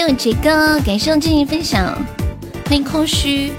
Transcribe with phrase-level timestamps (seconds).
[0.00, 1.92] 欢迎杰哥，感谢我静静分享。
[2.66, 3.52] 欢迎空虚，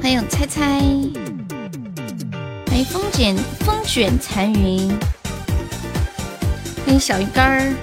[0.00, 0.80] 欢迎猜猜，
[2.66, 4.88] 欢迎风卷风卷残云，
[6.86, 7.74] 欢迎小鱼干儿，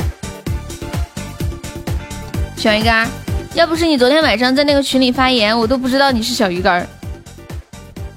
[2.57, 3.07] 小鱼干儿，
[3.53, 6.87] 要不是你昨天晚上在那个群里发言，我都不知道你是小鱼干儿，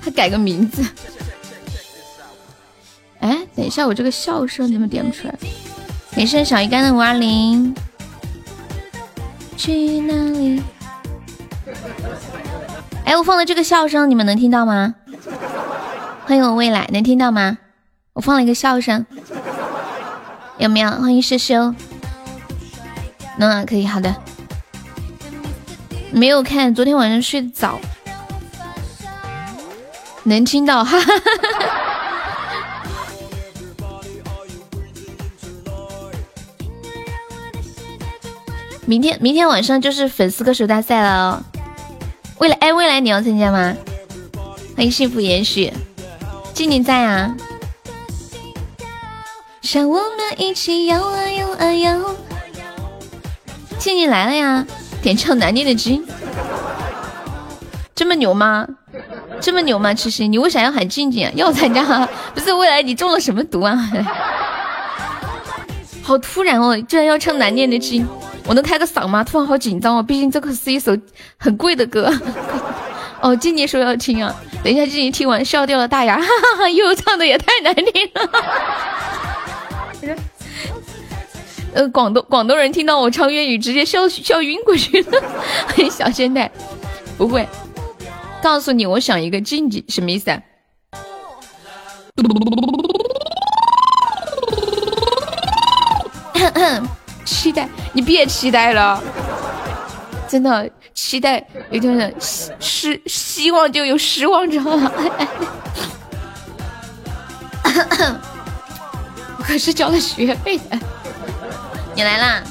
[0.01, 0.82] 还改个名字。
[3.20, 5.34] 哎，等一下，我这个笑声怎么点不出来？
[6.16, 7.75] 感谢小鱼干的五二零。
[9.55, 10.62] 去哪里？
[13.05, 14.95] 哎，我放的这个笑声，你们能听到吗？
[16.24, 17.59] 欢迎我未来，能听到吗？
[18.15, 19.05] 我放了一个笑声，
[20.57, 20.91] 有没有？
[20.91, 21.77] 欢迎师兄，
[23.37, 24.16] 能啊，可以，好的。
[26.12, 27.79] 没有看，昨天晚上睡得早，
[30.23, 31.85] 能听到，哈哈哈哈。
[38.88, 41.42] 明天明天晚上就是粉丝歌手大赛了，
[42.38, 43.74] 未来哎，未来你要参加吗？
[44.76, 45.73] 欢迎幸福延续，
[46.54, 47.34] 静静在啊。
[49.73, 52.15] 让我们一起摇啊摇啊摇。
[53.76, 54.65] 静静来了呀，
[55.02, 56.06] 点唱难念的经，
[57.93, 58.68] 这么牛吗？
[59.40, 59.93] 这么牛吗？
[59.93, 61.32] 其实你为啥要喊静静啊？
[61.34, 62.09] 要参加？
[62.32, 63.76] 不是未来你中了什么毒啊？
[66.04, 68.06] 好突然哦，居然要唱难念的经。
[68.49, 69.25] 我能开个嗓吗？
[69.25, 70.97] 突然好紧张哦，毕竟这可是一首
[71.37, 72.12] 很贵的歌。
[73.21, 78.31] 哦，静静说要听啊，等一下静静听完笑掉了大牙，哈哈哈，又唱的也太难听了。
[81.75, 85.21] 呃，广东广东人听到我唱粤语，直接笑笑晕过去了。
[85.91, 86.51] 小仙台，
[87.19, 87.49] 不会，
[88.43, 90.41] 告诉你，我想一个静静什么意思啊？
[97.26, 99.03] 期待你别期待了，
[100.26, 104.92] 真的期待有点点失希望就有失望，知道吗？
[109.38, 110.78] 我可是交了学费的，
[111.94, 112.42] 你来啦，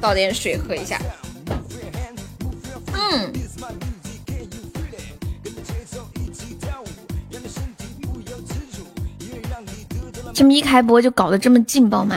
[0.00, 1.00] 倒点水喝一下。
[2.92, 3.32] 嗯。
[10.34, 12.16] 这么一开播就搞得这么劲爆吗？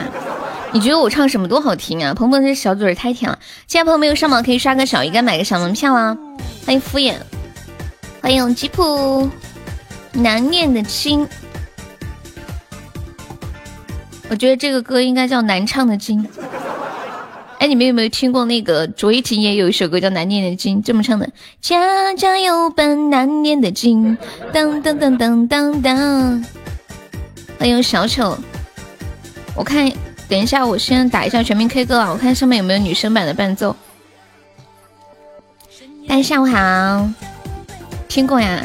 [0.71, 2.13] 你觉得我唱什么多好听啊？
[2.13, 3.39] 鹏鹏这小嘴太甜了。
[3.65, 6.17] 现在朋友没有上榜，可以刷个小鱼干买个小门票啊！
[6.65, 7.13] 欢迎敷衍，
[8.21, 9.29] 欢迎吉普，
[10.11, 11.25] 难念的经。
[14.29, 16.27] 我觉得这个歌应该叫难唱的经。
[17.59, 21.29] 哎，你们有没有听过那个卓依婷也有一首歌叫难念的经，这么唱的：
[21.61, 24.17] 家家有本难念的经，
[24.51, 26.45] 当当当当当当。
[27.57, 28.37] 欢迎小丑，
[29.55, 29.91] 我看
[30.27, 33.75] 等一下，我先打一下全民 K 歌啊，我看上面有没有女生版的伴奏。
[36.07, 37.09] 大家下午好，
[38.07, 38.63] 听过呀？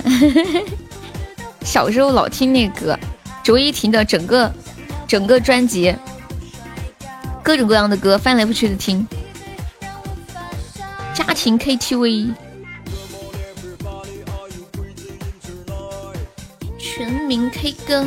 [1.65, 2.99] 小时候老听那歌，
[3.43, 4.53] 卓依婷的整个
[5.07, 5.95] 整个专辑，
[7.43, 9.07] 各种各样的歌翻来覆去的听。
[11.15, 12.35] 家庭 KTV，
[16.79, 18.07] 全民 K 歌。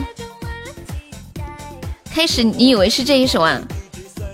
[2.13, 3.59] 开始你以为是这一首啊，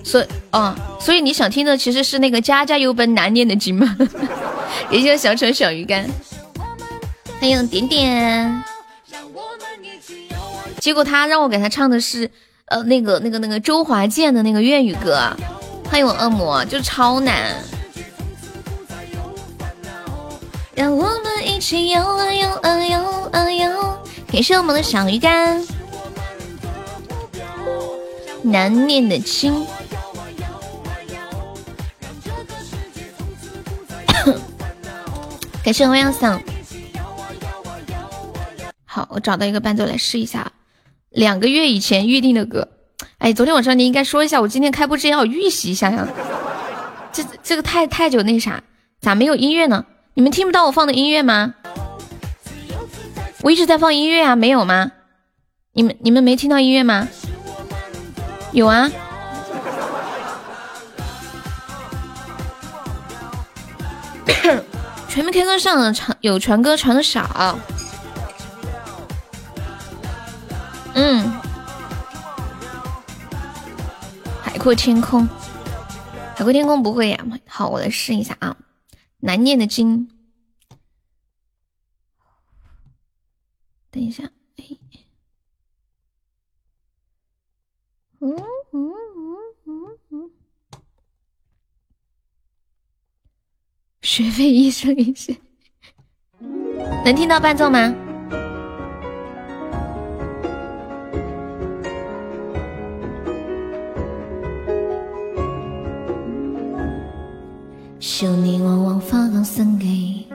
[0.03, 3.95] 所哦，所以你想听的其实是那个家家有本难念的经吗？
[4.91, 6.05] 也叫小丑小鱼干，
[7.39, 8.63] 欢迎点点。
[10.79, 12.29] 结果他让我给他唱的是
[12.65, 15.31] 呃那个那个那个周华健的那个粤语歌，
[15.89, 17.55] 欢迎我恶魔，就超难。
[20.75, 22.99] 让我们一起游啊游啊游
[23.31, 23.97] 啊游，
[24.31, 25.65] 感谢我们的小鱼干。
[28.43, 29.53] 难念的经，
[35.63, 36.41] 感谢欧阳桑。
[38.85, 40.51] 好，我找到一个伴奏来试一下。
[41.09, 42.69] 两个月以前预定的歌，
[43.17, 46.07] 哎，昨天晚上你应该说一下，我今天开播之前要预习一下呀。
[47.11, 48.63] 这这个太太久那啥，
[49.01, 49.85] 咋没有音乐呢？
[50.13, 51.55] 你们听不到我放的音乐吗？
[53.41, 54.91] 我一直在放音乐啊，没有吗？
[55.73, 57.07] 你们你们没听到音乐吗？
[58.51, 58.89] 有啊，
[65.07, 67.59] 全民 K 歌上传有传歌传的少，
[70.95, 71.31] 嗯，
[74.41, 75.27] 海阔天空，
[76.35, 77.23] 海阔天空不会呀。
[77.47, 78.57] 好，我来试一下啊，
[79.19, 80.09] 难念的经，
[83.91, 84.23] 等一下。
[94.01, 95.33] 学费一生一世，
[97.05, 97.95] 能听到伴奏吗？
[107.99, 110.27] 想你往往发冷心机，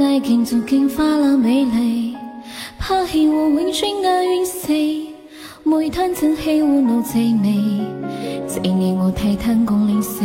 [0.00, 2.16] 爱情逐渐发冷美丽，
[2.78, 5.09] 怕欠我永远爱怨谁。
[5.62, 7.82] 每贪嗔喜恶怒滋味，
[8.48, 10.22] 这年我太贪功恋势，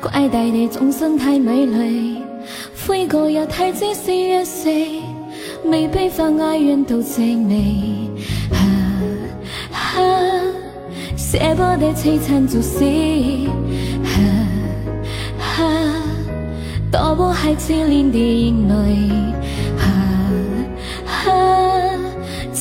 [0.00, 2.22] 怪大地众生太美丽，
[2.86, 4.70] 悔过也太只是虚死，
[5.64, 7.62] 未悲欢哀怨到最尾，
[8.50, 8.58] 哈
[9.70, 10.00] 哈，
[11.16, 12.84] 舍不得凄残做事，
[14.02, 14.12] 哈
[15.38, 15.64] 哈，
[16.90, 19.10] 多不还缠恋的眼泪。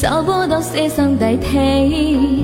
[0.01, 2.43] 找不到思想代替。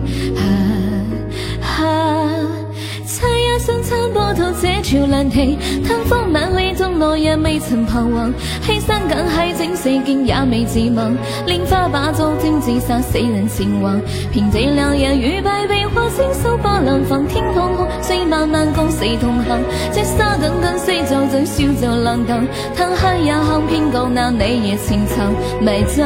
[3.08, 4.32] 猜也瞬猜不到
[4.62, 8.32] 这潮难题，贪方难为中我也未曾彷徨，
[8.62, 11.18] 牺牲梗系整死经也未自忘，
[11.48, 14.00] 拈花把刀天子煞死人前往，
[14.32, 19.60] 凭这两眼与败被火星手把两防，天空空虽漫漫共死同行，
[19.92, 26.06] 这沙滚滚，水皱皱笑皱冷等，叹恨也恨偏告那你也情曾迷踪。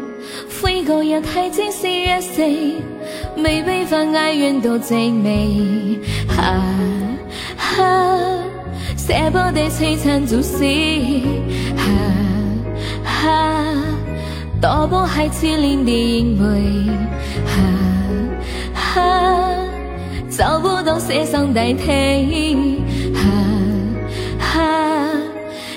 [0.61, 2.75] 灰狗日太精是越碎，
[3.37, 5.97] 未悲翻哀怨到最美。
[6.27, 6.53] 哈、
[7.57, 7.83] 哈，
[8.95, 11.25] 写、不得璀璨足细。
[11.75, 11.83] 哈、
[13.03, 13.73] 哈，
[14.61, 16.61] 多不海痴恋的因为。
[17.47, 17.53] 哈、
[18.75, 19.55] 哈。
[20.29, 22.77] 找不到世上代替，
[23.13, 23.21] 哈、
[24.39, 24.59] 哈、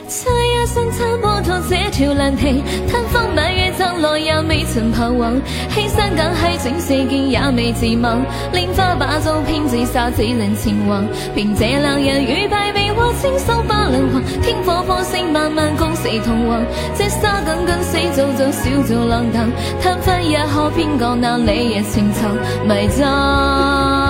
[0.08, 3.53] 这一生走不到这条难题，叹风满。
[3.78, 5.34] 将来也未曾盼望，
[5.70, 8.24] 欺山赶海转世间也未自忘。
[8.52, 11.06] 拈花把酒偏自杀，只能前往。
[11.34, 14.22] 凭这两人与败未获，轻松不两狂。
[14.42, 16.64] 天火火星漫漫，共死同亡。
[16.96, 19.50] 这沙滚滚，死早早，小早浪荡。
[19.80, 22.34] 贪分也可，偏讲那你也情长
[22.66, 24.03] 迷踪。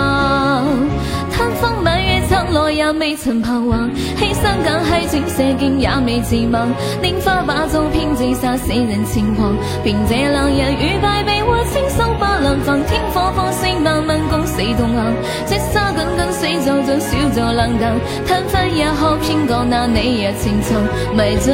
[2.54, 6.68] 落也未曾彷徨，欺山赶海转射箭也未自忘，
[7.02, 15.12] 拈花把刀偏只杀死人情狂，凭这冷日与败被我亲手不能放，天火放星慢慢攻死同行，
[15.44, 20.80] 积沙滚滚死就就少就冷淡，叹分也好偏讲那你也情藏
[21.16, 21.52] 迷踪。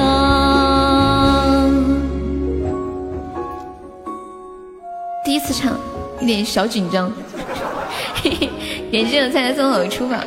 [5.25, 5.73] 第一次唱，
[6.21, 7.11] 一点小紧张。
[8.23, 8.50] 嘿 嘿，
[8.90, 10.23] 演技有菜菜综合出吧。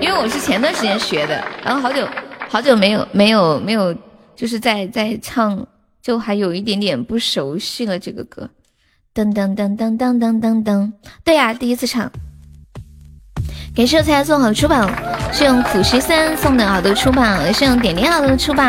[0.00, 2.06] 因为我是前段时间学的，然后好久
[2.48, 3.94] 好久没有没有没有，
[4.34, 5.66] 就是在在唱，
[6.02, 8.48] 就还有一点点不熟悉了这个歌。
[9.14, 10.92] 噔噔噔噔噔噔噔噔，
[11.24, 12.10] 对呀，第一次唱。
[13.74, 14.88] 感谢我才送好出宝，
[15.32, 18.62] 是用苦十三送的好多出宝，是用点点好多出宝。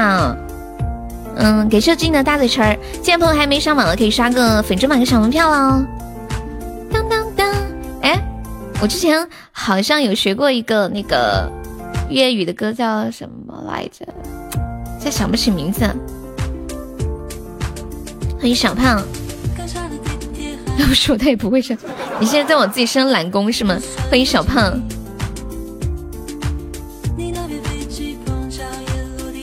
[1.38, 5.86] 嗯，感谢金的大嘴唇儿，现在朋友还没上榜的可以刷个粉猪买个小门票哦。
[6.92, 7.21] 当当，
[8.82, 11.48] 我之前好像有学过一个那个
[12.10, 14.08] 粤语的歌，叫什么来着？
[15.00, 15.82] 再想不起名字。
[18.40, 19.00] 欢迎小胖，
[20.80, 21.78] 要说他也不会唱。
[22.20, 23.78] 你现在在我自己升懒功是吗？
[24.10, 24.82] 欢迎小胖，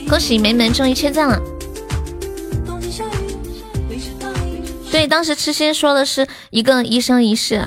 [0.09, 1.41] 恭喜梅梅终于签赞了。
[4.91, 7.65] 对，当时痴心说的是一个一生一世。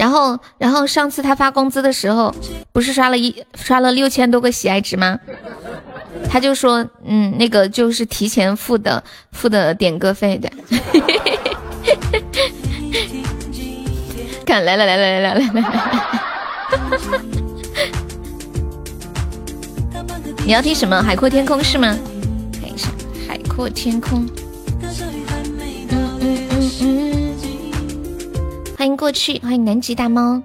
[0.00, 2.34] 然后，然后上次他发工资的时候，
[2.72, 5.18] 不是刷了一刷了六千多个喜爱值吗？
[6.26, 10.50] 他就说，嗯，那个就是提前付的，付的点歌费的。
[14.46, 15.70] 看，来了来了来了来了。
[20.46, 21.02] 你要听什么？
[21.02, 21.94] 海阔天空是吗？
[22.58, 22.88] 看一下，
[23.28, 24.26] 海阔天空。
[28.80, 30.40] 欢迎过去，欢迎南极大猫。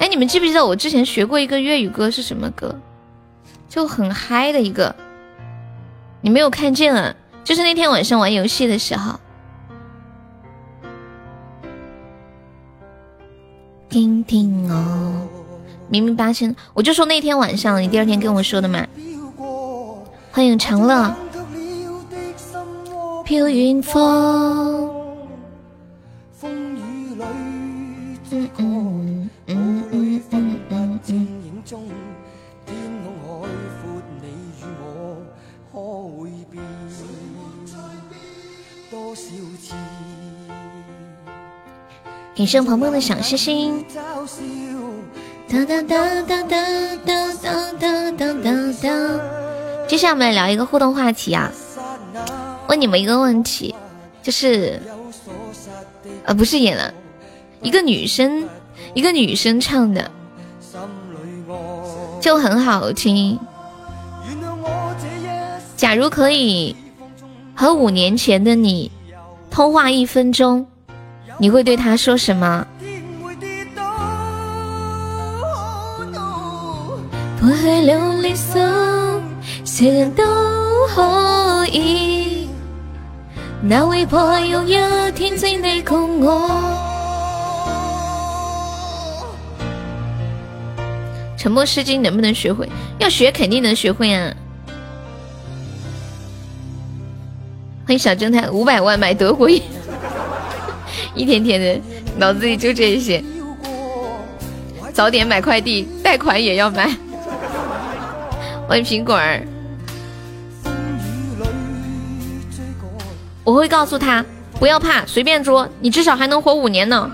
[0.00, 2.76] 哎，你们记不记得我之前学过一个粤语歌是什么歌？
[3.68, 4.96] 就很嗨的一个，
[6.22, 7.14] 你没有看见啊？
[7.44, 9.20] 就是那天晚上玩游戏的时候。
[13.88, 15.28] 听听哦
[15.88, 18.84] 明明八千，我就说那天晚上你第二天跟我说的嘛。
[20.32, 21.14] 欢迎长乐，
[23.24, 25.03] 飘远方。
[28.34, 31.28] 嗯嗯嗯嗯嗯嗯嗯。
[42.36, 43.84] 感谢鹏鹏的小星星。
[45.48, 47.32] 哒哒哒哒哒哒
[47.78, 48.50] 哒哒哒
[48.82, 48.88] 哒。
[49.86, 51.52] 接下来我们来聊一个互动话题啊，
[52.68, 53.72] 问你们一个问题，
[54.20, 54.82] 就是
[56.24, 56.92] 呃不是演了，
[57.64, 58.46] 一个女生
[58.92, 60.08] 一个女生唱的，
[62.20, 63.36] 就很好听。
[65.76, 66.76] 假如可以
[67.54, 68.92] 和五年前的你
[69.50, 70.64] 通话一分钟。
[71.36, 72.64] 你会对他说什么？
[77.40, 78.60] 不去流离手，
[79.64, 80.22] 谁人都
[80.94, 82.48] 可以。
[83.60, 84.76] 那会怕有一
[85.16, 86.93] 天只你共我。
[91.44, 92.66] 沉默是金能不能学会？
[92.98, 94.32] 要学肯定能学会啊！
[97.84, 99.60] 欢迎小侦探，五百万买德国烟。
[101.14, 101.78] 一天天的，
[102.16, 103.22] 脑子里就这些。
[104.94, 106.96] 早点买快递，贷款也要买。
[108.66, 109.46] 欢迎苹果儿。
[113.44, 114.24] 我会告诉他，
[114.58, 117.10] 不要怕，随便捉，你至少还能活五年呢。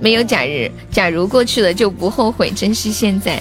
[0.00, 3.40] 没有假日，假如过去了就不后悔，珍惜现在。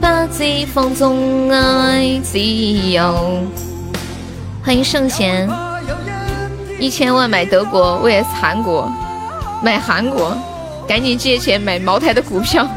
[0.00, 3.44] 把季风中爱自由。
[4.64, 5.48] 欢迎圣贤，
[6.78, 8.92] 一千万买德国，VS 韩国，
[9.62, 10.36] 买韩国，
[10.88, 12.68] 赶紧借钱买茅台的股票。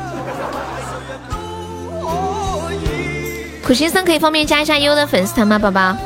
[3.65, 5.97] 苦行僧可以方便加一下优的粉丝团吗，宝宝？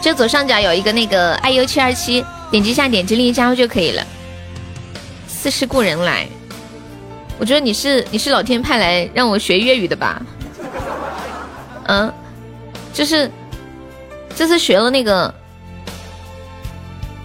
[0.00, 4.06] 就左上角有一个那个 i u 七二七，点击一下点击立即加入就可以了。
[5.26, 6.26] 似是故人来，
[7.38, 10.22] 我觉得你是你是老天派来让我学粤语的吧？
[11.86, 12.12] 嗯，
[12.92, 13.30] 就是。
[14.36, 15.34] 这次学了那个，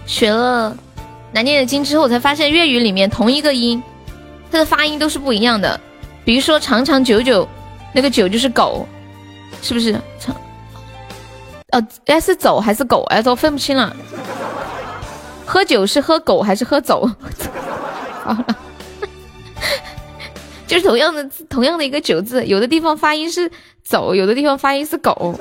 [0.04, 0.76] 学了
[1.30, 3.80] 难念的经之后，我才发现粤语里面同一个音，
[4.50, 5.80] 它的发音都是不一样的。
[6.24, 7.48] 比如说长长久久，
[7.92, 8.84] 那个久就是狗，
[9.62, 9.92] 是不是？
[10.18, 10.34] 长
[11.70, 13.04] 哦，哎是走还是狗？
[13.10, 13.94] 哎，都分不清了。
[15.46, 17.06] 喝酒是喝狗还是喝走？
[20.66, 23.50] 就是同样的同样的一个酒字，有的地方发音是
[23.82, 25.38] 走，有的地方发音是狗。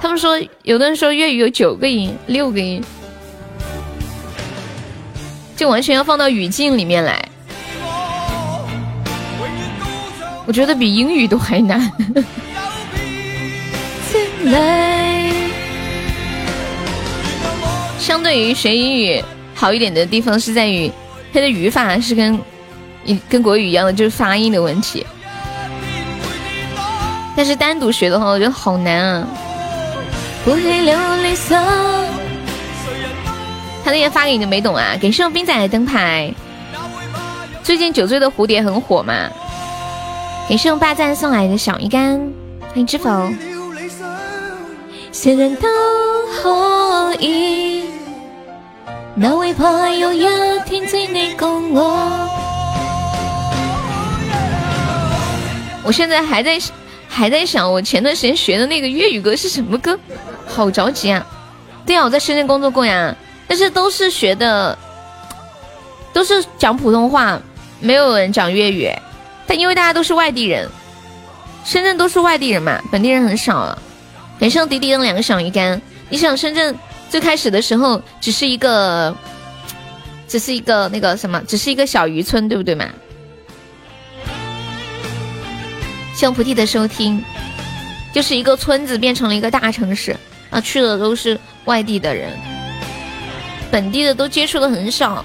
[0.00, 2.82] 他们说，有的人说粤语有九个音、六个音，
[5.56, 7.28] 就完全要放到语境里面来。
[10.46, 11.80] 我觉得比英语都还难。
[18.08, 19.22] 相对于学英语
[19.54, 20.90] 好一点的地方是在于，
[21.30, 22.40] 它的语法是跟
[23.04, 25.06] 一跟国语一样的，就是发音的问题。
[27.36, 29.28] 但是单独学的话，我觉得好难啊。
[33.84, 34.96] 他那天发给你的没懂啊？
[34.98, 36.32] 给谢冰仔的灯牌。
[37.62, 39.28] 最近酒醉的蝴蝶很火嘛？
[40.48, 42.18] 给谢霸占送来的小鱼干，
[42.68, 43.30] 欢迎知否。
[45.12, 45.68] 谁人都
[46.42, 47.67] 可以，
[49.20, 50.24] 那会怕有一
[50.64, 52.28] 天只你共我。
[55.82, 56.56] 我现在还在
[57.08, 59.98] 还在想，我前段时间学的那个粤语歌是什么歌？
[60.46, 61.26] 好着急啊！
[61.84, 63.12] 对啊，我在深圳工作过呀，
[63.48, 64.78] 但是都是学的，
[66.12, 67.40] 都是讲普通话，
[67.80, 68.88] 没有人讲粤语。
[69.48, 70.68] 但因为大家都是外地人，
[71.64, 73.76] 深圳都是外地人嘛，本地人很少了。
[74.38, 76.72] 连上滴滴的两个小鱼干，你想深圳
[77.08, 79.16] 最开始的时候只是一个，
[80.26, 82.86] 只是一个那个什么，只是一个小渔村，对不对嘛？
[86.14, 87.24] 希望菩提的收听，
[88.12, 90.16] 就是一个村子变成了一个大城市。
[90.50, 92.32] 啊，去的都是外地的人，
[93.70, 95.22] 本地的都接触的很少，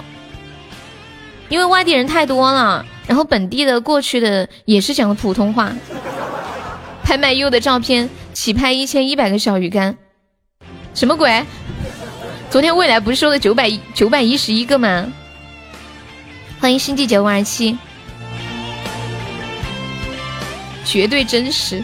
[1.48, 2.84] 因为外地人太多了。
[3.06, 5.72] 然后本地的过去的也是讲的普通话。
[7.02, 9.96] 拍卖 U 的照片，起拍一千一百个小鱼干，
[10.94, 11.44] 什么鬼？
[12.54, 15.12] 昨天未来不是说的九百九百一十一个吗？
[16.60, 17.76] 欢迎星际九五二七，
[20.84, 21.82] 绝对真实。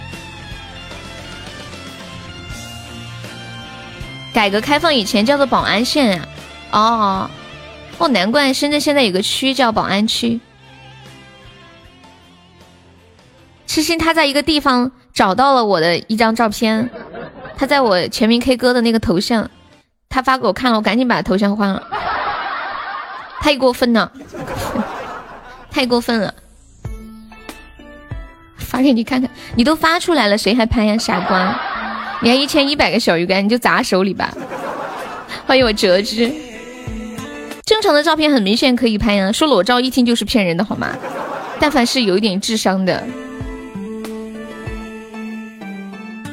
[4.33, 6.29] 改革开放以前叫做宝安县呀，
[6.71, 7.31] 哦，
[7.99, 10.39] 哦，难怪深圳现在有个区叫宝安区。
[13.67, 16.89] 痴心他在一个地方找到了我的一张照片，
[17.57, 19.51] 他在我全民 K 歌的那个头像，
[20.13, 21.81] 他发给我看了，我赶紧把头像换了。
[23.41, 24.11] 太过分了，
[25.71, 26.35] 太过分了！
[28.57, 31.59] 发给你看看，你都发出来了，谁还拍呀，傻瓜！
[32.23, 34.37] 你还一千一百个小鱼干，你就砸手里吧。
[35.47, 36.31] 欢迎我折枝。
[37.65, 40.89] 正常的照片很明显可以拍呀，说裸照一听就是骗人的好吗？
[41.61, 43.05] 但凡是有一点智商的，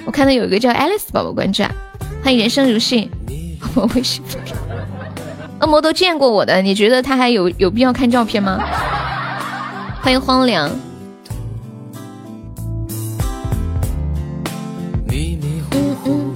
[0.03, 1.72] 我看到有一个叫 Alice 宝宝关注，啊，
[2.24, 3.10] 欢迎人生如戏，
[3.77, 4.24] 我微信。
[5.60, 8.60] 恶魔都见过我的，你觉得他还有有必要看照片吗？
[10.01, 10.69] 欢迎荒凉。
[15.10, 15.39] 嗯
[16.05, 16.34] 嗯。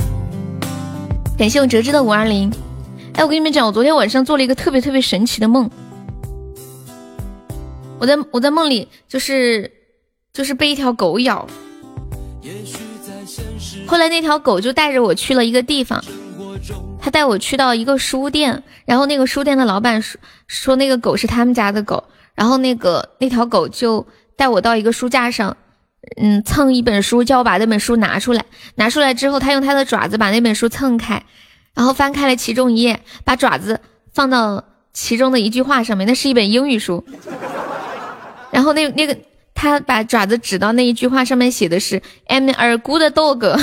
[1.38, 2.52] 感谢我折枝的五二零。
[3.14, 5.70] 哎，我跟你们讲，我昨天晚上做了一个特别特别神奇的梦。
[8.00, 9.72] 我在我在梦里就是
[10.34, 11.46] 就是被一条狗咬，
[13.86, 16.04] 后来那条狗就带着我去了一个地方。
[17.02, 22.04] 他带我去到一个书店，然后那个书店的老板说说那个狗是他们家的狗，
[22.36, 24.06] 然后那个那条狗就
[24.38, 25.58] 带我到一个书架上，
[26.18, 28.46] 嗯，蹭一本书，叫我把那本书拿出来。
[28.76, 31.26] 拿出来之后，他用他的爪子把那本书蹭开，
[31.74, 33.82] 然后翻开了其中一页，把爪子
[34.14, 37.04] 放到其中的一句话上面，那是一本英语书。
[38.52, 39.18] 然后那那个
[39.56, 43.60] 他把爪子指到那一句话上面写的是 "I'm a good dog"。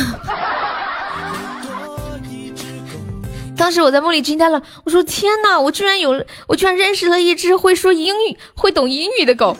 [3.59, 9.55] 当时我在梦里惊呆了，我说天哪，我居然有，我居然认识了一只会说英语、会懂英语的狗，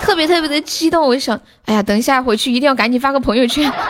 [0.00, 1.06] 特别特别的激动。
[1.06, 3.72] 我就想，哎呀，等一下回去一定要赶紧发个朋友圈。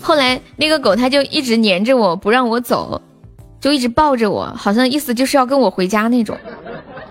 [0.00, 3.02] 后来那个狗它就一直黏着我不让我走，
[3.60, 6.38] 就一直抱着我，好像意思就是要跟我回家那种。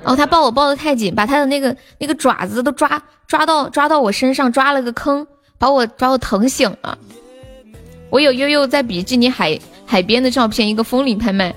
[0.01, 5.27] 然后它抱我抱得太紧，把它的那个那个爪子都抓抓到抓到我身上，抓了个坑。
[5.57, 6.97] 把我把我疼醒了。
[8.09, 11.53] 我有悠悠在比基尼海海边的照片，一个风铃拍卖。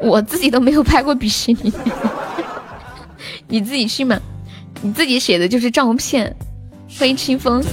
[0.00, 1.72] 我自己都没有拍过比基尼，
[3.48, 4.20] 你自己信吗？
[4.82, 6.34] 你自己写的就是照片。
[6.98, 7.64] 欢迎清风，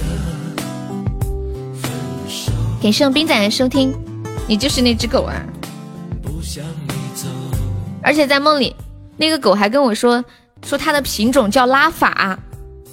[2.82, 3.94] 感谢冰仔的收听。
[4.48, 5.40] 你就是那只狗啊！
[8.02, 8.74] 而且在梦里，
[9.16, 10.24] 那个狗还跟我说
[10.64, 12.36] 说它的品种叫拉法。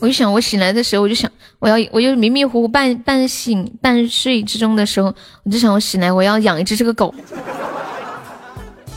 [0.01, 7.13] 我就想，我醒来的时候，我就想，我要，我就迷迷糊糊半半醒半睡之中的时候，我就想，我醒来我要养一只这个狗。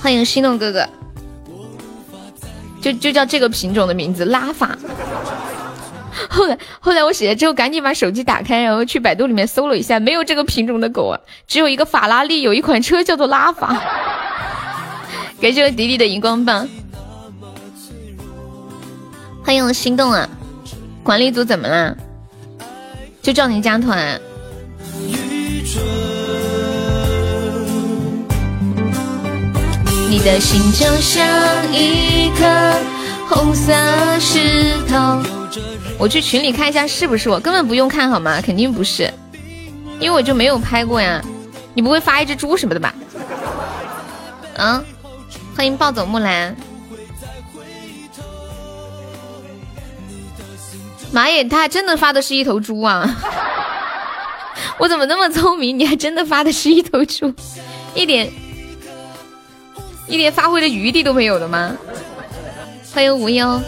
[0.01, 0.89] 欢迎心动哥哥，
[2.81, 4.79] 就就叫这个品种的名字拉法。
[6.29, 13.83] 后来后来我醒来之后，赶紧把手机打开，然后去百度里面搜了一下，没有这个品种的狗啊，只有一个法拉利有一款车叫做拉法。
[15.41, 16.69] 感谢我迪迪的荧光棒，
[19.45, 20.29] 欢迎我心动啊！
[21.03, 21.97] 管理组怎么了？
[23.21, 24.21] 就叫你加团。
[30.09, 31.27] 你的心就像
[31.73, 32.75] 一颗
[33.29, 33.73] 红色
[34.21, 35.23] 石头。
[35.99, 38.41] 我去群里看一下是不是我，根本不用看好吗？
[38.41, 39.13] 肯定不是，
[39.99, 41.23] 因为我就没有拍过呀。
[41.75, 42.95] 你不会发一只猪什么的吧？
[44.55, 44.85] 嗯，
[45.57, 46.55] 欢迎暴走木兰。
[51.13, 53.09] 妈耶，他还真的发的是一头猪啊！
[54.79, 55.79] 我怎么那么聪明？
[55.79, 57.33] 你还真的发的是一头猪，
[57.95, 58.33] 一点
[60.09, 61.77] 一点发挥的余地都没有的吗？
[62.95, 63.61] 欢迎无忧。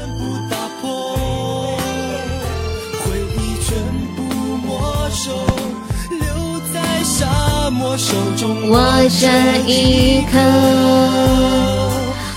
[8.69, 8.79] 握
[9.09, 9.29] 着
[9.67, 10.39] 一颗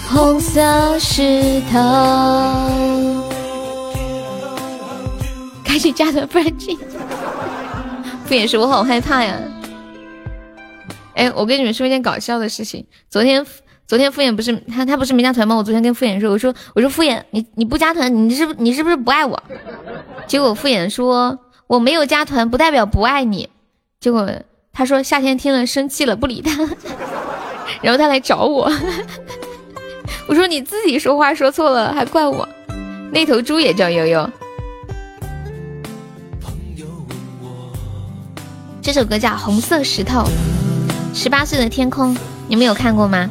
[0.09, 3.16] 红色石头。
[5.77, 6.75] 赶紧加团，不然进。
[8.25, 9.37] 敷衍是我好害怕呀！
[11.13, 12.83] 哎，我跟你们说一件搞笑的事情。
[13.11, 13.45] 昨天，
[13.85, 15.55] 昨天敷衍不是他，他不是没加团吗？
[15.55, 19.39] 我昨天跟敷衍说，我说，我说敷衍，你你不加团，你是不你是不是不爱我？
[20.25, 21.37] 结果敷衍说，
[21.67, 23.47] 我没有加团不代表不爱你。
[23.99, 24.27] 结果
[24.73, 26.67] 他说夏天听了生气了，不理他。
[27.83, 28.71] 然后他来找我，
[30.27, 32.49] 我说你自己说话说错了，还怪我。
[33.11, 34.27] 那头猪也叫悠悠。
[38.87, 40.21] 这首歌叫《红色石头》，
[41.13, 42.15] 十八岁的天空，
[42.47, 43.29] 你们有看过吗？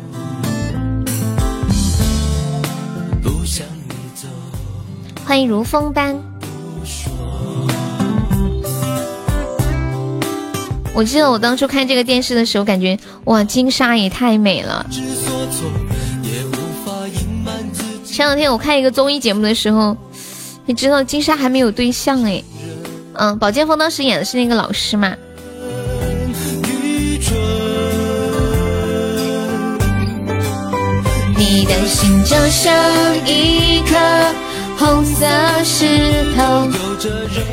[5.25, 6.14] 欢迎如风般。
[10.92, 14.85] 我记得我当初看这个电视的时候，感觉哇，金莎也太美了。
[18.05, 19.97] 前两天我看一个综艺节目的时候，
[20.66, 22.45] 你知道金莎还没有对象哎。
[23.14, 25.16] 嗯，宝剑锋当时演的是那个老师嘛。
[31.37, 32.75] 你的心就像
[33.27, 33.97] 一颗
[34.79, 35.27] 红色
[35.65, 36.69] 石头。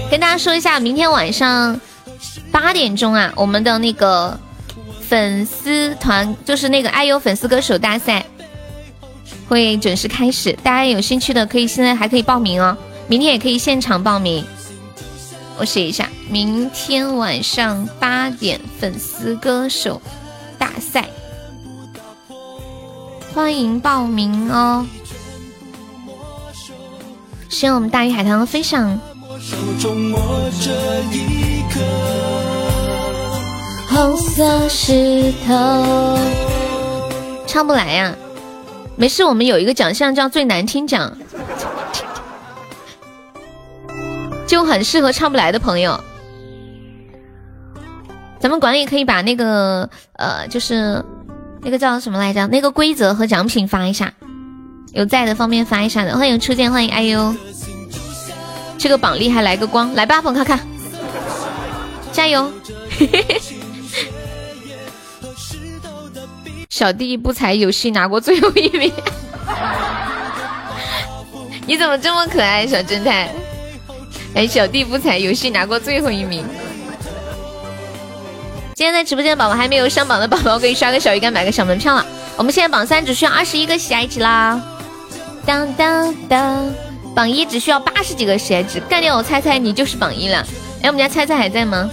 [0.09, 1.79] 跟大家说一下，明天晚上
[2.51, 4.37] 八点钟啊，我们的那个
[5.07, 8.25] 粉丝团，就是那个爱优粉丝歌手大赛，
[9.47, 10.53] 会准时开始。
[10.63, 14.45] 大家有兴趣的可以现在还可以报名哦，明天也可以现场报名。
[15.57, 20.01] 我写一下，明天晚上八点粉丝歌手
[20.57, 21.07] 大赛，
[23.35, 24.83] 欢迎报名哦！
[27.49, 28.99] 希望我们大鱼海棠分享。
[33.87, 36.17] 红色石头，
[37.45, 38.15] 唱不来呀？
[38.95, 41.15] 没事，我们有一个奖项叫最难听奖。
[44.47, 46.03] 就很适合唱不来的朋友，
[48.43, 51.01] 咱们管理可以把那个呃，就是
[51.61, 52.45] 那个叫什么来着？
[52.47, 54.13] 那个规则和奖品发一下，
[54.91, 56.17] 有在的方便发一下的。
[56.17, 57.33] 欢迎初见，欢迎哎呦，
[58.77, 60.59] 这个榜厉害，来个光，来吧，粉看看，
[62.11, 62.51] 加油！
[66.69, 68.91] 小弟不才，游戏拿过最后一名，
[71.65, 73.29] 你怎么这么可爱，小侦探？
[74.35, 76.43] 哎，小弟不才，游戏拿过最后一名。
[78.75, 82.03] 今天在直播间的宝宝还没有上榜的宝宝，可以刷个小鱼干，买个小门票了。
[82.35, 84.59] 我们现在榜三只需要二十一个喜爱值啦！
[85.45, 86.73] 当当当，
[87.13, 90.45] 榜一只需要八十几个喜爱值，干掉我猜猜你就是榜一了。
[90.81, 91.89] 哎，我们家猜猜还在吗？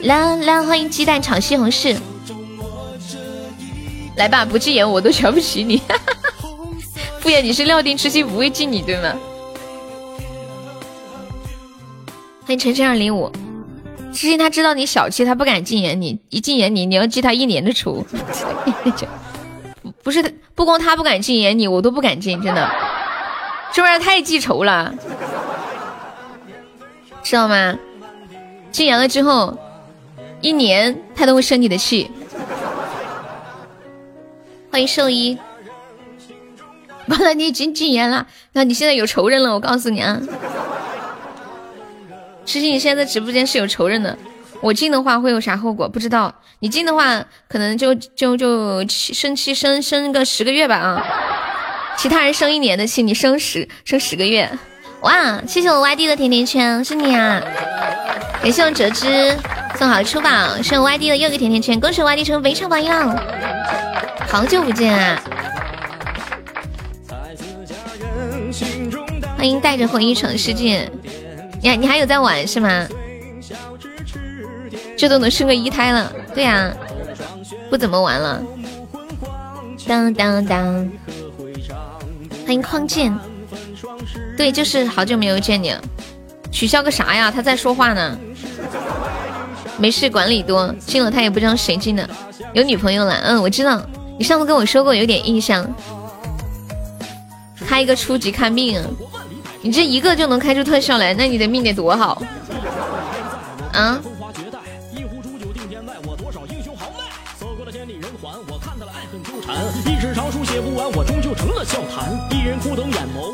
[0.00, 1.96] 啦啦，欢迎鸡蛋炒西红柿。
[4.16, 5.80] 来吧，不禁言我都瞧不起你。
[7.20, 9.14] 敷衍你是料定痴心不会记你对吗？
[12.44, 13.32] 欢迎晨晨二零五，
[14.12, 18.04] 之前他知道你小气，他不敢禁言你，一禁言你，你要记他一年的仇。
[20.02, 20.22] 不是，
[20.54, 22.70] 不光他不敢禁言你，我都不敢禁，真的，
[23.72, 24.92] 这玩意儿太记仇了，
[27.22, 27.78] 知道吗？
[28.70, 29.56] 禁言了之后，
[30.40, 32.10] 一年他都会生你的气。
[34.70, 35.38] 欢迎兽医，
[37.06, 40.20] 完了，你已经禁言了，那你现在有仇人了，我告诉你啊。
[42.50, 44.18] 诗欣，你现在在直播间是有仇人的，
[44.60, 45.88] 我进的话会有啥后果？
[45.88, 46.34] 不知道。
[46.58, 51.06] 你进的话，可能就就就生气生生个十个月吧啊！
[51.96, 54.50] 其他人生一年的气，你生十生十个月。
[55.02, 57.40] 哇，谢谢我 YD 的甜甜圈，是你啊！
[58.42, 59.38] 感谢我折枝
[59.76, 63.16] 送好出宝，是我 YD 的又一个甜甜圈，恭喜 YD 成为围场榜样。
[64.26, 65.22] 好久不见啊！
[69.36, 70.90] 欢迎带着回忆闯世界。
[71.62, 72.86] 你你还有在玩是吗？
[74.96, 76.70] 这都能生个一胎了，对呀，
[77.70, 78.42] 不怎么玩了。
[79.86, 80.90] 当当当，
[82.44, 83.18] 欢迎匡剑，
[84.36, 85.80] 对，就是好久没有见你了。
[86.50, 87.30] 取消个啥呀？
[87.30, 88.18] 他在说话呢。
[89.78, 92.08] 没事，管理多进了他也不知道谁进的。
[92.52, 93.14] 有女朋友了？
[93.24, 93.80] 嗯，我知道，
[94.18, 95.66] 你上次跟我说过，有点印象。
[97.66, 98.82] 开一个初级看病。
[99.62, 102.22] 你这一个就能开出特效来，那你的命得多好
[103.72, 104.00] 啊！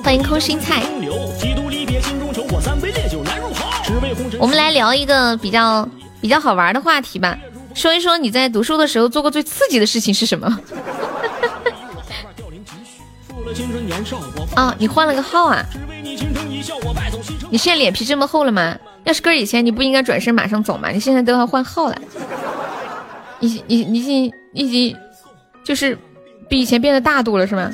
[0.03, 0.83] 欢迎空心菜。
[4.39, 5.89] 我们来聊一个比较
[6.21, 7.39] 比较好玩的话题吧，
[7.75, 10.59] 说一说你在读书的时候做过最刺激的事情是什么？
[14.57, 15.65] 哦，你换了个号啊？
[17.51, 18.77] 你现在脸皮这么厚了吗？
[19.05, 20.91] 要是搁以前，你不应该转身马上走吗？
[20.91, 21.97] 你现在都要换号了，
[23.41, 24.97] 你你你已经已经
[25.65, 25.97] 就是
[26.49, 27.71] 比以前变得大度了是吗？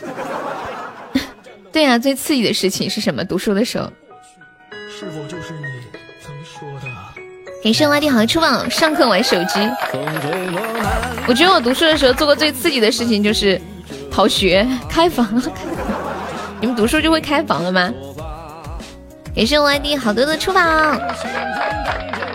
[1.73, 3.25] 对呀，最刺激的事情是什么？
[3.25, 3.91] 读书的时候。
[4.91, 5.65] 是否就是你
[6.23, 6.87] 曾说的？
[7.63, 9.61] 给生 YD 好出榜，上课玩手机。
[11.27, 13.61] 我觉得我读书的时候做过最刺激的事情就是
[14.13, 15.43] 逃学、开房。
[16.61, 17.91] 你们读书就会开房了吗？
[19.35, 20.61] 也是 YD 好多的出宝，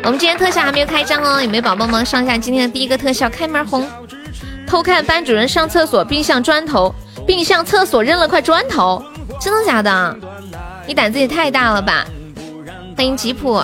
[0.03, 3.87] 我们今天特效还没有开张哦，有没有宝宝们上一下今天的第一个特效开门红？
[4.65, 6.93] 偷看班主任上厕所并向砖头，
[7.25, 9.01] 并向厕所扔了块砖头，
[9.39, 10.17] 真的假的？
[10.87, 12.05] 你胆子也太大了吧！
[12.97, 13.61] 欢迎吉普，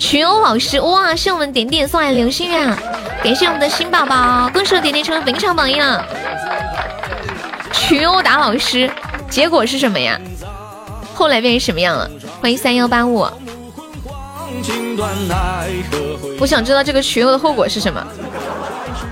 [0.00, 1.14] 群殴老师，哇！
[1.14, 2.76] 是我们点点送来流星雨啊，
[3.22, 6.04] 感谢我们的新宝宝，恭喜点点成为本场榜一了。
[7.70, 8.90] 群殴打老师，
[9.28, 10.18] 结果是什么呀？
[11.14, 12.10] 后来变成什么样了？
[12.40, 13.28] 欢迎三幺八五。
[16.40, 18.04] 我想知道这个群殴的后果是什么。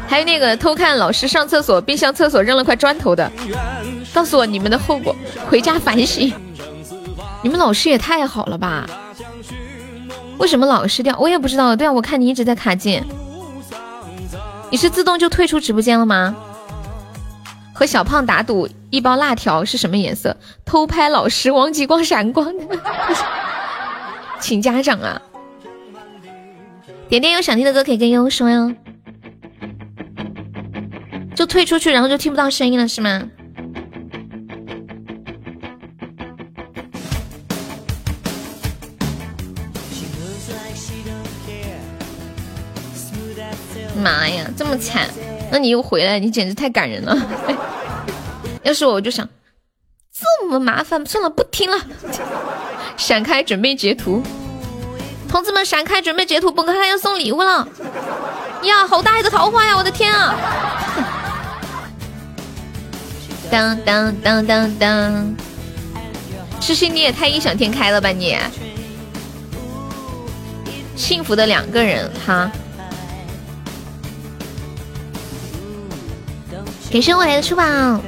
[0.09, 3.31] 还有那个偷看老师上厕所并向厕所扔了块砖头的，
[4.15, 5.15] 告诉我你们的后果，
[5.51, 6.33] 回家反省。
[7.43, 8.87] 你们老师也太好了吧？
[10.39, 11.17] 为什么老是掉？
[11.19, 11.77] 我也不知道。
[11.77, 13.05] 对啊，我看你一直在卡键。
[14.71, 16.37] 你是自动就退出直播间了吗？
[17.73, 20.37] 和小胖打赌一包辣条是什么颜色？
[20.65, 22.79] 偷拍老师忘记光闪光的，
[24.41, 25.23] 请家长啊！
[27.09, 28.75] 点点有想听的歌可以跟悠悠说哟。
[31.37, 33.23] 就退出去，然后就听不到声音了，是吗？
[44.09, 45.07] 妈呀，这么惨！
[45.51, 47.15] 那你又回来，你简直太感人了。
[48.65, 49.29] 要是我，我就想，
[50.11, 51.79] 这么麻烦，算了，不听了。
[52.97, 54.23] 闪开，准备截图。
[55.29, 56.51] 同志们，闪开，准备截图。
[56.51, 57.69] 本哥他要送礼物了。
[58.63, 59.77] 呀，好大一个桃花呀！
[59.77, 60.35] 我的天啊！
[63.51, 65.37] 当当当当当，
[66.63, 68.39] 诗诗你也太异想天开了吧你！
[70.97, 72.51] 幸福的两个人哈，
[76.91, 77.63] 感谢我来的书宝。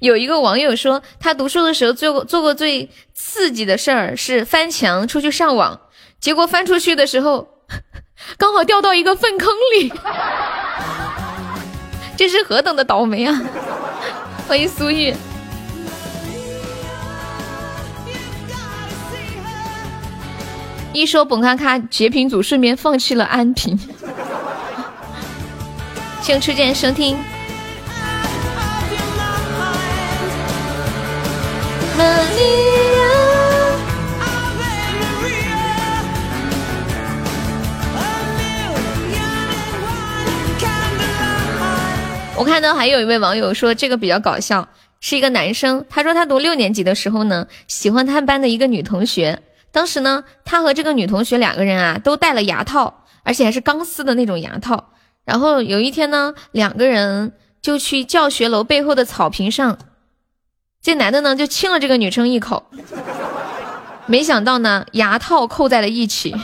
[0.00, 5.80] 有一个网友说，他读书的时候做过做过最刺激的事儿是翻墙出去上网，
[6.20, 7.48] 结果翻出去的时候。
[8.38, 9.92] 刚好掉到一个粪坑里，
[12.16, 13.42] 这是何等的倒霉啊！
[14.48, 15.14] 欢迎苏玉。
[20.96, 23.78] 一说本咔咔截屏组，顺便放弃了安平。
[26.22, 27.18] 请初见收听。
[42.38, 44.66] 我看到还有一位网友说这个比较搞笑，
[45.00, 49.38] 是一个男生，他说他读六年级的时候呢，喜欢他们班的一个女同学，
[49.76, 54.92] 当时呢，他和这个女同学两个人啊都戴了牙套，而且还是钢丝的那种牙套。
[55.26, 59.76] 然后有一天呢，两个人就去教学楼背后的草坪上，
[60.80, 62.70] 这男的呢就亲了这个女生一口，
[64.06, 66.34] 没想到呢牙套扣在了一起。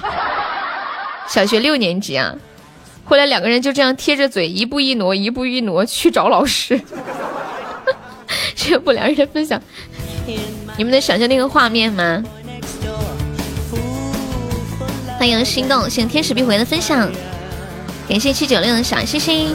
[1.26, 2.34] 小学六年级啊。
[3.06, 6.78] 后来两个人就这样贴着嘴，一步一挪，一步一挪去找老师。
[8.54, 9.58] 这不良人分享，
[10.76, 12.22] 你们能想象那个画面吗？
[15.22, 17.08] 欢迎心动，谢谢天使必回的分享，
[18.08, 19.54] 感谢七九六的小星星。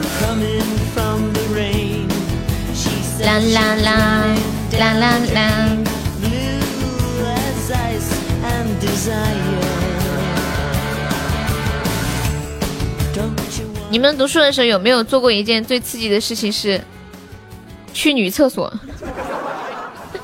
[3.20, 4.24] 啦啦啦
[4.78, 5.68] 啦啦啦。
[13.90, 16.50] 你们读书的时候有没有做过一件最刺激的事情？
[16.50, 16.80] 是
[17.92, 18.72] 去女厕所。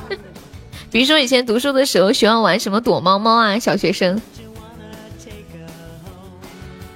[0.90, 4.18] 比如说以前读书的时候喜欢玩什么躲猫猫啊，小学生。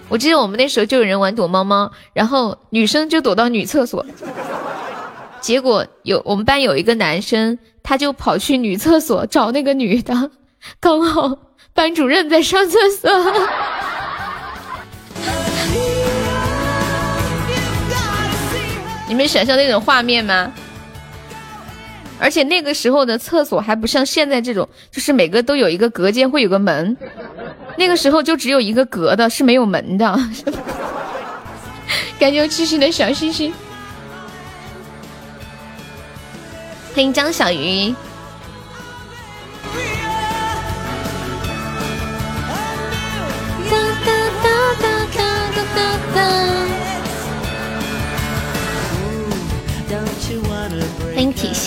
[0.09, 4.07] 我记得我们那时候就有人玩躲猫猫，然后女生就躲到女厕所，
[5.41, 10.31] 结果有我们班有一个男生，他就跑去女厕所找那个女的，
[10.81, 11.37] 刚好
[11.75, 13.11] 班主任在上厕所。
[19.07, 20.53] 你们想象那种画面吗？
[22.21, 26.97] 而且那个时候的厕所还不像现在这种，就是每个都有一个隔间，会有个门。
[27.77, 30.19] 那个时候就只有一个隔的，是没有门的。
[32.19, 33.53] 感谢我七夕的小星星，
[36.95, 37.95] 欢迎张小鱼。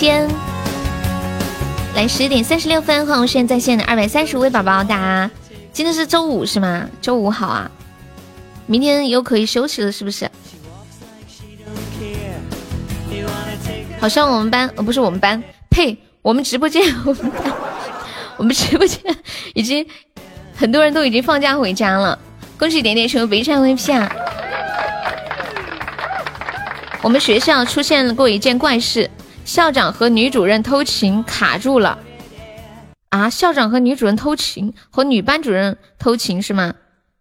[0.02, 0.28] 天，
[1.94, 5.30] 来十点三十六分，欢迎现在在线的二百三十五位宝宝，大家
[5.72, 6.88] 今天是周五是吗？
[7.00, 7.70] 周五好啊，
[8.66, 10.28] 明天又可以休息了是不是？
[14.00, 17.32] 好像我们班呃不是我们班，呸，我们直播间我们
[18.38, 18.98] 我们直播间
[19.54, 19.86] 已经
[20.56, 22.18] 很多人都已经放假回家了，
[22.58, 24.12] 恭喜点点成为围战 VP 啊！
[27.02, 29.08] 我们学校出现过一件怪事。
[29.44, 31.98] 校长和女主任偷情卡住了。
[33.10, 36.74] 啊，校长和女主任偷情，和女班主任偷情是吗？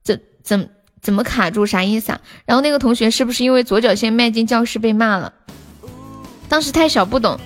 [0.03, 0.69] 怎怎
[1.01, 1.65] 怎么卡住？
[1.65, 2.21] 啥意思啊？
[2.45, 5.33] 然后那个同学是不是因为左脚先迈进教室被骂了？
[6.47, 7.37] 当时太小不懂，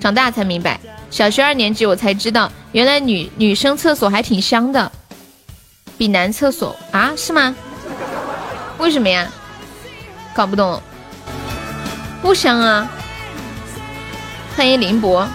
[0.00, 0.80] 长大才明白。
[1.10, 4.90] 小学二年级我才知道，原来女女生厕所还挺香的，
[5.96, 7.12] 比男厕所啊？
[7.16, 7.54] 是吗？
[8.78, 9.30] 为什么呀？
[10.34, 10.80] 搞不懂。
[12.20, 12.90] 不香啊！
[14.56, 15.26] 欢迎林博。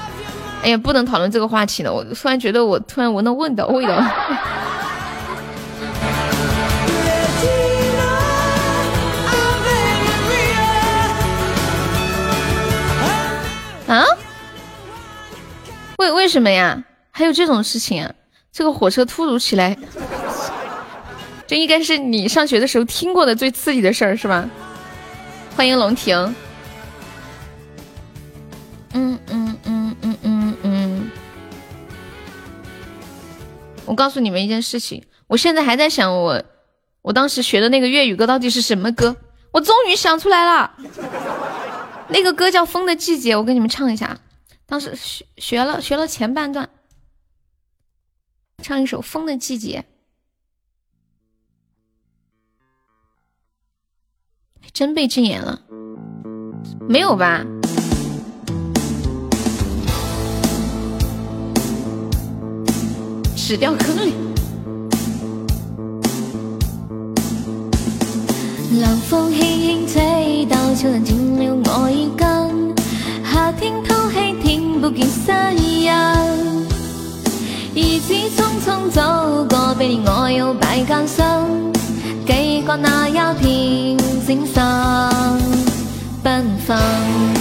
[0.63, 1.93] 哎呀，不能讨论这个话题了。
[1.93, 3.93] 我突然觉得，我突然闻到闻到味道。
[13.87, 14.03] 啊？
[15.97, 16.83] 为为什么呀？
[17.11, 18.11] 还有这种事情啊？
[18.51, 19.77] 这个火车突如其来，
[21.45, 24.49] 这应该是你上学的时候听过的最刺激的事儿，是吧？
[25.55, 26.35] 欢迎龙庭。
[28.97, 31.11] 嗯嗯嗯嗯嗯嗯，
[33.85, 36.43] 我告诉你们一件事情，我现在还在想我
[37.03, 39.15] 我当时学的那个粤语歌到底是什么歌，
[39.51, 40.75] 我终于想出来了，
[42.09, 44.19] 那个歌叫《风的季节》，我给你们唱一下，
[44.65, 46.67] 当时学学了学了前半段，
[48.63, 49.85] 唱一首《风的季节》，
[54.73, 55.61] 真被禁言了，
[56.89, 57.45] 没有吧？
[63.47, 64.13] 死掉坑里。
[68.81, 72.75] 冷风轻轻吹到，悄然进了我衣襟。
[73.23, 75.89] 夏天偷气，听不见声音。
[77.73, 79.01] 日子匆匆走
[79.49, 81.23] 过，百年我又百艰辛。
[82.25, 84.61] 记挂那一片精神
[86.21, 87.36] 缤纷。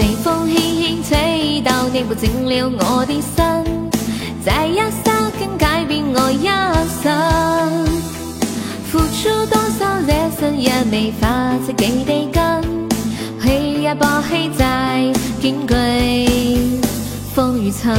[0.00, 3.90] 随风轻轻吹到，你不进了我的心，
[4.42, 6.46] 在一刹间改变我一
[7.02, 7.84] 生。
[8.90, 11.28] 付出多少热身也没法
[11.66, 12.88] 子给地根，
[13.38, 16.26] 黑也把黑在矜贵
[17.34, 17.94] 风雨层。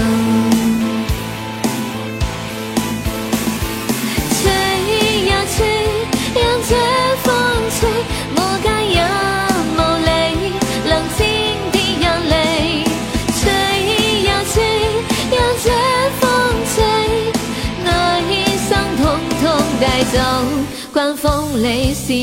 [4.42, 4.50] 吹
[5.28, 5.68] 呀吹，
[6.34, 6.76] 让这
[7.22, 7.32] 风
[7.80, 7.88] 吹，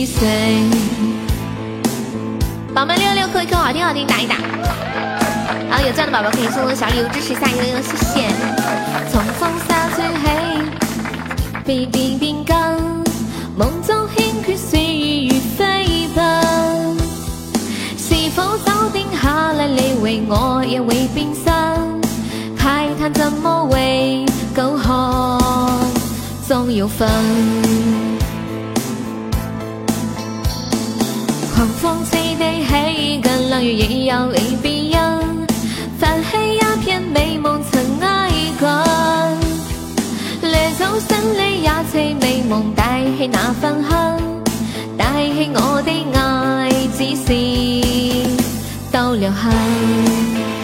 [0.07, 0.63] 是谁？
[2.75, 4.37] 宝宝六六扣一扣，好听好听，打一打。
[5.71, 8.29] 好，有这样的宝宝可以送送小礼物支持一下悠悠，谢谢。
[9.11, 10.25] 从风沙吹起，
[11.65, 12.77] 冰冰冰干，
[13.57, 16.97] 梦中轻缺岁月如飞奔。
[17.97, 21.53] 是否早定下来，你为我也会变身？
[22.57, 25.81] 慨叹怎么会够好？
[26.47, 27.09] 总有分。
[31.89, 35.47] 狂风吹得起，跟冷雨也要离别人。
[35.99, 38.69] 泛起一片美梦曾爱过，
[40.43, 44.21] 掠走心里一切美梦，带起那份恨，
[44.99, 47.33] 带起我的爱，只是
[48.93, 50.58] 都留恨。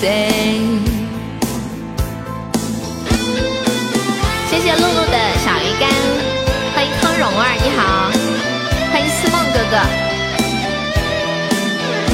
[0.00, 0.78] say。
[4.48, 5.90] 谢谢露露的小鱼干，
[6.74, 8.10] 欢迎汤蓉儿，你好，
[8.92, 9.74] 欢迎思梦哥哥。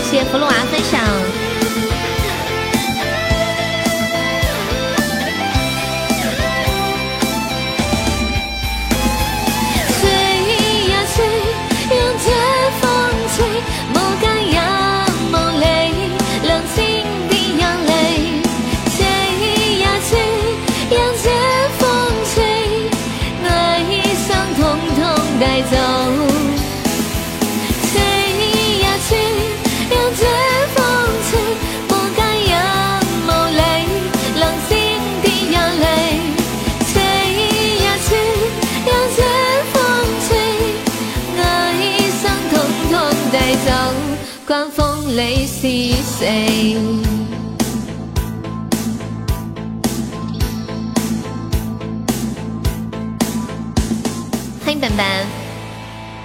[0.02, 1.43] 谢谢葫芦娃分享。
[46.24, 46.76] 是谁。
[54.64, 55.26] 迎本本，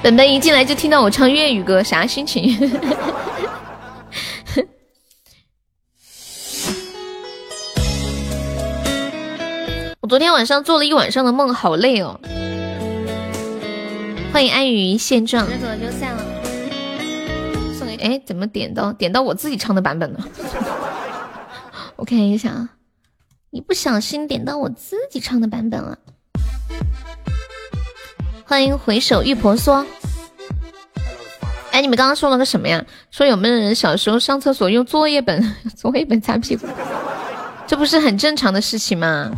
[0.02, 2.58] 本本一进来就听到我唱粤语歌，啥心情？
[10.00, 12.18] 我昨天晚上做了一晚上的梦，好累哦。
[14.32, 15.45] 欢迎安于现状。
[15.45, 16.28] 走了就散了。
[18.00, 20.20] 哎，怎么点到点到我自己唱的版本了？
[21.95, 22.70] 我看一下啊，
[23.50, 25.97] 你不小心点到我自己唱的版本了。
[28.45, 29.86] 欢迎回首玉婆娑。
[31.72, 32.84] 哎，你们刚刚说了个什么呀？
[33.12, 36.66] 说有没有人小时候上厕所用作业本 作业本擦屁股？
[37.68, 39.32] 这不是很正常的事情吗？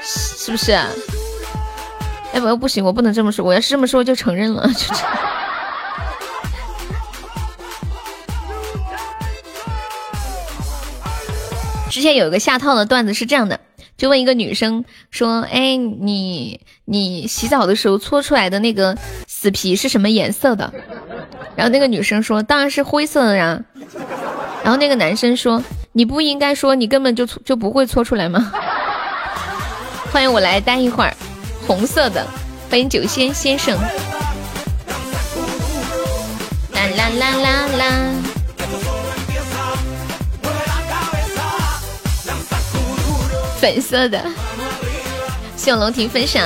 [0.00, 0.72] 是不是？
[0.72, 3.44] 哎，我又不行，我不能这么说。
[3.44, 4.66] 我要是这么说，就承认了。
[4.68, 5.04] 就这。
[11.90, 13.58] 之前有一个下套的段子是这样的，
[13.96, 20.72] 就问一个女生说：“哎，你你洗澡的时候搓出来的那个死皮是什么颜色的？”
[21.56, 23.60] 然后那个女生说：“当然是灰色的呀。”
[24.62, 25.62] 然后那个男生说
[25.92, 28.52] ：“你不应该说你根本就搓就不会搓出来吗？”
[30.12, 31.12] 欢迎我来待一会儿。
[31.66, 32.24] 红色的，
[32.70, 33.76] 欢迎酒仙先生。
[36.72, 38.29] 啦啦啦啦啦。
[43.60, 44.24] 粉色的，
[45.54, 46.42] 谢龙婷分享。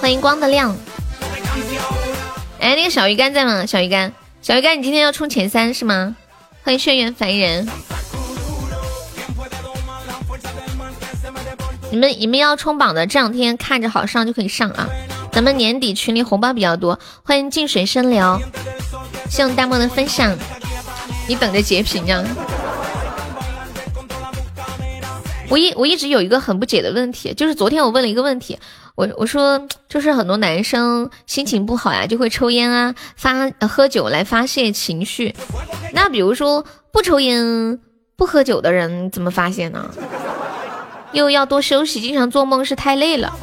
[0.00, 0.76] 欢迎光的亮。
[2.58, 3.64] 哎，那个小鱼干在吗？
[3.64, 4.12] 小鱼干，
[4.42, 6.16] 小鱼干，你今天要冲前三是吗？
[6.64, 7.68] 欢迎轩辕凡人。
[11.92, 14.88] 你们你们要冲榜的，这两天看着好上就可以上啊！
[15.30, 18.40] 咱们年底群里红包比较多，欢迎静水深流，
[19.28, 20.36] 谢谢大漠的分享，
[21.28, 22.24] 你等着截屏呀！
[25.50, 28.56] 我一我一直有一个很不解的问题，就是昨天我问了一个问题，
[28.94, 35.34] 我我说就是很多男生心情不好呀，就会抽烟啊，发喝酒来发泄情绪，
[35.92, 37.80] 那比如说不抽烟
[38.16, 39.90] 不喝酒的人怎么发泄呢？
[41.12, 43.36] 又要多休息，经常做梦是太累了。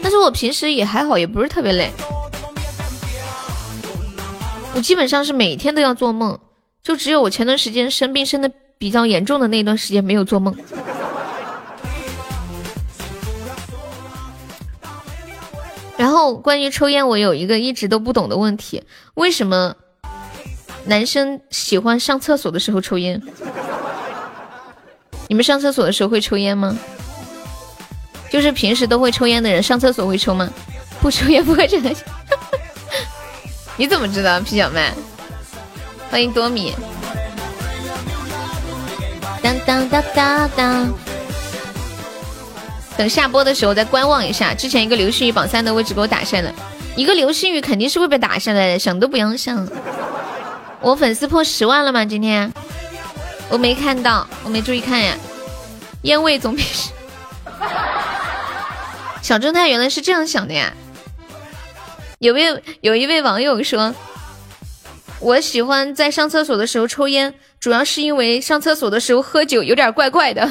[0.00, 1.90] 但是我平时也还好，也不是特别累。
[4.76, 6.38] 我基本上是每天都要做梦，
[6.80, 8.48] 就只有我前段时间生病生的
[8.78, 10.54] 比较严重的那段时间没有做梦。
[16.00, 18.82] 然后关于抽烟，我有一个一直都不懂的问题：
[19.12, 19.76] 为什么
[20.86, 23.20] 男生喜欢上厕所的时候抽烟？
[25.28, 26.74] 你们上厕所的时候会抽烟吗？
[28.30, 30.48] 就是平时都会抽烟的人，上厕所会抽吗？
[31.02, 31.94] 不抽烟不会这个。
[33.76, 34.94] 你怎么知道，皮小麦？
[36.10, 36.74] 欢迎多米。
[39.42, 41.09] 当当当当当。
[43.00, 44.52] 等下播的时候再观望一下。
[44.52, 46.52] 之前一个流星雨榜三的位置给我打下来，
[46.94, 49.66] 一个流星雨肯定是会被打下来的，想都不用想。
[50.82, 52.04] 我粉丝破十万了吗？
[52.04, 52.52] 今天
[53.48, 55.16] 我没看到，我没注意看呀。
[56.02, 56.62] 烟味总比。
[59.22, 60.70] 小正太原来是这样想的呀！
[62.18, 63.94] 有位有一位网友说，
[65.20, 70.46] 我喜欢在上厕所的时候抽烟，主要是因为上厕所的时候喝酒有点怪怪的。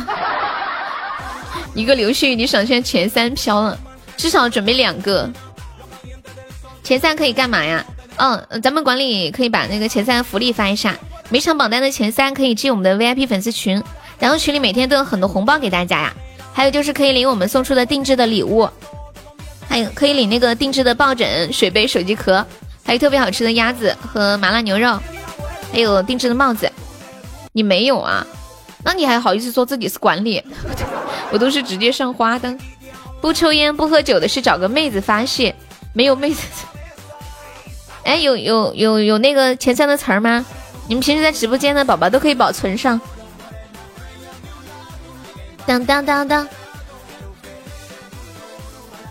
[1.73, 3.77] 一个流星雨，你赏圈前三飘了，
[4.17, 5.29] 至少准备两个。
[6.83, 7.85] 前三可以干嘛呀？
[8.17, 10.97] 嗯，咱们管理可以把那个前三福利发一下，
[11.29, 13.81] 每场榜单的前三可以进我们的 VIP 粉丝群，
[14.17, 16.13] 然后群里每天都有很多红包给大家呀。
[16.51, 18.67] 还有就是可以领我们送出的定制的礼物，
[19.69, 22.45] 还有可以领那个定制的抱枕、水杯、手机壳，
[22.83, 24.99] 还有特别好吃的鸭子和麻辣牛肉，
[25.71, 26.69] 还有定制的帽子。
[27.53, 28.25] 你没有啊？
[28.83, 30.43] 那你还好意思说自己是管理？
[31.31, 32.55] 我都是直接上花的。
[33.21, 35.53] 不抽烟不喝酒的是找个妹子发泄，
[35.93, 36.41] 没有妹子。
[38.05, 40.45] 哎，有有有有那个前三的词儿吗？
[40.87, 42.99] 你们平时在直播间的宝宝都可以保存上。
[45.65, 46.47] 当当当当！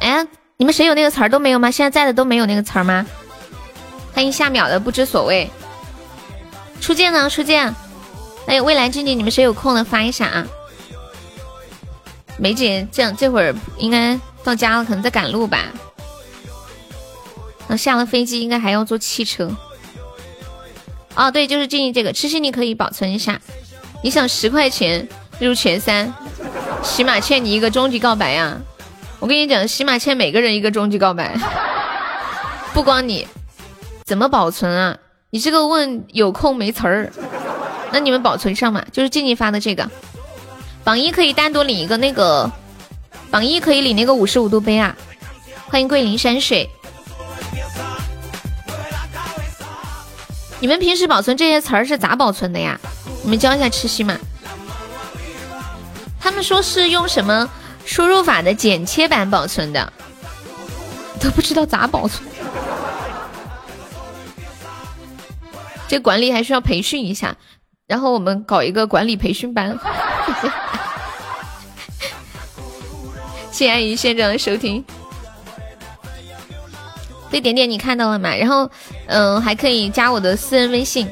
[0.00, 1.70] 哎，你们谁有那个词儿都没有吗？
[1.70, 3.06] 现在在的都没有那个词儿吗？
[4.14, 5.48] 欢迎下秒的不知所谓。
[6.80, 7.28] 初见呢？
[7.30, 7.72] 初见。
[8.48, 10.46] 哎未来静静，你们谁有空了发一下啊？
[12.38, 15.66] 梅姐这样这会儿应该到家了，可能在赶路吧。
[17.66, 19.54] 那下了飞机应该还要坐汽车。
[21.14, 23.38] 哦，对，就是静静这个，痴心你可以保存一下。
[24.02, 25.06] 你想十块钱
[25.38, 26.14] 入前三？
[26.82, 28.56] 起码欠你一个终极告白呀！
[29.18, 31.36] 我跟你讲，起码欠每个人一个终极告白，
[32.72, 33.26] 不光你。
[34.06, 34.96] 怎么保存啊？
[35.30, 37.12] 你这个问有空没词儿，
[37.92, 38.84] 那你们保存上嘛？
[38.92, 39.90] 就是静静发的这个，
[40.84, 42.50] 榜一可以单独领一个那个
[43.30, 44.94] 榜一可以领那个五十五度杯啊！
[45.68, 46.68] 欢迎桂林山水。
[50.60, 52.78] 你们平时保存这些词儿是咋保存的呀？
[53.22, 54.18] 你们教一下吃西嘛。
[56.20, 57.48] 他们说是用什么
[57.84, 59.92] 输入法的剪切板保存的，
[61.20, 62.28] 都不知道咋保存。
[65.86, 67.36] 这管理还需要培训一下，
[67.88, 69.76] 然后我们搞一个管理培训班。
[73.50, 74.84] 谢谢阿姨县长的收听。
[77.30, 78.34] 对点点你看到了吗？
[78.36, 78.70] 然后，
[79.06, 81.08] 嗯，还可以加我的私人微信。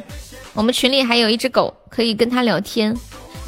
[0.52, 2.94] 我们群里还有一只狗，可以跟它聊天。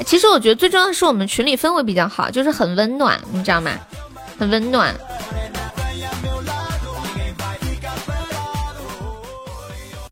[0.05, 3.71] 其实我觉得最重要的是我们群里氛围比较好，就是很温暖，你知道吗？
[4.39, 4.93] 很温暖。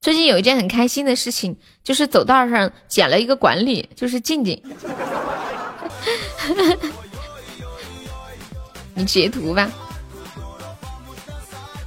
[0.07, 1.53] 最近有一件很开心的事情，
[1.83, 4.57] 就是走道上捡了一个管理，就是静静。
[8.95, 9.69] 你截图吧。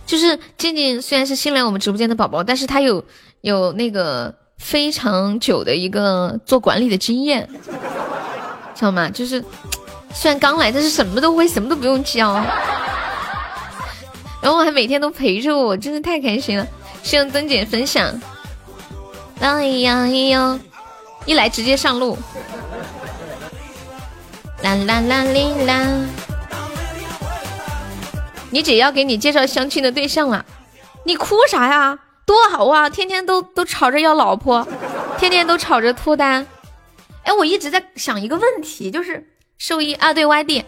[0.04, 3.02] 就是静静虽然是新来我们直播间的宝宝，但是他有
[3.40, 7.48] 有那个非常久的一个做管理的经验，
[8.74, 9.08] 知道吗？
[9.08, 9.42] 就是
[10.12, 12.34] 虽然刚来，但是什么都会，什么都不用教，
[14.42, 16.66] 然后还每天都陪着我，真的太开心了。
[17.02, 18.20] 希望曾姐分享。
[19.40, 20.60] 哎呀哎呀，
[21.26, 22.18] 一来直接上路。
[24.62, 26.06] 啦啦啦哩啦。
[28.50, 30.44] 你姐要给你介绍相亲的对象了，
[31.04, 31.98] 你哭啥呀？
[32.26, 32.88] 多好啊！
[32.88, 34.66] 天天都都吵着要老婆，
[35.18, 36.46] 天天都吵着脱单。
[37.24, 39.26] 哎，我一直在想一个问题，就是
[39.58, 40.64] 兽医啊，对外地，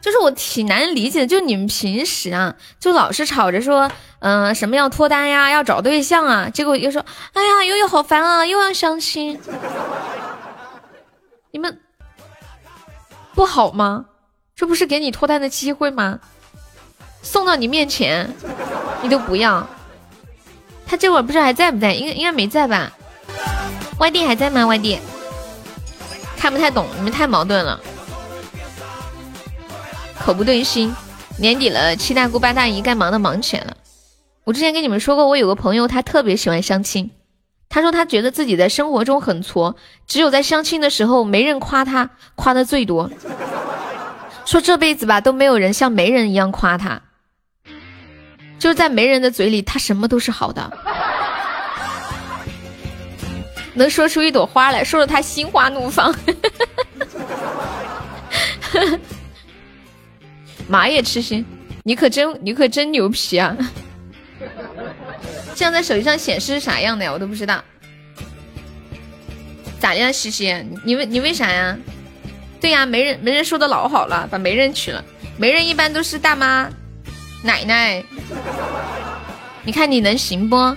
[0.00, 3.90] 就是我挺难理解的，就你们平时啊，就老是吵着说，
[4.26, 7.00] 嗯，什么要脱单呀，要找对象啊，结果又说，
[7.32, 9.40] 哎呀，悠悠好烦啊，又要相亲，
[11.52, 11.80] 你们
[13.36, 14.06] 不好吗？
[14.56, 16.18] 这不是给你脱单的机会吗？
[17.22, 18.28] 送到你面前，
[19.00, 19.64] 你都不要。
[20.88, 21.94] 他这会儿不知道还在不在？
[21.94, 22.90] 应该应该没在吧？
[24.00, 24.66] 外地还在吗？
[24.66, 24.98] 外地
[26.36, 27.80] 看不太懂，你们太矛盾了，
[30.18, 30.92] 口不对心。
[31.38, 33.75] 年底了，七大姑八大姨该忙的忙起来了。
[34.46, 37.10] 我之前跟你们说过，我有个朋友，他特别喜欢相亲。
[37.68, 39.74] 他说他觉得自己在生活中很挫，
[40.06, 43.10] 只有在相亲的时候，没人夸他，夸的最多。
[44.44, 47.02] 说这辈子吧，都没有人像媒人一样夸他。
[48.60, 50.78] 就是在媒人的嘴里，他什么都是好的，
[53.74, 56.14] 能说出一朵花来，说的他心花怒放。
[60.68, 61.44] 马也吃心，
[61.82, 63.56] 你可真你可真牛皮啊！
[65.54, 67.12] 这样在手机上显示是啥样的呀？
[67.12, 67.62] 我都不知道。
[69.78, 70.66] 咋的，西西？
[70.84, 71.76] 你为你为啥呀？
[72.60, 75.04] 对呀，媒人媒人说的老好了，把媒人娶了。
[75.36, 76.68] 媒人一般都是大妈。
[77.42, 78.02] 奶奶，
[79.62, 80.74] 你看你能行不？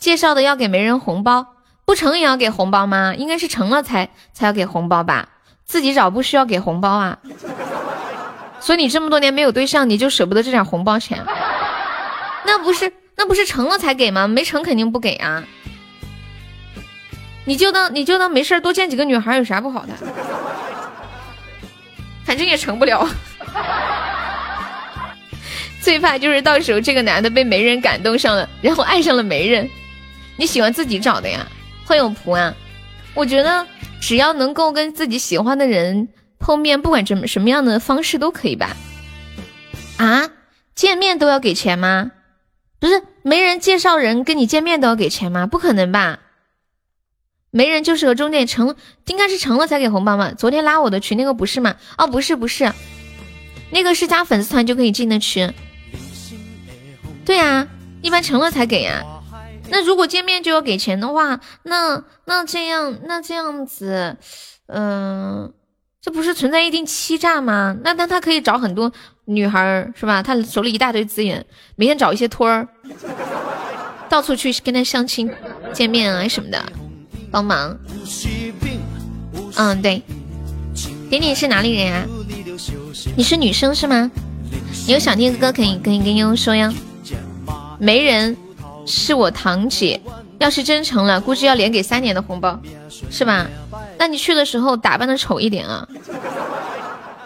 [0.00, 1.46] 介绍的要给媒人红包，
[1.84, 3.14] 不成也要给红包吗？
[3.16, 5.28] 应该是成了才才要给红包吧？
[5.64, 7.18] 自己找不需要给红包啊？
[8.60, 11.22] 所以你这么多年没有对象，你就舍不得这点红包钱？
[12.46, 14.28] 那不是那不是成了才给吗？
[14.28, 15.44] 没成肯定不给啊！
[17.46, 19.94] 你就当你就当没事多见几个女孩有啥不好的？
[22.24, 23.08] 反正也成不了。
[25.80, 29.68] 最怕就是到时候这个男的被媒人感动上了，然后爱上了媒人。
[30.36, 31.46] 你喜欢自己找的呀？
[31.84, 32.54] 会有仆啊？
[33.14, 33.66] 我觉得
[34.00, 38.74] 只要能够跟自己喜欢的人碰面，不管什么什么样的方式都可以吧？
[39.98, 40.30] 啊？
[40.74, 42.10] 见面都要给钱吗？
[42.84, 45.46] 不是，没人介绍人跟你见面都要给钱吗？
[45.46, 46.18] 不可能吧？
[47.50, 48.76] 媒人就是个中介，成
[49.06, 50.34] 应该是成了才给红包嘛？
[50.34, 51.76] 昨天拉我的群那个不是吗？
[51.96, 52.70] 哦，不是不是，
[53.70, 55.50] 那个是加粉丝团就可以进的群。
[57.24, 57.66] 对呀，
[58.02, 59.02] 一般成了才给呀。
[59.70, 64.18] 那如果见面就要给钱的话，那那这样那这样子，
[64.66, 65.50] 嗯，
[66.02, 67.78] 这不是存在一定欺诈吗？
[67.82, 68.92] 那那他可以找很多
[69.26, 70.22] 女孩是吧？
[70.22, 71.44] 他手里一大堆资源，
[71.76, 72.68] 每天找一些托儿，
[74.08, 75.30] 到处去跟他相亲、
[75.72, 76.62] 见面啊什么的，
[77.30, 77.76] 帮忙。
[79.56, 80.02] 嗯，对，
[81.08, 82.06] 点点是哪里人呀？
[83.16, 84.10] 你是女生是吗？
[84.86, 86.72] 你有想听的歌可以可以跟悠悠说呀。
[87.78, 88.36] 媒人
[88.86, 90.00] 是我堂姐，
[90.38, 92.60] 要是真成了，估计要连给三年的红包，
[93.10, 93.46] 是吧？
[93.98, 95.88] 那你去的时候打扮的丑一点啊，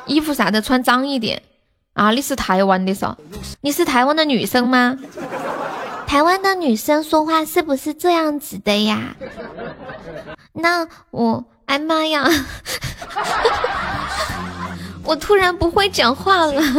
[0.06, 1.42] 衣服啥的穿脏一点
[1.98, 2.10] 啊。
[2.10, 3.14] 你是台湾的嗦？
[3.60, 4.96] 你是台湾的女生吗？
[6.06, 9.14] 台湾的女生说话是不是这样子的呀？
[10.54, 12.26] 那我，哎妈呀！
[15.04, 16.62] 我突然不会讲话了。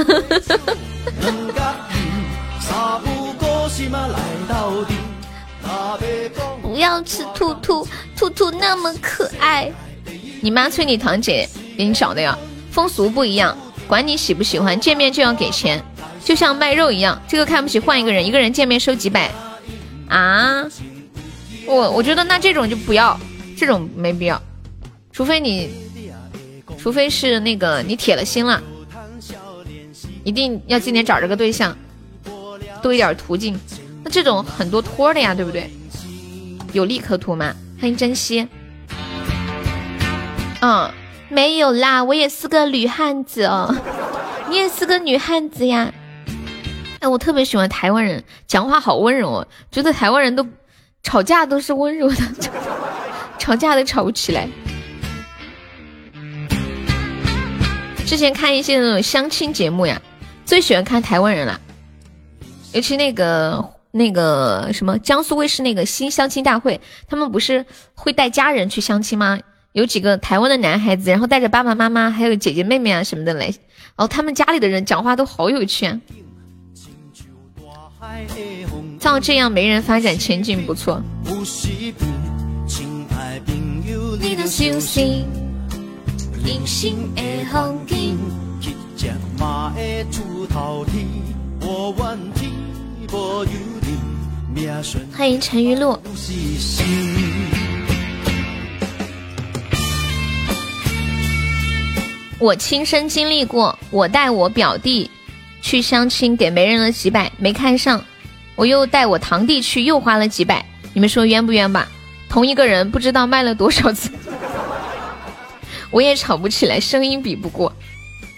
[6.61, 9.71] 不要吃兔兔，兔兔那么可爱。
[10.41, 11.47] 你妈催你堂姐
[11.77, 12.37] 给你找的呀？
[12.71, 13.55] 风俗不一样，
[13.89, 15.83] 管你喜不喜欢，见面就要给钱，
[16.23, 17.19] 就像卖肉一样。
[17.27, 19.31] 这个看不起换一个人，一个人见面收几百
[20.07, 20.63] 啊？
[21.65, 23.19] 我我觉得那这种就不要，
[23.57, 24.39] 这种没必要，
[25.11, 25.71] 除非你，
[26.77, 28.61] 除非是那个你铁了心了，
[30.23, 31.75] 一定要今年找着个对象，
[32.83, 33.59] 多一点途径。
[34.03, 35.67] 那这种很多托的呀，对不对？
[36.73, 37.55] 有利可图吗？
[37.81, 38.47] 欢迎珍惜。
[40.61, 40.91] 嗯，
[41.29, 43.73] 没有啦，我也是个女汉子哦，
[44.49, 45.93] 你也是个女汉子呀。
[46.99, 50.45] 哎，我特别喜欢台湾人，讲话好温柔哦，觉得台湾人都
[51.03, 52.15] 吵架都是温柔的，
[53.37, 54.49] 吵架都吵不起来。
[58.05, 60.01] 之前看一些那种相亲节目呀，
[60.43, 61.61] 最喜欢看台湾人了，
[62.73, 67.63] 尤其那个那个什么江苏卫视那个新相亲大会，他们不是
[67.93, 69.39] 会带家人去相亲吗？
[69.73, 75.99] 有几个台湾的男孩子，然后带着爸爸妈妈还有姐姐妹妹啊什么的来，然后他们家里的人讲话都好有趣啊。
[78.99, 81.01] 照这样没人发展前景不错。
[95.15, 95.99] 欢迎陈玉露。
[102.39, 105.11] 我亲身经历过，我带我表弟
[105.61, 107.99] 去相亲，给媒人了几百，没看上；
[108.55, 110.65] 我又带我堂弟去，又花了几百。
[110.93, 111.87] 你们说冤不冤吧？
[112.29, 114.09] 同一个人不知道卖了多少次，
[115.91, 117.73] 我也吵不起来，声音比不过。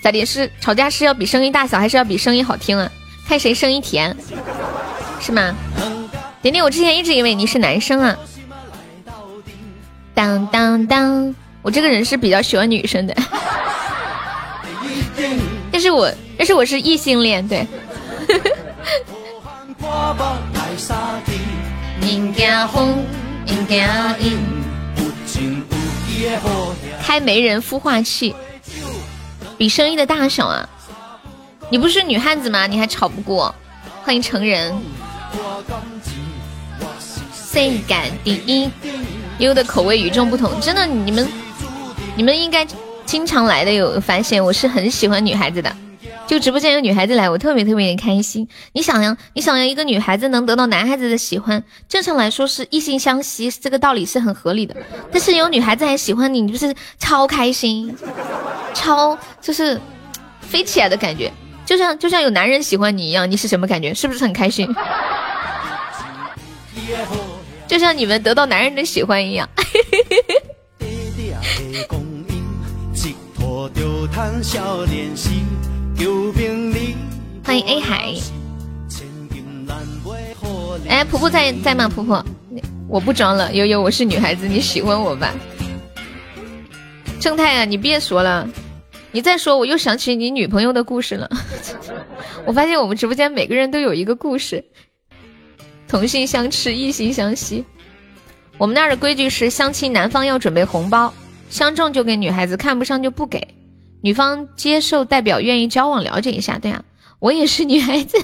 [0.02, 0.26] 咋的？
[0.26, 2.91] 是吵架是要比声音大小，还是要比声音好听啊？
[3.28, 4.18] 看谁声音甜，
[5.20, 5.56] 是吗？
[6.41, 8.18] 点点，我之前一直以为你是男生啊。
[10.16, 13.16] 当当当，我这个人是比较喜欢女生的。
[15.82, 17.65] 但是我，但是我是异性恋，对。
[27.01, 28.36] 开媒人孵化器，
[29.57, 30.69] 比声音的大小啊！
[31.71, 32.67] 你不是女汉子吗？
[32.67, 33.55] 你还吵不过？
[34.03, 34.71] 欢迎成人。
[37.34, 38.69] 性感第一？
[39.39, 41.27] 优的口味与众不同，真的，你们，
[42.15, 42.67] 你们应该。
[43.12, 45.76] 经常来的有发现，我是很喜欢女孩子的，
[46.28, 48.47] 就直播间有女孩子来，我特别特别的开心。
[48.72, 54.74] 你想呀，你想要一个女孩子能得到男孩子的喜欢，正常来说是异性相吸，这个道理是很合理的。
[55.12, 57.93] 但是有女孩子还喜欢你，你就是超开心，
[58.74, 59.78] 超就是
[60.39, 61.30] 飞起来的感觉，
[61.66, 63.93] 就像就像有男人喜欢你一样，你是什么感觉？
[63.93, 64.74] 是不是很开心？
[67.68, 69.49] 就像你们得到男人的喜欢一样。
[77.43, 78.14] 欢迎 A 海。
[80.88, 81.88] 哎，婆婆在在吗？
[81.88, 82.26] 婆婆，
[82.88, 85.34] 我不装了，悠悠，我是女孩子，你喜欢我吧？
[87.20, 88.47] 正太啊，你别说了，
[89.12, 91.30] 你再说我又想起你女朋友的故事了。
[92.45, 94.64] 我发现我们直播间每个人都有一个故事，
[95.88, 97.64] 同性相斥，异性相吸。
[98.57, 101.14] 我们那儿的规矩是，相亲男方要准备红包，
[101.52, 103.45] 相中就给女孩子，看不上就不给。
[104.02, 106.84] 女方接受代表愿意交往了解一下，对啊，
[107.20, 108.18] 我也是女孩子，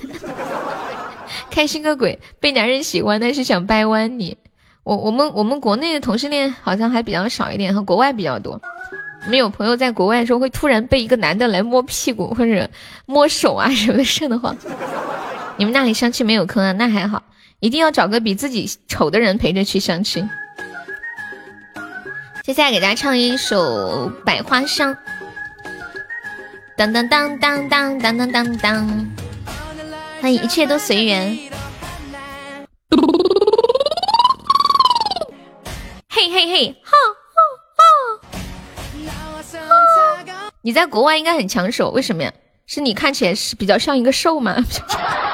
[1.52, 4.38] 开心个鬼，被男人喜欢，但是想掰弯你。
[4.84, 8.60] 我我们我们国内的同性恋好像还比较少一点，和国外比较多。
[9.28, 12.70] 没有朋友在国外的时候会突然被一个男的来摸屁股或者
[13.06, 14.56] 摸手啊什么的，瘆得慌。
[15.58, 16.72] 你们那里相亲没有坑啊？
[16.72, 17.22] 那还好，
[17.60, 20.28] 一定要找个比自己丑的人陪着去相亲。
[22.48, 24.95] 接下来给大家唱一首《百花香》。
[26.78, 28.88] 当当当当当当当当当，
[30.22, 31.38] 欢迎一切都随缘。
[36.08, 36.95] 嘿嘿嘿，哈
[37.34, 37.41] 哈
[39.43, 40.54] 哈！
[40.62, 42.32] 你在国外应该很抢手，为什么呀？
[42.66, 44.56] 是你看起来是比较像一个兽吗？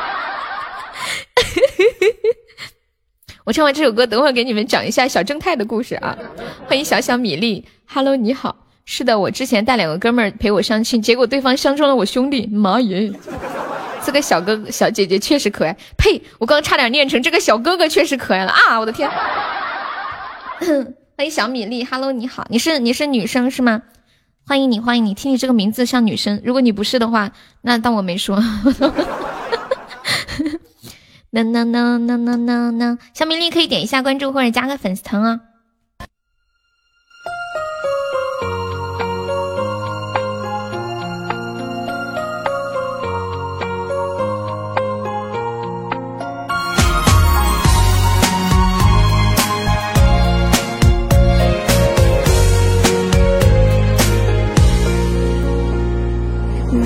[3.46, 6.18] 我唱完这首歌，等会儿给你们讲一下小正太的故事啊！
[6.66, 8.56] 欢迎小小米粒，Hello，你好。
[8.86, 12.48] 是的，我之前带两个哥们儿陪我相亲，结果对方相中了我兄弟。
[12.48, 13.12] 妈耶，
[14.06, 15.76] 这个小哥哥小姐姐确实可爱。
[15.98, 18.80] 呸，我刚差点念成这个小哥哥确实可爱了啊！
[18.80, 19.10] 我的天。
[21.18, 23.82] 欢迎小米粒，Hello，你好，你是你是女生是吗？
[24.48, 26.41] 欢迎你，欢迎你，听你这个名字像女生。
[26.46, 27.30] 如果你不是的话，
[27.62, 28.41] 那当我没说。
[31.36, 35.39] 那那那那那那那，小米粒可以点一下关注或者加个粉丝团啊。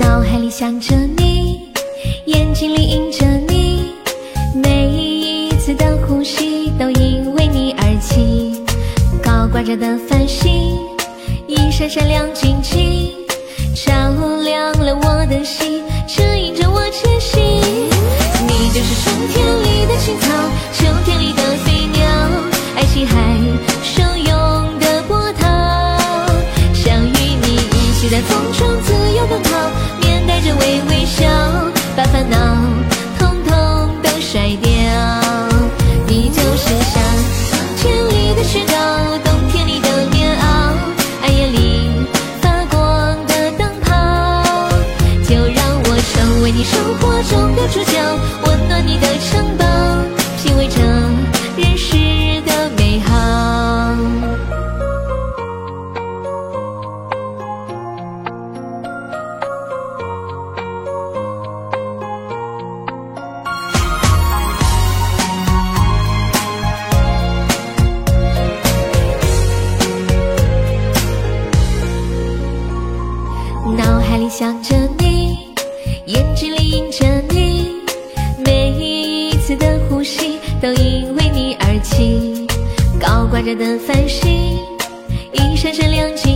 [0.00, 1.70] 脑海里想着你，
[2.24, 3.26] 眼睛里映着
[9.68, 10.78] 着的繁星，
[11.46, 13.12] 一闪闪亮晶晶，
[13.74, 13.92] 照
[14.42, 17.38] 亮了我的心，指引着我前行。
[18.48, 20.32] 你就是春天里的青草，
[20.72, 22.08] 秋天里的飞鸟，
[22.76, 23.14] 爱情海
[23.84, 25.46] 汹涌的波涛，
[26.72, 29.50] 想与你一起在风中自由奔跑，
[30.00, 31.28] 面带着微微笑，
[31.94, 32.38] 把烦恼
[83.38, 84.58] 高挂着的繁星，
[85.32, 86.27] 一闪闪亮晶，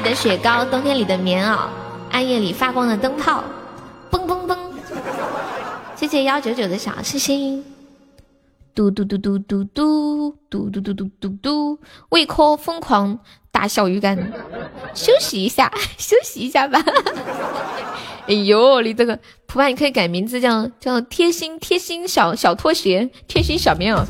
[0.00, 1.58] 里的雪糕，冬天里的棉袄，
[2.10, 3.44] 暗夜里发光的灯泡，
[4.10, 4.56] 嘣嘣嘣！
[5.94, 7.62] 谢谢幺九九的小星星，
[8.74, 11.78] 嘟嘟嘟嘟嘟嘟嘟嘟嘟嘟嘟嘟，
[12.08, 13.18] 胃口疯狂
[13.50, 14.16] 打小鱼干，
[14.94, 16.82] 休息一下，休息一下吧。
[18.26, 24.02] 哎呦，你这个普派，你可以改名字叫叫贴心贴心小小拖鞋，贴心小棉袄。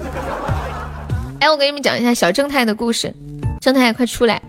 [1.40, 3.12] 哎，我给你们讲一下小正太的故事。
[3.60, 4.40] 正太，快出来！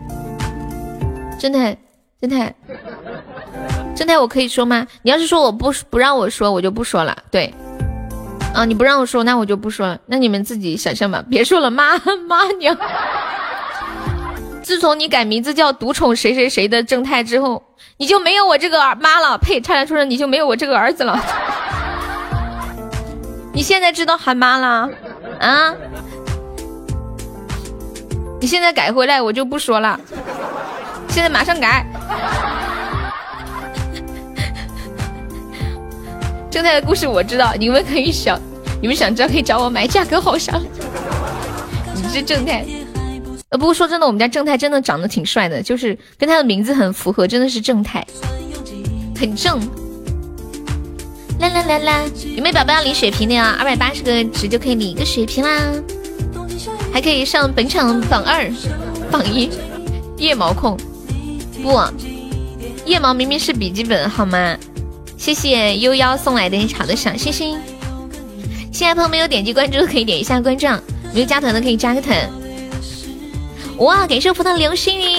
[1.41, 1.75] 正太，
[2.21, 2.53] 正太，
[3.95, 4.85] 正太，我可以说吗？
[5.01, 7.17] 你要是说我不不让我说，我就不说了。
[7.31, 7.51] 对，
[8.53, 9.97] 啊，你不让我说，那我就不说了。
[10.05, 11.25] 那你们自己想象吧。
[11.27, 12.77] 别说了，妈妈娘！
[14.61, 17.63] 自从你改名字叫独宠谁谁谁的正太之后，
[17.97, 19.35] 你就没有我这个儿妈了。
[19.39, 19.59] 呸！
[19.59, 21.19] 差点说成你就没有我这个儿子了。
[23.51, 24.87] 你现在知道喊妈了
[25.39, 25.73] 啊？
[28.39, 29.99] 你现在改回来，我就不说了。
[31.11, 31.85] 现在马上改。
[36.49, 38.39] 正太的故事我知道，你们可以想，
[38.81, 40.57] 你们想知道可以找我买，价格好少。
[41.93, 42.65] 你这正太，
[43.49, 48.07] 呃，不过说真的，我们家正太真的长得挺帅的，就是跟他的名字很符合，真的是正太，
[49.19, 49.59] 很正。
[51.39, 52.01] 啦啦啦啦！
[52.37, 53.57] 有没有宝宝要领血瓶的呀？
[53.59, 55.59] 二百八十个值就可以领一个血瓶啦，
[56.93, 58.49] 还可以上本场榜二、
[59.11, 59.49] 榜一。
[60.17, 60.77] 夜毛控，
[61.61, 61.79] 不，
[62.85, 64.57] 腋毛明明是笔记本好吗？
[65.17, 67.59] 谢谢悠悠送来的一场的小星星。
[68.71, 70.65] 现在朋友没有点击关注可以点一下关注，
[71.13, 72.17] 没有加团的可以加个团。
[73.77, 75.17] 哇，感谢葡萄流星雨！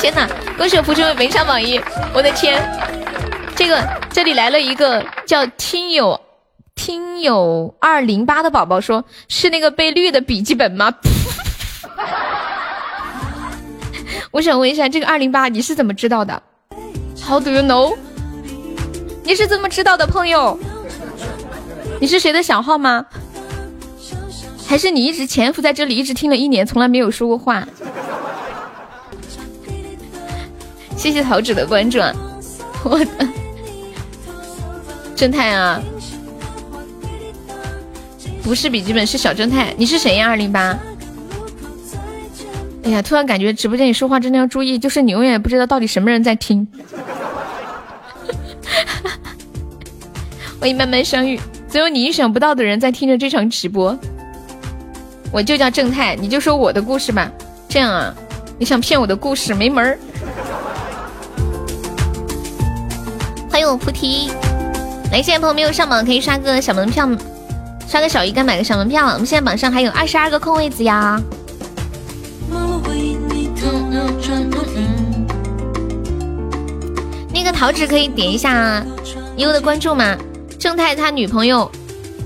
[0.00, 1.80] 天哪，恭喜我福成为本场榜一！
[2.12, 2.62] 我的天，
[3.56, 6.20] 这个这里来了一个叫听友
[6.74, 10.92] 听友二零八的宝宝，说是那个被绿的笔记本吗？
[14.34, 16.42] 我想问一下，这个二零八你是怎么知道的
[17.24, 17.96] ？How do you know？
[19.22, 20.58] 你是怎么知道的，朋友？
[22.00, 23.06] 你是谁的小号吗？
[24.66, 27.64] 还是你一直潜伏在这里，一直听了一年，从来没有说过话。
[30.96, 32.00] 谢谢桃子的关注，
[32.82, 33.28] 我的
[35.14, 35.80] 侦探啊，
[38.42, 39.72] 不是笔记本，是小侦探。
[39.76, 40.26] 你是谁呀？
[40.26, 40.76] 二零八。
[42.84, 46.68] 哎呀，突然感觉直播间里说话真的要注意，就是你永远不知道到底什么人在听。
[50.60, 53.98] 欢迎慢慢相遇，总有你意想不到的人在听着这场直播。
[55.32, 57.30] 我就叫正太，你就说我的故事吧。
[57.68, 58.14] 这样啊，
[58.58, 59.98] 你想骗我的故事没门儿。
[63.50, 64.30] 欢迎我菩提，
[65.10, 67.08] 来，现在朋友没有上榜可以刷个小门票，
[67.88, 69.06] 刷个小鱼干买个小门票。
[69.06, 71.18] 我们现在榜上还有二十二个空位子呀。
[77.32, 78.84] 那个桃子可以点一下
[79.36, 80.16] 悠悠的关注吗？
[80.58, 81.70] 正太他女朋友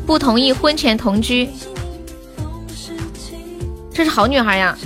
[0.07, 1.49] 不同意婚前同居，
[3.93, 4.79] 这是好女孩呀！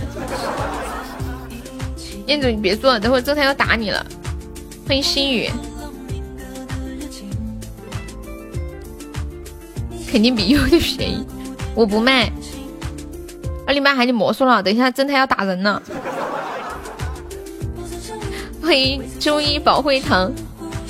[2.26, 4.06] 燕子你别做了，等会正太要打你了。
[4.86, 5.50] 欢迎心雨，
[10.10, 11.26] 肯定比悠悠的便宜，
[11.74, 12.32] 我不卖。
[13.66, 15.80] 二零八还就魔术了，等一下正太要打人呢。
[18.62, 20.32] 欢迎中医保会堂，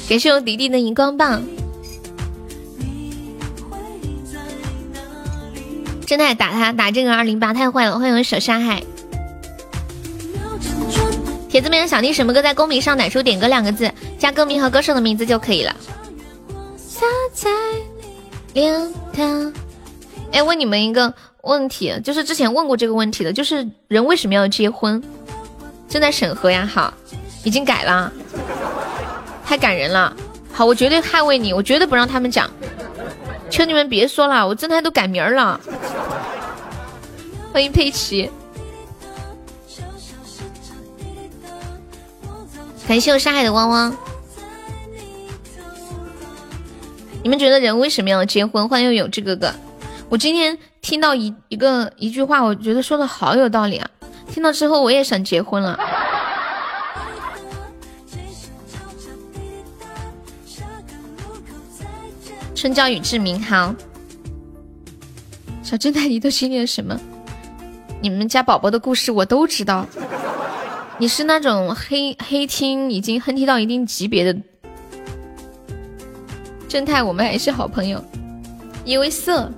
[0.09, 1.43] 感谢我迪迪的荧光棒。
[6.07, 7.99] 正太打他，打这个二零八太坏了。
[7.99, 8.83] 欢迎我小沙海。
[11.49, 15.75] 铁子们想听什么歌，在公屏上打出点歌两个字，加歌名和歌手的名字就可以了。
[16.77, 17.51] 洒在
[18.55, 19.53] 脸上。
[20.33, 21.12] 哎，问你们一个
[21.43, 25.03] 问题，就是之前问过这个问题的，就是人为什么要结婚？
[25.88, 26.93] 正在审核呀，好。
[27.45, 28.12] 已经改了，
[29.45, 30.16] 太感人了。
[30.53, 32.49] 好，我绝对捍卫你，我绝对不让他们讲。
[33.51, 35.61] 求你们别说了，我正太都改名了。
[37.53, 38.30] 欢迎佩奇，
[42.86, 43.97] 感谢我沙海的汪汪。
[47.24, 48.68] 你们觉得人为什么要结婚？
[48.68, 49.53] 欢迎有志哥哥，
[50.09, 53.89] 我今天听到一一个一句话，我觉得说的好有道理啊。
[54.28, 55.78] 听到之后，我也想结婚了。
[62.55, 63.74] 春娇与志明好，
[65.62, 66.99] 小正太，你都经历了什么？
[68.01, 69.87] 你们家宝宝的故事我都知道。
[70.99, 74.41] 你是那种黑黑听已经黑听到一定级别的
[76.68, 78.05] 正太，我们还是好朋友。
[78.85, 79.51] 因为色，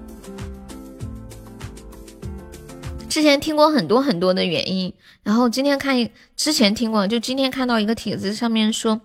[3.15, 4.93] 之前听过很多很多的原因，
[5.23, 9.01] 然后今天看之前听过，就今天看到一个帖子上面说，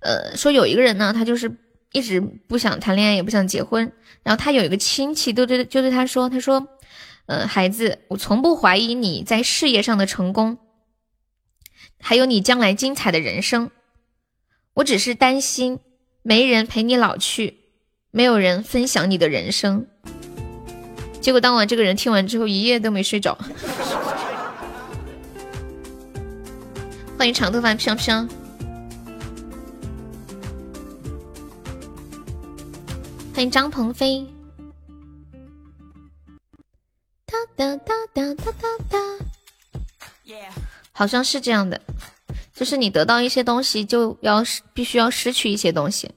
[0.00, 1.56] 呃，说有一个人呢，他就是。
[1.92, 3.90] 一直不想谈恋爱，也不想结婚。
[4.24, 6.66] 然后他有一个亲戚，都对就对他说：“他说，
[7.26, 10.58] 呃，孩子，我从不怀疑你在事业上的成功，
[12.00, 13.70] 还有你将来精彩的人生。
[14.74, 15.78] 我只是担心
[16.22, 17.60] 没人陪你老去，
[18.10, 19.86] 没有人分享你的人生。”
[21.20, 23.36] 结果当晚这个人听完之后，一夜都没睡着。
[27.18, 28.26] 欢迎长头发飘飘。
[33.34, 34.26] 欢迎张鹏飞。
[37.26, 38.98] 哒哒哒哒哒哒哒，
[40.92, 41.80] 好像是这样的，
[42.54, 44.42] 就是你得到一些东西，就要
[44.72, 46.10] 必须要失去一些东西。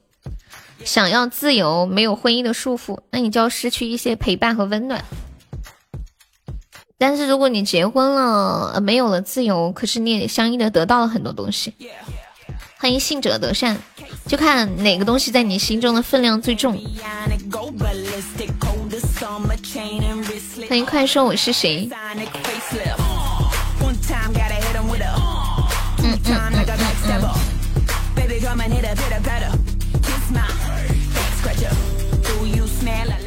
[0.84, 5.04] 想要自由，没有婚姻的束缚，那你就要失去一些陪伴和温暖。
[6.98, 11.74] 但是如果你结婚了，没有了自由，可是你也相应的得到了很多东西。
[12.78, 13.76] 欢迎信者得善，
[14.26, 16.78] 就看哪个东西在你心中的分量最重。
[20.68, 21.88] 欢迎快说我是谁。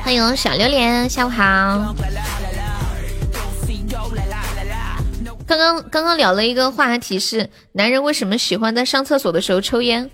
[0.03, 1.95] 欢迎小榴莲，下午好。
[5.47, 10.09] 刚刚刚刚聊了一个话题是男人为什么喜欢在上厕所的时候抽烟？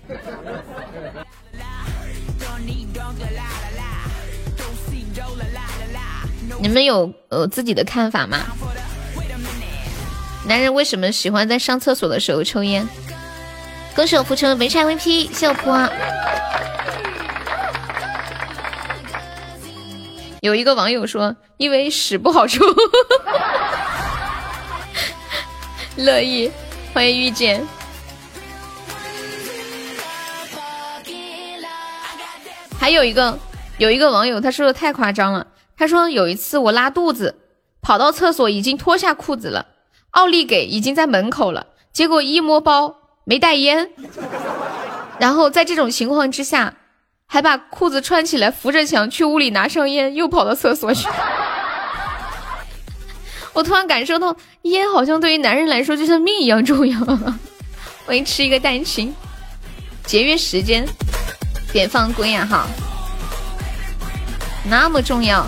[6.60, 8.38] 你们有呃自己的看法吗？
[10.46, 12.88] 男人为什么喜欢在上厕所的时候抽烟？
[13.96, 15.70] 恭喜我浮成没拆 VP，谢我扑
[20.40, 22.64] 有一个网友说，因为屎不好抽。
[25.96, 26.50] 乐意，
[26.94, 27.66] 欢迎遇见。
[32.78, 33.38] 还有一个，
[33.76, 35.48] 有一个网友他说的太夸张了。
[35.76, 37.38] 他说有一次我拉肚子，
[37.82, 39.66] 跑到厕所已经脱下裤子了，
[40.12, 43.90] 奥利给已经在门口了，结果一摸包没带烟，
[45.18, 46.76] 然后在这种情况之下，
[47.32, 51.08] 还把裤子穿起来扶着墙去屋里拿上烟，又跑到厕所去。
[53.54, 56.98] 我突然感受到烟好像对于男人来说就像命一样重要。
[58.04, 59.14] 欢迎吃一个蛋清，
[60.04, 60.84] 节约时间，
[61.72, 62.66] 点放归呀哈，
[64.68, 65.46] 那么重要。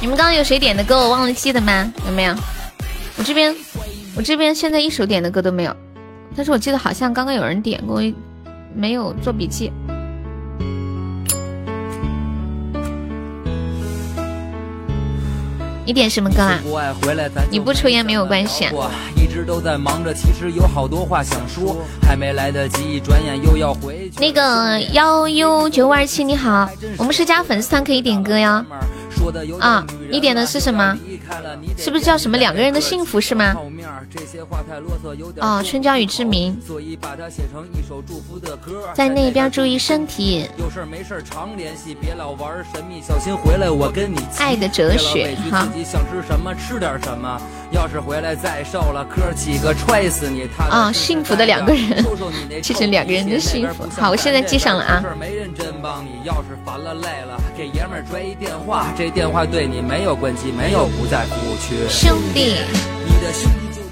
[0.00, 1.92] 你们刚刚有谁点的歌我忘了记的吗？
[2.06, 2.34] 有没有？
[3.16, 3.54] 我这边
[4.16, 5.76] 我这边现在一首点的歌都没有，
[6.34, 8.02] 但是我记得好像刚刚有人点过，
[8.74, 9.72] 没有做笔记。
[15.86, 16.58] 你点什么歌啊？
[17.50, 18.66] 你不抽烟没有关系。
[24.18, 26.66] 那个幺 U 九五二七你好，
[26.96, 28.64] 我们是加粉丝团可以点歌呀。
[29.60, 30.98] 啊，你点的是什么？
[31.78, 33.54] 是不是叫什么两个人的幸福是吗？
[35.40, 36.58] 哦，春娇与志明，
[38.94, 40.48] 在那边注意身体。
[40.58, 45.68] 有事没事常联系，别老玩神秘，小心回来我跟你爱的哲学，哈。
[50.70, 52.04] 啊，幸福的两个人，
[52.62, 53.84] 记成两个人的幸福。
[53.98, 55.02] 好，我现在记上了啊。
[58.96, 61.76] 这电话对你没有关机，没有不在服务区。
[61.88, 62.56] 兄弟，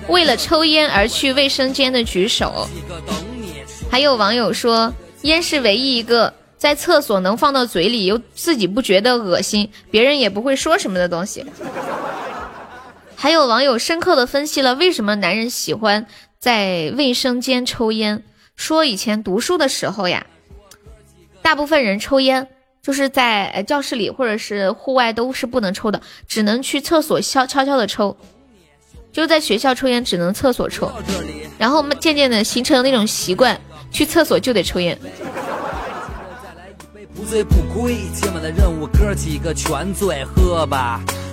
[0.09, 2.67] 为了抽烟而去卫生间的举手。
[3.89, 4.93] 还有网友说，
[5.23, 11.47] 烟是唯一一个在厕所能放到嘴里又自己不觉得恶心，别人也不会说什么的东西。
[13.15, 16.05] 还有网友深刻的分析了为什么男人喜欢
[16.41, 18.25] 在卫生间抽烟，
[18.57, 20.27] 说以前读书的时候呀，
[21.43, 22.49] 大部分人抽烟。
[22.83, 28.17] 就是在教室里或者是户外都是不能抽的，只能去厕所悄悄悄的抽。
[29.13, 30.91] 就在学校抽烟只能厕所抽，
[31.57, 33.61] 然后渐渐的形成了那种习惯，
[33.93, 34.99] 去厕所就得抽烟。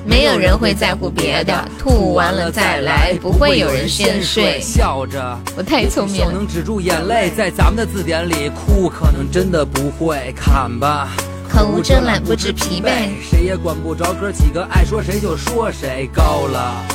[0.06, 4.62] 没有人会在乎别的，吐完了再来，不会有人先睡。
[4.62, 6.32] 笑着，我太聪明了。
[6.32, 10.32] 能止住眼泪，在咱们的字典里，哭可能真的不会。
[10.36, 11.10] 看吧。
[11.50, 13.10] 口无遮拦，不知疲惫。
[13.22, 16.08] 谁也管不着哥几个，爱说谁就说谁。
[16.14, 16.86] 高了，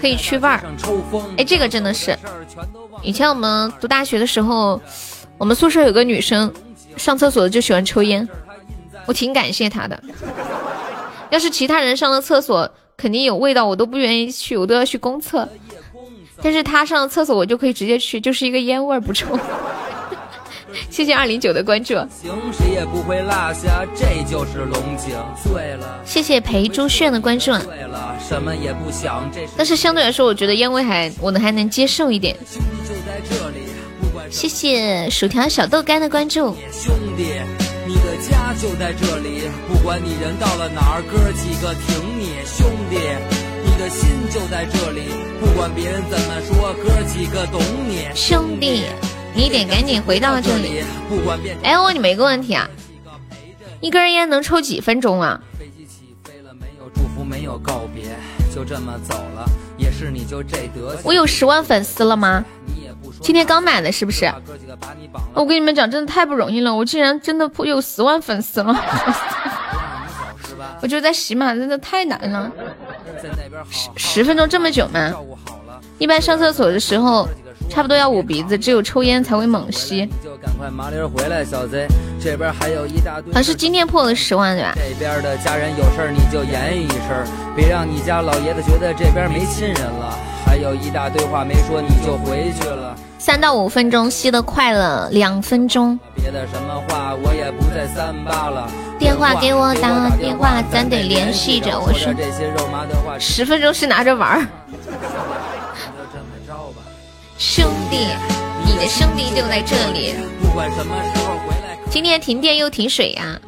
[0.00, 0.64] 可以去味儿。
[1.36, 2.16] 哎，这个真的是。
[3.02, 4.80] 以前我们读大学的时候，
[5.36, 6.52] 我们宿舍有个女生，
[6.96, 8.26] 上厕所就喜欢抽烟，
[9.04, 10.02] 我挺感谢她的。
[11.28, 15.46] 要是其他人上了厕所，肯定有味道，我都不愿意去，我都要去公厕。
[16.42, 19.38] 但是她上了厕所，我就可以直接去，就是一个烟味儿不臭。
[20.90, 21.94] 谢谢二零九的关注。
[26.04, 27.52] 谢谢裴朱炫的关注。
[29.56, 32.36] 但是相对来说，我觉得烟味还我能还能接受一点。
[34.30, 36.54] 谢谢薯条小豆干的关注。
[36.70, 37.24] 兄弟，
[37.86, 42.30] 你的家就在这里，不管你人到了哪儿，哥几个挺你。
[42.46, 42.96] 兄弟，
[43.64, 45.02] 你的心就在这里，
[45.40, 48.08] 不管别人怎么说，哥几个懂你。
[48.14, 48.84] 兄弟。
[49.34, 50.84] 你得赶紧回到这里。
[51.62, 52.68] 哎，我问你们一个问题啊，
[53.80, 55.40] 一根烟能抽几分钟啊？
[61.04, 62.44] 我有十万粉丝了吗？
[63.20, 64.32] 今天刚买的，是不是？
[65.34, 68.74] 我跟你们讲，真的太不容易了，我竟然真的有十万粉丝了。
[70.82, 72.50] 我觉得在喜马真的太难了。
[73.70, 75.12] 十十分钟这么久吗？
[75.98, 77.28] 一般上厕所的时候。
[77.68, 80.08] 差不多要捂鼻子，只有抽烟才会猛吸。
[83.32, 84.72] 好像是今天破了十万对吧？
[84.76, 90.18] 这边的家人有事你就言语一声，别让你家老爷子觉得这边没亲人了。
[90.44, 92.96] 还有一大堆话没说你就回去了。
[93.18, 95.96] 三到五分钟吸的快了，两分钟。
[96.16, 98.68] 别的什么话我也不再三八了。
[98.98, 101.78] 电话给我打电话，咱得联系着。
[101.78, 102.12] 我说
[103.18, 104.46] 十分钟是拿着玩儿。
[107.40, 108.06] 兄弟，
[108.66, 110.14] 你的兄弟就在这里。
[111.88, 113.40] 今天停电又停水呀？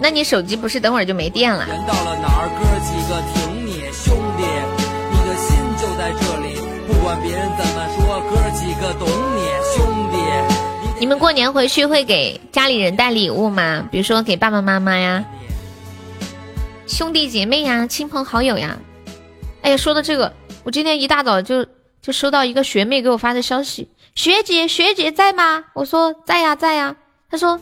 [0.00, 1.66] 那你手机不是等会儿就没电了？
[1.66, 3.90] 人到了哪儿，哥几个挺你。
[3.92, 4.44] 兄弟，
[5.10, 6.54] 你的心就在这里。
[6.86, 9.42] 不管别人怎么说，哥几个懂你。
[9.74, 13.84] 兄弟，你们过年回去会给家里人带礼物吗？
[13.90, 15.24] 比如说给爸爸妈妈呀、
[16.86, 18.78] 兄弟姐妹呀、亲朋好友呀。
[19.62, 20.32] 哎呀，说到这个，
[20.62, 21.66] 我今天一大早就。
[22.06, 25.64] 就收到一个学妹给我发的消息，学姐学姐在吗？
[25.74, 26.94] 我说在呀在呀。
[27.28, 27.60] 她说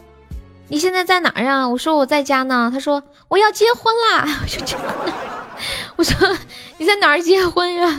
[0.68, 1.66] 你现在在哪呀？
[1.66, 2.70] 我说我在家呢。
[2.70, 4.28] 她说我要结婚啦。
[5.96, 6.38] 我说我说
[6.76, 7.98] 你在哪儿结婚呀？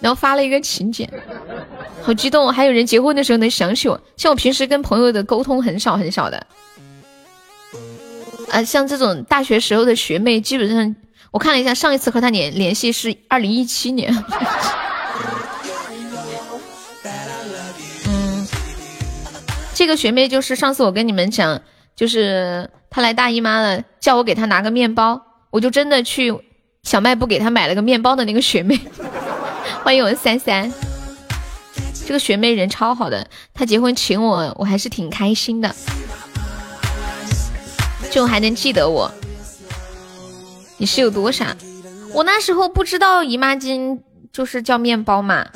[0.00, 1.06] 然后发了一个请柬，
[2.02, 2.50] 好激动！
[2.50, 6.46] 还有人结婚的时候能想起我，像我平时跟朋友的沟通很少很少的。
[8.50, 10.96] 啊，像这种大学时候的学妹，基本上
[11.32, 14.24] 我看了一下，上一次和她联联系是二零一七年。
[19.76, 21.60] 这个学妹就是上次我跟你们讲，
[21.94, 25.20] 就是她来大姨妈了，叫我给她拿个面包，
[25.50, 26.34] 我就真的去
[26.82, 28.80] 小卖部给她买了个面包的那个学妹。
[29.84, 30.72] 欢迎我三三，
[32.06, 35.76] 这个学妹人超好的，她结婚请我，我还是挺开心的。
[38.10, 39.12] 就还能记得我，
[40.78, 41.54] 你是有多傻？
[42.14, 44.00] 我那时候不知道姨妈巾
[44.32, 45.46] 就是叫面包嘛。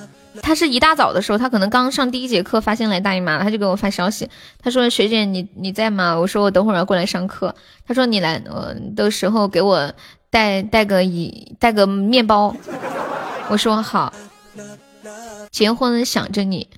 [0.43, 4.28] 他是一大早的时候，他可能刚上第一节课，发现来大姨妈了，他就给我发消息，
[4.62, 7.55] 他说：“学姐，你你在吗？”我说：“我等会儿要过来上课。”
[7.87, 9.93] 他说：“你来呃的时候给我
[10.31, 12.55] 带带个一带个面包。”
[13.51, 14.12] 我说：“好。”
[15.51, 16.68] 结婚想着你。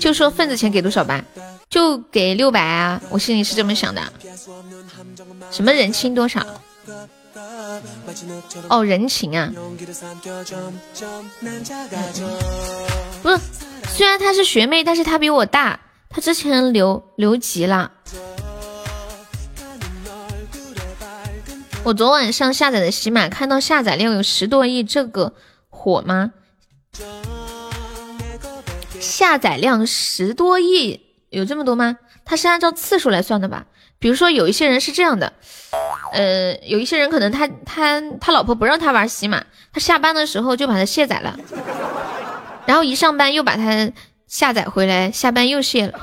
[0.00, 1.24] 就说份子钱给多少吧，
[1.68, 3.00] 就给六百啊！
[3.08, 4.02] 我心里是这么想的。
[5.52, 6.44] 什么人情多少？
[8.68, 9.52] 哦，人情啊！
[13.22, 13.38] 不是，
[13.88, 17.92] 虽然她是学妹，但是她比我大，她之前留留级了。
[21.82, 25.34] 我昨晚上下载的喜马，看到下载量有十多亿，这个
[25.68, 26.32] 火吗？
[29.00, 31.00] 下载量十多亿，
[31.30, 31.96] 有这么多吗？
[32.24, 33.66] 它是按照次数来算的吧？
[33.98, 35.32] 比如说有一些人是这样的，
[36.12, 39.42] 呃，有一些人可能他他他老婆不让他玩喜马，
[39.72, 41.36] 他下班的时候就把它卸载了，
[42.66, 43.90] 然后一上班又把它
[44.26, 45.98] 下载回来，下班又卸了，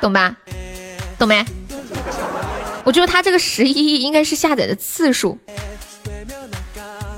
[0.00, 0.36] 懂吧？
[1.18, 1.44] 懂没？
[2.84, 5.38] 我觉得他这个十一应该是下载的次数。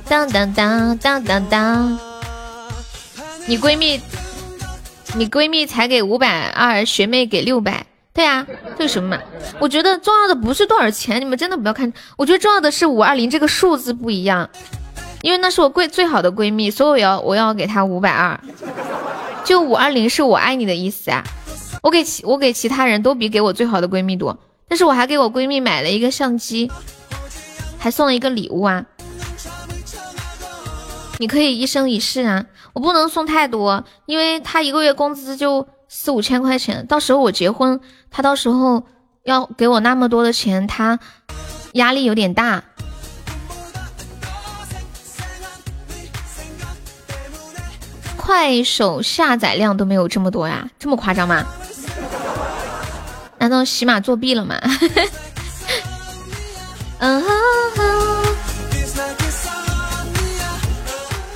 [0.08, 1.98] 当当当当当当。
[3.46, 4.00] 你闺蜜，
[5.14, 7.86] 你闺蜜才给五百二，学妹给六百，
[8.18, 8.44] 对呀，
[8.80, 9.22] 为什么嘛？
[9.60, 14.50] 我觉得重要的不是多少钱，你们真的不要看，我觉得重要的是五二零这个数字不一样，
[15.22, 18.40] 因为那是我贵最好的闺蜜，所以我要我要给她五百二，
[19.44, 21.22] 就五二零是我爱你的意思啊，
[21.80, 26.68] 我给其我给其他人都比给我最好的闺蜜多，但是我还给我闺蜜买了一个相机，
[27.78, 28.84] 还送了一个礼物啊，
[31.20, 32.46] 你可以一生一世啊。
[32.72, 37.80] 我不能送太多，因为他一个月工资就四五千块钱，到时候我结婚，
[38.11, 38.84] 他到时候
[39.24, 40.98] 要给我那么多的钱，他
[41.72, 42.64] 压力有点大。
[48.16, 51.44] 快手下载量都没有这么多呀，这么夸张吗？
[53.38, 54.56] 难道喜马作弊了吗？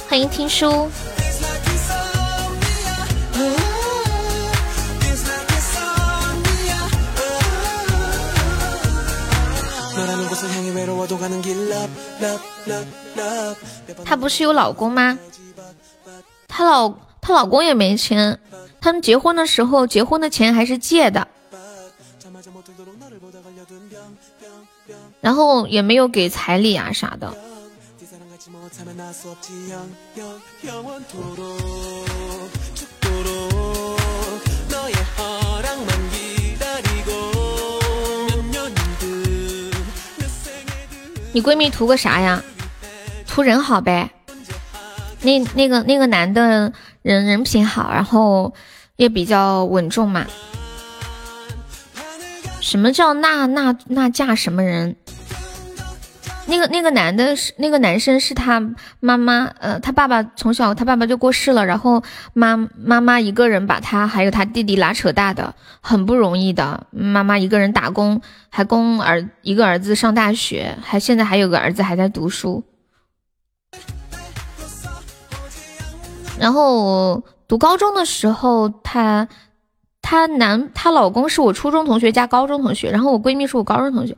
[0.09, 0.91] 欢迎听书。
[14.05, 15.19] 她不是有老公吗？
[16.49, 18.39] 她老她老公也没钱，
[18.81, 21.27] 他们结婚的时候，结婚的钱还是借的，
[25.21, 27.33] 然后也没有给彩礼啊啥的。
[41.33, 42.43] 你闺蜜图个啥呀？
[43.27, 44.11] 图人好呗。
[45.23, 48.53] 那那个那个男的人人品好，然后
[48.97, 50.27] 也比较稳重嘛。
[52.61, 54.97] 什么叫那那那嫁什么人？
[56.47, 58.61] 那个那个男的是那个男生是他
[59.01, 62.03] 妈妈，呃，他爸爸从小他爸爸就过世了，然后
[62.35, 66.87] 妈妈妈一个人把他还有他弟弟拉扯大的，很不容易的。
[66.91, 68.21] 妈妈一个人打工，
[68.51, 72.65] 还供儿一个儿子上大学，还现在还有个儿子还在读书。
[76.39, 79.29] 然后读高中的时候，她
[80.03, 84.17] 她男她老公是我初中同学加高中同学，然后我闺蜜是我高中同学。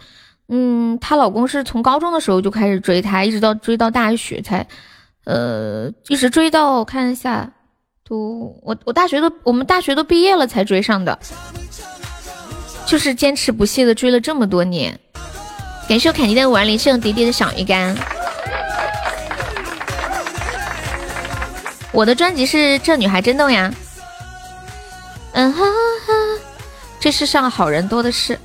[0.49, 4.67] 嗯，她老公是从高中的时候就开始追她，一直到追到大学才，
[5.25, 7.51] 呃，一直追到看一下，
[8.07, 11.19] 都我我大学都我们大学都毕业了才追上的，
[12.87, 14.99] 就是坚持不懈的追了这么多年。
[15.89, 17.97] 感谢我凯迪的五二零胜迪迪的小鱼干。
[21.93, 23.73] 我的专辑是《这女孩真逗》呀。
[25.33, 26.13] 嗯哈哈。
[26.99, 28.39] 这世上好人多的是。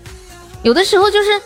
[0.63, 1.41] 有的时候就是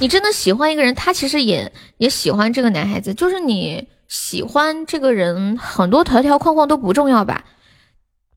[0.00, 3.12] 你真的喜欢一个人，他其实也也喜欢这个男孩子。
[3.12, 7.44] 就是你喜欢这个人，很多条条框框都不重要吧？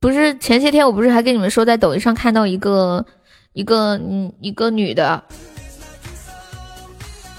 [0.02, 3.06] 不是前些天我不是还跟你们说，在抖音上看到一个
[3.54, 5.24] 一个嗯一个女的，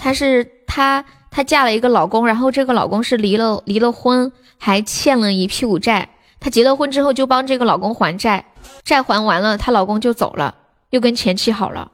[0.00, 6.08] 她是她她嫁了一个老公，然后这个老公是离了离了婚，还欠了一屁股债。
[6.40, 8.46] 她结了婚之后就帮这个老公还债，
[8.82, 10.54] 债还完了，她老公就走了，
[10.88, 11.92] 又跟前妻好了。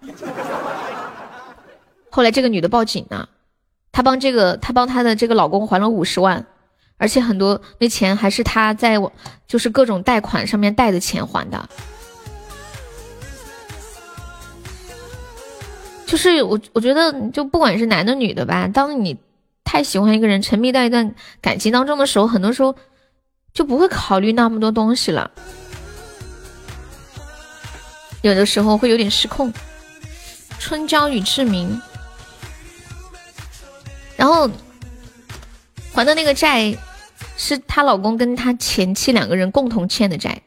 [2.10, 3.28] 后来这个女的报警了，
[3.92, 6.44] 她帮这个她帮她的这个老公还了五十万，
[6.96, 8.96] 而且很多那钱还是她在
[9.46, 11.68] 就是各种贷款上面贷的钱还的。
[16.06, 19.16] 就是我我觉得就不管是男的女的吧，当你
[19.64, 22.76] 太喜欢一个人，沉迷在一段感情当中的时候，很多时候。
[23.52, 25.28] 就不会考虑那么多东西了，
[28.22, 29.52] 有的时候会有点失控。
[30.60, 31.82] 春娇与志明，
[34.20, 34.46] 然后
[35.94, 36.76] 还的那个债
[37.38, 40.42] 是她老公跟她前妻两个人共同欠的债，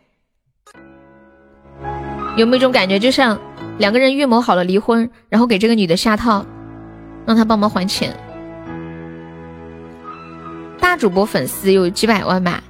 [2.37, 3.39] 有没有一种感觉，就像
[3.79, 6.45] 两个人预谋好了离婚，然后给这个女的下套，
[7.25, 8.15] 让她帮忙还钱？
[10.79, 12.61] 大主播粉丝有几百万吧。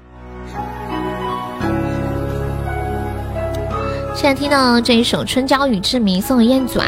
[4.16, 6.88] 现在听到这一首《春娇与志明》，送给彦祖啊！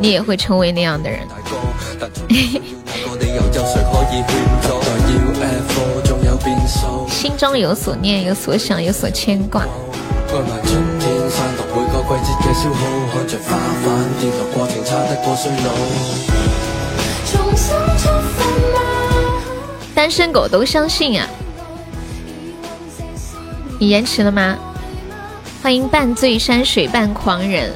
[0.00, 1.20] 你也会成为那样的人。
[7.08, 9.66] 心中有所念，有所想，有所牵挂。
[19.94, 21.26] 单身狗都相信啊！
[23.78, 24.56] 你延迟了吗？
[25.62, 27.72] 欢迎半醉山水半狂人。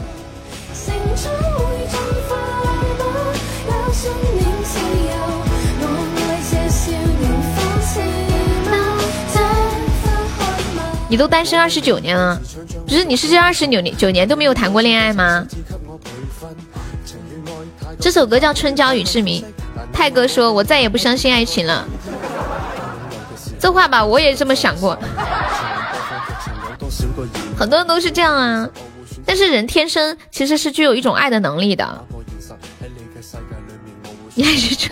[11.09, 12.40] 你都单身二十九年了，
[12.86, 13.05] 不是？
[13.05, 15.47] 你是这二十九年九年都没有谈过恋爱吗？
[17.98, 19.43] 这首歌叫《春娇与志明》，
[19.93, 21.86] 泰哥说：“我再也不相信爱情了。
[23.59, 24.97] ”这话吧，我也这么想过。
[27.59, 28.68] 很多人都是这样啊，
[29.24, 32.05] 但是人天生其实是具有一种爱的能力的。
[34.35, 34.89] 你还是这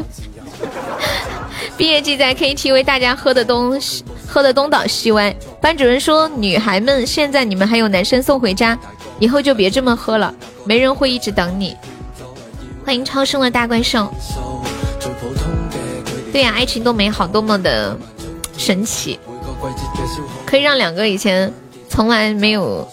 [1.77, 5.35] 毕业季在 KTV，大家喝的东西喝的东倒西歪。
[5.61, 8.79] 班主任说：“女孩们，现在你们还有男生送回家，
[9.19, 10.35] 以后就别这么喝了，
[10.65, 11.77] 没人会一直等你。”
[12.85, 14.13] 欢迎超生的大怪兽。
[16.33, 17.97] 对呀，爱情多美好，多么的
[18.59, 19.19] 神奇，
[20.45, 21.53] 可以让两个以前。
[21.89, 22.87] 从来没有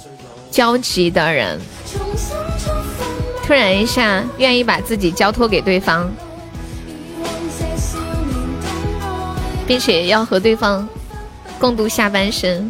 [0.49, 1.60] 交集的人，
[3.45, 6.10] 突然一下愿意把自己交托给对方，
[9.68, 10.88] 并且要和对方
[11.64, 12.69] 共度下半生。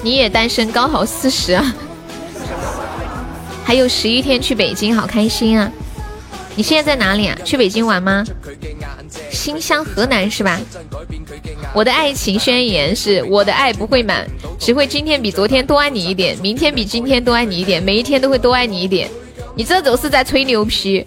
[0.00, 1.74] 你也单身，刚好四十啊，
[3.64, 5.68] 还有十一天去北京，好开心啊！
[6.54, 7.36] 你现在在哪里啊？
[7.44, 8.24] 去北京玩吗？
[9.28, 10.60] 新乡河南是吧？
[11.74, 14.24] 我的爱情宣言是：我的爱不会满，
[14.56, 19.10] 只会今天比昨天多爱你一点，明天比今天多爱你一点，每一天都会多爱你一点。
[19.56, 21.04] 你这都是在吹牛皮。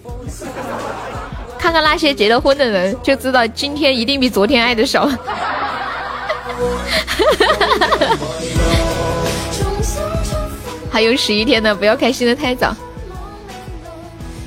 [1.61, 5.07] 看看那些结了婚的人，就知道今天一定比昨天爱的少。
[10.91, 12.75] 还有十一天呢，不要开心的太早。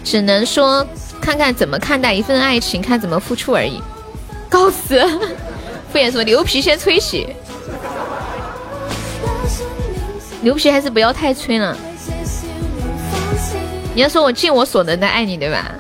[0.03, 0.85] 只能说，
[1.21, 3.81] 看看怎么看待一份爱情，看怎么付出而已。
[4.49, 5.01] 告辞。
[5.93, 7.29] 敷衍说牛皮先吹起，
[10.41, 11.77] 牛皮还是不要太吹了。
[13.95, 15.71] 你要说我尽我所能的爱你，对吧？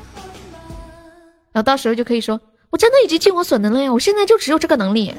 [1.55, 2.40] 然后到时候就可以说，
[2.70, 5.14] 我真的已经尽我所能了呀，我现在就只有这个能力。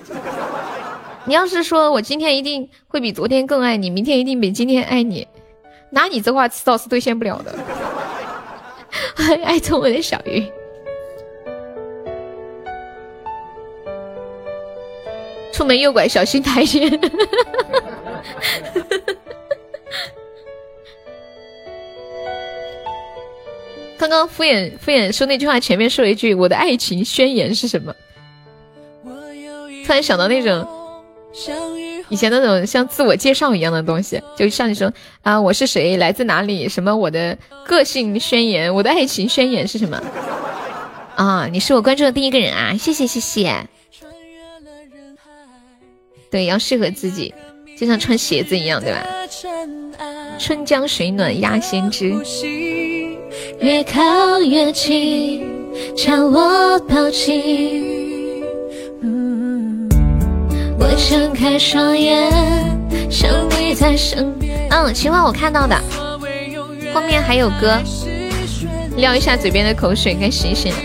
[1.24, 5.26] 你要是说我今天一定会比昨天更爱你，明天一定比今天爱你，
[5.92, 7.56] 那你这话迟早是兑现不了的。
[9.46, 10.46] 爱宠我的小鱼，
[15.54, 17.00] 出门右拐小心台阶。
[23.98, 27.94] 刚刚敷衍敷衍说那句话，前面说了一句“我的爱情宣言”是什么？
[29.86, 30.68] 突然想到那种
[32.10, 34.92] 以前那种像自我介绍一样的东西，就像你说
[35.22, 40.02] 啊，我是谁，来自哪里，什么我的个性宣言，我的爱情宣言是什么？
[41.16, 43.68] 啊，你是我关注的第一个人啊，谢谢谢谢。
[46.30, 47.34] 对，要适合自己，
[47.78, 49.08] 就像穿鞋子一样，对吧？
[50.38, 52.14] 春江水暖鸭先知。
[53.60, 55.48] 越靠越近，
[55.96, 58.44] 将我抱紧。
[59.02, 59.90] 嗯
[60.78, 62.30] 我睁开双眼，
[63.10, 63.30] 想
[63.60, 64.68] 你在身边。
[64.70, 65.76] 嗯，情话我看到的，
[66.94, 67.80] 后面还有歌，
[68.98, 70.78] 撩一下嘴边的口水，该醒醒了。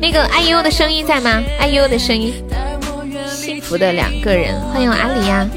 [0.00, 2.32] 那个 IU 的声音在吗？IU 的声音，
[3.26, 5.48] 幸福的两个人，欢迎阿里呀。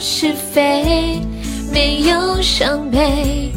[0.00, 1.20] 是非。
[1.72, 3.52] 没有伤悲，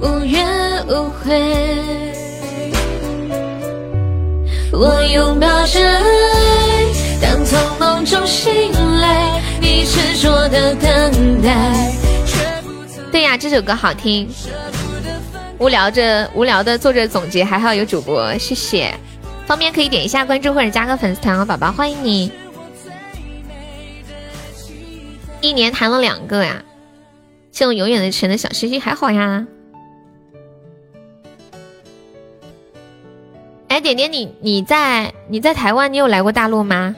[0.00, 0.46] 无怨
[0.86, 1.38] 无悔。
[4.72, 6.02] 我拥抱着爱，
[7.20, 11.92] 当从梦中醒来，你执着的等待。
[13.10, 14.28] 对呀，这首歌好听。
[15.58, 18.94] 无聊着，无聊的做着总结，还好有主播，谢谢。
[19.46, 22.30] 方便可以点一下关注或者加个粉丝团哦，宝宝欢迎你。
[25.40, 26.62] 一年谈了两个呀。
[27.58, 29.44] 谢我永远的神的小星星还好呀。
[33.66, 36.94] 哎，点点你你在你在台湾，你有来过大陆吗？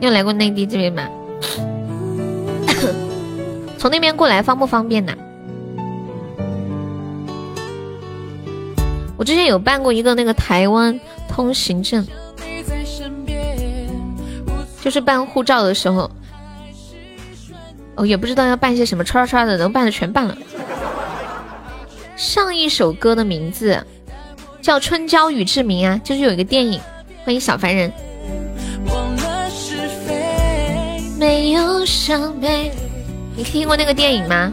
[0.00, 1.08] 你有来过内地这边吗？
[3.78, 5.16] 从那边过来方不方便呢？
[9.16, 12.04] 我之前有办过一个那个台湾通行证，
[14.82, 16.10] 就是办护照的时候。
[17.94, 20.36] 哦，也不知道要办些什么，唰唰唰的，能办的全办了。
[22.16, 23.84] 上一首歌的名字
[24.60, 26.80] 叫《春娇与志明》啊，就是有一个电影。
[27.24, 27.92] 欢迎小凡人。
[31.18, 32.72] 没有伤悲，
[33.36, 34.52] 你听过那个电影吗？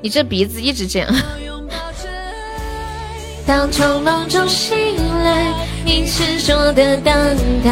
[0.00, 1.08] 你这鼻子一直这样。
[3.46, 4.76] 当从梦中醒
[5.24, 5.52] 来，
[5.84, 7.14] 你执着的等
[7.64, 7.70] 待。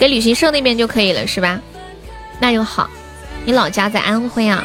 [0.00, 1.60] 给旅行社那边就可以了，是吧？
[2.40, 2.88] 那就好。
[3.44, 4.64] 你老家在安徽啊？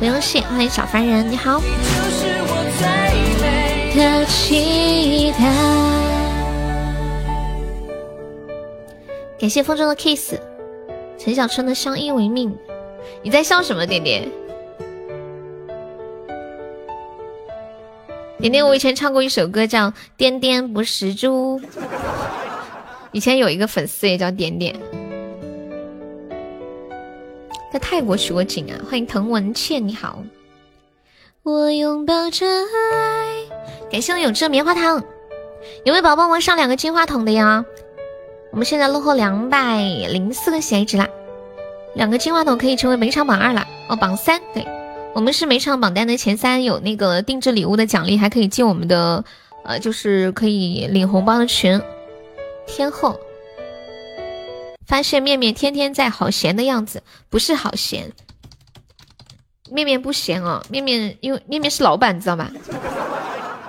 [0.00, 1.62] 不用谢，欢迎小凡人，你好。
[9.38, 10.34] 感谢风中的 kiss，
[11.16, 12.52] 陈小春的相依为命。
[13.22, 14.28] 你在笑什么，点点？
[18.40, 21.60] 点点，我以前唱过一首歌叫《颠颠不识猪》，
[23.14, 24.74] 以前有一个粉丝也叫点点，
[27.72, 28.74] 在泰国取过景啊。
[28.90, 30.18] 欢迎滕文倩，你好。
[31.44, 35.00] 我拥抱着爱，感谢我永志棉花糖，
[35.84, 37.64] 有没有宝宝们上两个金话筒的呀？
[38.50, 39.78] 我们现在落后两百
[40.10, 41.08] 零四个喜爱值啦，
[41.94, 44.66] 两个金话筒可以成为每场榜二了哦，榜三对。
[45.14, 49.24] 我们是每场榜单的前三，有那个定制礼物的奖励，还可以进我们的，
[49.62, 51.80] 呃，就是可以领红包的群。
[52.66, 53.18] 天后
[54.86, 58.12] 发现面面天天在好闲的样子，不是好闲，
[59.70, 62.50] 面面不闲哦，面面因为面面是老板，知道吧？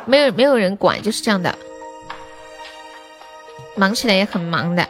[0.05, 1.57] 没有没有人管，就是这样的，
[3.75, 4.87] 忙起来也很忙的。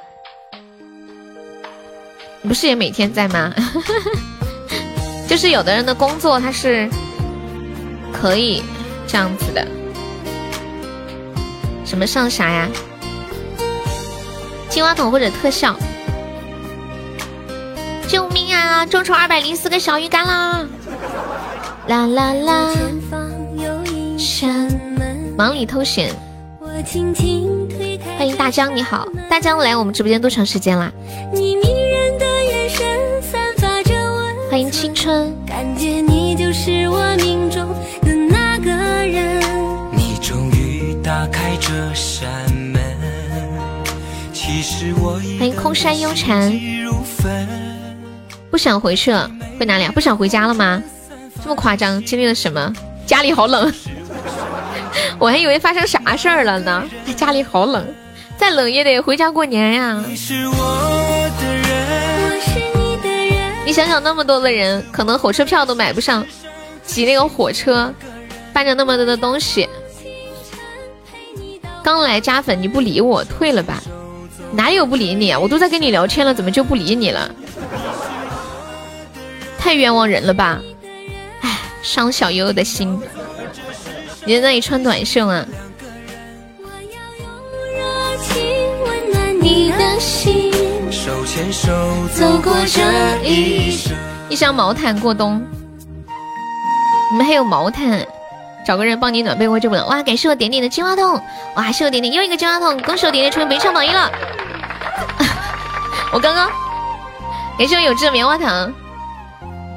[2.44, 3.53] 不是也每天在吗？
[5.27, 6.88] 就是有的人的工作他是
[8.14, 8.61] 可以
[9.07, 9.65] 这样子的，
[11.86, 12.69] 什么上啥呀？
[14.69, 15.75] 金话筒或者特效？
[18.07, 18.85] 救命啊！
[18.85, 20.65] 众筹二百零四个小鱼干啦！
[21.87, 22.69] 啦啦啦！
[25.37, 26.13] 忙里偷闲。
[28.17, 30.91] 欢迎大江，你好，大江来我们直播间多长时间啦？
[34.51, 35.33] 欢迎青春。
[35.45, 37.67] 感觉你就是我命中
[38.03, 39.41] 的那个人。
[39.91, 42.14] 你终于打开这扇
[45.37, 46.51] 欢迎空山幽禅。
[48.49, 49.29] 不想回去了，
[49.59, 49.91] 回哪里啊？
[49.93, 50.81] 不想回家了吗？
[51.43, 52.03] 这么夸张？
[52.03, 52.73] 经历了什么？
[53.05, 53.71] 家里好冷，
[55.19, 56.83] 我还以为发生啥事儿了呢。
[57.15, 57.85] 家里好冷，
[58.37, 60.03] 再冷也得回家过年呀。
[63.65, 66.25] 你想想，那么多的人，可能火车票都买不上，
[66.85, 67.93] 挤那个火车，
[68.53, 69.69] 搬着那么多的东西。
[71.83, 73.81] 刚来加粉，你不理我，退了吧？
[74.56, 75.40] 哪有不理你啊？
[75.40, 77.30] 我都在跟你聊天了，怎么就不理你了？
[79.60, 80.60] 太冤枉人了吧！
[81.41, 82.99] 哎，伤小悠悠的心。
[84.23, 85.45] 你在那里穿短袖啊？
[94.30, 95.44] 一箱毛毯过冬。
[97.11, 98.06] 你们还有毛毯？
[98.65, 100.02] 找个人帮你暖被窝就不能哇！
[100.02, 101.22] 感谢我点点的金话筒，
[101.56, 101.72] 哇！
[101.72, 104.11] 谢我点点又一个金话筒，恭喜我点点成为本场榜一了。
[106.15, 106.49] 我刚刚
[107.57, 108.73] 感谢有志的棉花糖，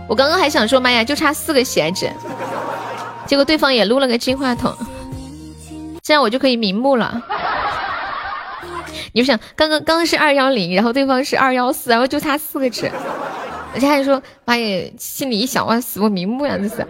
[0.09, 2.09] 我刚刚还想说妈呀，就差四个喜爱值，
[3.27, 4.73] 结果对方也撸了个金话筒，
[6.01, 7.21] 这样我就可以瞑目了。
[9.11, 12.89] 你想，刚刚刚刚是二幺零，然后对方是二幺四，然后就差四个值。
[13.75, 16.87] 而且还说，妈耶，心里一想，哇，死不瞑目呀，这是。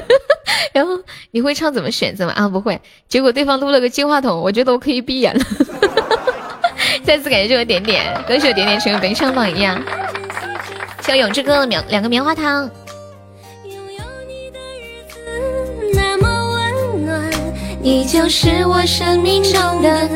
[0.72, 0.98] 然后
[1.32, 2.32] 你会唱怎么选择吗？
[2.34, 2.80] 啊，不会。
[3.06, 5.44] 结果对方撸了个金话筒，我觉得我可以闭眼了。
[7.08, 9.82] 再次感谢这个点点，恭喜我点点成为本场榜一样！
[11.00, 12.70] 谢永志哥的棉两个棉花糖。
[17.80, 20.06] 你就是我生命中的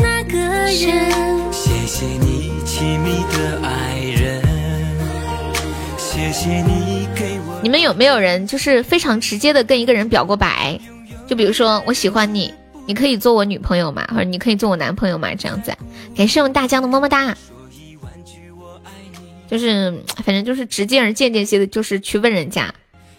[0.00, 1.52] 那个人。
[1.52, 4.42] 谢谢你，亲密的爱人。
[5.96, 7.60] 谢谢你给我。
[7.62, 10.76] 你们有没有人就是非常直接的跟一个人表过白？
[11.28, 12.52] 就比如说我喜欢你，
[12.92, 14.06] 你可以做我女朋友吗？
[14.10, 15.34] 或者你可以做我男朋友吗？
[15.34, 15.74] 这样子。
[16.14, 17.34] 感谢我们大江的么么哒。
[19.48, 22.70] 就是反正就是直接而间接些的，就是去问人家。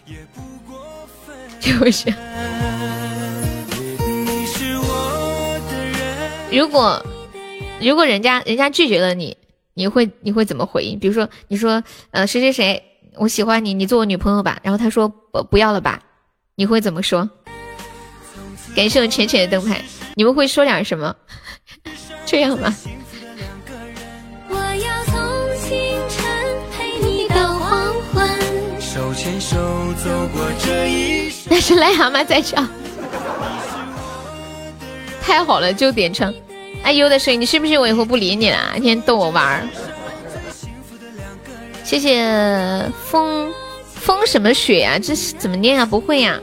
[1.58, 2.14] 就是。
[6.52, 7.04] 如果
[7.80, 9.36] 如果人家人家拒绝了你，
[9.74, 11.00] 你会你会怎么回应？
[11.00, 11.82] 比如说你说
[12.12, 12.80] 呃谁谁谁。
[13.16, 14.60] 我喜欢你，你做我女朋友吧。
[14.62, 16.00] 然后他说不不要了吧，
[16.54, 17.28] 你会怎么说？
[18.74, 19.82] 感谢我浅浅的灯牌，
[20.14, 21.14] 你们会说点什么？
[22.26, 22.74] 这样吗？
[31.50, 32.66] 那是癞蛤蟆在唱，
[35.22, 36.32] 太好了，就点唱。
[36.82, 38.72] 哎呦的声音，你是不是我以后不理你了？
[38.74, 39.68] 天天逗我玩儿。
[41.84, 43.52] 谢谢风
[43.94, 44.98] 风什么雪呀？
[44.98, 45.86] 这是怎么念啊？
[45.86, 46.40] 不会呀？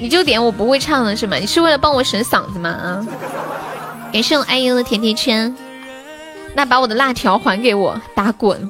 [0.00, 1.36] 你就点我不会唱了是吗？
[1.36, 2.70] 你是为了帮我省嗓子吗？
[2.70, 3.06] 啊！
[4.12, 5.54] 感谢我爱优的甜甜圈，
[6.54, 8.68] 那把我的辣条还给我，打滚！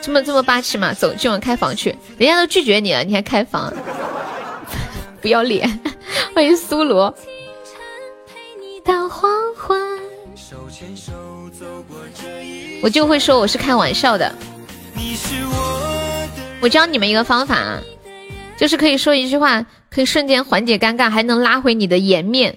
[0.00, 0.92] 这么这么霸气吗？
[0.92, 3.72] 走，今晚开房去，人家都拒绝你了，你还开房？
[5.22, 5.80] 不要脸！
[6.34, 7.14] 欢迎苏罗。
[12.82, 14.34] 我就会说我是开玩笑的。
[16.60, 17.78] 我教你们一个方法，
[18.56, 19.64] 就是可以说一句话，
[19.94, 22.56] 可以瞬间缓解尴尬，还能拉回你的颜面。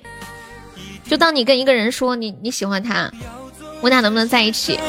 [1.07, 3.11] 就当你跟一个人说你你喜欢他，
[3.81, 4.79] 问他能不能在一起，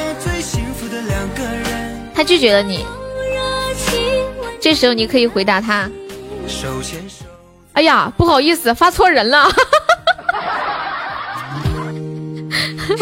[2.14, 2.86] 他拒绝了你，
[4.60, 5.90] 这时候你可以回答他：
[7.72, 9.50] 哎呀，不好意思，发错人了。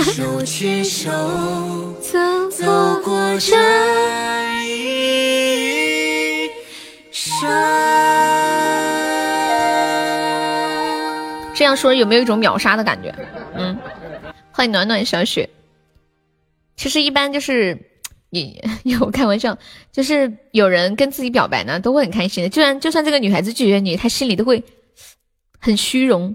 [0.03, 1.11] 手牵手
[2.51, 3.55] 走过这
[4.67, 6.49] 一
[7.13, 8.24] 生。
[11.75, 13.13] 样说有没有一种秒杀的感觉？
[13.57, 13.77] 嗯，
[14.53, 15.51] 欢迎暖暖小雪。
[16.77, 17.77] 其实一般就是
[18.31, 19.59] 你 有开玩笑，
[19.93, 22.49] 就是有人跟自己表白呢，都会很开心的。
[22.49, 24.63] 就算就算这个女孩子拒绝你，她心里都会
[25.59, 26.35] 很虚荣，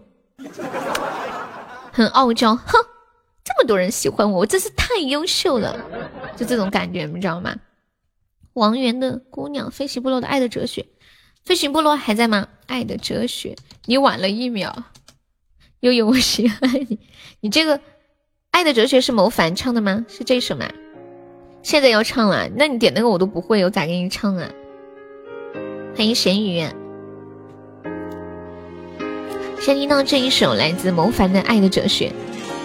[1.92, 2.74] 很傲娇，哼。
[3.42, 5.76] 这么多人喜欢我，我真是太优秀了，
[6.38, 7.56] 就这种感觉，你知道吗？
[8.54, 10.86] 王源的姑娘，飞行部落的爱的哲学，
[11.44, 12.48] 飞行部落还在吗？
[12.68, 13.56] 爱的哲学，
[13.86, 14.84] 你晚了一秒。
[15.82, 17.00] 悠悠，我喜欢你。
[17.42, 17.80] 你这个
[18.52, 20.06] 爱的哲学是某凡唱的吗？
[20.10, 20.68] 是这首吗？
[21.64, 24.50] 现在要唱了，那你点那个我都不会，我咋给你唱啊？
[25.96, 26.66] 欢迎咸鱼。
[29.62, 32.12] 先听到这一首来自某凡的爱的哲学。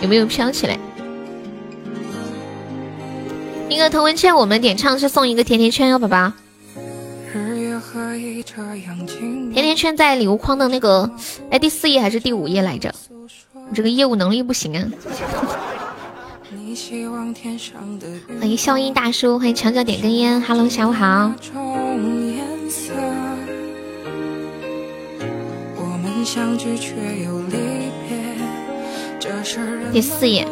[0.01, 0.79] 有没有飘起来？
[3.69, 6.33] 一个头文圈，我们点唱是送一个甜甜圈哟，宝宝。
[7.95, 11.09] 甜甜圈在礼物框的那个，
[11.49, 12.93] 哎，第四页还是第五页来着？
[13.55, 14.85] 你这个业务能力不行啊！
[18.41, 21.31] 欢迎笑音大叔，欢迎墙角点根烟，Hello，下午好。
[29.93, 30.49] 第四页。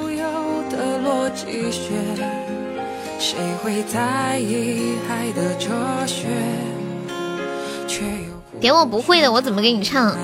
[8.60, 10.16] 点我不会的，我怎么给你唱？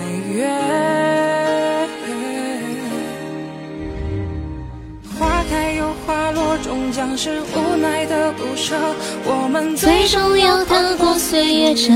[5.19, 8.77] 花开又花落，终将是无奈的不舍。
[9.25, 11.91] 我们最终要踏过岁月这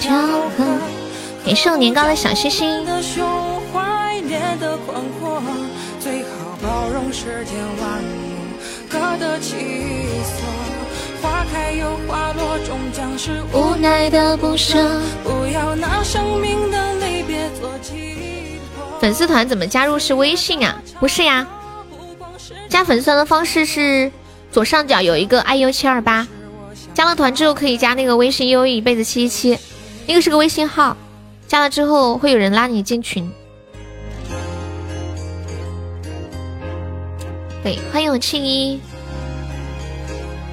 [0.00, 0.16] 条
[0.56, 0.64] 河。
[1.78, 2.84] 年糕的小星星。
[11.24, 15.00] 花开又花落，终将是无奈的不舍。
[15.22, 19.00] 不要拿生命的离别做寄托。
[19.00, 19.98] 粉丝团怎么加入？
[19.98, 20.82] 是微信啊？
[21.00, 21.46] 不是呀。
[22.68, 24.12] 加粉丝团的方式是
[24.52, 26.28] 左上角有一个 iu 七二八，
[26.92, 29.58] 加了团之后可以加那个微信优一辈子七七七，
[30.06, 30.94] 那个是个微信号，
[31.48, 33.32] 加了之后会有人拉你进群。
[37.62, 38.78] 对，欢迎我庆一。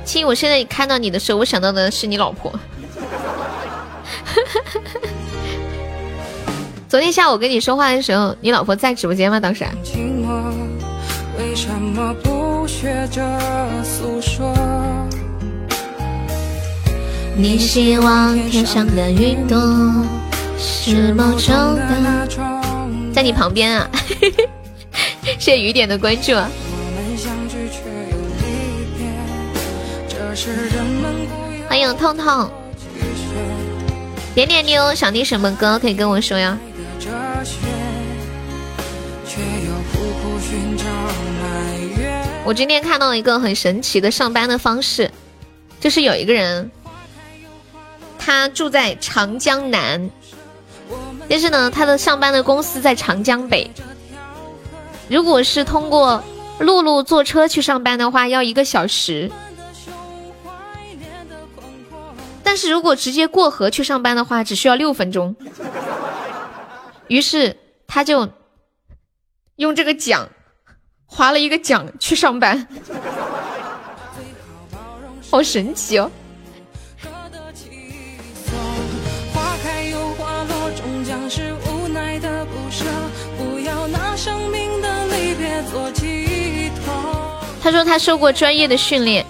[0.03, 2.51] 亲，我现在看到你的时候，我想到的是你老婆。
[6.89, 9.39] 昨天下午跟你说话的时候，你老婆在直播间吗？
[9.39, 9.65] 当时。
[17.37, 19.57] 你希望天上的云朵
[20.57, 22.27] 是某种的，
[23.13, 23.89] 在你旁边啊！
[25.39, 26.33] 谢谢雨点的关注。
[31.67, 32.49] 欢迎痛痛，
[34.33, 36.57] 点点妞想听什么歌可以跟我说呀。
[42.45, 45.11] 我今天看到一个很神奇的上班的方式，
[45.81, 46.71] 就是有一个人，
[48.17, 50.09] 他住在长江南，
[51.27, 53.69] 但是呢，他的上班的公司在长江北。
[55.09, 56.23] 如果是通过
[56.59, 59.29] 陆路坐车去上班的话，要一个小时。
[62.51, 65.33] 但是如果直接过河去上班的话，只需要六分钟。
[67.07, 67.55] 于是
[67.87, 68.27] 他就
[69.55, 70.27] 用这个桨
[71.05, 72.67] 划了一个桨去上班，
[75.31, 76.11] 好神奇哦！
[87.63, 89.25] 他说他受过专业的训练。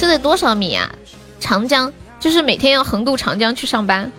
[0.00, 0.90] 这得多少米啊？
[1.38, 4.10] 长江就是每天要横渡长江去上班，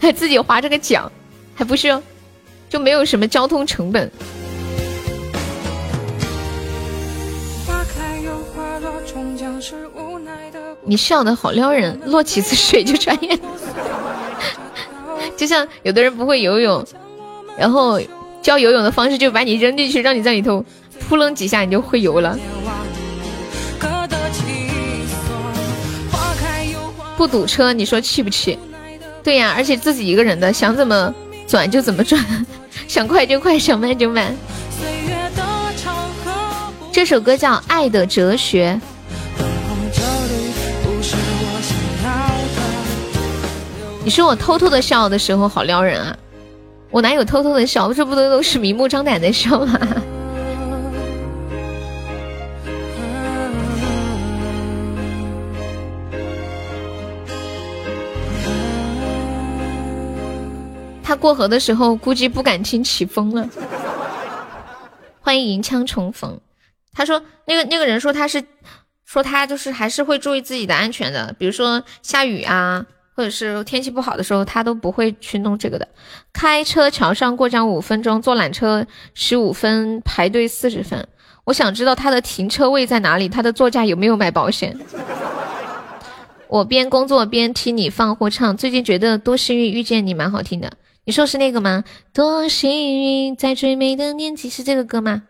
[0.00, 1.06] 还 自己划这个桨，
[1.54, 2.00] 还不是
[2.70, 4.10] 就没有什么交通成本。
[10.86, 13.38] 你笑的好撩人，落几次水就专业，
[15.36, 16.82] 就像有的人不会游泳，
[17.58, 18.00] 然后
[18.40, 20.64] 教游泳的方式就把你扔进去，让你在里头
[21.06, 22.38] 扑棱几下，你就会游了。
[27.16, 28.58] 不堵车，你说去不去？
[29.22, 31.14] 对呀，而且自己一个人的，想怎么
[31.46, 32.22] 转就怎么转，
[32.86, 34.34] 想快就快，想慢就慢。
[36.92, 38.80] 这首歌叫《爱的哲学》。
[44.04, 46.16] 你说我偷偷的笑的时候好撩人啊？
[46.90, 47.92] 我哪有偷偷的笑？
[47.92, 49.80] 这不都都是明目张胆的笑吗？
[61.16, 63.48] 过河的时候估计不敢听起风了。
[65.20, 66.40] 欢迎银枪重逢。
[66.92, 68.44] 他说那个那个人说他是
[69.04, 72.84] 说他就是还是会注意自己的安全的，比如说下雨啊，
[73.14, 75.88] 或者是天气不好的时候，他都不会去弄这个的。
[76.32, 81.06] 开车桥上过江五分钟，坐缆车十五分，排队四十分。
[81.44, 84.78] 我想知道他的停车位在哪里，他的座驾有没有买保险？
[86.48, 90.72] 我边工作边听你放或唱，最近觉得多幸运遇见你，蛮好听的。
[91.06, 91.84] 你说是那个吗？
[92.14, 92.70] 多幸
[93.02, 95.24] 运，在最美的年纪，是这个歌吗？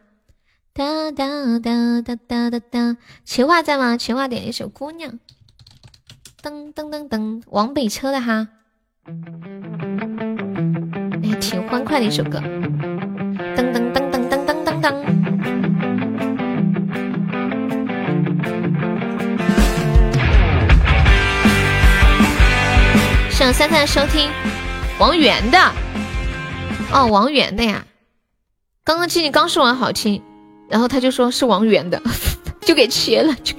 [0.73, 2.97] 哒哒哒哒哒哒哒。
[3.25, 3.97] 情话在吗？
[3.97, 5.11] 情话点一首《姑娘》。
[6.41, 8.47] 噔噔噔噔，往北车的哈。
[11.25, 12.39] 哎，挺欢快的一首歌。
[12.39, 14.95] 噔噔噔噔噔噔噔噔。
[23.29, 24.31] 谢三三收听。
[24.99, 25.59] 王源的，
[26.93, 27.85] 哦，王源的呀，
[28.85, 30.23] 刚刚静静刚说完好听，
[30.69, 32.01] 然后他就说是王源的，
[32.62, 33.35] 就给切了。
[33.43, 33.55] 就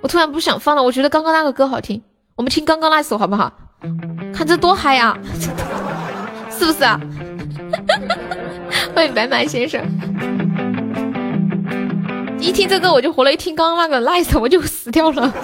[0.00, 2.00] 我突然不想放了，我觉得刚刚那个歌好听，
[2.36, 3.52] 我们听刚刚那首好不好？
[4.32, 5.18] 看这多嗨啊，
[6.50, 7.00] 是不是啊？
[8.94, 9.84] 欢迎白马先生。
[12.38, 15.34] 一听这个我就活了，一听刚刚那个 nice 我就死掉了。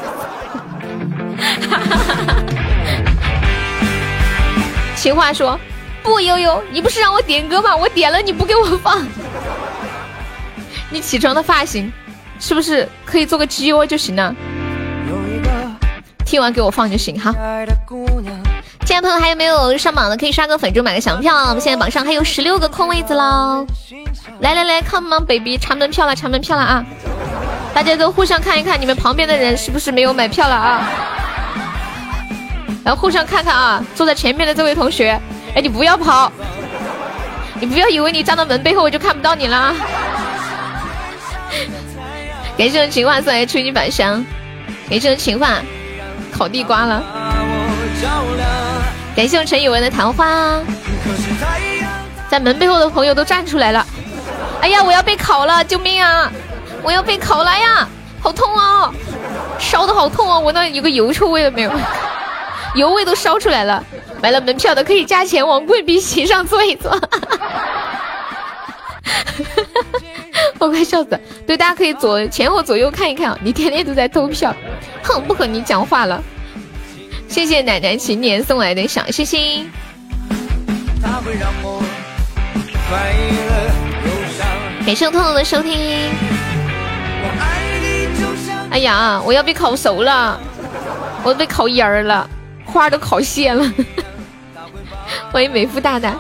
[4.96, 5.58] 情话说
[6.02, 7.76] 不悠悠，你不是让我点歌吗？
[7.76, 9.04] 我点了你不给我放。
[10.90, 11.92] 你起床的发型
[12.38, 14.34] 是不是可以做个 G O 就行了？
[16.24, 17.34] 听完给我放就行哈。
[18.84, 20.16] 亲爱的朋友还有没有上榜的？
[20.16, 21.34] 可以刷个粉猪买个小票。
[21.48, 23.66] 我们现在榜上还有十六个空位子喽。
[24.40, 26.84] 来来来，Come on baby，查门票了，查门票了啊！
[27.74, 30.88] 大家都互相看一看，你们旁边的人是不是没有买票了啊？
[32.84, 35.20] 然后互相看看啊，坐在前面的这位同学，
[35.54, 36.30] 哎，你不要跑，
[37.60, 39.74] 你不要以为你站到门背后我就看不到你了。
[42.58, 44.24] 感谢我情话送来初级宝箱，
[44.90, 45.60] 感谢我情话
[46.32, 47.02] 烤地瓜了。
[49.14, 50.60] 感谢我陈以文的昙花，
[52.28, 53.86] 在门背后的朋友都站出来了。
[54.60, 55.62] 哎呀，我要被烤了！
[55.64, 56.30] 救命啊！
[56.82, 57.88] 我要被烤了呀！
[58.20, 58.92] 好痛哦，
[59.58, 60.40] 烧的好痛哦！
[60.40, 61.70] 闻到有个油臭味了没有？
[62.74, 63.84] 油味都烧出来了。
[64.22, 66.90] 买了门票的可以加钱往贵宾席上坐一坐。
[70.58, 71.20] 我快笑死！
[71.46, 73.36] 对，大家可以左前后左右看一看。
[73.42, 74.54] 你天天都在偷票，
[75.02, 76.22] 哼，不和你讲话了。
[77.28, 79.70] 谢谢奶奶秦年送来的小心心。
[84.86, 86.10] 感谢彤彤的收听。
[88.70, 90.38] 哎呀，我要被烤熟了，
[91.24, 92.28] 我被烤蔫儿了，
[92.72, 93.70] 花都烤谢了。
[95.30, 96.16] 欢迎美妇大大。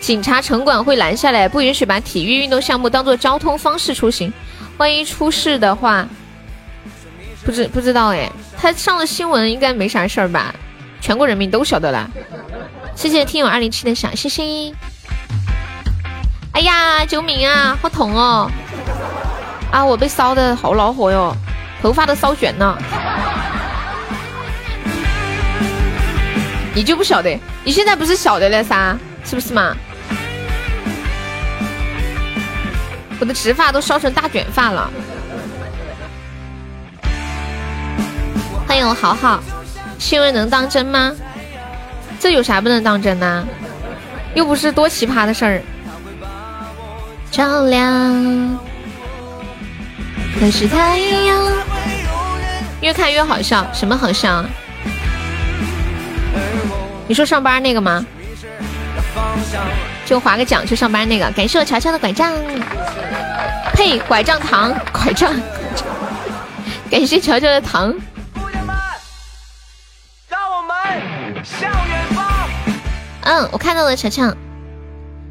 [0.00, 4.32] 警察城管会拦下来，不允许把体育运动项目当做交通方式出行。
[4.78, 6.06] 万一出事的话，
[7.44, 8.30] 不知不知道哎。
[8.56, 10.54] 他上了新闻，应该没啥事儿吧？
[11.00, 12.08] 全国人民都晓得啦。
[12.94, 14.74] 谢谢听友二零七的小心心。
[16.52, 17.78] 哎呀，救命啊！
[17.80, 18.50] 好痛哦！
[19.70, 21.34] 啊，我被烧的好恼火哟，
[21.82, 22.78] 头发都烧卷了。
[26.72, 27.38] 你就不晓得？
[27.64, 28.96] 你现在不是晓得了噻？
[29.24, 29.76] 是不是嘛？
[33.18, 34.90] 我的直发都烧成大卷发了。
[38.66, 39.42] 欢迎我好好，
[39.98, 41.12] 新闻能当真吗？
[42.18, 43.44] 这有啥不能当真呢？
[44.34, 45.62] 又不是多奇葩的事儿。
[47.30, 48.58] 照亮，
[50.38, 51.52] 可是太阳。
[52.80, 54.44] 越看越好笑，什么好笑啊？
[57.06, 58.04] 你说上班那个吗？
[60.04, 61.30] 就划个桨去上班那个。
[61.30, 62.32] 感谢我乔乔的拐杖，
[63.74, 65.32] 呸，拐杖糖，拐杖。
[66.90, 67.94] 感谢乔乔的糖。
[70.28, 70.74] 让我们
[71.44, 72.26] 向远方。
[73.22, 74.34] 嗯，我看到了，乔乔。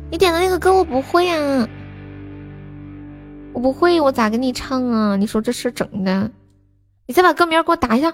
[0.10, 1.68] 你点的那个歌我不会啊。
[3.54, 5.16] 我不会，我咋给你唱啊？
[5.16, 6.30] 你说这事整的？
[7.08, 8.14] 你再把歌名给我打一下。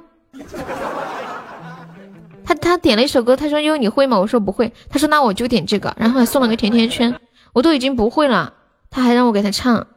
[2.44, 4.18] 他他点了一首歌，他说因为你会吗？
[4.18, 4.72] 我说不会。
[4.90, 7.14] 他说那我就点这个，然后还送了个甜甜圈。
[7.54, 8.54] 我都已经不会了，
[8.90, 9.88] 他还让我给他唱。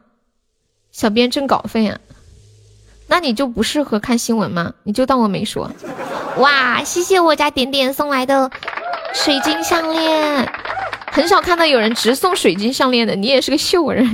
[0.91, 1.99] 小编挣稿费啊？
[3.07, 4.73] 那你就不适合看新闻吗？
[4.83, 5.71] 你就当我没说。
[6.37, 8.51] 哇，谢谢我家点点送来的
[9.13, 10.51] 水晶项链，
[11.11, 14.05] 很少看到有人直送水晶项链的，你也是个秀人。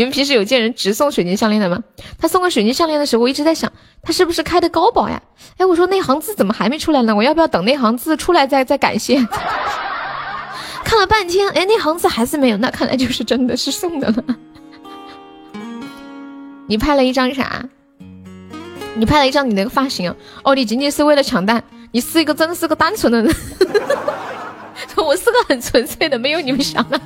[0.00, 1.78] 你们平时有见人直送水晶项链的吗？
[2.18, 3.70] 他送个水晶项链的时候，我一直在想，
[4.02, 5.20] 他是不是开的高保呀？
[5.58, 7.14] 哎，我说那行字怎么还没出来呢？
[7.14, 9.16] 我要不要等那行字出来再 再感谢？
[10.82, 14.24] 看了半天，哎，那行字还是没有，那看来就是真的是送的了。
[16.66, 17.62] 你拍了一张啥？
[18.94, 21.62] 你拍了一张你那个发型啊哦，你仅仅是为了抢单？
[21.92, 23.36] 你是一个真的是个单纯的人，
[24.96, 26.98] 我是个很纯粹的，没有你们想的。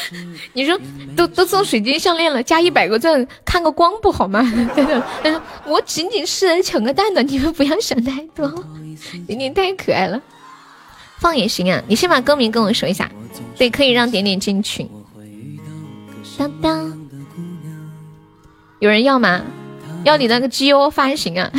[0.54, 0.78] 你说
[1.16, 4.40] 都都送水晶项链了，加一百个钻看个光不好吗？
[5.66, 8.48] 我仅仅是来抢个蛋的，你们不要想太多。
[9.26, 10.20] 点点太可爱了，
[11.18, 11.82] 放也行啊。
[11.88, 13.10] 你先把歌名跟我说一下，
[13.56, 14.88] 对，可以让点点进群。
[16.38, 17.08] 当当，
[18.78, 19.42] 有人要吗？
[20.04, 21.50] 要你那个 G O 发型啊，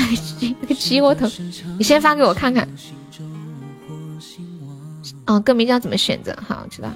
[0.59, 1.29] 那个 G O 头，
[1.77, 2.67] 你先发给我看看。
[5.25, 6.37] 哦，歌名叫怎么选择？
[6.45, 6.89] 好，知道。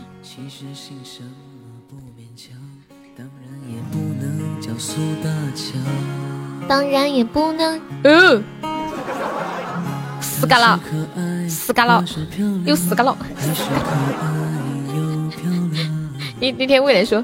[3.17, 4.93] 当然也不能叫苏
[5.23, 5.81] 大强，
[6.67, 7.81] 当然也不能。
[8.03, 8.43] 嗯，
[10.21, 10.79] 死嘎了，
[11.49, 12.05] 死嘎了，
[12.65, 13.17] 又死嘎了。
[16.39, 17.23] 那那天未来说，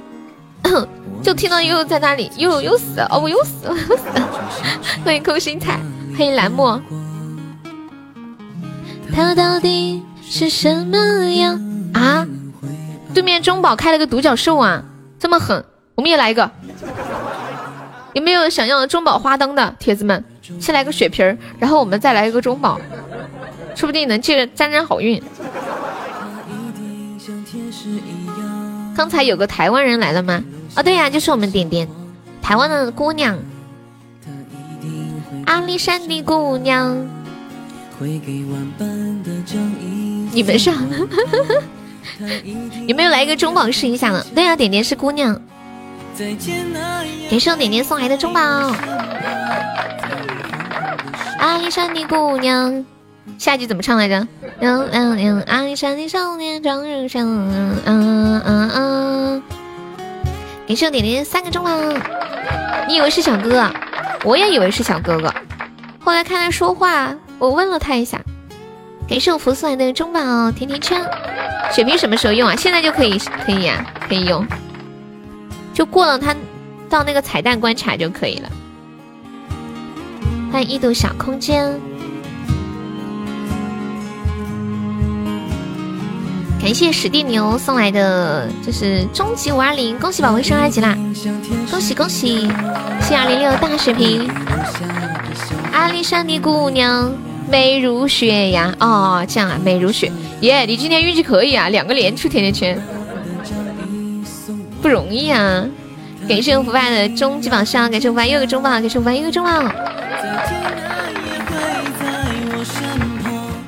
[1.21, 4.27] 就听到悠悠在那里，悠悠又死了，哦，我又死了，又死了。
[5.05, 5.79] 欢迎空心菜，
[6.17, 6.81] 欢迎蓝墨。
[9.13, 10.97] 他到底是什么
[11.35, 11.61] 样
[11.93, 12.27] 啊？
[13.13, 14.83] 对面中宝开了个独角兽啊，
[15.19, 15.63] 这么狠，
[15.95, 16.49] 我们也来一个。
[18.13, 20.23] 有没有想要中宝花灯的铁子们？
[20.59, 22.79] 先来个血瓶儿，然后我们再来一个中宝，
[23.75, 25.21] 说不定能借沾沾好运。
[28.95, 30.43] 刚才有个台湾人来了吗？
[30.75, 31.87] 哦，对呀，就是我们点点，
[32.41, 33.37] 台湾的姑娘，
[35.45, 37.07] 阿里山的姑娘。
[40.31, 40.73] 你们上，
[42.87, 44.25] 有没有来一个中宝试一下呢？
[44.35, 45.39] 对呀，点点是姑娘。
[47.29, 48.39] 感谢我点点送来的中宝。
[51.39, 52.85] 阿里山的姑娘，
[53.37, 54.27] 下一句怎么唱来着？
[54.59, 57.25] 嗯嗯嗯，阿里山的少年壮如山。
[57.25, 59.43] 嗯嗯嗯。
[60.67, 61.71] 感谢我点点三个中宝。
[62.87, 63.71] 你以为是小哥哥？
[64.23, 65.33] 我也以为是小哥哥。
[65.99, 68.21] 后来看他说话，我问了他一下。
[69.13, 70.99] 感谢我福送来的中宝甜甜圈。
[71.71, 72.55] 血瓶什么时候用啊？
[72.55, 73.15] 现在就可以，
[73.45, 74.43] 可以呀，可以用。
[75.71, 76.35] 就过了他
[76.89, 78.49] 到那个彩蛋关卡就可以了。
[80.51, 81.79] 欢迎一度小空间，
[86.59, 90.97] 感谢史蒂牛送来的就是终极五二零，恭喜宝贝升二级啦！
[91.69, 92.49] 恭喜恭喜！
[92.99, 94.27] 谢二零六大血瓶，
[95.71, 97.13] 阿丽山的姑娘
[97.49, 98.73] 美如雪呀！
[98.79, 100.11] 哦，这样啊，美如雪
[100.41, 100.65] 耶！
[100.65, 102.81] 你今天运气可以啊，两个连出甜甜圈。
[104.81, 105.65] 不容易啊！
[106.27, 109.73] 感谢我福爸的终极榜上，感谢我福爸又一个中榜，感谢我福爸又一个中榜。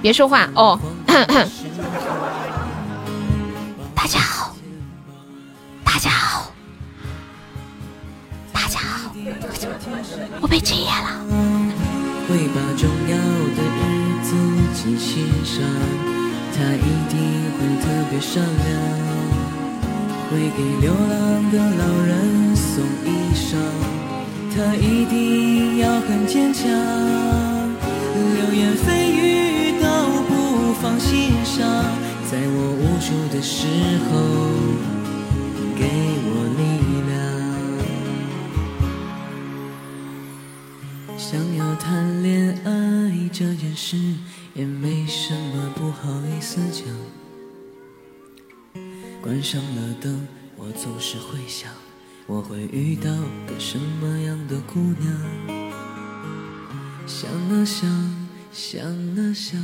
[0.02, 0.80] 别说话哦！
[3.96, 4.56] 大家好，
[5.84, 6.52] 大家好，
[8.54, 9.12] 大家好，
[10.42, 11.22] 我被禁言了。
[12.28, 12.38] 会
[14.98, 15.64] 心上，
[16.54, 17.18] 他一定
[17.56, 18.70] 会特别善良，
[20.30, 21.12] 会给流浪
[21.52, 23.58] 的老人送衣裳，
[24.56, 29.86] 他一定要很坚强，流言蜚语都
[30.28, 30.32] 不
[30.82, 31.66] 放心上，
[32.30, 33.66] 在我无助的时
[34.06, 34.12] 候
[35.76, 35.82] 给
[36.28, 36.62] 我力
[37.10, 37.14] 量。
[41.18, 42.70] 想要谈恋爱
[43.34, 43.98] 这件事
[44.56, 46.86] 也没什么不好意思讲。
[49.22, 50.26] 关上了灯，
[50.56, 51.70] 我总是会想，
[52.26, 53.12] 我会遇到
[53.46, 55.14] 个什么样的姑娘。
[57.06, 57.90] 想了想，
[58.54, 58.82] 想
[59.16, 59.60] 了想，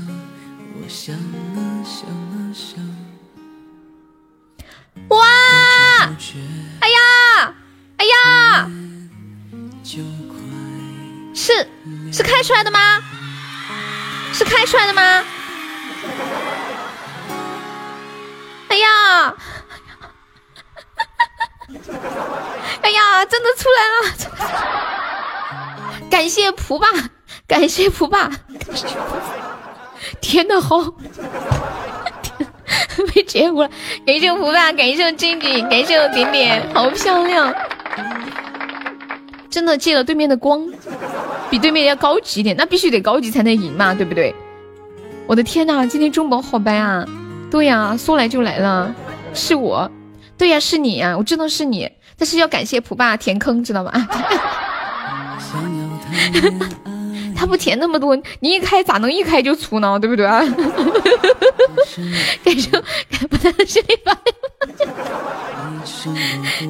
[0.76, 2.78] 我想了想了想。
[5.08, 5.26] 哇！
[6.82, 7.56] 哎呀，
[7.96, 8.70] 哎呀！
[11.34, 11.66] 是
[12.12, 13.02] 是开出来的吗？
[14.34, 15.24] 是开出来的吗？
[18.70, 19.34] 哎呀！
[22.82, 24.04] 哎呀，真的出来了！
[26.10, 26.88] 感谢蒲爸，
[27.48, 28.30] 感谢蒲爸！
[30.22, 30.78] 天呐，好，
[33.14, 33.72] 没结果了！
[34.06, 37.54] 感谢蒲爸，感谢晶晶，感谢我点点，好漂亮！
[39.52, 40.66] 真的借了对面的光，
[41.52, 44.34] 比对面要高级一点，那必须得高级才能赢嘛，对不对？
[45.28, 47.06] 我的天呐，今天中宝好白啊！
[47.52, 48.94] 对呀，说来就来了，
[49.34, 49.90] 是我，
[50.38, 53.92] 对呀，是你呀，我知道是你，但是要感谢普爸填坑，知道吗？
[57.42, 59.98] 他不填那么多，你一开咋能一开就出呢？
[60.00, 60.28] 对不对？
[62.44, 62.70] 感谢，
[63.28, 64.16] 不能是你发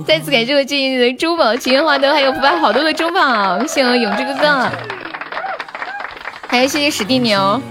[0.08, 4.72] 再次感谢我静静的珠宝、情缘花灯，还有普爸好多的珠宝，谢我永志哥哥，
[6.48, 7.62] 还有谢谢史蒂牛。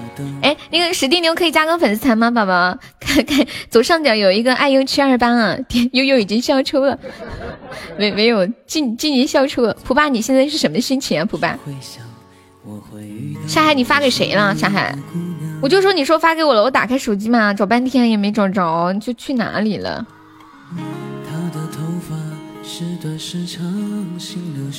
[0.42, 2.76] 哎，那个史蒂牛可以加个粉丝团吗，宝宝？
[3.00, 5.56] 看看左上角有一个爱优七二八啊，
[5.92, 6.98] 悠悠已经笑抽了，
[7.96, 9.74] 没没有静静怡笑抽了。
[9.82, 11.24] 普爸，你现在是什么心情啊？
[11.24, 11.58] 普爸，
[13.50, 14.54] 沙海你发给谁了？
[14.54, 14.96] 沙海，
[15.60, 20.06] 我就说你说发给我了，我打开手机嘛，找半天也没找着，就去哪里了？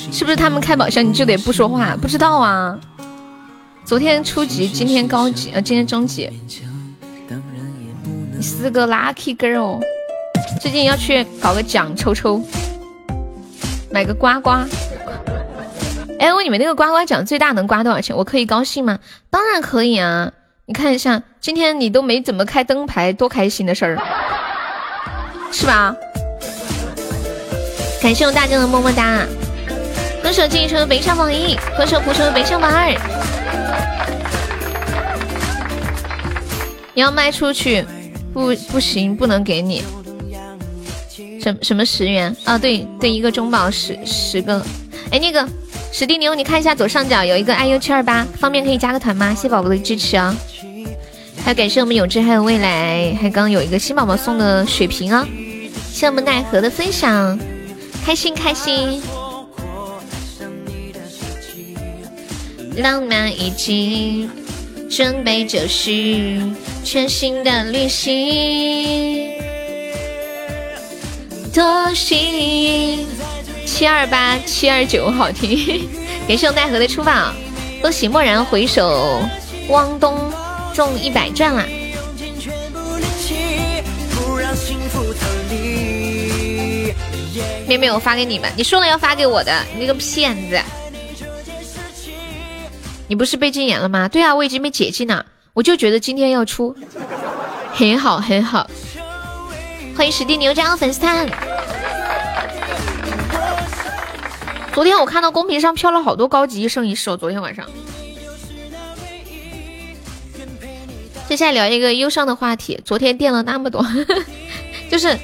[0.09, 1.97] 是不是他们开宝箱你就得不说话？
[1.97, 2.79] 不知道啊。
[3.83, 6.29] 昨天初级，今天高级，呃，今天中级。
[8.33, 9.81] 你是个 lucky girl，
[10.61, 12.41] 最近要去搞个奖抽抽，
[13.91, 14.65] 买个刮刮。
[16.21, 18.15] 哎，问你们那个刮刮奖最大能刮多少钱？
[18.15, 18.99] 我可以高兴吗？
[19.31, 20.31] 当然可以啊！
[20.67, 23.97] 你看一下，今天你都没怎么开灯牌，多开心的事儿，
[25.51, 25.95] 是吧？
[28.03, 29.25] 感谢我大将的么么哒。
[30.21, 32.93] 歌手进城北上榜一，歌手蒲城北上榜二。
[36.93, 37.83] 你要卖出去，
[38.31, 39.83] 不不行，不能给你。
[41.41, 42.35] 什什么十元？
[42.43, 44.63] 啊，对对，一个中宝十十个。
[45.09, 45.47] 哎，那个。
[45.93, 49.35] 史蒂牛，你看一下左上角有一个 iu 七二八，方便可以加个团吗？
[49.35, 50.33] 谢宝宝的支持啊！
[51.43, 55.27] 还有感谢我们永志还有未来，还刚有一个新宝宝送的血瓶啊！
[55.91, 57.37] 谢我们奈何的分享，
[58.05, 59.03] 开心开心！
[62.77, 64.29] 浪漫已经
[64.89, 66.41] 准备就绪，
[66.85, 69.29] 全新的旅行，
[71.53, 73.05] 多幸运。
[73.71, 75.89] 七二八七二九好听，
[76.27, 77.33] 感谢我奈何的出宝，
[77.81, 79.21] 恭喜蓦然回首，
[79.69, 80.19] 汪东
[80.73, 81.63] 中一百钻啦！
[87.65, 90.59] 妹妹，我发给你们，你说了要发给我的，你个骗子！
[93.07, 94.09] 你不是被禁言了吗？
[94.09, 96.75] 对啊，我已经被解禁了，我就觉得今天要出，
[97.73, 98.69] 很好很好，
[99.95, 101.25] 欢迎史蒂牛加入粉丝团。
[104.73, 107.69] 昨天我看到公屏上飘了好多高级一生一世哦，昨天晚上。
[111.27, 113.85] 接下来聊一个忧伤的话题，昨天垫了那么多，
[114.89, 115.17] 就是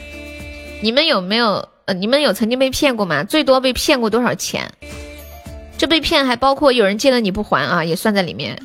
[0.82, 3.24] 你们有没有呃，你们有曾经被骗过吗？
[3.24, 4.70] 最多被骗过多少钱？
[5.78, 8.62] 这被骗还包括有人借了你不还啊，也算在里面。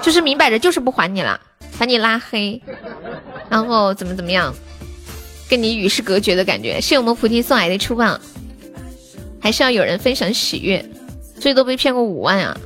[0.00, 1.38] 就是明摆着就是不还你了，
[1.78, 2.60] 把你拉黑，
[3.48, 4.54] 然后怎么怎么样，
[5.48, 6.80] 跟你与世隔绝的感觉。
[6.80, 8.18] 谢我们菩提送来的初棒。
[9.42, 10.88] 还是要有人分享喜悦，
[11.40, 12.56] 最多被骗过五万啊！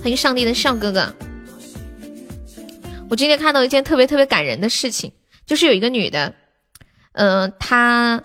[0.00, 1.12] 欢迎上帝的笑哥哥。
[3.10, 5.12] 我今天看到一件特别特别感人的事情，
[5.44, 6.32] 就是有一个女的，
[7.14, 8.22] 嗯，她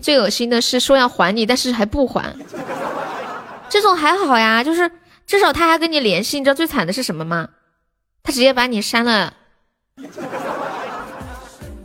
[0.00, 2.32] 最恶心的是说要还你，但是还不还。
[3.68, 4.88] 这种还好呀，就是
[5.26, 6.38] 至少他还跟你联系。
[6.38, 7.48] 你知道最惨的是什么吗？
[8.22, 9.34] 他直接把你删了，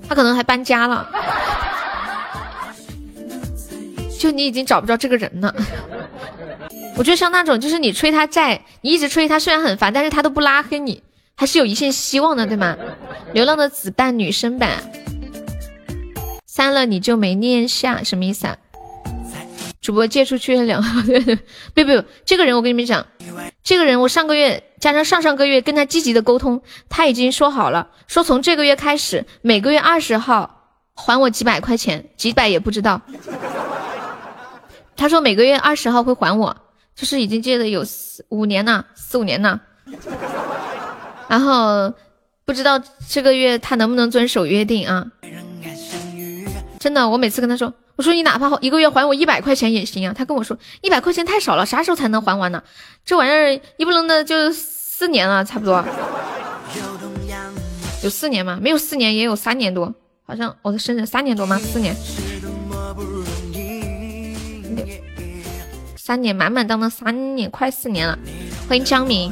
[0.07, 1.09] 他可能还搬家了。
[4.19, 5.55] 就你已经找不着这个人了，
[6.97, 11.01] 我觉得像那种就是你催他债，你一直催他，虽然很烦，但是他都不拉黑你，
[11.37, 12.75] 还是有一线希望的，对吗？
[13.31, 14.91] 流浪的子弹女生版，
[16.45, 18.57] 删了你就没念下，什么意思啊？
[19.79, 20.83] 主播借出去两，
[21.73, 23.07] 不不不，这个人我跟你们讲，
[23.63, 33.01] 这个人我上个月加上上上个月跟他积极的沟通，他已经说好了，说从这个月开始每个月二十号还我几百块钱，几百也不知道。
[34.99, 36.53] 他说每个月二十号会还我，
[36.93, 39.61] 就是已经借了有四五年了，四五年了。
[41.29, 41.93] 然后
[42.43, 42.77] 不知道
[43.07, 45.07] 这个月他能不能遵守约定啊？
[46.81, 50.13] 真的，我每次跟他说，我说你哪怕一个月还我一百块钱也行啊。
[50.13, 52.61] 他跟我说一百块钱太少了，啥时候才能还完呢？
[53.05, 55.81] 这玩意儿一不楞的就四年了，差不多。
[58.03, 58.59] 有四年吗？
[58.61, 59.95] 没有四年，也有三年多，
[60.25, 61.57] 好像我的生日三年多吗？
[61.57, 61.95] 四年。
[66.09, 68.17] 三年满满当当三年，快四年了。
[68.67, 69.31] 欢迎江明，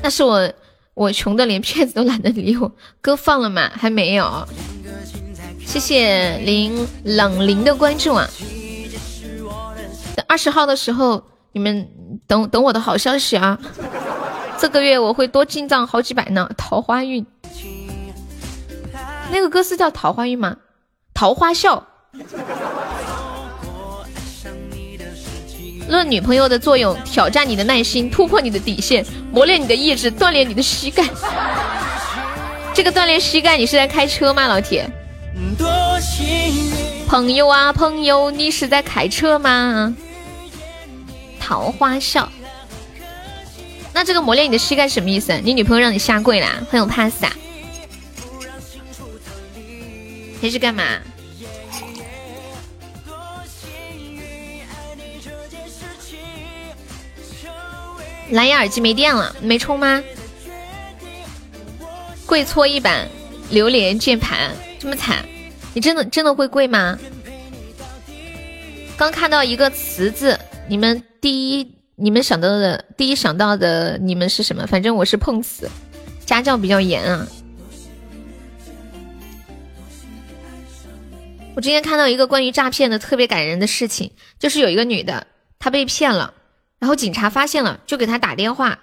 [0.00, 0.52] 那是我
[0.94, 2.70] 我穷的连骗子都懒得理我。
[3.00, 3.68] 歌放了吗？
[3.74, 4.46] 还没有。
[5.66, 8.28] 谢谢林冷林的关注啊。
[10.14, 11.20] 等二十号的时候，
[11.50, 11.90] 你们
[12.28, 13.58] 等等我的好消息啊。
[14.60, 16.48] 这个月我会多进账好几百呢。
[16.56, 17.26] 桃花运，
[19.32, 20.56] 那个歌是叫桃花运吗？
[21.12, 21.84] 桃花笑。
[25.88, 31.04] 论女朋友的作用，挑战你的耐心，突破你的底线，磨练你的意志，锻炼你的膝盖。
[32.74, 34.88] 这个锻炼膝盖，你是在开车吗，老铁？
[37.06, 39.94] 朋友啊，朋友，你是在开车吗？
[41.38, 42.28] 桃花笑。
[43.92, 45.40] 那这个磨练你的膝盖什么意思？
[45.42, 46.60] 你女朋友让你下跪啦？
[46.70, 47.32] 欢迎 pass 啊？
[50.42, 50.82] 还是干嘛？
[58.30, 60.02] 蓝牙耳机没电了，没充吗？
[62.26, 63.08] 跪搓衣板，
[63.50, 64.50] 榴莲键盘，
[64.80, 65.24] 这么惨，
[65.74, 66.98] 你真的真的会跪吗？
[68.96, 70.38] 刚看到一个词字，
[70.68, 74.66] 你们第一，你们想到的第一想到的你们是什么？
[74.66, 75.70] 反正我是碰瓷，
[76.24, 77.26] 家教比较严啊。
[81.54, 85.26] 我之前看到一个关于诈骗的特别感人的事情，就是有一个女的，
[85.58, 86.34] 她被骗了，
[86.78, 88.78] 然后警察发现了，就给他打电话，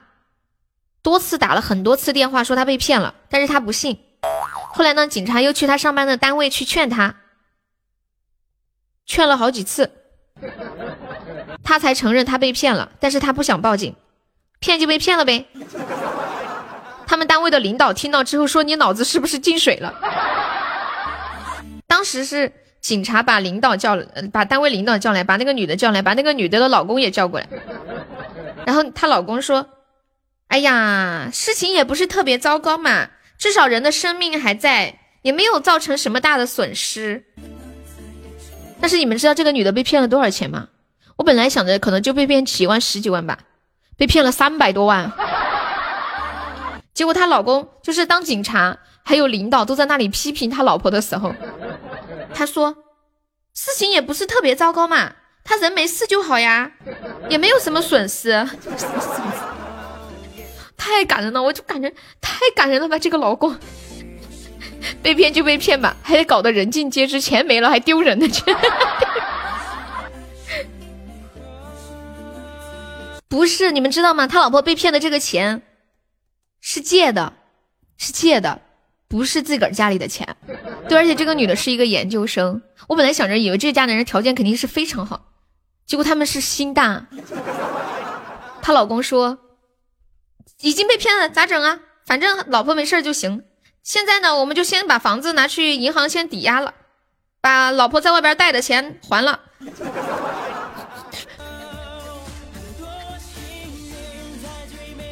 [1.01, 3.99] 多次打了很多次电话，说他被骗了，但是他不信。
[4.73, 7.15] 后来呢，警察又去他上班的单位去劝他，
[9.05, 9.91] 劝了好几次，
[11.63, 13.95] 他才承认他被骗了，但是他不想报警，
[14.59, 15.45] 骗就被骗了呗。
[17.05, 19.93] 他们单位的领导听到之后说：“你脑子是不是进水了？”
[21.85, 22.51] 当时是。
[22.83, 27.47] 警察把领导叫了，把单位领导叫来，把那个女的叫来，把那个女的的老公也叫过来。
[28.65, 29.65] 然后她老公说
[30.49, 33.07] ：“哎呀，事情也不是特别糟糕嘛，
[33.37, 37.23] 至少人的生命还在，也没有造成什么大的损失。”
[38.81, 40.67] 但是你们知道这个女的被骗了多少钱吗？
[41.15, 43.39] 我本来想着可能就被骗几万、十几万吧，
[43.95, 45.09] 被骗了三百多万。
[46.93, 51.33] 结果她老公就是当警察还有领导都在那里批评他老婆的时候。
[52.35, 52.75] 他说
[53.53, 56.71] ：“事情也不是特别糟糕嘛，他人没事就好呀，
[57.29, 58.31] 也没有什么损失。
[60.75, 62.99] 太感人了，我就感觉太感人了吧！
[62.99, 63.57] 这个老公
[65.01, 68.43] 被骗就被骗吧，还得搞得人尽皆知，钱没了还丢人的去。
[73.29, 74.27] 不是你们知道吗？
[74.27, 75.61] 他老婆被骗的这个钱
[76.59, 77.33] 是借的，
[77.97, 78.59] 是借的。”
[79.13, 80.35] 不是自个儿家里的钱，
[80.89, 82.63] 对，而且这个女的是一个研究生。
[82.87, 85.27] 我本来想着以为这家男人条件肯定是非常好，
[85.85, 87.05] 结果他们是心大。
[88.63, 89.37] 她老公说
[90.61, 91.81] 已经被骗了，咋整啊？
[92.07, 93.43] 反正老婆没事就行。
[93.83, 96.73] 现在呢，我们就先把房子拿去银行先抵押了，
[97.39, 99.39] 把老婆在外边贷的钱还了。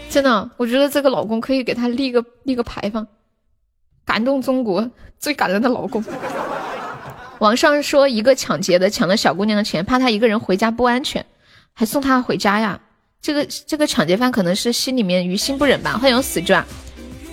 [0.10, 3.07] 真的，我觉得这个老公可以给他立个立个牌坊。
[4.06, 6.03] 感动中国最感人的老公。
[7.40, 11.26] 网上说一个抢劫的抢了小姑娘的钱，怕她一个人回家不安全，
[11.73, 12.80] 还送她回家呀。
[13.22, 15.98] 这个这个抢劫犯可能是心里面于心不忍吧。
[15.98, 16.65] 欢迎死抓。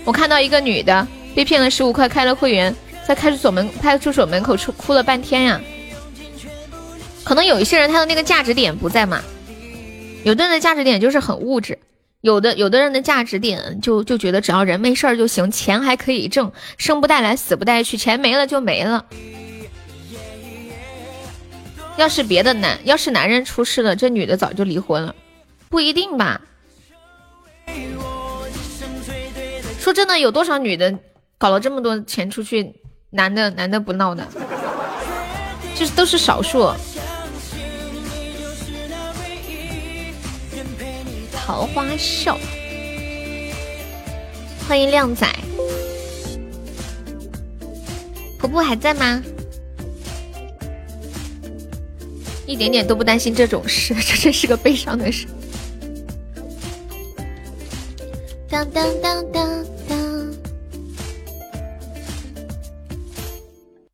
[0.04, 2.74] 我看到一个女的被骗了十五块，开了会员，
[3.06, 5.60] 在派出所门派出所门口哭哭了半天呀。
[7.24, 9.20] 可能有一些人他的那个价值点不在嘛，
[10.24, 11.78] 有的人的价值点就是很物质。
[12.28, 19.06] 有的有的人的价值点就就觉得只要人没事儿就行，钱还可以挣，生不带来死不带去，钱没了就没了。
[21.96, 25.14] 要是别的男，要是男人出事了，这女的早就离婚了，
[25.70, 26.38] 不一定吧？
[29.80, 30.98] 说真的，有多少女的
[31.38, 32.74] 搞了这么多钱出去，
[33.08, 34.28] 男的男的不闹的，
[35.74, 36.70] 就是都是少数。
[41.48, 42.38] 桃花笑，
[44.68, 45.26] 欢迎靓仔，
[48.38, 49.22] 婆婆还在吗？
[52.46, 55.26] 一点点都不担心这种事， 这真是个悲伤的事。
[58.50, 60.34] 当当当当当，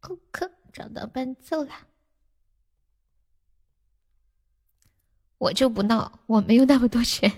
[0.00, 1.70] 库克找到伴奏了。
[5.36, 7.30] 我就不闹，我没有那么多钱。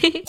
[0.00, 0.24] 嘿嘿。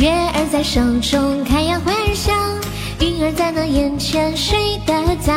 [0.00, 2.36] 月儿在手中开呀花儿香，
[3.00, 5.32] 云儿在那眼前睡得早，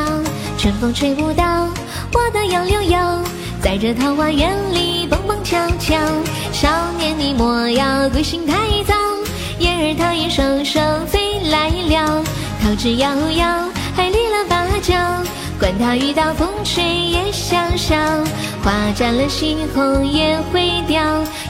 [0.57, 1.67] 春风吹不到
[2.13, 3.23] 我的杨柳腰，
[3.61, 5.99] 在这桃花源里蹦蹦跳跳，
[6.51, 6.67] 少
[6.97, 8.55] 年你莫要归心太
[8.85, 8.93] 早。
[9.59, 12.23] 燕儿它也双双飞来了，
[12.61, 14.95] 桃之夭夭，还立了芭蕉。
[15.61, 17.95] 管它雨打风吹也萧萧，
[18.63, 20.99] 花绽了猩红也会凋。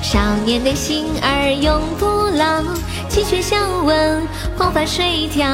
[0.03, 2.05] 少年的心儿永不
[2.35, 2.61] 老，
[3.07, 4.27] 鸡雀相闻，
[4.57, 5.47] 黄发水调。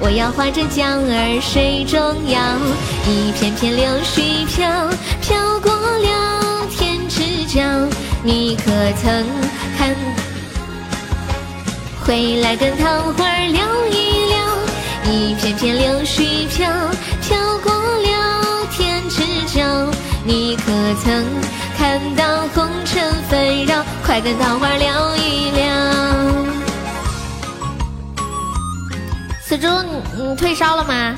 [0.00, 2.40] 我要划着桨儿水中摇，
[3.08, 4.68] 一片片柳絮飘，
[5.20, 7.62] 飘过了天之角。
[8.24, 8.64] 你可
[9.00, 9.24] 曾
[9.78, 9.94] 看？
[12.04, 12.84] 回来跟桃
[13.16, 16.68] 花聊一聊，一片片柳絮飘，
[20.24, 20.62] 你可
[21.02, 21.24] 曾
[21.76, 23.84] 看到红尘纷扰？
[24.06, 25.66] 快跟桃花聊一聊。
[29.44, 29.66] 死猪，
[30.16, 31.14] 你退烧了吗？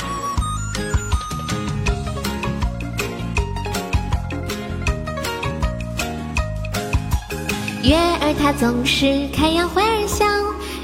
[7.82, 10.24] 月儿它总是开呀花儿笑，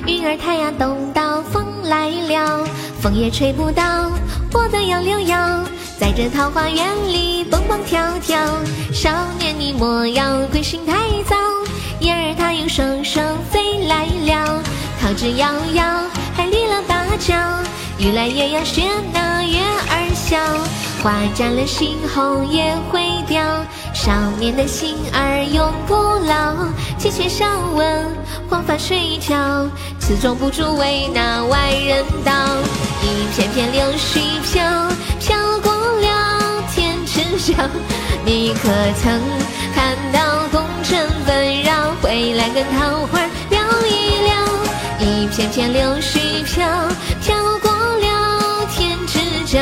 [0.06, 2.66] 云儿它呀动到风来了，
[3.00, 4.10] 风也吹不到
[4.52, 5.64] 我的杨柳腰。
[5.98, 8.38] 在这桃花源里蹦蹦跳跳，
[8.92, 10.94] 少年你莫要归心太
[11.28, 11.36] 早，
[12.00, 14.62] 燕儿它又双双飞来了，
[15.00, 15.82] 桃之夭夭，
[16.36, 17.34] 还立了大蕉。
[17.98, 18.82] 雨来也要学
[19.12, 19.58] 那月
[19.90, 20.38] 儿笑，
[21.02, 23.42] 花绽了新红也会凋，
[23.92, 25.94] 少年的心儿永不
[26.24, 26.54] 老，
[26.96, 28.06] 鸡雀相闻，
[28.48, 29.68] 黄发垂髫，
[29.98, 32.32] 此中不足为那外人道，
[33.02, 34.62] 一片片柳絮飘
[35.18, 35.49] 飘
[38.24, 38.68] 你可
[39.02, 39.20] 曾
[39.74, 43.20] 看到红尘纷扰，回来跟桃花
[43.50, 44.34] 聊一聊？
[45.00, 46.66] 一片片柳絮飘
[47.22, 49.58] 飘过了天之角，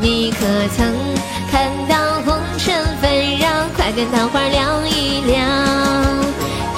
[0.00, 0.38] 你可
[0.76, 0.94] 曾
[1.50, 3.68] 看到红尘纷扰？
[3.76, 5.44] 快跟桃花聊一聊。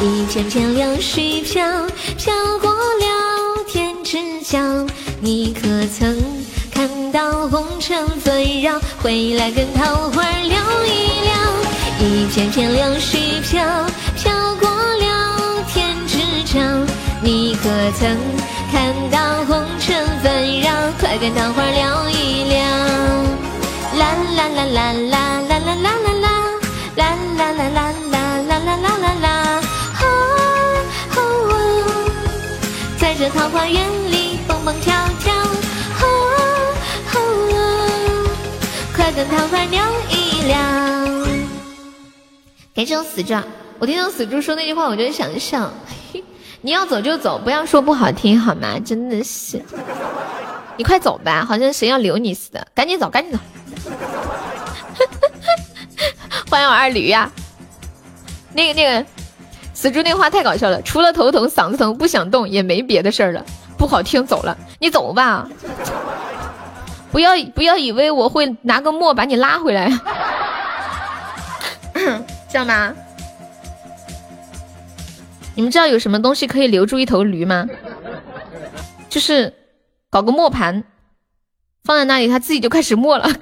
[0.01, 1.63] 一片片柳絮飘
[2.17, 4.59] 飘过了天之角，
[5.21, 5.69] 你可
[5.99, 6.17] 曾？
[6.79, 10.57] 看到红尘纷扰，回来跟桃花聊
[10.87, 11.35] 一聊。
[11.99, 13.61] 一片片柳絮飘
[14.15, 16.61] 飘过了天之角，
[17.21, 17.69] 你可
[17.99, 18.17] 曾
[18.71, 20.71] 看到红尘纷扰？
[21.01, 22.61] 快跟桃花聊一聊。
[23.99, 26.31] 啦啦啦啦啦啦啦啦啦啦，
[26.95, 27.03] 啦
[27.39, 29.27] 啦啦啦啦啦啦啦啦啦啦。
[33.01, 33.83] 在这桃花源
[39.25, 40.57] 桃花聊一聊。
[42.75, 43.35] 感谢我死猪，
[43.79, 45.71] 我听到死猪说那句话，我就想笑。
[46.63, 48.79] 你要走就走，不要说不好听好吗？
[48.79, 49.61] 真的是，
[50.77, 52.67] 你快走吧，好像谁要留你似的。
[52.75, 53.39] 赶紧走，赶紧走。
[56.51, 57.31] 欢迎我二驴呀。
[58.53, 59.07] 那个那个，
[59.75, 63.45] 死猪那话太搞笑了，除了头疼、嗓子疼、不想动，也没别的事儿了。
[63.77, 65.49] 不好听，走了，你走吧。
[67.11, 69.89] 不要不要以为我会拿个墨把你拉回来，
[72.49, 72.93] 知道吗？
[75.55, 77.67] 你们知道有什么东西可以留住一头驴吗？
[79.09, 79.53] 就是
[80.11, 80.85] 搞个磨盘，
[81.83, 83.29] 放在那里，它自己就开始磨了。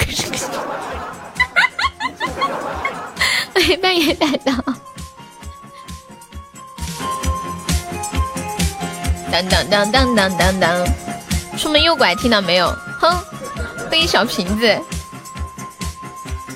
[3.55, 4.53] 哎，半夜带到，
[9.31, 10.87] 当当当当当当当，
[11.59, 12.69] 出门右拐，听到没有？
[13.01, 13.36] 哼。
[13.91, 14.81] 背小瓶子，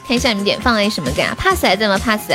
[0.06, 2.32] 看一下你们点放了什么歌啊？pass 还在吗？pass，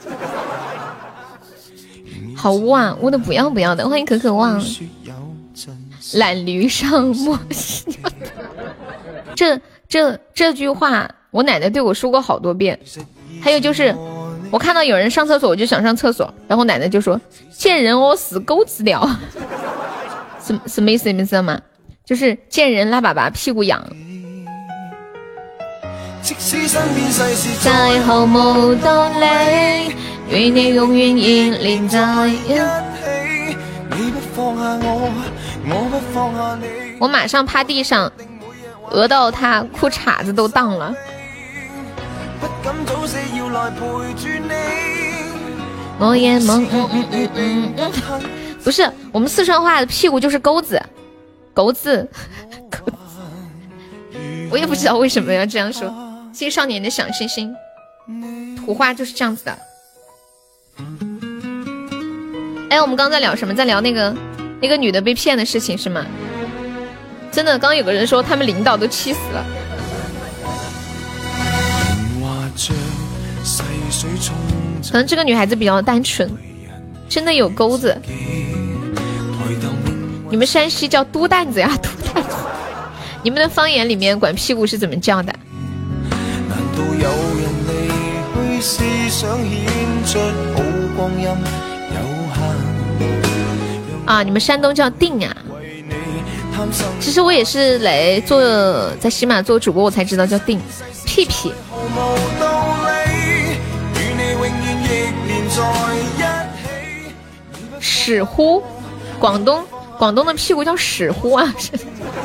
[2.35, 3.89] 好污啊，污的不要不要的。
[3.89, 4.61] 欢迎可可望，
[6.15, 7.39] 懒驴上磨。
[9.37, 12.77] 这这这句话，我奶奶对我说过好多遍。
[13.41, 13.95] 还有就是。
[14.51, 17.21] 我看到有人上厕所，我就想上厕所，然后奶奶就说
[17.51, 19.21] ：“见人屙屎狗子了。”
[20.43, 21.09] 什什么意思？
[21.09, 21.61] 你们知道吗？
[22.05, 23.85] 就是见人拉粑粑，屁股痒。
[27.61, 29.93] 在毫无道理，
[30.31, 33.57] 与你永远依连在一起。
[36.99, 38.11] 我马上趴地上，
[38.91, 40.95] 讹到他裤衩子都荡了。
[45.99, 47.91] 我也梦，嗯嗯嗯嗯嗯，
[48.63, 50.81] 不是，我们四川话的屁股就是钩子，
[51.55, 52.07] 钩子，
[52.71, 53.19] 钩子，
[54.51, 55.89] 我也不知道为什么要这样说。
[56.33, 57.57] 谢谢少年的小心心，
[58.57, 59.59] 土话就是这样子的。
[62.69, 63.55] 哎，我们刚在聊什么？
[63.55, 64.15] 在聊那个
[64.61, 66.05] 那个女的被骗的事情是吗？
[67.33, 69.66] 真的，刚有个人说他们领导都气死了。
[74.91, 76.31] 可能这个女孩子比较单纯，
[77.09, 77.97] 真的有钩子。
[80.31, 82.31] 你们山西叫嘟蛋子呀，嘟蛋子。
[83.23, 85.33] 你们的方言里面管屁股是怎么叫的？
[94.05, 95.37] 啊，你们山东叫腚啊。
[97.01, 98.41] 其实我也是来做
[98.99, 100.59] 在喜马做主播，我才知道叫腚
[101.05, 101.53] 屁屁。
[108.07, 108.63] 屎乎，
[109.19, 109.67] 广东
[109.99, 111.53] 广东的屁股叫屎乎啊，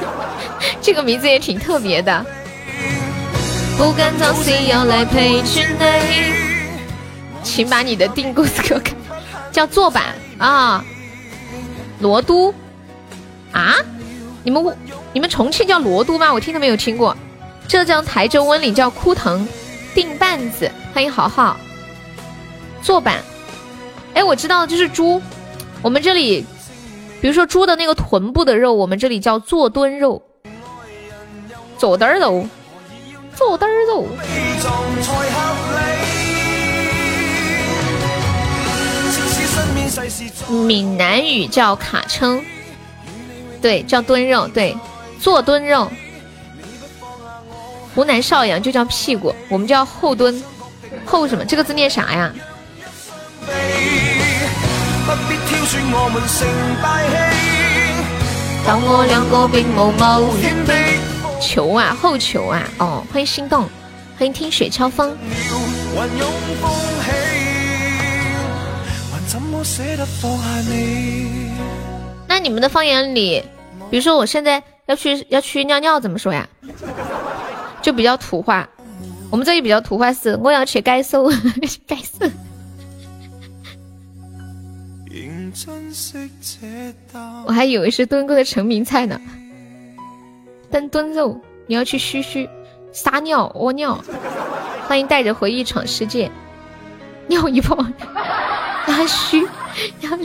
[0.80, 2.24] 这个名字也挺特别的。
[3.80, 6.34] 不敢当 CEO 来陪着你，
[7.42, 8.96] 请把你的订购给我看，
[9.52, 10.86] 叫坐板啊，
[12.00, 12.54] 罗都
[13.52, 13.76] 啊，
[14.44, 14.64] 你们
[15.14, 16.32] 你们重庆叫罗都吗？
[16.32, 17.18] 我听都没有听过。
[17.68, 19.48] 浙江台州温岭叫枯藤，
[19.96, 21.58] 定半子，欢迎豪豪。
[22.84, 23.18] 坐板，
[24.14, 25.20] 哎，我知道，就是猪。
[25.82, 26.46] 我们这里，
[27.20, 30.22] 比如说猪的那个臀部的肉，我们这里叫坐蹲肉。
[31.78, 32.48] 坐墩肉，
[33.36, 34.06] 坐墩肉。
[40.50, 42.44] 闽南语叫卡称，
[43.60, 44.78] 对，叫蹲肉，对，
[45.20, 45.92] 坐蹲肉。
[47.96, 50.44] 湖南邵阳就叫屁股，我们叫后蹲，
[51.04, 51.44] 后什么？
[51.44, 52.32] 这个字念啥呀？
[61.40, 63.70] 球啊，后球啊，哦，欢迎心动，
[64.18, 65.16] 欢迎听雪敲风。
[72.28, 73.42] 那你们的方言里，
[73.90, 76.46] 比如说我现在要去要去尿尿，怎么说呀？
[77.82, 78.68] 就比较土话，
[79.30, 81.32] 我们这里比较土话是我要去改手，
[81.88, 82.30] 改手。
[87.46, 89.20] 我还以为是墩哥的成名菜呢，
[90.70, 92.50] 但炖肉，你要去嘘嘘
[92.92, 94.04] 撒尿屙尿，
[94.88, 96.32] 欢迎带着回忆闯世界，
[97.28, 97.76] 尿一泡，
[98.88, 99.48] 拉嘘，
[100.02, 100.24] 要不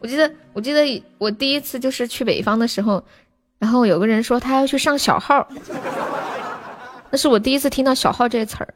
[0.00, 3.02] 我记得我记得我第一次就是去北方的时候。
[3.58, 5.46] 然后有个人说他要去上小号，
[7.10, 8.72] 那是我第一次听到小号这个词儿。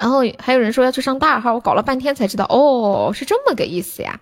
[0.00, 4.18] 然后还有人说要去上大号，我搞了半天才知道，哦，是这么个意思呀！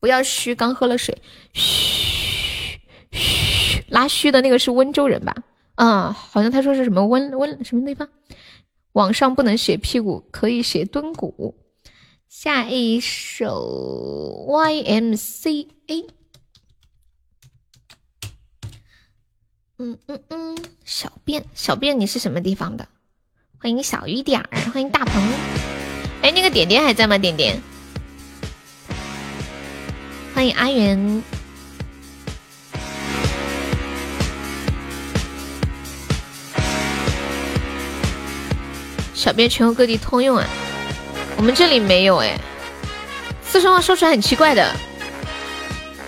[0.00, 1.22] 不要虚，刚喝了水，
[1.52, 2.80] 嘘
[3.12, 5.36] 嘘，拉虚的那个是温州人吧？
[5.76, 8.08] 啊，好像他说是什么温温什么地方？
[8.90, 11.54] 网上不能写屁股，可以写蹲骨。
[12.28, 16.06] 下一首 Y M C A。
[19.78, 22.88] 嗯嗯嗯，小便小便，你是什么地方的？
[23.62, 25.22] 欢迎小雨点儿， 欢迎大鹏。
[26.20, 27.16] 哎，那个点点还在吗？
[27.16, 27.62] 点点，
[30.34, 31.22] 欢迎阿元。
[39.14, 40.44] 小便全国各地通用啊，
[41.36, 42.36] 我们这里没有哎。
[43.46, 44.74] 四川话说出来很奇怪的。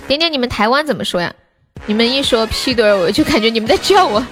[0.09, 1.33] 点点，你们台湾怎么说呀？
[1.87, 4.27] 你们一说屁墩儿，我就感觉你们在叫我。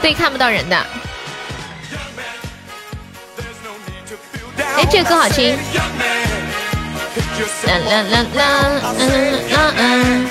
[0.00, 0.86] 对，看不到人的。
[4.76, 5.56] 哎，这个歌好听。
[7.66, 8.44] 啦啦啦啦，
[8.98, 9.00] 嗯
[9.50, 10.30] 嗯嗯。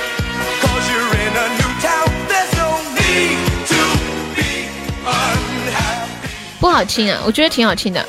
[6.59, 8.05] 不好听啊，我觉得挺好听的。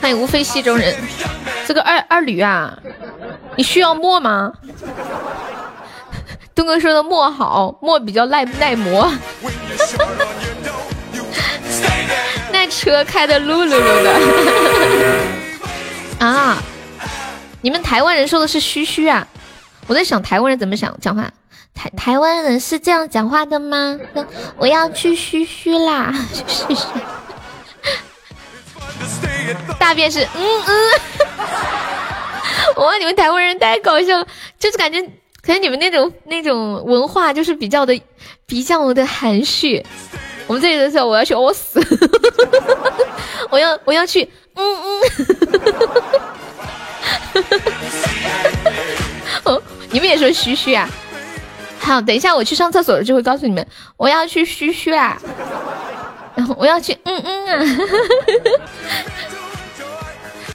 [0.00, 0.94] 欢迎无非戏中人，
[1.66, 2.76] 这个二二驴啊，
[3.56, 4.52] 你需要墨吗？
[6.54, 9.12] 东哥说的墨好，墨比较耐耐磨。
[12.68, 14.14] 车开的噜噜噜的。
[16.26, 16.62] 啊，
[17.60, 19.26] 你们台湾人说的是嘘嘘啊？
[19.86, 21.30] 我在想台湾人怎么想讲话？
[21.74, 23.98] 台台湾人是这样讲话的吗？
[24.56, 26.14] 我要去嘘嘘啦，
[26.46, 26.86] 嘘嘘。
[29.78, 30.72] 大便是嗯嗯。
[32.82, 34.26] 哇，你们台湾人太搞笑了，
[34.58, 35.02] 就是感觉。
[35.42, 38.00] 可能你们那种那种文化就是比较的
[38.46, 39.84] 比较的含蓄，
[40.46, 41.80] 我们这里的时候 我要去屙屎，
[43.50, 45.00] 我要我要去嗯嗯，
[49.54, 50.88] 哦，你们也说嘘嘘啊？
[51.80, 53.66] 好，等一下我去上厕所了就会告诉你们
[53.96, 55.18] 我要去嘘嘘啦，
[56.34, 57.64] 然后我要去嗯嗯啊，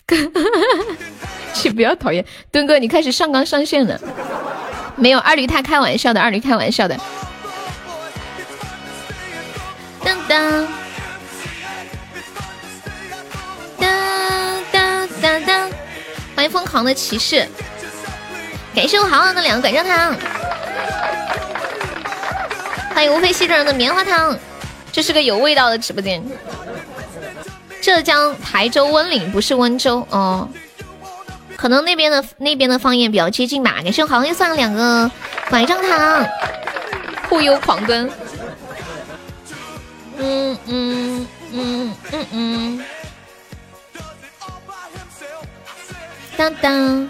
[1.53, 3.99] 请不要讨厌墩哥，你开始上纲上线了。
[4.95, 6.97] 没有二驴他开玩笑的，二驴开玩笑的。
[10.03, 10.67] 当当
[13.77, 15.71] 当当当当，
[16.35, 17.47] 欢迎疯狂的骑士，
[18.75, 20.15] 感谢我豪豪的两个拐杖糖，
[22.93, 24.37] 欢迎无非西中人的棉花糖，
[24.91, 26.23] 这是个有味道的直播间。
[27.81, 30.47] 浙江台州温岭不是温州哦。
[31.55, 33.75] 可能那边的那边的方言比较接近吧。
[33.83, 35.11] 感谢我好像又送了两个
[35.49, 36.25] 拐杖糖，
[37.29, 38.09] 忽悠狂奔。
[40.19, 42.85] 嗯嗯嗯嗯嗯。
[46.37, 47.09] 当当。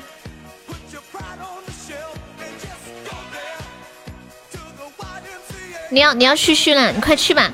[5.92, 7.52] 你要你要嘘嘘了，你快去吧。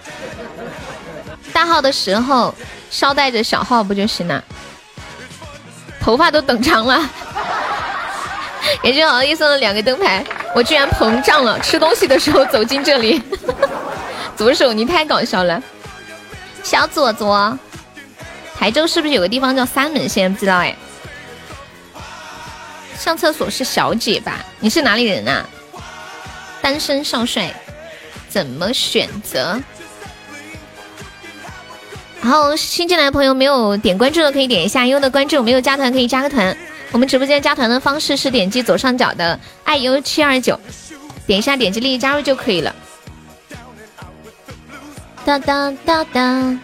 [1.53, 2.53] 大号的时候
[2.91, 4.44] 捎带着小号不就行了？
[6.02, 7.10] 头发都等长了。
[8.84, 10.23] 也就好意送了两个灯牌，
[10.53, 11.57] 我居然膨胀了。
[11.61, 13.22] 吃东西的时候走进这里，
[14.36, 15.62] 左手你太搞笑了。
[16.64, 17.57] 小左左，
[18.57, 20.34] 台州是不是有个地方叫三门县？
[20.34, 20.76] 不知道哎。
[22.98, 24.44] 上厕所是小姐吧？
[24.60, 25.45] 你是哪里人啊？
[26.62, 27.53] 单身少帅。
[28.28, 29.57] 怎么选择？
[32.22, 36.57] 然后新进来的朋友没有点关注的可以点一下优的关注，没有加团可以加个团。
[36.91, 40.60] 我们直播间加团的方式是点击左上角的爱优七二九，
[41.26, 42.76] 点一下点击立即加入就可以了。
[45.26, 46.60] 哒哒哒哒，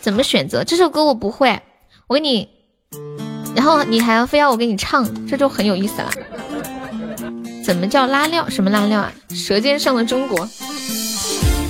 [0.00, 0.62] 怎么选择？
[0.62, 1.60] 这首歌我不会，
[2.06, 2.48] 我给你，
[3.56, 6.10] 然后你还要非要我给你唱，这就很有意思了。
[7.64, 8.48] 怎么叫拉料？
[8.48, 9.12] 什么拉料啊？
[9.30, 10.48] 舌尖上的中国。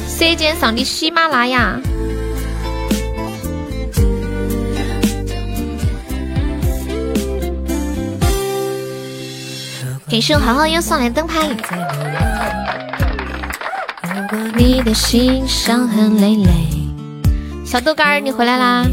[0.06, 1.80] C 键上的喜马拉雅。
[10.10, 11.48] 感谢豪豪又送来灯牌。
[14.56, 16.50] 你的心伤痕累累。
[17.64, 18.84] 小豆干儿，你回来啦！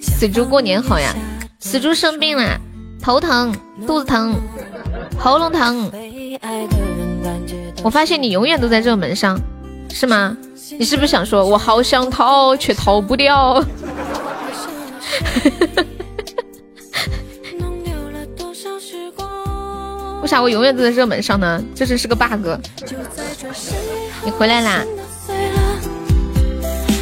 [0.00, 1.12] 死猪过年好呀！
[1.58, 2.60] 死猪生病了，
[3.02, 3.52] 头疼，
[3.86, 4.36] 肚子疼。
[5.18, 5.90] 喉咙疼，
[7.82, 9.36] 我发现你永远都在热门上，
[9.90, 10.36] 是吗？
[10.78, 13.62] 你是不是想说我好想逃，却逃不掉？
[20.26, 21.62] 为啥我永远都在热门上呢？
[21.72, 22.48] 这是是个 bug。
[24.24, 24.82] 你回来啦！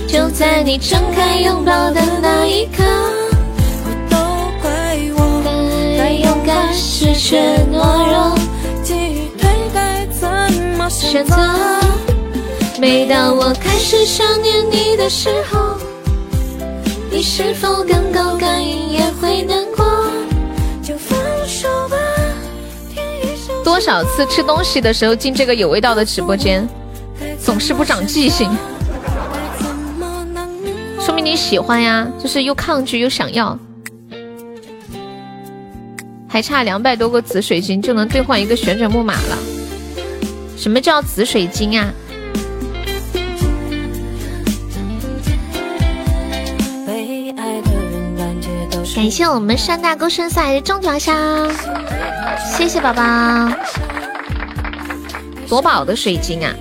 [0.07, 2.85] 就在你睁开拥抱的那一刻。
[6.77, 7.41] 是却
[7.73, 8.39] 懦弱，
[8.83, 10.29] 记忆推该怎
[10.77, 11.35] 么选择？
[12.79, 15.79] 每当我开始想念你的时候，
[17.11, 18.63] 你是否更够感
[23.75, 26.65] 多少次吃东西的时候进这个有味道的直播间，
[27.43, 28.49] 总是不长记性，
[31.01, 33.59] 说明你喜欢呀，就是又抗拒又想要。
[36.29, 39.37] 还差两百多个紫水晶就能兑换一个旋转木马了。
[40.57, 41.93] 什么叫紫水晶啊？
[48.95, 51.17] 感谢我们山大沟深赛的中奖箱，
[52.57, 53.03] 谢谢宝宝。
[55.49, 56.55] 夺宝的水晶啊？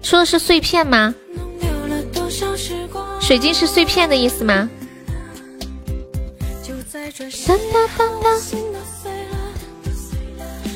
[0.00, 1.14] 说的是碎片吗？
[3.20, 4.70] 水晶是碎片的意思吗？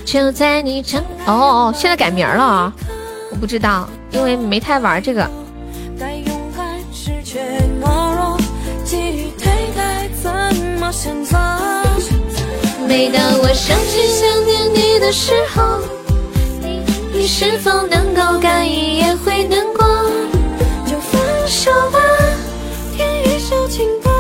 [0.05, 2.73] 就在你成哦哦，现在改名了啊！
[3.31, 5.31] 我不知道，因为没太玩这个。
[12.89, 15.81] 每当我想起想念你的时候，
[17.13, 19.87] 你是否能够感应也会难过？
[20.85, 22.01] 就放手吧，
[22.97, 24.11] 填一首情歌，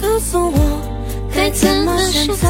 [0.00, 0.80] 告诉我
[1.34, 2.48] 该怎么选择。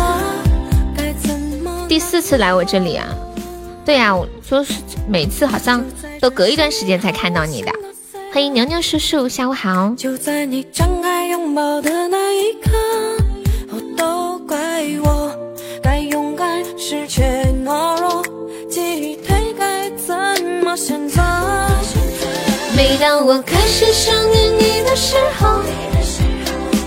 [1.88, 3.08] 第四次来我这里啊，
[3.84, 4.74] 对呀，我说是
[5.08, 5.82] 每次好像
[6.20, 7.72] 都隔一段时间才看到你的。
[8.32, 9.92] 欢迎牛牛叔叔，下午好。
[9.94, 12.70] 就在你张开拥抱的那一刻，
[13.68, 14.56] 哦都怪
[15.04, 15.30] 我
[15.82, 17.22] 该勇敢时却
[17.62, 18.24] 懦弱，
[18.70, 20.16] 记忆推该怎
[20.64, 21.20] 么选择？
[22.74, 25.60] 每当我开始想念你的时候，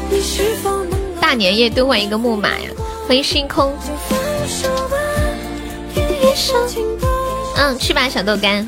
[0.10, 2.72] 你是否能大年夜兑换一个木马呀？
[3.08, 3.72] 欢迎星空。
[7.56, 8.68] 嗯，去吧，小豆干。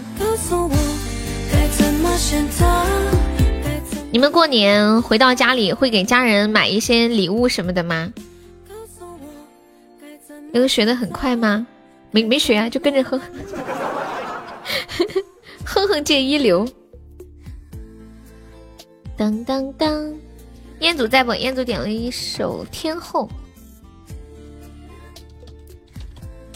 [4.11, 8.11] 你们过年回到家里会给家人买一些礼物什么的吗？
[10.51, 11.67] 那个学的很快吗？
[12.09, 13.21] 没没学啊，就跟着 哼，
[15.63, 16.67] 哼哼界一流。
[19.15, 20.13] 当当当，
[20.79, 21.33] 彦祖在不？
[21.35, 23.27] 彦祖点了一首《天后》。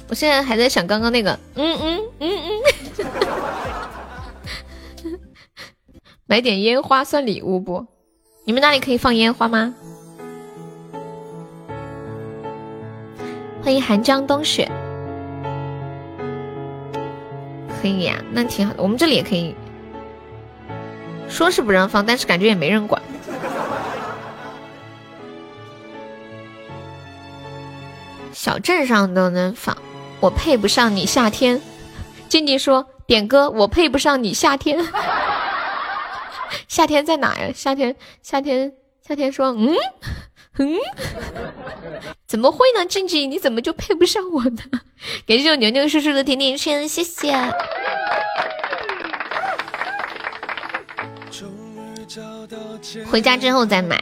[0.08, 3.06] 我现在还在想刚刚那个，嗯嗯嗯嗯，
[6.32, 7.86] 买点烟花算礼物不？
[8.46, 9.76] 你们那里可以放烟花吗？
[13.62, 14.72] 欢迎寒江冬雪，
[17.82, 18.82] 可以呀，那挺好的。
[18.82, 19.54] 我们这里也可以，
[21.28, 23.02] 说是不让放，但是感觉也没人管。
[28.32, 29.76] 小镇上都能放，
[30.22, 31.62] 我配不上你夏天。
[32.30, 34.82] 静静说点歌，我配不上你夏天。
[36.68, 37.52] 夏天在哪呀？
[37.54, 38.74] 夏天，夏天，
[39.08, 39.76] 夏天说，嗯，
[40.60, 40.78] 嗯，
[42.28, 42.86] 怎么会呢？
[42.86, 44.62] 静静，你怎么就配不上我呢？
[45.26, 47.34] 感谢我牛牛叔叔的甜甜圈，谢谢。
[53.10, 54.02] 回家之后再买。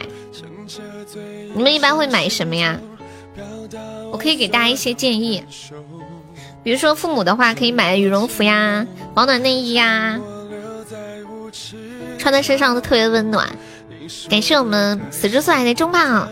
[1.53, 2.80] 你们一般会买什么呀？
[4.11, 5.43] 我可以给大家一些建议，
[6.63, 10.19] 比如说父母的话，可以买羽绒服呀、保暖内衣呀，
[12.20, 13.48] 穿在身上都特别温暖。
[14.30, 16.28] 感谢我们死猪送来的中宝，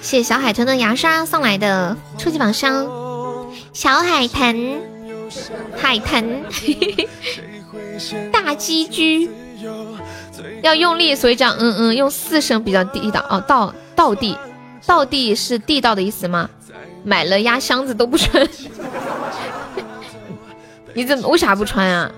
[0.00, 2.86] 谢谢小海豚的牙刷送来的初级宝箱，
[3.72, 4.80] 小海豚，
[5.76, 6.42] 海豚，
[8.32, 9.28] 大鸡居，
[10.62, 13.24] 要用力，所以讲嗯嗯，用四声比较地道。
[13.28, 14.36] 哦，道道地，
[14.86, 16.48] 道地是地道的意思吗？
[17.04, 18.46] 买了压箱子都不穿，
[20.92, 22.10] 你怎么为啥不穿啊？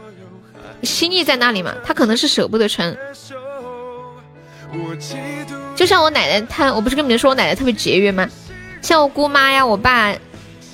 [0.83, 1.75] 心意在那里嘛？
[1.85, 2.97] 他可能是舍不得穿。
[5.75, 8.29] 就像我奶奶，她我不是跟你们说我奶奶特别节约吗？
[8.83, 10.15] 像我姑妈呀、我爸，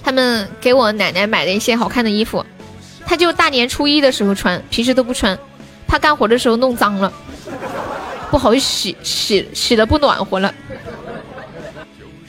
[0.02, 2.44] 他们给我奶奶买的一些好看的衣服，
[3.04, 5.38] 她就大年初一的时候穿，平时都不穿，
[5.86, 7.12] 怕干活的时候弄脏了，
[8.30, 10.54] 不好洗，洗洗了不暖和了。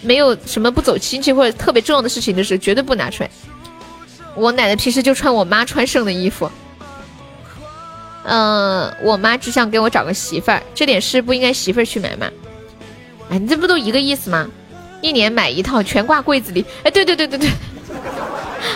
[0.01, 3.29] 没有什么不走亲戚或者特别重要的事情的时候，绝对不拿出来。
[4.35, 6.49] 我奶奶平时就穿我妈穿剩的衣服。
[8.29, 12.29] 嗯，我妈只想给我找个媳妇儿，这点事不应该媳妇儿去买吗？
[13.31, 14.49] 哎，你这不都一个意思吗？
[15.01, 16.65] 一年买一套，全挂柜子里。
[16.83, 17.49] 哎，对对对对对。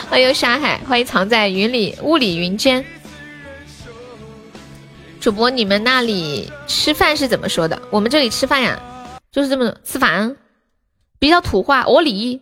[0.10, 2.86] 欢迎沙海，欢迎藏在云里雾里云间。
[5.20, 7.82] 主播，你们那里吃饭是怎么说的？
[7.90, 8.80] 我们这里吃饭呀，
[9.34, 10.34] 就是这么吃饭。
[11.20, 12.42] 比较土话，欧里，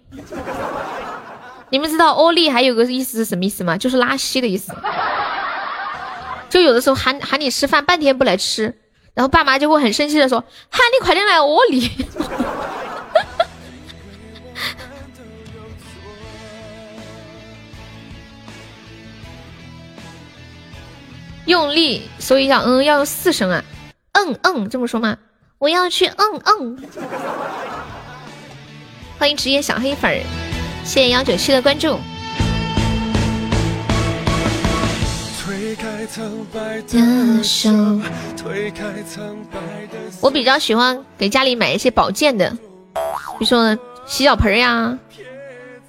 [1.72, 3.78] 你们知道欧里还有个意思是什么意思吗？
[3.78, 4.72] 就是拉稀的意思。
[6.50, 8.76] 就有的时候喊喊你吃饭，半天不来吃，
[9.14, 11.92] 然后爸妈就会很生气的说：“喊你快点来窝里。
[21.46, 23.64] 用力，所以要嗯要用四声啊，
[24.14, 25.18] 嗯嗯这么说吗？
[25.58, 26.78] 我要去嗯嗯。
[29.18, 30.22] 欢迎职业小黑粉，
[30.86, 32.00] 谢谢幺九七的关注。
[40.22, 42.50] 我比较喜欢给家里买一些保健的，
[43.38, 43.78] 比如说
[44.08, 44.98] 洗脚盆呀，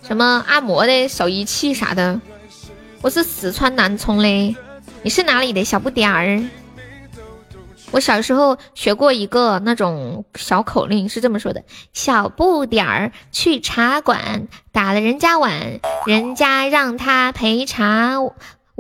[0.06, 2.20] 什么按摩的小仪器啥的。
[3.01, 4.56] 我是四川南充的，
[5.02, 6.44] 你是哪里的小不点儿？
[7.90, 11.64] 我小时候学过一个那种小口令，是这么说的：
[11.94, 18.18] 小不点儿去茶馆打了人家碗，人家让他陪茶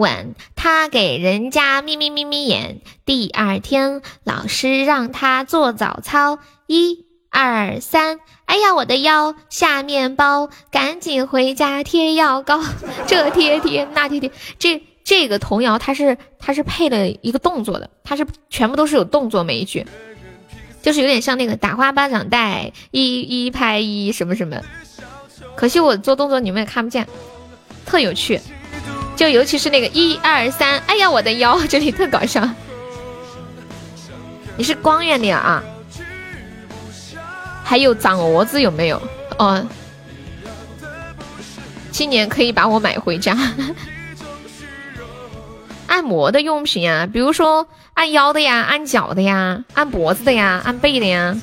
[0.00, 2.80] 碗，他给人家眯眯眯眯眼。
[3.04, 12.60] 第二天老师让他做早操，一二三，哎呀我的腰下面包，赶紧回家贴药膏，
[13.06, 14.82] 这贴贴那贴贴这。
[15.02, 19.84] 这个童谣它是它是配了一个动作的，它是全部都是有动作每一句，
[20.82, 24.60] 就是有点像那个打花巴掌带一一拍一什么什么。
[25.56, 27.08] 可惜我做动作你们也看不见，
[27.86, 28.40] 特有趣。
[29.20, 32.48] 就尤其是那个一二三，哎呀我的腰， 这里特搞笑。
[34.56, 35.62] 你是光源的啊？
[37.62, 39.02] 还有长蛾子有没有？
[39.36, 39.62] 哦，
[41.90, 43.36] 今年可以把我买回家。
[45.86, 51.36] 按摩的用品啊，比如说按腰的呀，按脚的呀，按脖子的呀，按背的呀。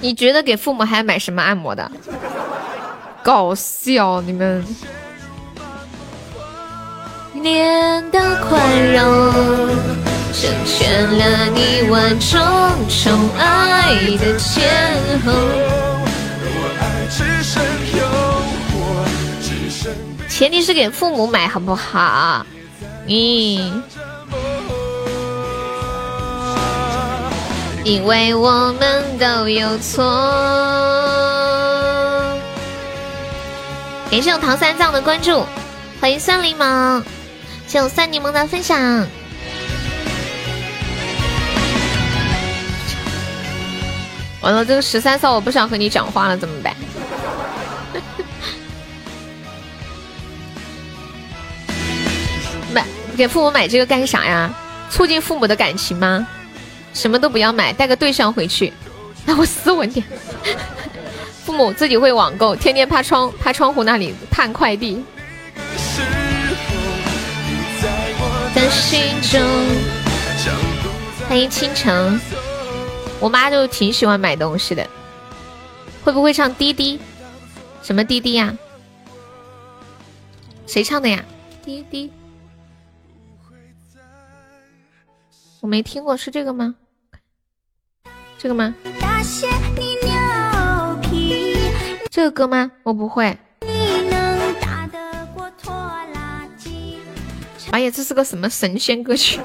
[0.00, 1.92] 你觉得给父母还买什么按摩的？
[3.22, 4.64] 搞笑，你们。
[7.34, 8.18] 年的
[8.48, 9.32] 宽容，
[10.32, 12.40] 成全了你万种
[12.88, 14.68] 宠爱的前
[15.24, 15.32] 后。
[20.28, 22.44] 前提是给父母买，好不好？
[23.06, 23.82] 嗯，
[27.84, 30.04] 因为我们都有错。
[34.10, 35.44] 感谢我唐三藏的关注，
[36.00, 37.04] 欢迎酸柠檬，
[37.66, 39.06] 谢我酸柠檬的分享。
[44.40, 46.74] 完了，这个十三少我不想和你讲话了，怎么办？
[52.72, 54.50] 买给父母买这个干啥呀？
[54.88, 56.26] 促进父母的感情吗？
[56.94, 58.72] 什么都不要买，带个对象回去，
[59.26, 60.06] 那我斯文点。
[61.48, 65.02] 父母自己会网购，天天趴窗趴窗户那里盼快递。
[68.54, 69.40] 的心中。
[71.26, 72.20] 欢迎倾城，
[73.18, 74.86] 我妈就挺喜欢买东西的。
[76.04, 77.00] 会不会唱滴滴？
[77.82, 78.54] 什么滴滴呀？
[80.66, 81.24] 谁唱的呀？
[81.64, 82.12] 滴滴，
[85.62, 86.74] 我没听过，是这个吗？
[88.36, 88.74] 这个吗？
[92.10, 92.70] 这个歌吗？
[92.82, 93.36] 我不会。
[97.70, 99.38] 哎呀，这是个什么神仙歌曲？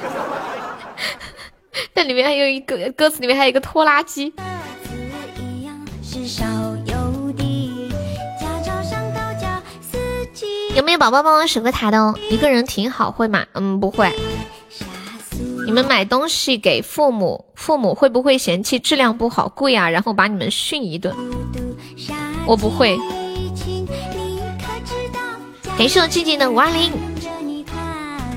[1.94, 4.34] 但里面还有一个歌词，里面还有一个拖拉机。
[10.76, 12.18] 有没有宝宝帮我守个塔的哦？
[12.32, 13.46] 一个人挺好，会吗？
[13.54, 14.12] 嗯，不会。
[15.66, 19.90] 你们买东西给父母，父母会不会嫌弃质量不好、贵啊？
[19.90, 21.16] 然后把你们训一顿？
[22.46, 22.98] 我不会。
[25.78, 26.92] 感谢我静静的五二零，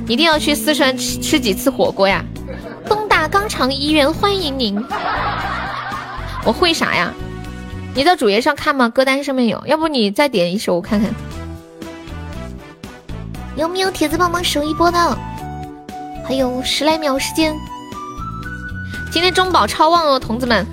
[0.06, 2.24] 一定要去四川吃吃几次火锅呀！
[2.88, 4.82] 东大肛肠医院欢迎您。
[6.44, 7.12] 我会啥呀？
[7.94, 8.88] 你在主页上看吗？
[8.88, 11.12] 歌单上面有，要不你再点一首我看看。
[13.56, 15.18] 有没有铁子帮忙守一波的？
[16.26, 17.54] 还有十来秒时间，
[19.12, 20.66] 今天中宝超旺哦，同志们。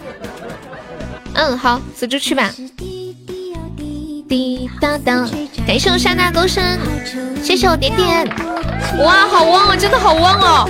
[1.33, 2.51] 嗯，好，死猪去吧。
[4.27, 5.27] 滴答答，
[5.67, 6.63] 感谢我山大沟生，
[7.43, 8.27] 谢谢我点点。
[9.03, 10.69] 哇，好旺哦，真的好旺哦！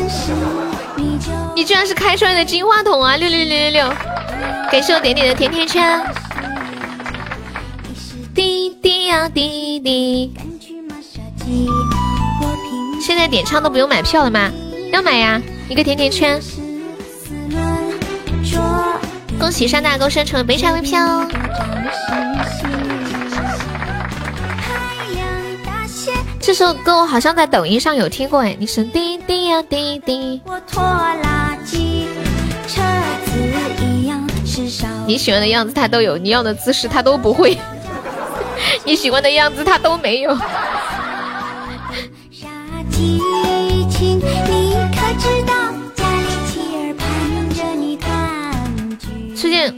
[1.56, 3.16] 你居然是开出来的金话筒啊！
[3.16, 3.94] 六六六六六，
[4.72, 6.02] 感谢我点点的甜甜圈。
[8.34, 10.34] 滴滴呀滴滴。
[13.02, 14.50] 现在点唱都不用买票了吗？
[14.92, 15.42] 要买呀！
[15.70, 16.42] 一个甜甜圈。
[19.40, 21.28] 恭喜山大沟生成为北上微票。
[26.46, 30.42] 这首歌我好像在抖音上有听过哎，你是滴滴呀滴滴。
[35.08, 37.58] 你喜欢的样子他都有，你要的姿势他都不会。
[38.84, 40.38] 你喜欢的样子他都没有。
[49.34, 49.74] 最近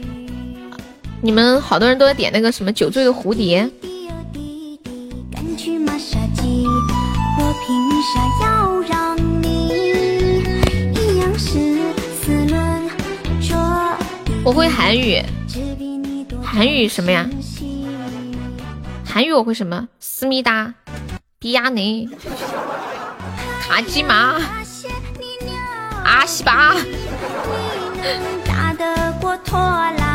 [1.20, 3.70] 你们好多人都在点那个什么酒醉的蝴蝶。
[14.44, 15.20] 我会韩语，
[16.44, 17.28] 韩语什么呀？
[19.04, 19.88] 韩语我会什么？
[19.98, 20.72] 思密达，
[21.40, 22.08] 比亚尼。
[23.60, 24.40] 卡基玛，
[26.04, 26.76] 阿西巴。
[29.50, 30.05] 欢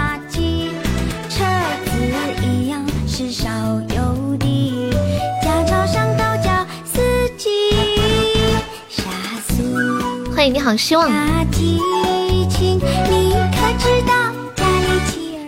[10.48, 11.10] 迎你好希望。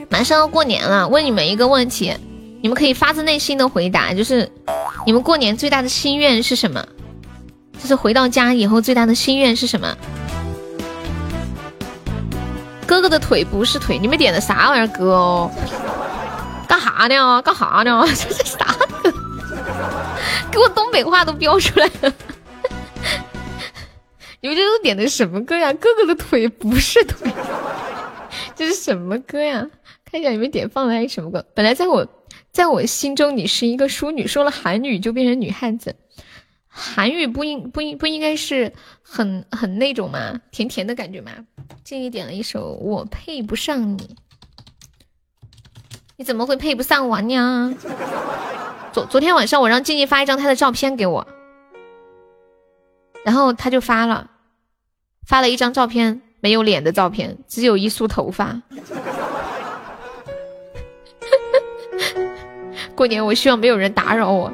[0.10, 2.14] 马上要过年了，问你们一个问题，
[2.62, 4.50] 你们可以发自内心的回答，就是
[5.06, 6.86] 你们过年最大的心愿是什么？
[7.82, 9.98] 就是回到家以后最大的心愿是什么？
[12.86, 15.52] 哥哥的腿不是腿，你们点的啥玩意儿歌哦？
[16.68, 17.42] 干哈呢？
[17.42, 18.04] 干哈呢？
[18.08, 18.76] 这是啥？
[20.52, 22.14] 给我东北话都标出来了！
[24.44, 25.72] 你们这都点的什么歌呀？
[25.72, 27.32] 哥哥的腿不是腿，
[28.54, 29.66] 这是什么歌呀？
[30.04, 31.46] 看一下你们点放的是什么歌？
[31.56, 32.06] 本来在我
[32.52, 35.96] 在我心中你是一个淑女，说了韩语就变成女汉子。
[36.68, 40.42] 韩语不应不应不应该是很很那种吗？
[40.52, 41.32] 甜甜的感觉吗？
[41.86, 43.98] 静怡点了一首《我配不上你》，
[46.18, 47.74] 你怎么会配不上我呢？
[48.92, 51.26] 昨昨天晚上我让静怡发一张她的照片给我，
[53.24, 54.32] 然后他就发了，
[55.26, 58.62] 发了一张照片没有脸的照片，只有一束头发。
[62.96, 64.52] 过年我希望没有人打扰我，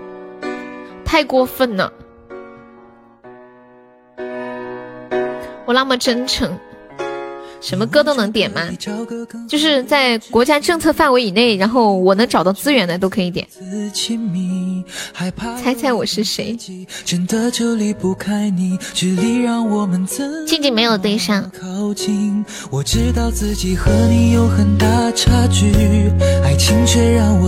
[1.04, 1.92] 太过分了。
[5.66, 6.58] 我那么真诚，
[7.62, 8.62] 什么歌都能点吗？
[9.48, 13.48] 就是在国家政策范围以内，然后我能找到资源的都可以点。
[15.62, 16.58] 猜猜我是谁？
[20.46, 21.52] 静静没有对上。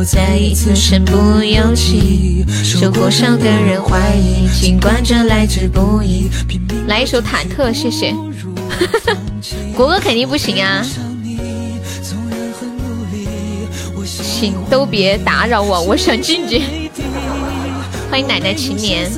[0.03, 6.29] 再一次身不由己，受过伤的人怀疑，尽管这来之不易。
[6.87, 8.13] 来一首忐忑，谢谢。
[9.75, 10.85] 国歌肯定不行啊！
[14.05, 16.63] 请都别打扰我，我想静静。
[18.09, 19.09] 欢迎奶奶青年，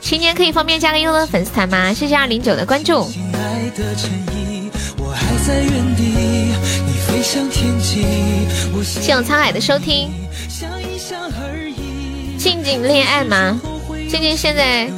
[0.00, 1.92] 青年可以方便加个优乐粉丝团吗？
[1.92, 3.08] 谢谢二零九的关注。
[8.82, 10.10] 谢我沧海的收听。
[12.36, 13.60] 静静恋爱吗？
[14.10, 14.90] 静静现在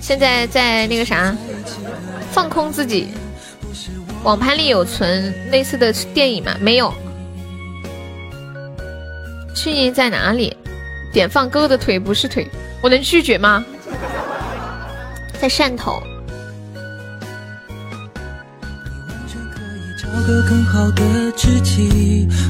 [0.00, 1.34] 现在在那个啥，
[2.36, 3.08] 放空自己。
[4.22, 6.54] 网盘里有存类似的电影吗？
[6.60, 6.92] 没有。
[9.54, 10.54] 去年在哪里？
[11.14, 12.46] 点放哥哥的腿不是腿，
[12.82, 13.64] 我能拒绝吗？
[15.40, 16.02] 在汕头。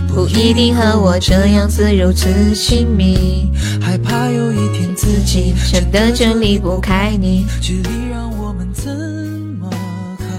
[0.08, 7.46] 不一定和我这样子如此亲密，害怕有一天自己真的就离不开你。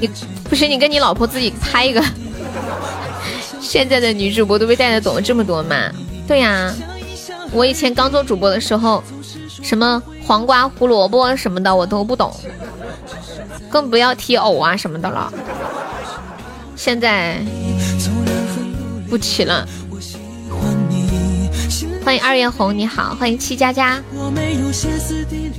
[0.00, 0.10] 你
[0.44, 2.02] 不行，你跟你老婆自己拍一个。
[3.60, 5.90] 现在的女主播都被带的懂了这么多吗？
[6.26, 6.72] 对呀，
[7.52, 9.02] 我以前刚做主播的时候，
[9.62, 12.34] 什么黄瓜、胡萝卜什么的我都不懂，
[13.70, 15.32] 更不要提藕啊什么的了。
[16.76, 17.38] 现在
[19.08, 19.66] 不提了。
[22.04, 24.00] 欢迎二月红，你好，欢迎七佳佳。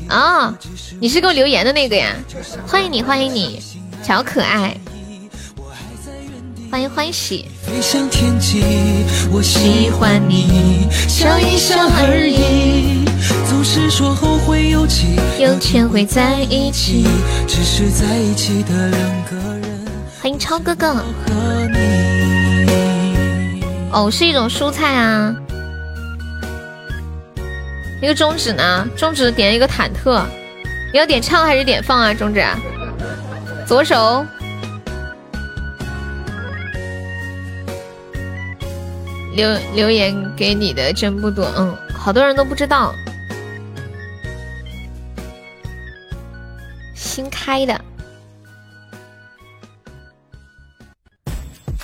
[0.08, 0.58] 啊，
[1.02, 2.16] 你是给我留言的那个呀？
[2.66, 3.62] 欢迎你，欢迎你。
[4.08, 4.74] 小可爱，
[6.72, 7.45] 欢迎欢喜。
[9.30, 13.03] 我喜欢你，笑一笑而已。
[13.50, 17.06] 总是说后会有期，有天会在一起，
[17.50, 19.86] 只是在一起的两个人。
[20.22, 21.03] 欢迎超哥哥。
[23.92, 25.36] 藕是一种蔬菜啊。
[28.02, 28.88] 那个中指呢？
[28.95, 30.24] 中指点一个忐忑。
[30.94, 32.14] 你要点唱还是点放啊？
[32.14, 32.42] 中指。
[33.68, 34.26] 左手
[39.36, 42.96] 留留言给你的真不多，嗯，好多人都不知道。
[46.96, 47.80] 新开的，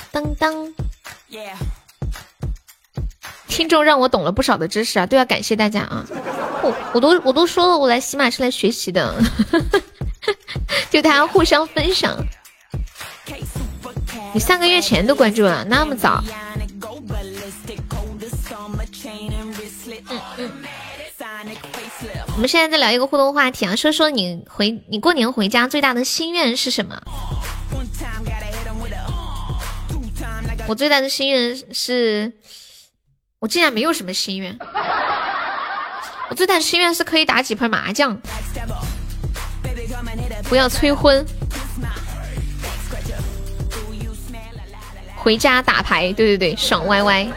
[0.09, 0.73] 当当，
[3.47, 6.05] 听众让我懂了不少的知识啊，都要感谢大家啊！
[6.63, 9.13] 我我都我都说了，我来喜马是来学习的。
[10.89, 12.15] 就大家互相分享。
[14.33, 16.23] 你三个月前都关注了，那么早？
[22.35, 26.99] 我们现在在聊一个互动话题啊，说说你回你过年回家最大的心愿是什么？
[30.67, 32.33] 我最大的心愿是，
[33.39, 34.57] 我竟然没有什么心愿。
[36.29, 38.19] 我最大的心愿是可以打几盘麻将。
[40.53, 41.25] 不要催婚，
[45.15, 47.27] 回家打牌，对对对，爽歪歪。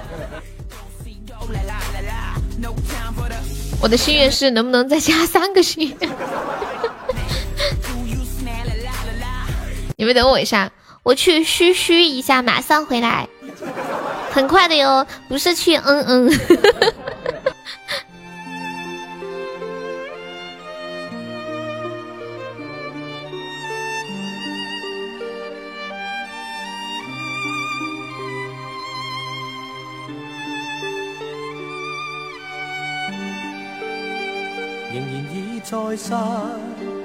[3.80, 6.10] 我的心愿是能不能再加三个心愿？
[9.96, 10.70] 你们等我一下，
[11.02, 13.26] 我去嘘嘘一下，马上回来，
[14.30, 16.38] 很快的哟，不是去嗯嗯。
[35.76, 36.14] 在失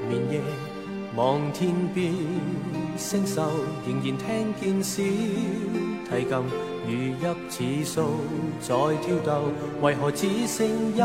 [0.08, 0.40] 眠夜，
[1.18, 2.14] 望天边
[2.96, 3.42] 星宿，
[3.86, 5.04] 仍然听见小
[6.10, 6.32] 提琴
[6.88, 6.90] 如
[7.50, 7.96] 泣似诉
[8.62, 9.52] 在挑逗。
[9.82, 11.02] 为何只剩一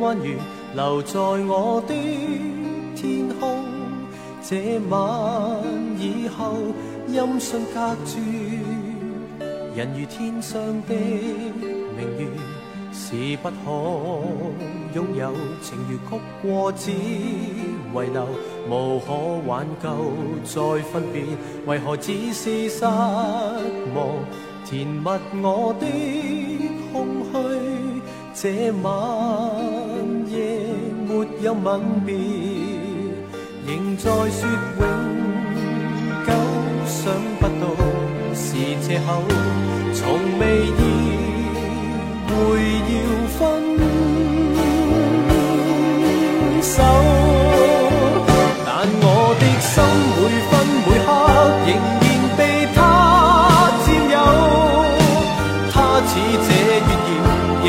[0.00, 0.38] 弯月
[0.74, 1.94] 留在我的
[2.96, 3.62] 天空？
[4.42, 5.62] 这晚
[5.98, 6.54] 以后，
[7.06, 8.18] 音讯隔绝，
[9.76, 12.26] 人如天上的明月，
[12.94, 13.54] 是不可。
[14.94, 16.94] 拥有情如曲过，只遗
[18.12, 18.24] 留，
[18.70, 19.12] 无可
[19.46, 19.88] 挽救。
[20.44, 21.24] 再分别，
[21.66, 24.06] 为何只是失望？
[24.64, 25.10] 填密
[25.42, 25.84] 我的
[26.92, 26.94] 空
[27.30, 27.34] 虚，
[28.32, 28.90] 这晚
[30.30, 30.60] 夜
[31.06, 32.14] 没有吻别，
[33.66, 34.48] 仍在说
[34.78, 34.82] 永
[36.24, 36.28] 久。
[36.86, 37.62] 想不到
[38.32, 38.46] 是
[38.80, 39.22] 借口，
[39.92, 40.02] 从
[40.38, 40.42] 未
[42.34, 42.42] 会
[42.90, 42.94] 要。
[43.36, 43.40] 分
[46.62, 46.76] 手，
[48.64, 48.68] 但
[49.02, 49.04] 我
[49.40, 49.72] 的心
[50.14, 50.16] 每
[50.48, 50.52] 分
[50.86, 51.06] 每刻
[51.66, 51.68] 仍
[52.00, 52.06] 然
[52.38, 52.40] 被
[52.76, 52.78] 他
[53.84, 54.16] 占有。
[55.72, 55.74] 他
[56.06, 56.10] 似
[56.46, 56.48] 这
[56.86, 56.88] 月
[57.24, 57.28] 儿，
[57.64, 57.66] 仍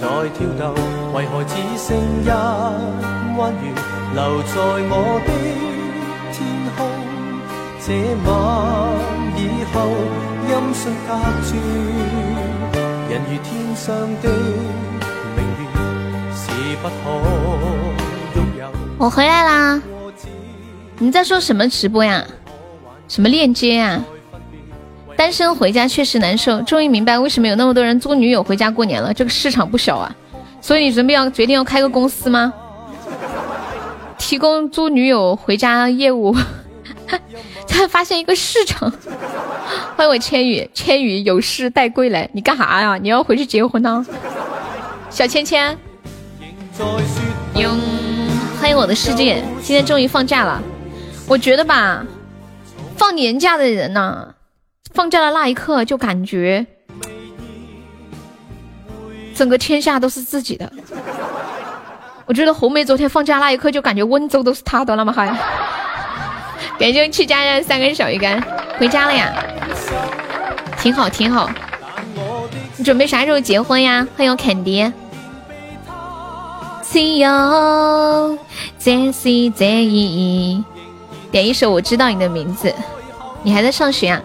[0.00, 0.72] 在跳動，
[1.12, 2.26] 為何只剩一
[3.36, 3.68] 彎月
[4.14, 4.54] 留在
[4.88, 5.30] 我的
[6.32, 6.34] 天
[6.74, 6.78] 空？
[7.84, 7.86] 這
[8.24, 8.30] 晚
[9.36, 9.38] 以
[9.74, 9.76] 後，
[10.48, 11.08] 音訊隔
[11.44, 11.48] 絕，
[13.10, 13.86] 人如天上
[14.22, 14.24] 的
[15.36, 15.62] 明月，
[16.34, 16.40] 是
[16.80, 16.92] 不可
[18.34, 18.60] 擁有。
[18.96, 19.82] 我回来啦！
[20.98, 22.24] 你在说什么直播呀？
[23.06, 24.00] 什么链接呀？
[25.20, 29.12] 单身回家确实难受，终于明白为什么有那么多人租女友回家过年了。
[29.12, 30.10] 这个市场不小啊！
[30.62, 32.50] 所以你准备要决定要开个公司吗？
[34.16, 36.34] 提供租女友回家业务，
[37.68, 38.90] 才发现一个市场。
[39.94, 42.26] 欢迎我千羽，千羽有事待归来。
[42.32, 42.96] 你干啥呀？
[42.96, 44.06] 你要回去结婚呢？
[45.10, 45.76] 小芊芊，
[48.58, 50.62] 欢迎我的世界，今天终于放假了。
[51.28, 52.06] 我觉得吧，
[52.96, 54.26] 放年假的人呢、
[55.00, 56.66] 放假的那一刻就感觉
[59.34, 60.70] 整个天下都是自己的。
[62.26, 65.34] 我觉得红梅昨天放假那一刻就感觉温州都是她的那么嗨
[66.78, 68.44] 感谢去家人三根小鱼干，
[68.78, 69.32] 回家了呀，
[70.78, 71.50] 挺好挺好。
[72.76, 74.06] 你准备啥时候结婚呀？
[74.18, 74.92] 欢迎肯迪。
[76.84, 78.38] 只有
[78.78, 80.62] 这是这意义。
[81.30, 82.70] 点一首我知道你的名字。
[83.42, 84.20] 你还在上学啊？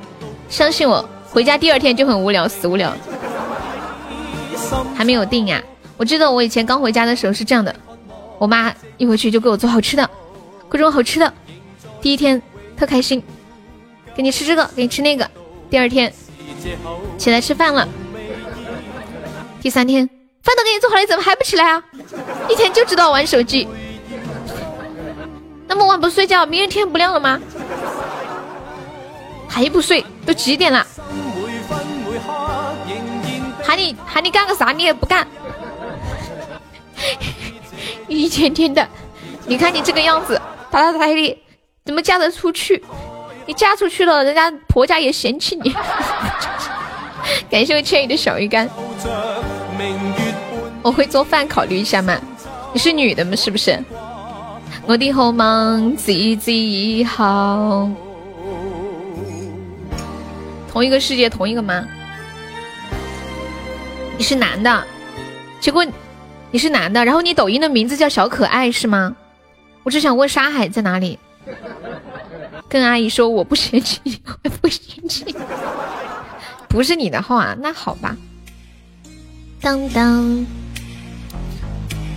[0.50, 2.94] 相信我，回家第二天就很无聊，死无聊。
[4.96, 5.62] 还没有定呀？
[5.98, 7.74] 我记得我以前刚回家的时候是这样的，
[8.38, 10.10] 我妈一回去就给我做好吃的，
[10.68, 11.34] 各种好吃的。
[12.02, 12.42] 第一天
[12.76, 13.24] 特开心，
[14.16, 15.30] 给你吃这个，给你吃那个。
[15.70, 16.12] 第二天
[17.18, 17.88] 起来吃饭了，
[19.62, 20.08] 第三天
[20.44, 21.84] 饭都给你做好了，你怎么还不起来啊？
[22.50, 23.68] 一天就知道玩手机，
[25.68, 27.40] 那么晚不睡觉，明天天不亮了吗？
[29.56, 30.86] 还不睡，都几点了？
[33.64, 35.26] 喊你喊你干个啥，你也不干，
[38.10, 38.86] 一天天的，
[39.46, 41.38] 你看你这个样子，打打打的，
[41.86, 42.84] 怎么嫁得出去？
[43.46, 45.74] 你嫁出去了，人家婆家也嫌弃你。
[47.50, 48.70] 感谢我千羽的小鱼干，
[50.82, 52.20] 我会做饭，考虑一下嘛。
[52.74, 53.34] 你是女的吗？
[53.38, 53.82] 是不是？
[54.86, 57.90] 我的好梦自己好。
[60.76, 61.88] 同一个世界，同一个吗？
[64.18, 64.86] 你是男的，
[65.62, 65.86] 结果
[66.52, 69.16] 你是男的，然后你抖音的名字叫小可爱是吗？
[69.84, 71.18] 我只想问沙海在哪里。
[72.68, 74.02] 跟阿姨说我不嫌弃，
[74.44, 75.34] 我不嫌弃。
[76.68, 77.56] 不是你的号啊？
[77.58, 78.18] 那好吧。
[79.62, 80.46] 当当，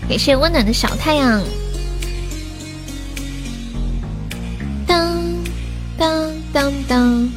[0.09, 1.41] 感谢温暖的小太阳。
[4.85, 5.17] 当
[5.97, 7.31] 当当当，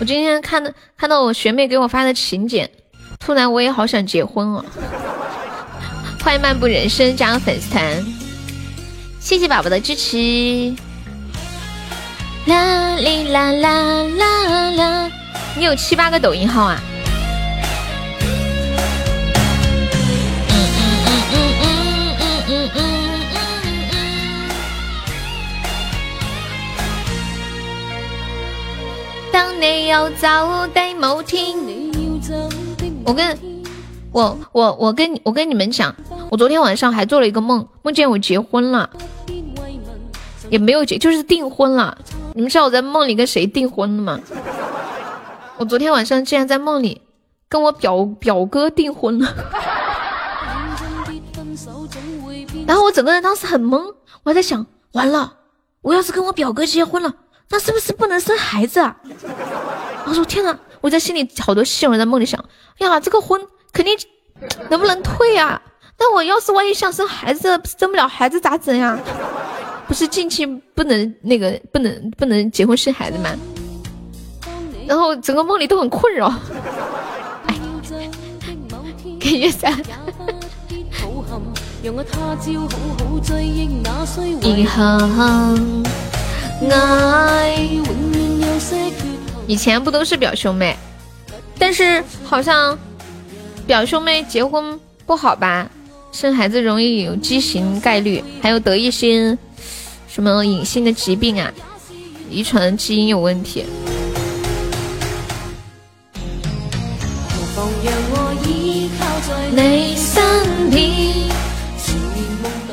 [0.00, 2.70] 我今天看到看到我学妹给我发的请柬，
[3.18, 4.64] 突然我也好想结婚哦。
[6.22, 8.06] 欢迎漫步人生加入粉丝团，
[9.18, 10.16] 谢谢宝宝的支持。
[12.46, 15.10] 啦哩啦啦啦啦，
[15.56, 16.80] 你有七八个抖音号啊？
[29.60, 30.28] 你要走
[30.72, 31.56] 的某天，
[33.04, 33.38] 我跟
[34.12, 35.92] 我我我跟我跟你们讲，
[36.30, 38.88] 我昨天晚上还做了一个梦，梦见我结婚了，
[40.48, 41.98] 也没有结，就是订婚了。
[42.34, 44.20] 你们知道我在梦里跟谁订婚了吗？
[45.56, 47.02] 我昨天晚上竟然在梦里
[47.48, 49.34] 跟我表表哥订婚了，
[52.64, 55.34] 然后我整个人当时很懵，我还在想，完了，
[55.82, 57.12] 我要是跟我表哥结婚了，
[57.50, 58.96] 那是不是不能生孩子啊？
[60.06, 60.58] 我说天哪！
[60.80, 62.42] 我在心里好多戏，我在梦里想，
[62.78, 63.40] 呀，这个婚
[63.72, 63.98] 肯定
[64.70, 65.60] 能不能退呀？
[65.98, 68.98] 那我要是万一想生孩子，生不了孩子咋整呀？
[69.88, 73.30] 不是近期不能那个不能不能结婚生孩子吗？
[74.86, 76.32] 然后整个梦里都很困扰。
[79.18, 79.72] 给月三。
[84.42, 86.27] 以后爱。
[89.46, 90.76] 以前不都是表兄妹，
[91.58, 92.78] 但是好像
[93.66, 95.70] 表兄妹结婚不好吧？
[96.10, 99.36] 生孩子容易有畸形概率，还有得一些
[100.08, 101.52] 什么隐性的疾病啊，
[102.30, 103.64] 遗传基因有问题。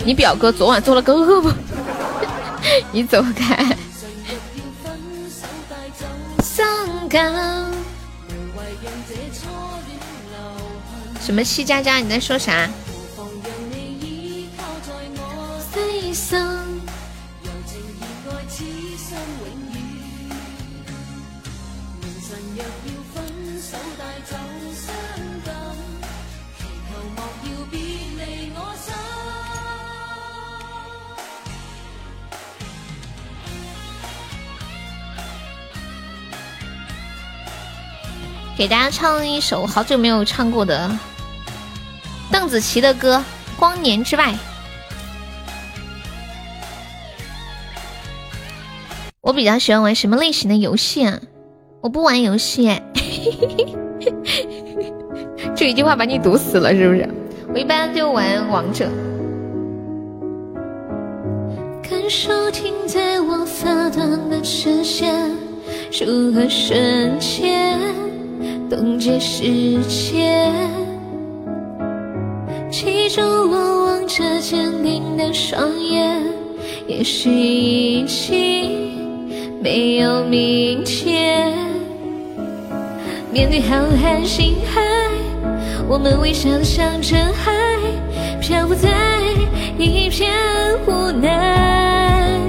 [0.03, 1.53] 你表哥昨晚做了个噩梦，
[2.91, 3.77] 你走开。
[11.21, 11.97] 什么西佳佳？
[11.97, 12.69] 你在说啥？
[38.57, 40.89] 给大家唱一首好久没有唱过的
[42.31, 43.17] 邓紫棋的歌
[43.59, 44.31] 《光年之外》。
[49.19, 51.19] 我比较喜欢玩什么类型的游戏啊？
[51.81, 52.81] 我不玩游戏。
[55.53, 57.09] 这一句话把你毒死了是不是？
[57.53, 58.89] 我一般就玩王者。
[61.83, 65.29] 感受停在我发端的视线，
[66.05, 67.93] 如何瞬间？
[68.69, 69.43] 冻结时
[69.83, 70.53] 间，
[72.71, 76.21] 记住我望着坚定的双眼，
[76.87, 78.91] 也许已经
[79.61, 81.53] 没有明天。
[83.31, 84.81] 面对浩瀚星海，
[85.87, 87.77] 我们微笑的像尘埃，
[88.39, 88.89] 漂浮在
[89.77, 90.31] 一片
[90.87, 92.39] 无奈。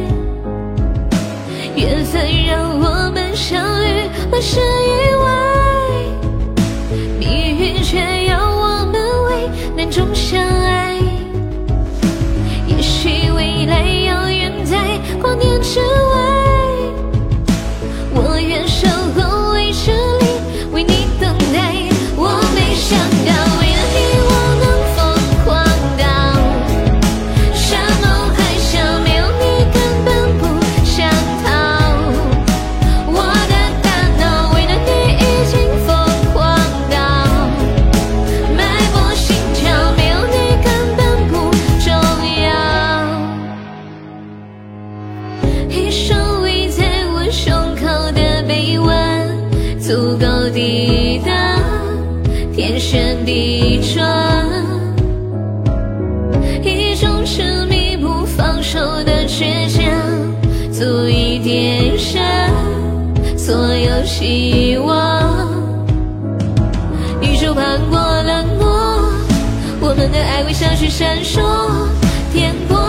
[1.74, 4.60] 缘分让我们相遇，万事
[9.96, 10.98] 种相爱。
[12.66, 16.25] 也许未来遥远在光年之外，
[70.58, 71.42] 相许闪烁，
[72.32, 72.85] 天光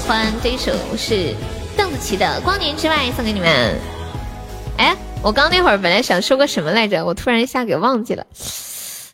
[0.00, 1.34] 欢这一首是
[1.76, 3.48] 邓紫棋的《光年之外》，送给你们。
[4.76, 8.24] 哎，我刚那会儿本来想说个什么来着，我突然一下给忘记了。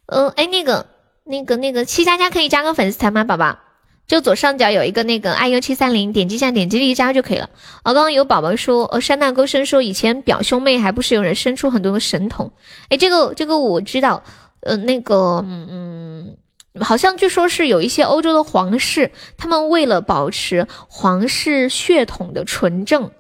[0.06, 0.86] 嗯，哎，那个、
[1.24, 3.58] 那个、那个七佳佳可以加个粉丝团吗，宝宝？
[4.06, 7.48] 就左上角有一个那个 iu 七三零，点击一下，点击立即加就可以了。
[7.84, 12.52] 哦，刚刚有宝宝说，哦，山大沟生说，以前表兄妹还不是有人生出很多个神童？
[12.90, 14.22] 哎，这个这个我知道。
[14.60, 16.36] 呃，那个，嗯嗯。
[16.80, 23.12] 好像据说是有一些欧洲的皇室，他们为了保持皇室血统的纯正，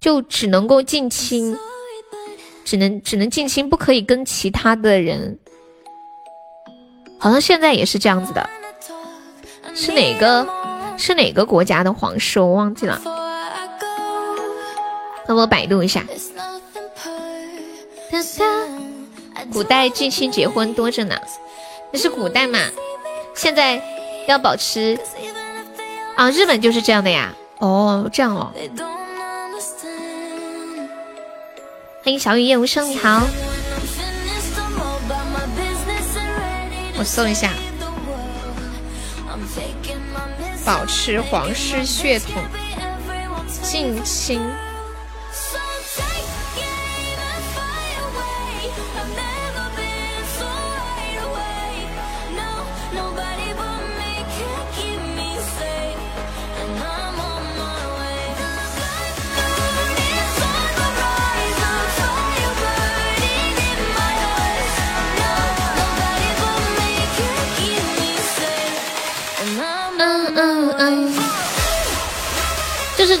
[0.00, 1.54] 就只能够近亲，
[2.64, 5.38] 只能只能近亲，不可以跟其他的人。
[7.18, 8.48] 好像现在也是这样子的，
[9.74, 10.48] 是哪个
[10.96, 12.98] 是哪个国家的皇室我忘记了，
[15.28, 16.02] 那我百度一下。
[19.52, 21.14] 古代近亲结婚多着呢，
[21.92, 22.58] 那是古代嘛。
[23.34, 23.82] 现在
[24.28, 24.98] 要保持
[26.16, 27.34] 啊，日本就是这样的呀。
[27.58, 28.52] 哦，这样哦。
[32.04, 33.22] 欢迎小雨夜无声，你好。
[36.98, 37.50] 我搜一下，
[40.64, 42.42] 保持皇室血统，
[43.62, 44.40] 近亲。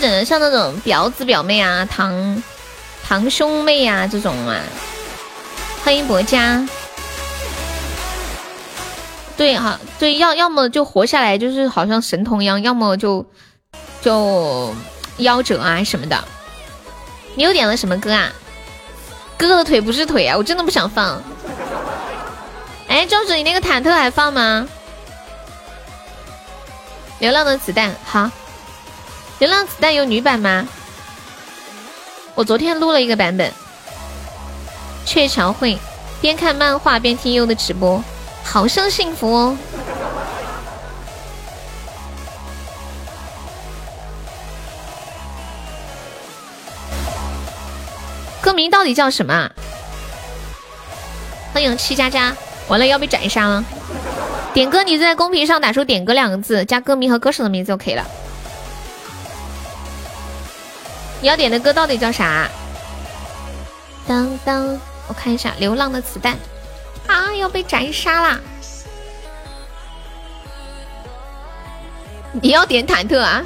[0.02, 2.42] 只能像那种表子表妹啊、堂
[3.04, 4.58] 堂兄妹啊这种啊。
[5.84, 6.68] 欢迎博家。
[9.36, 13.24] 对哈，对，要要么就活下来，就是好像神童一样；要么就
[14.00, 14.74] 就
[15.20, 16.18] 夭折啊什么的。
[17.36, 18.32] 你又点了什么歌啊？
[19.38, 20.36] 哥哥的腿不是腿啊！
[20.36, 21.22] 我真的不想放。
[22.88, 24.66] 哎，庄主，你那个忐忑还放吗？
[27.20, 28.28] 流浪的子弹，好。
[29.42, 30.68] 流浪子弹有女版吗？
[32.36, 33.52] 我昨天录了一个版本。
[35.04, 35.76] 鹊桥会，
[36.20, 38.00] 边看漫画边听优的直播，
[38.44, 39.58] 好生幸福哦。
[48.40, 49.50] 歌名到底叫什么？
[51.52, 52.32] 欢迎七佳佳，
[52.68, 53.64] 完了要被斩杀了。
[54.54, 58.06] 点歌，你在公屏上打出“点歌”两个字，加歌名和歌手的名字就可以了。
[61.22, 62.50] 你要点的歌到底叫啥？
[64.08, 64.76] 当当，
[65.06, 66.36] 我看一下，《流浪的子弹》
[67.10, 68.40] 啊，要被斩杀啦！
[72.32, 73.40] 你要点忐忑啊？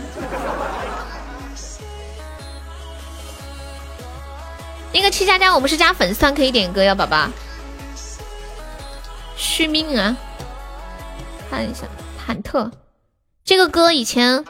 [4.90, 7.28] 那个七加加，我们是加粉丝团可以点歌呀，宝宝。
[9.36, 10.16] 续命啊！
[11.50, 11.82] 看一下，
[12.26, 12.70] 忐忑，
[13.44, 14.42] 这个歌以前。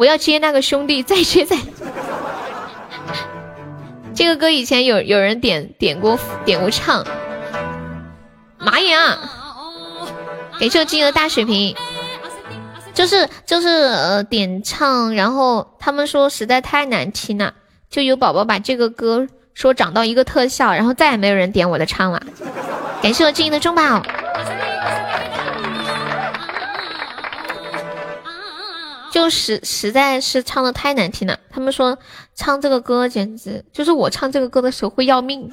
[0.00, 1.58] 我要接那个兄弟， 再接再。
[4.14, 7.06] 这个歌以前有有人点点过点过唱。
[8.56, 9.18] 马眼啊，
[10.58, 11.76] 给这金额大水平，
[12.94, 17.52] 就是就是呃点唱，然后他们说实在太难听了，
[17.90, 22.22] 就有宝宝把这个歌说涨到一个特效，然后再也没有人点我的唱了。
[23.02, 24.02] 感谢我金的中宝。
[29.10, 31.98] 就实实在是唱的太难听了，他们说
[32.34, 35.50] 唱这个歌简直就是我唱这个歌的时候会要命。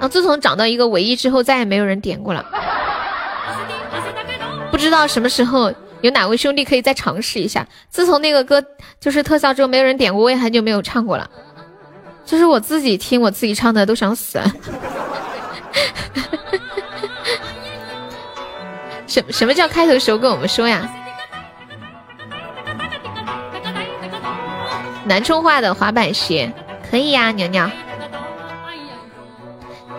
[0.00, 2.44] 啊自从涨到一个唯一之后，再也没有人点过了。
[4.70, 7.66] 不知道什么时候有哪位兄弟可以再尝试一下。
[7.88, 8.62] 自从那个歌
[8.98, 11.30] 就是特效之后，没有人点过，我也很久没有唱过了。
[12.26, 14.40] 就是我自己听我自己唱的都想死。
[19.14, 20.90] 什什么叫开头时候跟我们说呀？
[25.04, 26.52] 南充话的滑板鞋
[26.90, 27.70] 可以呀，娘娘。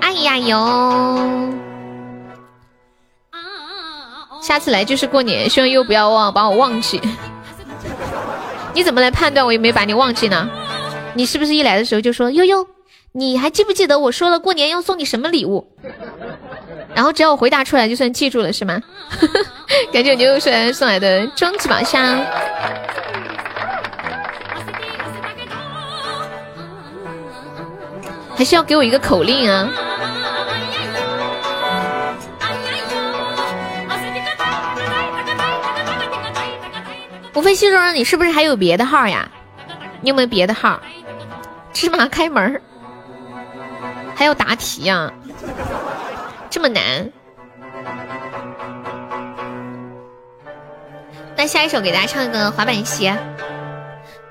[0.02, 1.53] 哎呀哟！
[4.42, 7.00] 下次来就是过年，希望又不要忘把我忘记。
[8.74, 10.50] 你怎么来判断我有没有把你忘记呢？
[11.14, 12.68] 你是不是一来的时候就说悠悠？
[13.14, 15.74] 你还记不记得我说了过年要送你什么礼物？
[16.95, 18.82] 然后只要我回答出来，就算记住了，是吗？
[19.91, 22.25] 感谢牛牛帅送来的终极宝箱，
[28.38, 29.69] 还是要给我一个口令啊！
[37.33, 39.27] 无非西说你是不是还有别的号呀？
[39.99, 40.80] 你有没有别的号？
[41.74, 42.61] 芝麻开门
[44.15, 45.11] 还要答题呀？
[46.56, 47.11] 这么难？
[51.35, 53.14] 那下一首给大家唱一个滑板鞋。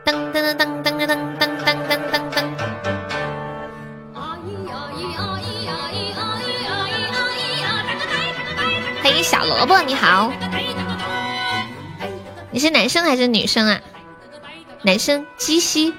[0.06, 2.44] 噔噔噔噔噔噔噔噔噔噔噔。
[9.02, 10.32] 欢迎小萝卜，你好。
[12.50, 13.78] 你是男生还是女生啊？
[14.80, 15.92] 男生，鸡西，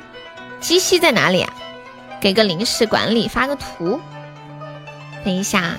[0.59, 1.53] 鸡西在哪里啊？
[2.19, 4.01] 给个临时管理发个图。
[5.23, 5.75] 等一下。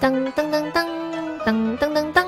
[0.00, 0.86] 噔噔噔噔
[1.44, 2.26] 噔噔噔噔。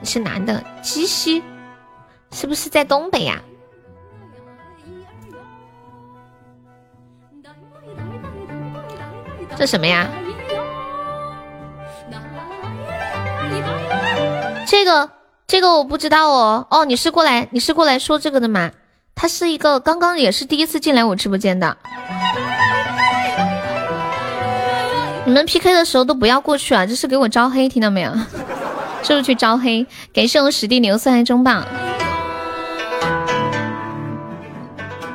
[0.00, 1.42] 你是男的，鸡西，
[2.32, 3.40] 是不是在东北呀？
[9.56, 10.08] 这什么呀？
[14.66, 15.10] 这个
[15.46, 18.70] 这个我不知道哦哦，你是过来你是过来说这个的吗？
[19.14, 21.76] 他是一个刚刚也是第一次进来我直播间的。
[25.30, 28.12] 你们 PK 的时候都不要过去啊，这是给我招黑，听到没有？
[29.04, 29.86] 是不是去招黑？
[30.12, 31.64] 感谢我史蒂牛送来中棒。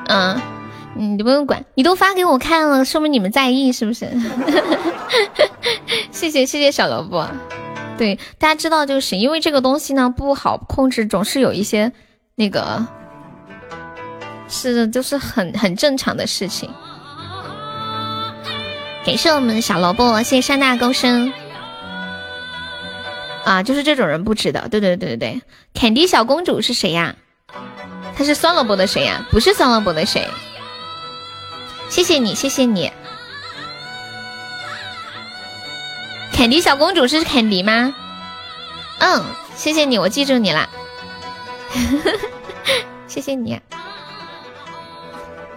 [0.08, 0.42] 嗯。
[0.98, 4.10] 你不用管，你都发给我看了，说明你们在意是不是？
[6.12, 7.28] 谢谢谢谢小萝卜。
[7.98, 11.92] 对，大家知道就是因为这个东西呢不好控制，总是有一些
[12.36, 12.88] 那个，
[14.48, 16.70] 是，就是很很正常的事情。
[19.06, 21.32] 感谢我们的小萝卜，谢谢山大高升。
[23.44, 24.68] 啊，就是这种人不值得。
[24.70, 25.42] 对对对对对，
[25.76, 27.16] 坎迪小公主是谁呀？
[28.18, 29.24] 她是酸萝卜的谁呀？
[29.30, 30.28] 不是酸萝卜的谁？
[31.90, 32.92] 谢谢你，谢谢你。
[36.34, 37.94] 坎迪小公主是坎迪吗？
[38.98, 39.24] 嗯，
[39.56, 40.68] 谢谢你，我记住你了。
[43.08, 43.62] 谢谢你。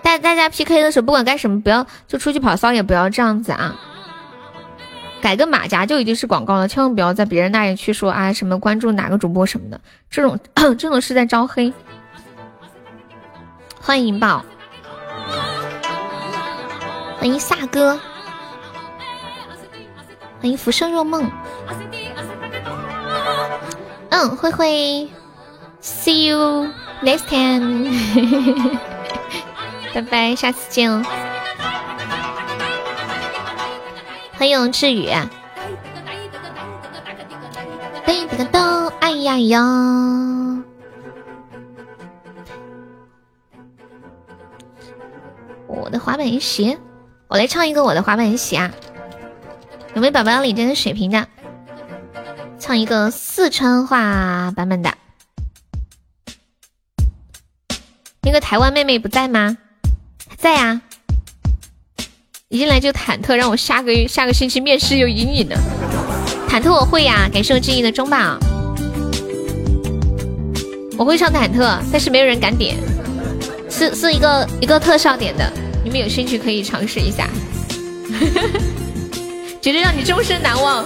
[0.09, 3.79] 大大家 PK 的时候，不管干什么，不要就出去跑骚，也不要这样子啊。
[5.21, 9.79] 改个马甲就已经是广告了，千万不要在别人那里去说啊什么关注哪个主播什么的，
[10.09, 10.41] 这种
[10.79, 11.71] 这种是在招黑。
[13.79, 14.43] 欢迎宝。
[17.19, 18.01] 欢迎萨哥，
[20.41, 21.31] 欢迎浮生若梦。
[24.09, 25.11] 嗯，灰灰
[25.83, 26.69] ，See you
[27.03, 27.91] next time，
[29.95, 31.03] 拜拜，下次见哦。
[34.35, 35.09] 欢迎志宇。
[38.07, 39.61] 噔噔噔，哎呀呀！
[45.67, 46.79] 我的滑板鞋。
[47.27, 48.71] 我来唱一个我的滑板鞋啊！
[49.95, 51.27] 有没有宝宝要领这个水瓶的？
[52.59, 54.95] 唱一个四川话版本的。
[58.23, 59.59] 那个台湾妹妹不在吗？
[60.39, 60.81] 在呀。
[62.49, 65.57] 一进来就忐忑，让我下个月下个星期面试有阴影呢。
[66.49, 68.39] 忐忑我会呀，感谢我志毅的中宝。
[70.97, 72.77] 我会唱忐忑，但是没有人敢点，
[73.69, 75.53] 是是一个一个特效点的。
[75.85, 77.29] 你们有兴趣可以尝试一下，
[79.61, 80.85] 绝对让你终身难忘。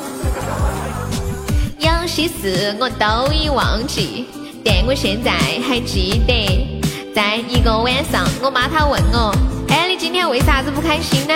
[1.79, 4.27] 有些事我都已忘记，
[4.65, 5.31] 但我现在
[5.67, 6.82] 还记得。
[7.15, 9.35] 在一个晚上，我妈她问我
[9.69, 11.35] ：“哎，你今天为啥子不开心呢？”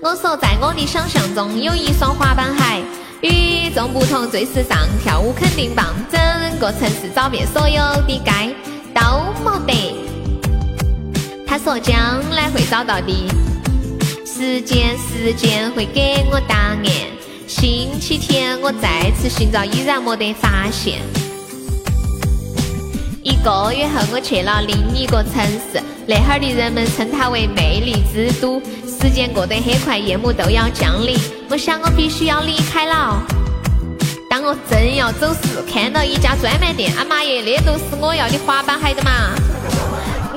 [0.00, 2.84] 我说：“在我的想象中，有一双滑板鞋，
[3.22, 6.20] 与众不同，最时尚，跳舞肯定棒，整
[6.60, 8.54] 个城市找遍所有的街
[8.94, 9.00] 都
[9.44, 9.96] 没得。”
[11.44, 11.96] 他说将
[12.30, 13.28] 来会找到的，
[14.24, 16.78] 时间时间会给我答案。
[17.48, 21.00] 星期天我再次寻找，依然没得发现。
[23.22, 28.60] 一个月后我去了另一个城市，那哈儿的人们称它为魅力之都。
[28.86, 31.18] 时间过得很快，夜幕都要降临，
[31.50, 33.22] 我想我必须要离开了。
[34.30, 39.10] 当我正要走时，看到一家专卖店，啊妈耶，那都是我要的滑板鞋的嘛！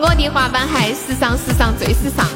[0.02, 2.28] 我的滑板鞋，时尚时尚最时尚。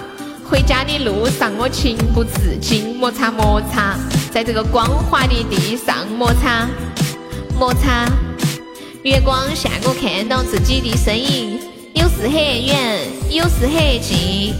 [0.50, 3.98] 回家的路上，我情不自禁摩擦摩擦，
[4.32, 6.70] 在这个光滑的地上摩擦
[7.60, 8.06] 摩擦。
[9.08, 11.58] 月光下，我看到自己的身影，
[11.94, 14.54] 有时很远，有时很近，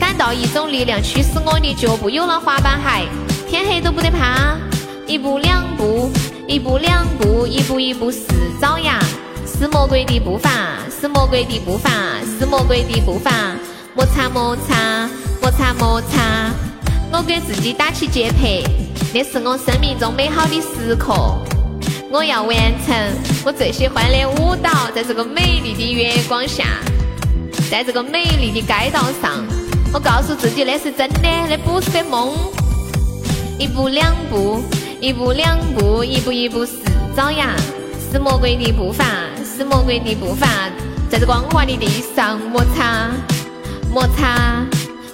[0.00, 2.10] 感到一种力量驱使我的脚步。
[2.10, 3.08] 有了滑板鞋，
[3.48, 4.58] 天黑都不得怕。
[5.06, 6.10] 一步两步，
[6.48, 8.26] 一步两步，一步一步是
[8.60, 8.98] 爪牙。
[9.46, 10.50] 是魔鬼的步伐，
[11.00, 11.88] 是魔鬼的步伐，
[12.36, 13.30] 是魔鬼的步伐。
[13.94, 15.08] 摩擦摩擦，
[15.40, 16.50] 摩擦摩擦，
[17.12, 18.60] 我给自己打起节拍，
[19.14, 21.14] 那是我生命中美好的时刻。
[22.14, 22.94] 我要完成
[23.44, 26.62] 我最喜欢的舞蹈，在这个美丽的月光下，
[27.68, 29.44] 在这个美丽的街道上，
[29.92, 32.32] 我告诉自己那是真的，那不是梦。
[33.58, 34.62] 一步两步，
[35.00, 36.74] 一步两步，一步一步是
[37.16, 37.48] 爪牙，
[38.12, 39.04] 是魔鬼的步伐，
[39.44, 40.46] 是魔鬼的步伐，
[41.10, 43.10] 在这光滑的地上摩擦
[43.92, 44.64] 摩擦。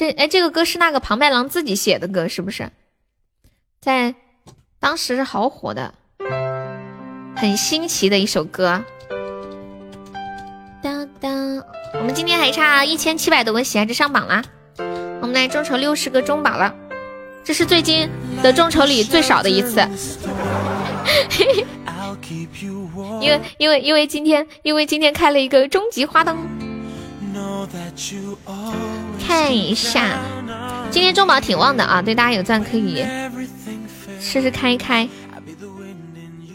[0.00, 2.70] 这哎，这个歌是那个庞麦郎自己写的歌，是不是？
[3.82, 4.14] 在
[4.78, 5.92] 当时是好火的，
[7.36, 8.82] 很新奇的一首歌。
[10.82, 11.62] 当当，
[11.92, 14.42] 我们今天还差一千七百多个喜爱值上榜啦，
[15.20, 16.74] 我们来众筹六十个中榜了，
[17.44, 18.08] 这是最近
[18.42, 19.86] 的众筹里最少的一次。
[23.20, 26.38] 因为因为因为今天因为今天开了一个终极花灯。
[29.26, 30.18] 看一下，
[30.90, 32.02] 今天中宝挺旺的啊！
[32.02, 33.04] 对，大家有钻可以
[34.20, 35.08] 试试开一开。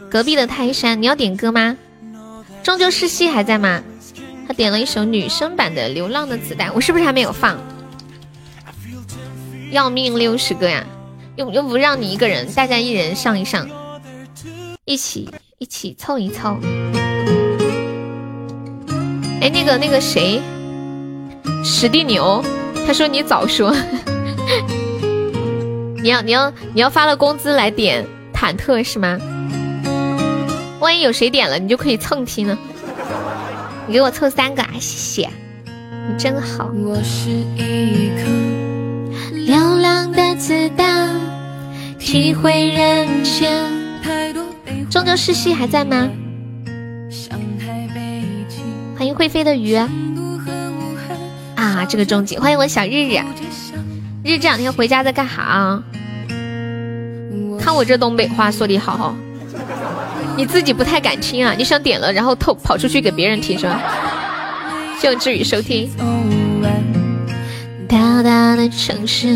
[0.10, 1.77] 隔壁的泰山，你要点歌吗？
[2.64, 3.82] 终究是戏还在吗？
[4.48, 7.58] 他点了一首女生版的《流浪的子弹》，我是不是还没有放？
[9.72, 10.85] 要命六十个呀！
[11.35, 13.68] 又又不让你一个人，大家一人上一上，
[14.85, 16.58] 一起一起凑一凑。
[19.42, 20.42] 哎，那个那个谁？
[21.64, 22.43] 史蒂牛，
[22.85, 23.75] 他说你早说，
[26.01, 29.17] 你要你要你要发了工资来点忐忑是吗？
[30.80, 32.57] 万一有谁点了，你就可以蹭听呢。
[33.88, 34.80] 你给我凑三个啊，谢
[35.24, 35.30] 谢，
[35.65, 36.72] 你真好。
[36.83, 38.24] 我是一颗
[39.33, 41.19] 流浪的子弹，
[41.99, 43.51] 体会人间
[44.03, 44.43] 太多
[44.90, 46.09] 终究是戏还在吗？
[48.98, 49.74] 欢迎会飞的鱼。
[49.75, 49.90] 啊，
[51.66, 52.38] 啊这个终极！
[52.38, 53.19] 欢迎我小日日，
[54.24, 55.82] 日这两天回家在干哈？
[57.60, 59.16] 看我这东北话说的好，
[60.38, 61.56] 你自己不太敢听啊？
[61.58, 63.82] 你想点了，然后偷跑出去给别人听是吧？
[65.00, 65.90] 谢谢志宇收听。
[67.90, 69.27] 大大的城市，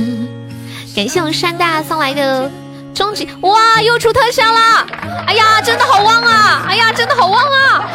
[0.96, 2.52] 感谢我们山大送来的
[2.94, 4.88] 终极，哇，又出特效了！
[5.26, 6.64] 哎呀，真的好旺啊！
[6.68, 7.90] 哎呀，真的好旺啊！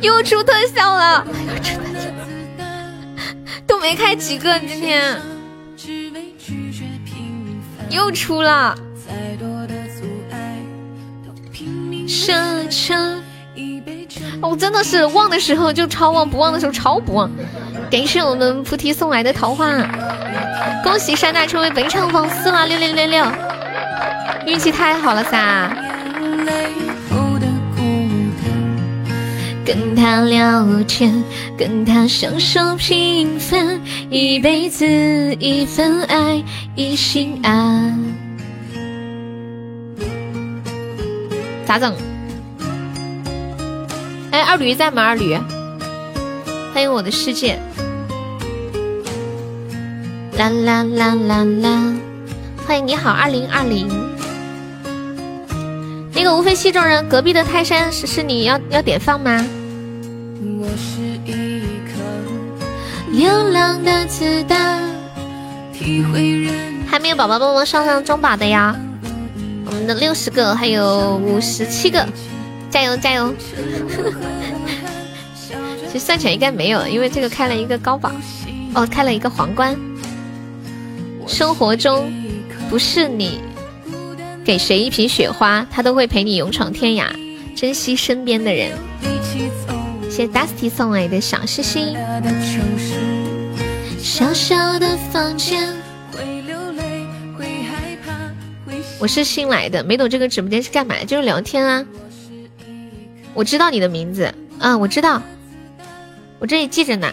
[0.00, 1.26] 又出特效了！
[3.84, 5.20] 都没开几个，今天
[7.90, 8.74] 又出了。
[14.40, 17.30] 我真的是忘的时候就超忘，不忘的时候超不忘。
[17.90, 19.70] 感谢我们菩提送来的桃花，
[20.82, 23.26] 恭喜山大成为本场榜四了，六六六六，
[24.46, 25.70] 运气太好了噻！
[29.64, 31.24] 跟他聊天，
[31.56, 34.84] 跟他享受平凡，一辈子
[35.40, 36.44] 一份爱，
[36.74, 37.98] 一心安。
[41.64, 41.94] 咋整？
[44.30, 45.02] 哎，二驴在吗？
[45.02, 45.34] 二驴，
[46.74, 47.58] 欢迎我的世界。
[50.36, 51.94] 啦啦啦啦啦！
[52.66, 54.13] 欢迎你好，二零二零。
[56.24, 59.44] 那个无非戏中人，隔壁的泰山是是你要要点放吗？
[63.12, 64.80] 流浪的子弹，
[66.86, 68.74] 还没有宝宝帮忙上上中宝的呀！
[69.66, 72.08] 我们的六十个还有五十七个，
[72.70, 73.34] 加油加油！
[75.92, 78.14] 其实算起来应该没有，因为这个开了一个高榜，
[78.72, 79.78] 哦，开了一个皇冠。
[81.26, 82.10] 生活中
[82.70, 83.42] 不是你
[84.44, 87.06] 给谁一瓶雪花，他都会陪你勇闯天涯。
[87.56, 88.72] 珍惜身边的人。
[90.10, 91.96] 谢谢 Dusty 送来的小星星。
[99.00, 101.84] 我是新来的，没懂这个直播间是干嘛，就是聊天啊。
[103.32, 105.22] 我知道你的名字，啊，我知道，
[106.38, 107.12] 我这里记着呢，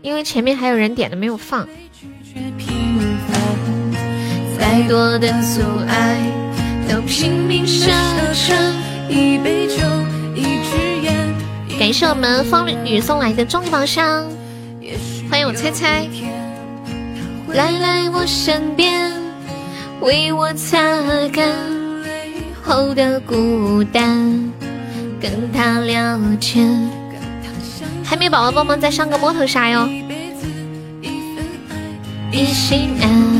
[0.00, 1.68] 因为前面还有人点的没有放。
[4.58, 6.16] 再多的阻碍，
[6.88, 7.90] 都拼命射
[8.32, 8.74] 穿
[9.08, 9.76] 一杯酒。
[11.78, 14.26] 感谢我们风雨送来的终极宝箱，
[15.30, 16.08] 欢迎我猜猜，
[17.52, 19.12] 来来我身边，
[20.00, 20.78] 为我擦
[21.32, 21.46] 干
[22.02, 24.52] 泪后的孤单，
[25.20, 26.90] 跟他聊天。
[28.02, 29.88] 海绵宝宝帮忙再上个摸头杀哟！
[32.32, 33.37] 一心安，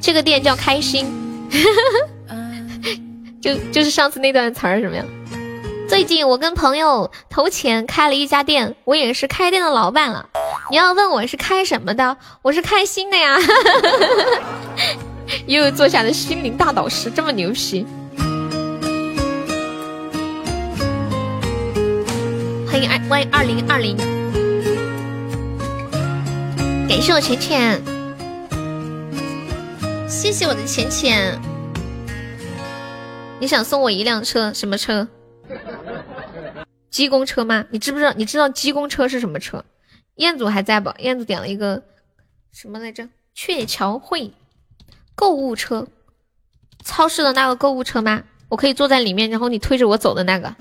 [0.00, 1.06] 这个店叫开心，
[3.40, 5.04] 就就是上次那段词儿什么呀？
[5.88, 10.28] 最近我跟朋友投钱开了一家店，我也是开店的老板了。
[10.70, 13.36] 你要问我是开什么的，我是开心的呀。
[15.46, 17.86] 又坐下的心灵大导师这么牛皮。
[22.70, 23.96] 欢迎二欢迎二零二零，
[26.88, 27.82] 感谢我浅浅，
[30.10, 31.40] 谢谢我的浅浅。
[33.38, 34.52] 你想送我一辆车？
[34.52, 35.06] 什么车？
[36.90, 37.64] 鸡公车吗？
[37.70, 38.12] 你知不知道？
[38.14, 39.64] 你知道鸡公车是什么车？
[40.16, 40.92] 彦祖还在不？
[40.98, 41.80] 彦祖点了一个
[42.52, 43.08] 什么来着？
[43.34, 44.32] 鹊桥会
[45.14, 45.86] 购物车，
[46.84, 48.24] 超市的那个购物车吗？
[48.48, 50.52] 我可以坐在里面，然后你推着我走的那个。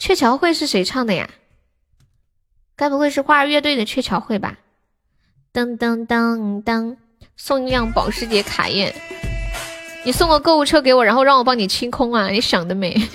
[0.00, 1.30] 鹊桥会是谁唱的呀？
[2.74, 4.58] 该不会是花儿乐队的鹊桥会吧？
[5.54, 6.96] 噔噔噔噔，
[7.36, 8.94] 送一辆保时捷卡宴。
[10.04, 12.28] 你送个购物车给我，然后让我帮你清空啊？
[12.28, 13.00] 你想得美！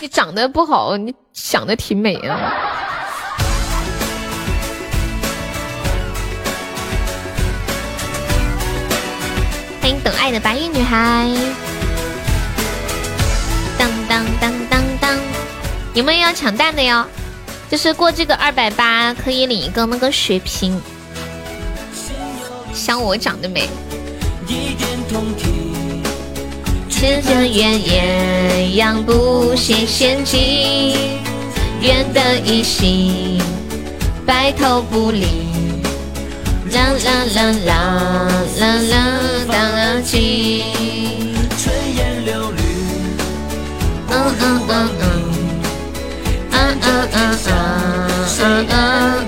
[0.00, 2.52] 你长得不好，你想的挺美啊。
[9.80, 11.28] 欢迎等爱的白衣女孩。
[13.76, 15.18] 当当当当当，
[15.92, 17.04] 你们要抢蛋的哟？
[17.68, 20.80] 就是过这个二百八可以领一个那个血瓶。
[22.74, 23.68] 像我长得美。
[26.90, 30.96] 此间远艳阳不羡仙境，
[31.80, 33.40] 愿得一心，
[34.26, 35.26] 白头不离。
[36.72, 37.72] 啦啦啦啦
[38.58, 38.96] 啦啦，
[39.48, 40.64] 当情。
[41.56, 42.60] 春烟柳绿。
[44.10, 45.02] 嗯嗯嗯嗯。
[46.50, 47.16] 嗯嗯嗯
[48.40, 48.76] 嗯嗯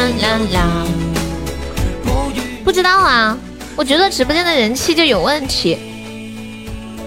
[0.00, 0.86] 啦啦啦。
[2.64, 3.36] 不知道啊，
[3.76, 5.78] 我觉得直播间的人气就有问题。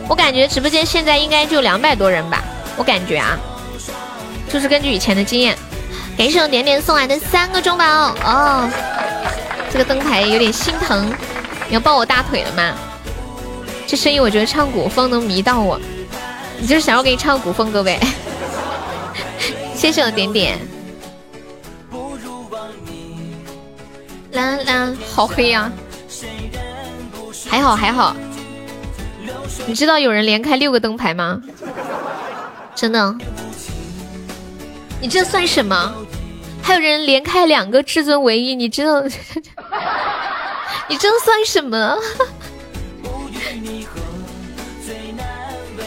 [0.07, 2.43] 我感觉直播间现在应该就两百多人吧，
[2.75, 3.37] 我感觉啊，
[4.51, 5.57] 就是根据以前的经验。
[6.15, 7.85] 感谢我点点送来的三个中宝
[8.23, 8.69] 哦，
[9.71, 11.09] 这个灯牌有点心疼，
[11.67, 12.73] 你要抱我大腿了吗？
[13.87, 15.79] 这声音我觉得唱古风能迷到我，
[16.59, 17.99] 你就是想要给你唱古风歌呗。
[19.75, 20.59] 谢谢我点点。
[24.33, 25.71] 啦啦，好黑呀！
[27.49, 28.15] 还好还好，
[29.67, 31.39] 你知道有人连开六个灯牌吗？
[32.75, 33.15] 真的？
[35.01, 35.93] 你这算什么？
[36.61, 39.03] 还有人连开两个至尊唯一，你知道？
[40.89, 41.97] 你这算什么？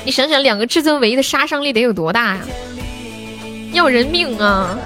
[0.05, 2.41] 你想想，两个至尊唯一的杀伤力得有多大呀？
[3.73, 4.79] 要人命啊！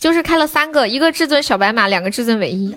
[0.00, 2.74] 就是开了三个，一个至尊小白马，两个至尊唯一。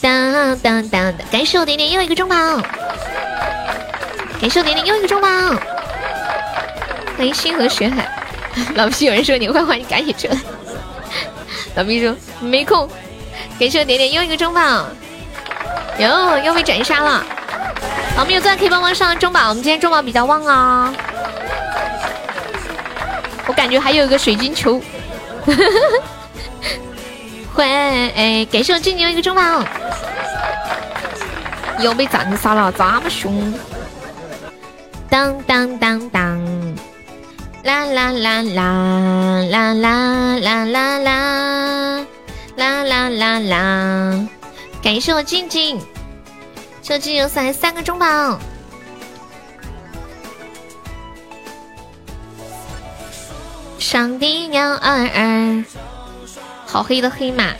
[0.00, 1.24] 当当当的！
[1.32, 2.36] 感谢我点点又一个中宝，
[4.40, 5.28] 感谢我点点又一个中宝。
[7.16, 8.08] 欢迎星河雪海，
[8.76, 10.28] 老皮有人说你坏话，你赶紧撤。
[11.74, 12.88] 老皮说没空。
[13.58, 14.86] 感谢我点点又一个中宝，
[15.98, 17.24] 哟，又被斩杀了。
[18.16, 20.00] 老皮有钻可以帮忙上中宝，我们今天中宝。
[20.00, 20.94] 比较旺啊。
[23.46, 24.80] 我感觉还有一个水晶球，
[27.54, 29.62] 会，感谢我静静一个中宝，
[31.78, 33.52] 又被斩杀了，这么凶！
[35.10, 36.42] 当当当当，
[37.62, 40.38] 啦啦啦啦啦啦啦
[40.98, 42.06] 啦
[42.56, 44.26] 啦啦啦啦！
[44.82, 45.78] 感谢我静静，
[46.82, 48.38] 这静静送来三个中宝。
[53.84, 55.64] 上帝鸟儿儿，
[56.64, 57.52] 好黑的黑马。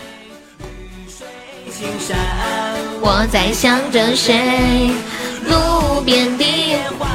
[3.02, 4.90] 我在想着谁？
[5.46, 6.44] 路边的
[6.98, 7.06] 花。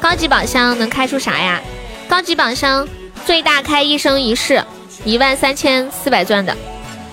[0.00, 1.60] 高级宝箱能开出啥呀？
[2.08, 2.88] 高级宝箱
[3.26, 4.64] 最大开一生一世，
[5.04, 6.54] 一万三千四百钻的；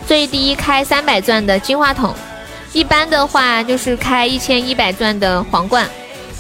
[0.08, 2.16] 最低开三百钻的金话筒。
[2.72, 5.86] 一般的话就是开一千一百钻的皇冠，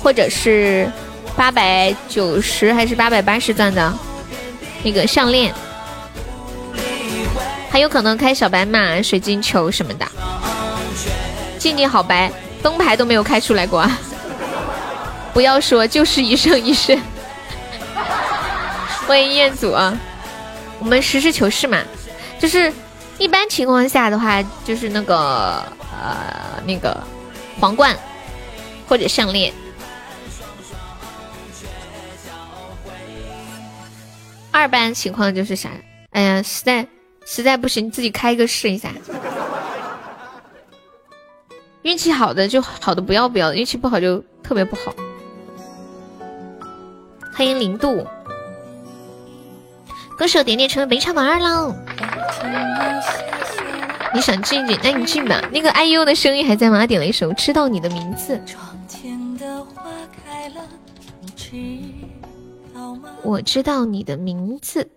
[0.01, 0.89] 或者是
[1.35, 3.93] 八百九十还是八百八十钻的。
[4.87, 5.53] 那个项链，
[7.69, 10.07] 还有可能开小白马、水晶球什么的。
[11.59, 12.31] 静静好白，
[12.63, 13.99] 灯牌都没有开出来过啊。
[15.33, 16.97] 不要说，就是一生一世。
[19.05, 19.93] 欢迎彦祖啊！
[20.79, 21.79] 我们实事求是嘛，
[22.39, 22.71] 就是
[23.17, 25.61] 一般情况下的话，就是那个
[26.01, 26.97] 呃那个
[27.59, 27.93] 皇冠
[28.87, 29.51] 或者项链。
[34.57, 35.69] 二般情况就是啥？
[36.09, 36.87] 哎呀，实在
[37.27, 38.89] 实在不行，你自己开一个试一下。
[41.83, 44.91] 运气好的就好的不要不要，运气不好就特别不好。
[47.35, 48.03] 欢迎零度，
[50.17, 51.75] 歌手点点成为本场榜二了。
[54.11, 55.39] 你想进进，那你进吧。
[55.51, 56.87] 那个 IU 的声音还在吗？
[56.87, 58.41] 点了一首《知道你的名字》。
[63.23, 64.89] 我知道你的名字。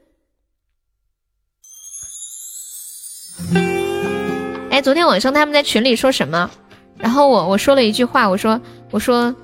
[4.70, 6.50] 哎，昨天晚上他们在群里说什么？
[6.96, 8.60] 然后我我说了一句话，我说
[8.90, 9.34] 我说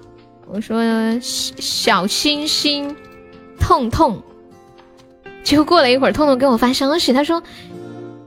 [0.46, 0.82] 我说
[1.20, 2.94] 小星星
[3.58, 4.22] 痛痛。
[5.42, 7.42] 结果过了一会儿，痛痛给我发消息，他说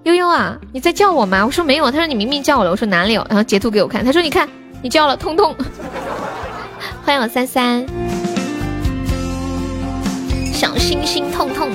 [0.04, 1.46] 悠悠啊，你在叫我吗？
[1.46, 2.72] 我说没有，他说你明明叫我了。
[2.72, 3.26] 我说哪里有？
[3.30, 4.50] 然后截图给我看，他说你看
[4.82, 5.56] 你叫了痛痛。
[7.04, 7.86] 欢迎我三三。
[10.60, 11.70] 小心心痛痛，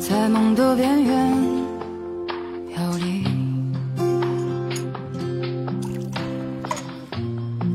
[0.00, 1.32] 在梦的边缘
[2.74, 3.22] 飘离，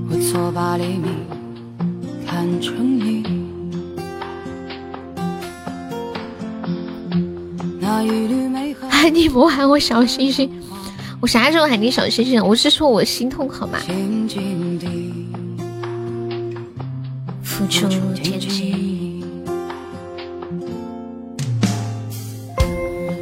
[0.10, 1.06] 我错把黎明
[2.28, 3.24] 看成你。
[7.80, 10.52] 那一缕美好，喊你莫喊我小星星，
[11.22, 12.46] 我啥时候喊你小星星？
[12.46, 13.80] 我是说我心痛好吗？
[17.60, 19.22] 付出天际，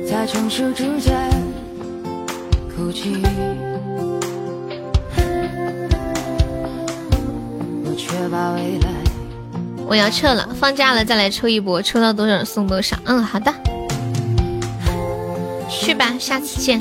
[0.08, 1.28] 在成熟之间
[2.70, 3.18] 哭泣，
[7.84, 8.92] 我却把未来。
[9.88, 12.96] 我要撤了，放假了再来抽一波，抽到多少送多少。
[13.06, 13.52] 嗯，好的，
[15.68, 16.80] 去吧，下次见。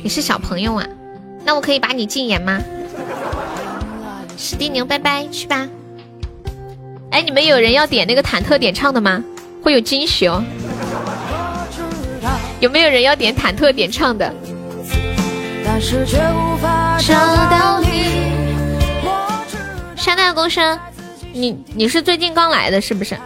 [0.00, 0.86] 你是小朋友啊？
[1.44, 2.60] 那我可以把你禁言吗？
[4.36, 5.68] 史蒂牛，拜拜，去吧。
[7.10, 9.22] 哎，你们有人要点那个忐忑点唱的吗？
[9.62, 10.42] 会有惊喜哦。
[12.60, 14.32] 有没有人要点忐忑点唱的？
[19.96, 20.78] 山大公生，
[21.32, 23.16] 你你是最近刚来的，是不是？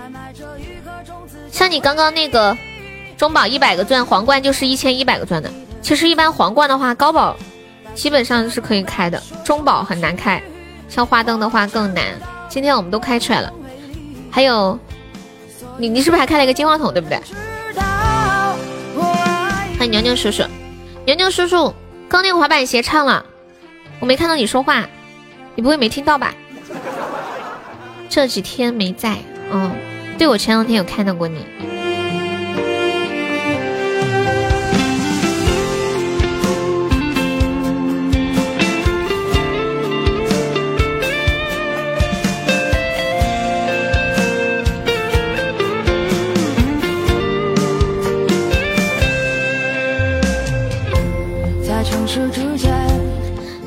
[1.52, 2.56] 像你刚刚那个
[3.18, 5.50] 中宝一百个钻，皇冠就是一千一百个钻的。
[5.82, 7.36] 其实一般皇冠的话，高宝
[7.94, 10.42] 基本上是可以开的，中宝很难开，
[10.88, 12.04] 像花灯的话更难。
[12.48, 13.52] 今天我们都开出来了。
[14.34, 14.76] 还有，
[15.78, 17.16] 你你是不是还开了一个金话筒，对不对？
[19.78, 20.42] 欢迎牛牛叔叔，
[21.06, 21.72] 牛牛叔叔，
[22.08, 23.24] 刚那个滑板鞋唱了，
[24.00, 24.88] 我没看到你说话，
[25.54, 26.34] 你不会没听到吧？
[28.08, 29.18] 这几天没在，
[29.52, 29.70] 嗯，
[30.18, 31.46] 对我前两天有看到过你。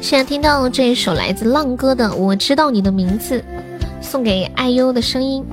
[0.10, 3.42] 现在听到这一首来自浪哥的《我知道你的名字》，
[4.02, 5.44] 送给爱优的声音。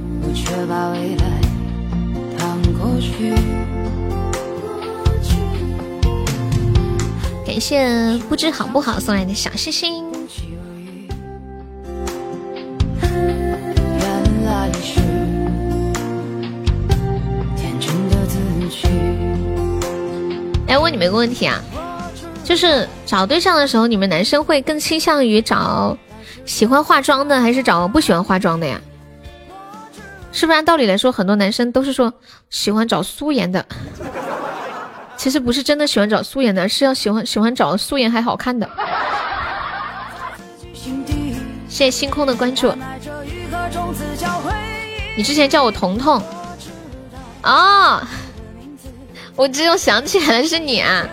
[7.44, 10.04] 感谢不知好不好送来的小心心。
[20.68, 21.60] 哎，问你们个问题啊。
[22.54, 25.98] 就是找对象的时候，你们男生会更倾向于找
[26.44, 28.80] 喜欢化妆的，还是找不喜欢化妆的呀？
[30.30, 32.14] 是不是按道理来说，很多男生都是说
[32.50, 33.66] 喜欢找素颜的？
[35.16, 38.70] 其实不是真的喜欢找素颜的，是要喜欢喜欢找素颜还好看的。
[41.68, 42.72] 谢谢星空的关注。
[45.16, 46.22] 你之前叫我彤彤
[47.42, 48.00] 哦，
[49.34, 51.04] 我只有想起来了，是你啊。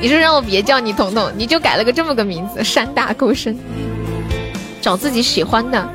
[0.00, 3.58] 你说让我别叫你彤彤，你就改了个这么个名字，山大沟深，
[4.80, 5.88] 找自己喜欢的。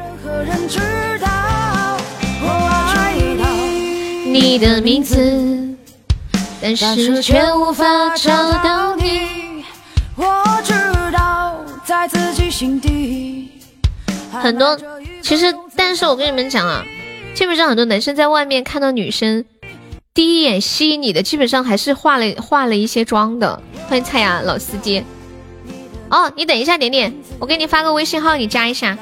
[4.26, 5.16] 你的名字，
[6.62, 9.64] 但是却无法找到你。
[10.16, 10.74] 我知
[11.12, 13.52] 道在自己心底。
[14.32, 14.78] 很多，
[15.22, 16.84] 其实，但是我跟你们讲啊，
[17.36, 19.46] 基本上很多男生在外面看到女生。
[20.14, 25.04] 第一眼吸引你的，基本上还是化了化了一些妆的，欢迎菜芽老司机。
[26.10, 28.96] 哦，你等一下，点点，我给你发个微信号，你加一下。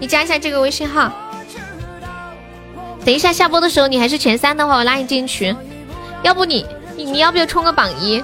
[0.00, 1.12] 你加一下这个微信号。
[3.04, 5.56] 等一下下播的时候，你还是前三的话，我拉你进群。
[6.24, 8.20] 要不你你你要不要冲个榜一？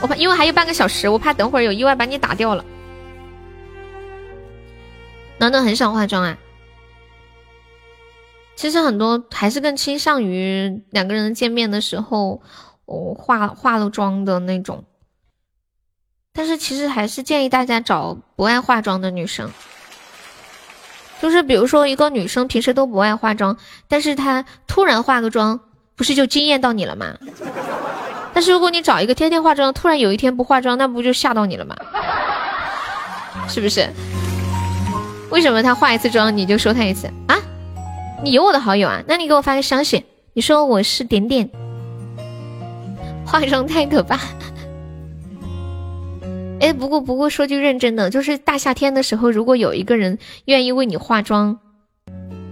[0.00, 2.64] 我怕因为还有半个小时，我怕等会儿有意外把你打掉了。
[5.38, 6.36] 暖暖很少化妆啊。
[8.56, 12.40] 其实很多还是更倾向于两个人见面的时候，
[12.86, 14.82] 哦化化了妆的那种。
[16.32, 19.50] 但是其实还是建议大家找不爱化妆的女生。
[21.20, 23.56] 就是比如说一个女生平时都不爱化妆，
[23.88, 25.60] 但是她突然化个妆，
[25.94, 27.14] 不是就惊艳到你了吗？
[28.34, 31.74] 但是如果你找一个天天化妆，突然有一天不化妆，那不就吓到你了吗？
[33.48, 33.88] 是不是？
[35.30, 37.36] 为什么她化一次妆你就说她一次啊？
[38.22, 39.02] 你有我的好友啊？
[39.06, 41.48] 那你给我发个消息，你说我是点点，
[43.24, 44.18] 化妆太可怕。
[46.58, 51.58] 哎，不过不过说句认真的，就是大夏天的时候，如果有一个人愿意为你化妆，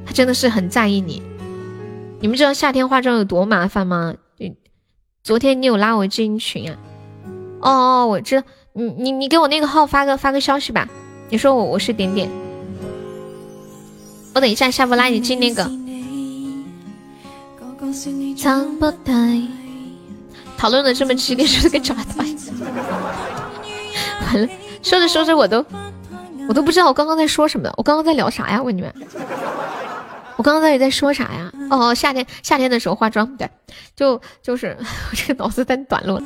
[0.07, 1.23] 他真的是很在意你。
[2.20, 4.15] 你们知道夏天化妆有多麻烦吗？
[5.23, 6.76] 昨天你有拉我进群啊？
[7.60, 10.86] 哦哦，我知道，你你你给我那个号发个发个消息吧。
[11.31, 12.28] 你说我我是点点，
[14.34, 15.70] 我等一下下播拉你进那个。
[20.56, 22.26] 讨论的这么激烈，是个渣男。
[24.26, 24.48] 完了，
[24.82, 25.64] 说着说着我都
[26.48, 28.62] 我都不知道我刚刚在说什么，我刚刚在聊啥呀？
[28.62, 28.92] 问你们，
[30.36, 31.52] 我刚刚到底在说啥呀？
[31.70, 33.48] 哦，夏天夏天的时候化妆，对，
[33.94, 34.76] 就就是
[35.10, 36.22] 我这个脑子在短路了。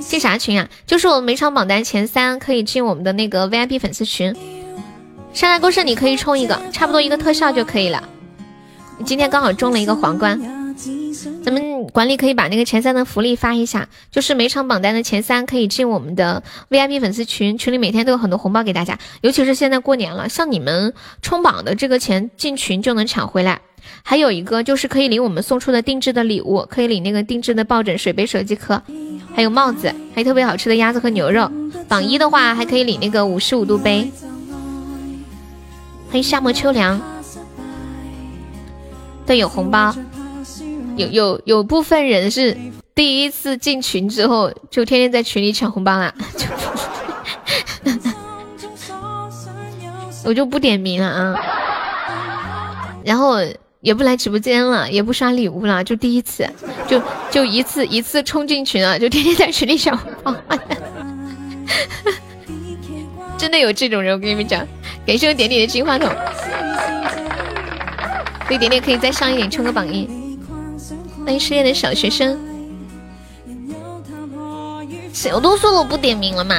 [0.00, 0.68] 进啥群啊？
[0.86, 4.34] 就是我们每场榜单前三可以进我们的那个 VIP 粉丝群。
[5.34, 8.08] 山大公社你可以充一个，差不多一个特效就可以了。
[9.04, 10.40] 今天刚好中了一个皇冠。
[11.42, 16.40] 咱们管理可以把那个前三的福利发一下，就是每场榜单的前三可以进我们的
[16.70, 23.60] VIP 粉丝群，群里每天都有很多红包给大家，尤其是现在过年了，像你们冲榜的这个钱进群就能抢回来。
[24.04, 28.80] 还有一个就是可以领我们送出的定制的礼物，可以领那个定制的抱枕、水杯、手机壳，
[29.34, 31.50] 还有帽子，还有特别好吃的鸭子和牛肉。
[31.88, 34.08] 榜一的话还可以领那个五十五度杯。
[36.14, 37.00] 欢迎夏末秋凉，
[39.26, 39.92] 对有红包。
[40.94, 42.56] 有有有部分人是
[42.94, 46.14] 第一次进群之后就天天在群里抢红包啦，
[50.24, 51.34] 我就不点名了啊，
[53.04, 53.38] 然后
[53.80, 56.48] 也不来直播间了，也不刷礼物了，就第一次，
[56.86, 60.32] 就就一次一次冲进群啊，就天天在群里抢红包，
[63.36, 64.64] 真的有这种人，我跟你们讲，
[65.06, 66.08] 感谢我点点的金话筒，
[68.46, 70.08] 所以点点可以再上一点，冲个榜一。
[71.24, 72.38] 欢迎失恋的小学生，
[75.12, 76.56] 谁我都说了我不点名了嘛。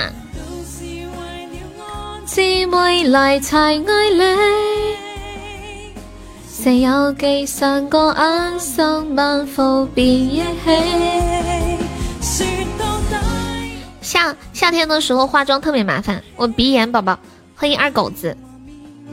[14.01, 17.19] 夏夏天的时候化妆特别麻烦，我鼻炎宝宝，
[17.55, 18.35] 欢迎二狗子，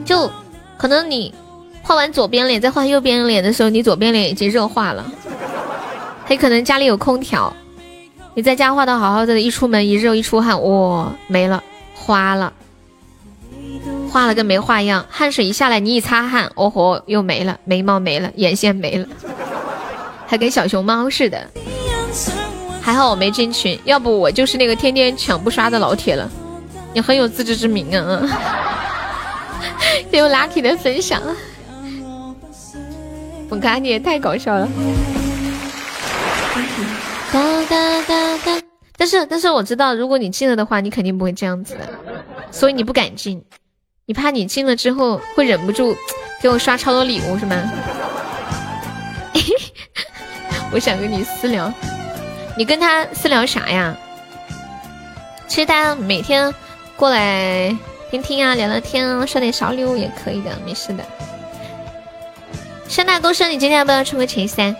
[0.04, 0.30] 就
[0.76, 1.32] 可能你。
[1.84, 5.04] 画完左边脸，再画右边脸的时候，你左边脸已经热化了。
[6.24, 7.52] 还可能家里有空调，
[8.34, 11.60] 你在家画的好好的，一出门一热一出汗，哇，没了，
[11.92, 12.52] 花了，
[14.08, 15.04] 画了跟没画一样。
[15.10, 19.06] 汗水一下来，你一擦汗，哦吼，又没了，眉毛没了，眼线没了，
[20.28, 21.50] 还跟小熊猫似的。
[22.80, 26.30] 还好我没进群，要不我就是那个天天抢不刷的老铁了。
[26.94, 28.20] 你很有自知之明啊，
[30.12, 31.20] 有 lucky 的分享。
[33.48, 34.68] 我看你也太搞笑了，
[37.32, 38.62] 哒哒哒哒。
[38.96, 41.88] 但是但是我知道，如果你进了的话，你肯定不会这样子的，
[42.50, 43.42] 所以你不敢进，
[44.06, 45.96] 你怕你进了之后会忍不住
[46.40, 47.56] 给我刷超多礼物是吗？
[50.72, 51.72] 我想跟你私聊，
[52.56, 53.94] 你跟他私聊啥呀？
[55.46, 56.54] 其实大家每天
[57.02, 57.76] 过来
[58.12, 61.04] 听听啊，聊聊天啊，刷点小礼物也可以的，没事的。
[62.86, 64.72] 山大公生，你今天要不要冲个前三？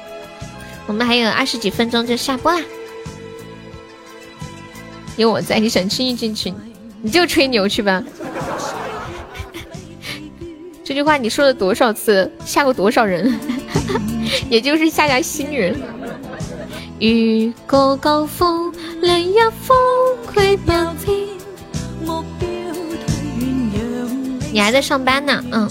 [0.87, 2.61] 我们还有二十几分钟就下播啦。
[5.17, 6.55] 有我在，你想轻易进群，
[7.03, 8.01] 你就吹牛去吧。
[10.85, 13.37] 这句话你说了多少次，吓过多少人？
[14.49, 15.75] 也就是吓吓新人。
[17.01, 19.77] 雨过高峰，另一峰
[20.33, 20.73] 归白
[21.05, 21.19] 天。
[24.53, 25.71] 你还在上班呢，嗯，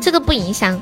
[0.00, 0.80] 这个不影响。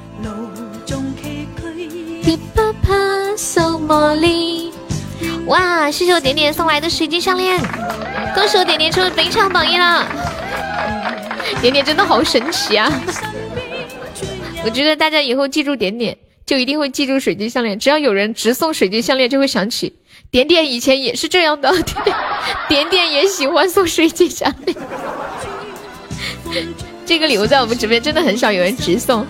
[5.47, 7.59] 哇，谢谢我点点送来的水晶项链，
[8.35, 10.07] 恭喜我点点成为本场榜一了。
[11.61, 12.91] 点点真的好神奇啊！
[14.65, 16.17] 我觉得大家以后记住点点，
[16.47, 17.77] 就一定会记住水晶项链。
[17.79, 19.93] 只要有人直送水晶项链，就会想起
[20.33, 22.17] 点点以前也是这样的，点 点
[22.67, 24.75] 点点也喜欢送水晶项链。
[27.05, 29.27] 这个礼物在我们直播间真的很少有人直送。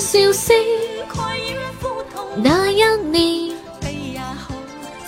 [0.00, 0.56] 笑声
[2.36, 4.54] 那一年，悲也好，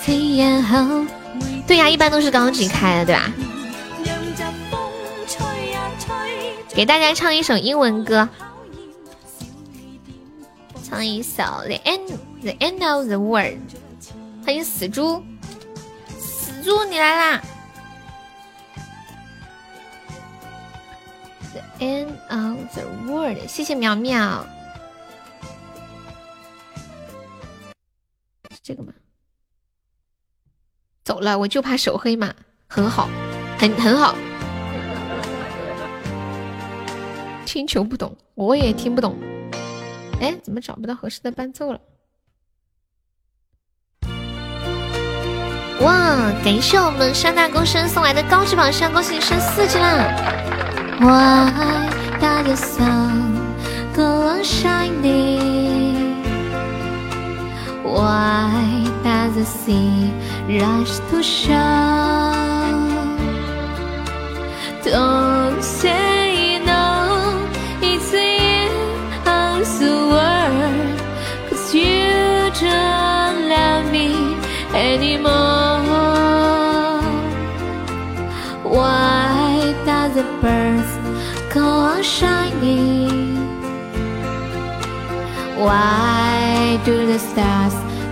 [0.05, 1.20] 喜也好。
[1.71, 3.33] 对呀，一般都是高级开的，对吧？
[6.75, 8.29] 给大家唱一首英文歌，
[10.83, 12.09] 唱一首《The End
[12.43, 13.61] The End of the World》。
[14.45, 15.23] 欢迎死猪，
[16.19, 17.43] 死猪你来啦
[21.53, 24.45] ！The End of the World，谢谢苗苗。
[28.51, 28.93] 是这个吗？
[31.05, 32.33] 走了，我就怕手黑马，
[32.69, 33.09] 很好，
[33.59, 34.15] 很很好。
[37.47, 39.17] 听球不懂，我也听不懂。
[40.21, 41.81] 哎，怎么找不到合适的伴奏了？
[45.81, 50.05] 哇，感谢我们山大公生送来的高级宝箱，恭喜你升四级啦
[51.01, 51.51] ！Why
[52.21, 53.33] does the sun
[53.97, 56.21] go on shining?
[57.83, 58.80] Why
[59.21, 60.13] does the sea
[60.61, 62.33] rush to shore?
[64.83, 66.87] Don't say no,
[67.83, 68.31] it's the
[68.63, 68.79] end
[69.41, 70.99] of the world,
[71.49, 72.15] cause you
[72.65, 74.11] don't love me
[74.91, 75.81] anymore.
[78.77, 80.93] Why does the birds
[81.55, 83.37] go on shining?
[85.67, 87.60] Why do the stars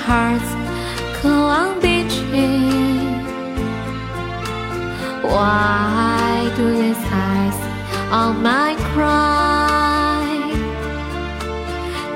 [0.00, 0.48] does my heart
[1.22, 3.22] go on beating?
[5.22, 7.58] Why do these eyes
[8.10, 10.26] on my cry?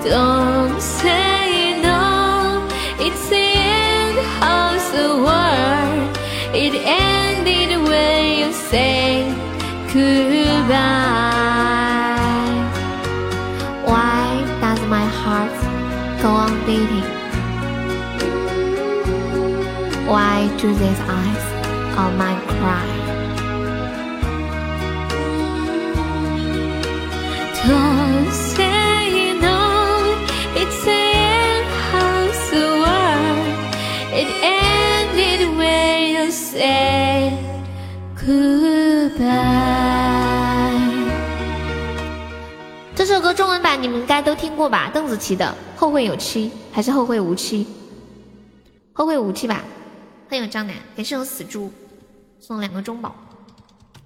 [0.03, 2.67] Don't say no,
[2.99, 3.49] it's the
[3.81, 4.19] end
[4.59, 6.19] of the world.
[6.55, 9.29] It ended when you say
[9.93, 10.75] goodbye.
[13.85, 14.25] Why
[14.61, 15.57] does my heart
[16.23, 17.14] go on beating?
[20.65, 21.45] Do these eyes
[21.95, 22.89] on my cry?
[27.69, 30.17] Don't say no,
[30.57, 33.45] it's the end of the world.
[34.15, 37.37] It ended when you said
[38.17, 39.35] goodbye.
[42.95, 44.91] 这首歌中文版你们应该都听过吧？
[44.95, 47.67] 邓紫棋的《后会有期》还是《后会无期》？
[48.95, 49.63] 后会无期吧。
[50.29, 51.71] 欢迎张楠，感谢我死猪
[52.41, 53.15] 送两个中宝，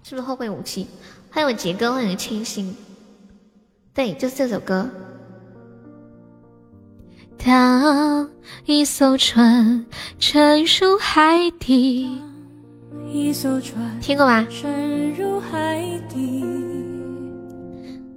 [0.02, 0.86] 是不是后会无期？
[1.30, 2.76] 欢迎我杰哥，欢迎清新。
[3.94, 4.88] 对，就是这首歌。
[7.38, 8.28] 当
[8.66, 9.86] 一艘船
[10.18, 12.20] 沉入海底，
[13.10, 14.46] 一艘船听过吧？
[14.50, 16.44] 沉入海底。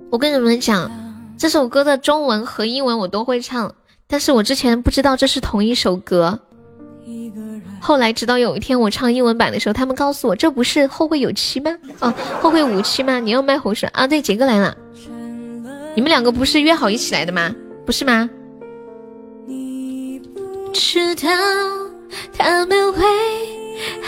[0.09, 0.91] 我跟你们讲，
[1.38, 3.73] 这首歌的中文和英文我都会唱，
[4.07, 6.39] 但是我之前不知道这是同一首歌。
[7.80, 11.75] 后来直到有一天我唱英文版的时候，他们告诉我这不是后会有期吗？
[11.99, 13.19] 哦，后会无期吗？
[13.19, 14.07] 你要卖红水啊？
[14.07, 14.75] 对，杰哥来了。
[15.95, 17.53] 你们两个不是约好一起来的吗？
[17.85, 18.30] 不是吗？
[19.47, 21.30] 不知道
[22.38, 23.01] 他们会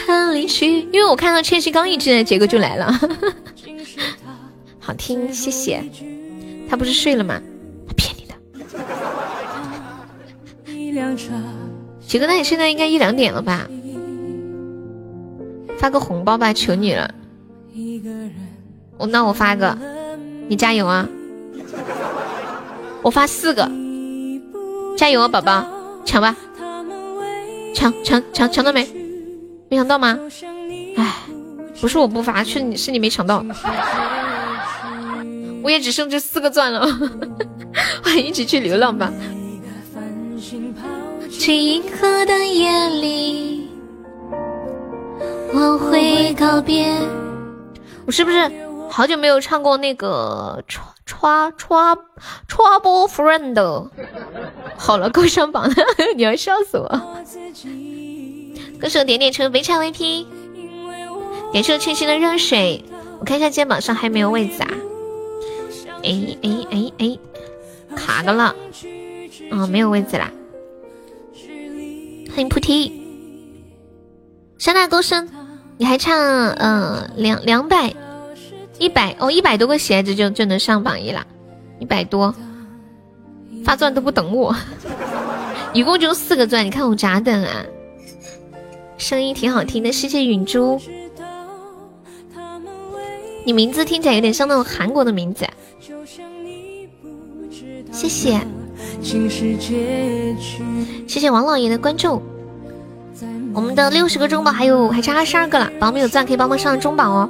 [0.08, 2.94] 很离去，因为我看到千玺刚一进来，杰哥就来了。
[4.80, 5.84] 好听，谢谢。
[6.70, 7.42] 他不是睡了吗？
[7.88, 8.36] 他骗你的。
[12.14, 13.68] 杰哥，那你现在应该一两点了吧？
[15.80, 17.12] 发个红包吧，求你了。
[19.00, 19.76] 我那我发个，
[20.48, 21.10] 你加油啊！
[23.02, 23.68] 我发四个，
[24.96, 25.66] 加油啊，宝宝，
[26.06, 26.38] 抢吧，
[27.74, 28.88] 抢抢抢抢到没？
[29.72, 30.20] 没抢到吗？
[30.96, 31.16] 哎，
[31.82, 33.44] 不是我不发，是你是你没抢到。
[35.64, 36.88] 我也只剩这四个钻了，
[38.06, 39.12] 我一起去流浪吧。
[41.40, 43.68] 清河的夜里，
[45.54, 46.96] 我会告别。
[48.06, 48.50] 我是不是
[48.90, 50.64] 好久没有唱过那个
[51.06, 51.98] 《Tr Tr
[52.48, 53.54] Trouble Friend
[54.78, 55.76] 》？好了，够上榜了，
[56.16, 57.02] 你要笑死我！
[58.80, 60.26] 歌手点点车围场 VP，
[61.52, 62.86] 点出清新的热水。
[63.20, 64.70] 我看一下肩膀上还没有位子啊！
[66.04, 67.18] 哎哎哎哎，
[67.96, 68.56] 卡的了，
[69.52, 70.32] 哦，没有位子啦。
[72.34, 72.92] 欢迎菩提，
[74.58, 75.30] 山大高声，
[75.78, 76.16] 你还差
[76.58, 77.94] 嗯两两百
[78.80, 81.28] 一百哦一百多个鞋子就就能上榜一了，
[81.78, 82.34] 一百多
[83.64, 84.56] 发钻都不等我，
[85.74, 87.64] 一共就四个钻，你看我咋等啊？
[88.98, 90.82] 声音挺好听的，谢谢允珠，
[93.46, 95.48] 你名字听起来有点像那种韩国的名字，
[97.92, 98.42] 谢谢。
[101.06, 102.22] 谢谢王老爷的关注，
[103.54, 107.30] 我们的六十个中宝还有还差二十二个了，宝宝们有钻可以帮忙上中宝哦。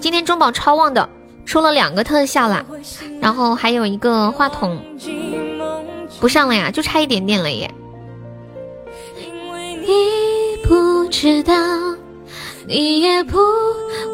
[0.00, 1.08] 今天中宝超旺的，
[1.46, 2.66] 出了两个特效啦，
[3.20, 4.78] 然后还有一个话筒
[6.20, 7.72] 不上了呀，就差一点点了耶。
[9.86, 11.54] 你不知道，
[12.66, 13.38] 你也不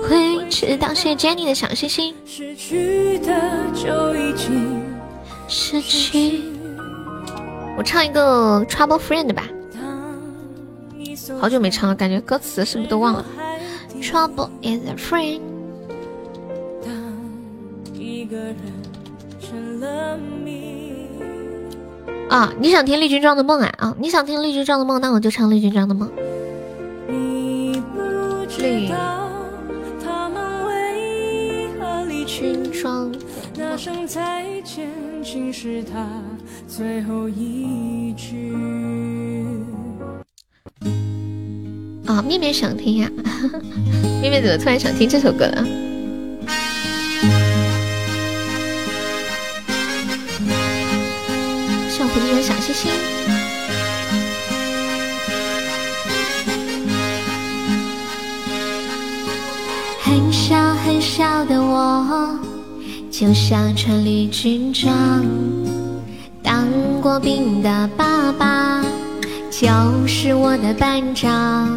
[0.08, 0.92] 会知道。
[0.92, 2.14] 谢谢 Jenny 的小心心。
[2.26, 3.32] 失去的
[3.74, 4.82] 就已经
[5.48, 6.59] 失去。
[7.80, 9.44] 我唱一个 Trouble Friend 吧，
[11.40, 13.24] 好久没唱了，感觉歌词是不是都忘了
[14.02, 15.40] ？Trouble is a friend。
[22.28, 23.72] 啊，你想听丽君装的梦啊？
[23.78, 26.06] 啊，你想听丽君装的梦，那我就唱丽君装的梦。
[27.08, 28.92] 丽
[32.40, 33.14] 君庄。
[33.54, 34.88] 那声再见，
[35.22, 36.08] 竟是他
[36.66, 38.56] 最后一句。
[42.06, 43.10] 啊，面面想听呀，
[44.22, 45.66] 面面怎么突然想听这首歌了？
[51.90, 53.39] 小狐狸的小星星。
[60.10, 62.36] 很小很小的我。
[63.12, 64.92] 就像穿绿军装，
[66.42, 66.66] 当
[67.00, 68.82] 过兵的爸爸
[69.50, 69.68] 就
[70.08, 71.68] 是我的班长，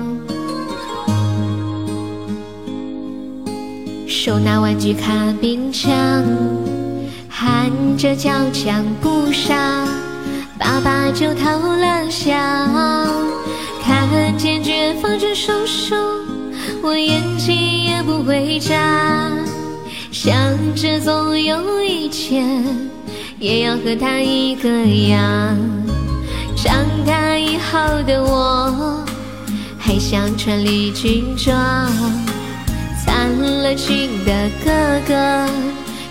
[4.07, 5.93] 手拿玩具卡宾枪，
[7.29, 9.85] 喊着叫枪不杀，
[10.57, 12.33] 爸爸就投了降。
[13.83, 15.95] 看见解放军叔叔，
[16.83, 19.31] 我眼睛也不会眨。
[20.11, 20.35] 想
[20.75, 22.61] 着总有一天
[23.39, 25.57] 也要和他一个样。
[26.57, 29.01] 长大以后的我，
[29.79, 31.55] 还想穿绿军装。
[33.05, 33.29] 参
[33.63, 34.71] 了军的哥
[35.07, 35.49] 哥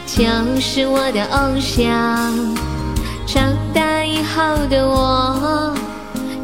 [0.07, 0.25] 就
[0.61, 2.35] 是我的偶像。
[3.27, 5.75] 长大以后的我，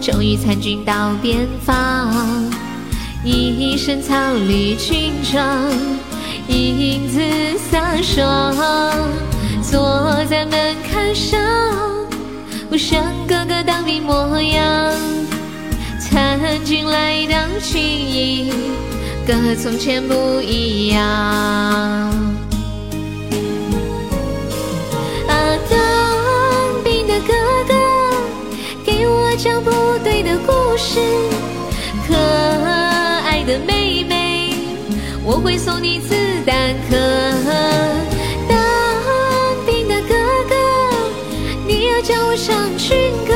[0.01, 2.11] 终于参军到边防，
[3.25, 4.15] 一身草
[4.47, 5.71] 绿军装。
[6.49, 7.21] 影子
[7.71, 8.55] 飒爽，
[9.63, 11.39] 坐在门槛上，
[12.71, 14.95] 我像哥哥当兵模样。
[16.01, 18.51] 参军来当军医，
[19.27, 21.03] 跟和从前不一样。
[25.29, 27.35] 啊，当兵的哥
[27.67, 27.75] 哥，
[28.87, 29.71] 给我讲部
[30.03, 30.99] 队的故事。
[32.07, 32.15] 可
[33.49, 34.53] 的妹妹，
[35.25, 36.15] 我会送你子。
[36.45, 36.97] 弹壳，
[38.47, 38.55] 当
[39.65, 40.15] 兵的哥
[40.51, 40.55] 哥，
[41.67, 43.33] 你要教我唱军歌。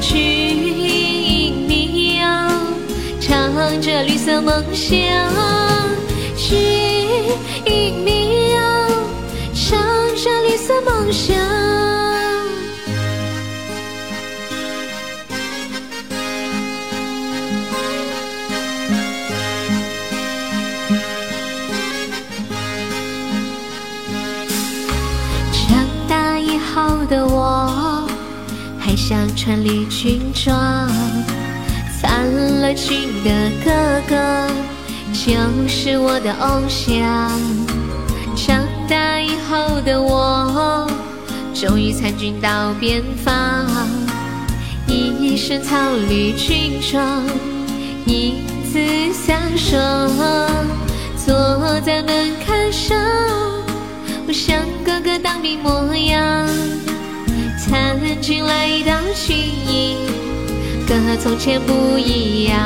[0.00, 0.10] 军
[0.82, 2.50] 营要
[3.20, 4.98] 唱着绿色梦想，
[6.36, 6.56] 军
[7.66, 8.04] 营
[8.52, 8.58] 要
[9.54, 9.78] 唱
[10.16, 11.36] 着绿色梦想。
[27.08, 28.08] 的我
[28.78, 30.88] 还想穿绿军装。
[32.00, 33.70] 惨了情的哥
[34.08, 34.48] 哥
[35.12, 35.34] 就
[35.68, 37.30] 是我的偶像。
[38.36, 40.86] 长大以后的我，
[41.54, 43.66] 终于参军到边防，
[44.86, 45.74] 一身草
[46.08, 47.24] 绿军装，
[48.04, 48.78] 一字
[49.12, 49.76] 相守，
[51.16, 52.96] 坐在门槛上，
[54.28, 56.46] 我像哥哥当兵模样。
[57.68, 59.98] 参军来到军营，
[60.86, 62.58] 跟和从前不一样。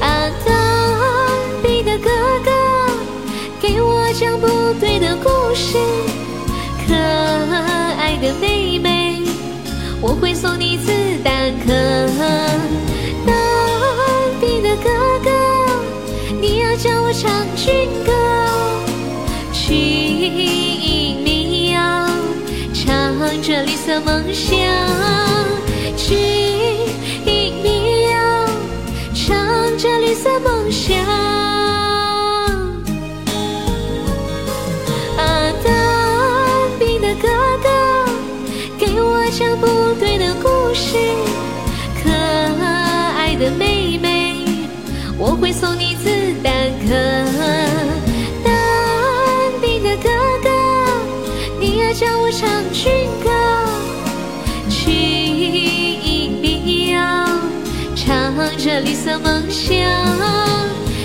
[0.00, 0.54] 啊，当
[1.62, 2.10] 兵的哥
[2.44, 2.50] 哥，
[3.60, 4.46] 给我讲部
[4.78, 5.76] 队的故事。
[6.86, 9.22] 可爱的妹妹，
[10.00, 10.92] 我会送你子
[11.24, 11.74] 弹壳。
[13.26, 13.34] 当
[14.40, 14.88] 兵的哥
[15.24, 15.30] 哥，
[16.40, 18.45] 你要教我唱军歌。
[23.28, 24.56] 唱着绿色梦想，
[25.96, 26.16] 军
[27.26, 28.46] 营里要
[29.14, 29.36] 唱
[29.76, 30.96] 着绿色梦想。
[35.18, 37.28] 啊，当兵的哥
[37.64, 37.68] 哥，
[38.78, 39.66] 给我讲部
[39.98, 40.96] 队的故事。
[42.00, 42.08] 可
[43.18, 44.46] 爱的妹妹，
[45.18, 45.85] 我会送你
[52.38, 52.92] 唱军
[53.24, 53.30] 歌。
[54.68, 57.26] 军营里要
[57.96, 59.74] 唱着绿色梦想，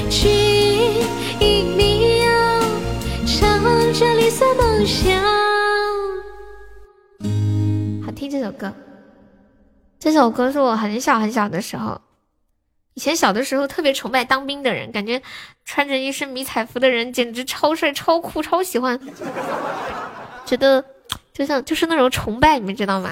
[0.09, 0.29] 军
[1.39, 2.59] 营里要
[3.25, 5.23] 唱着绿色梦想。
[8.05, 8.73] 好听这首歌，
[9.97, 12.01] 这首歌是我很小很小的时候，
[12.95, 15.21] 以前小的时候特别崇拜当兵的人，感觉
[15.63, 18.99] 穿着一身迷彩服的人简直超帅、超酷、超喜欢，
[20.45, 20.83] 觉得
[21.33, 23.11] 就像就是那种崇拜，你们知道吗？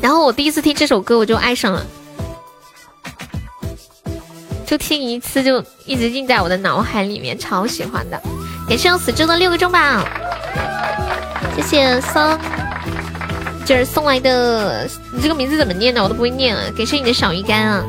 [0.00, 1.86] 然后我第一次听这首歌，我就爱上了，
[4.66, 8.20] 就听一次就一直印在我的脑海里面，超喜欢的。
[8.68, 9.78] 感谢我死猪的六个中宝，
[11.54, 12.38] 谢谢桑
[13.64, 16.02] 今儿送来的，你这个名字怎么念的？
[16.02, 16.64] 我都不会念啊！
[16.76, 17.84] 感谢你的小鱼干啊！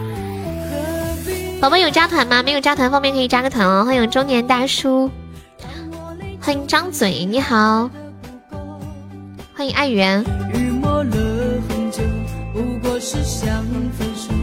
[1.60, 2.44] 宝宝有加团吗？
[2.44, 3.84] 没有加团，方便可以加个团哦。
[3.86, 5.10] 欢迎中年大叔，
[6.42, 7.90] 欢迎张嘴，你好，
[9.64, 10.22] 欢迎爱媛。
[10.54, 11.16] 雨抹了
[11.70, 12.04] 很久，
[12.52, 13.64] 不过是想
[13.98, 14.34] 分手，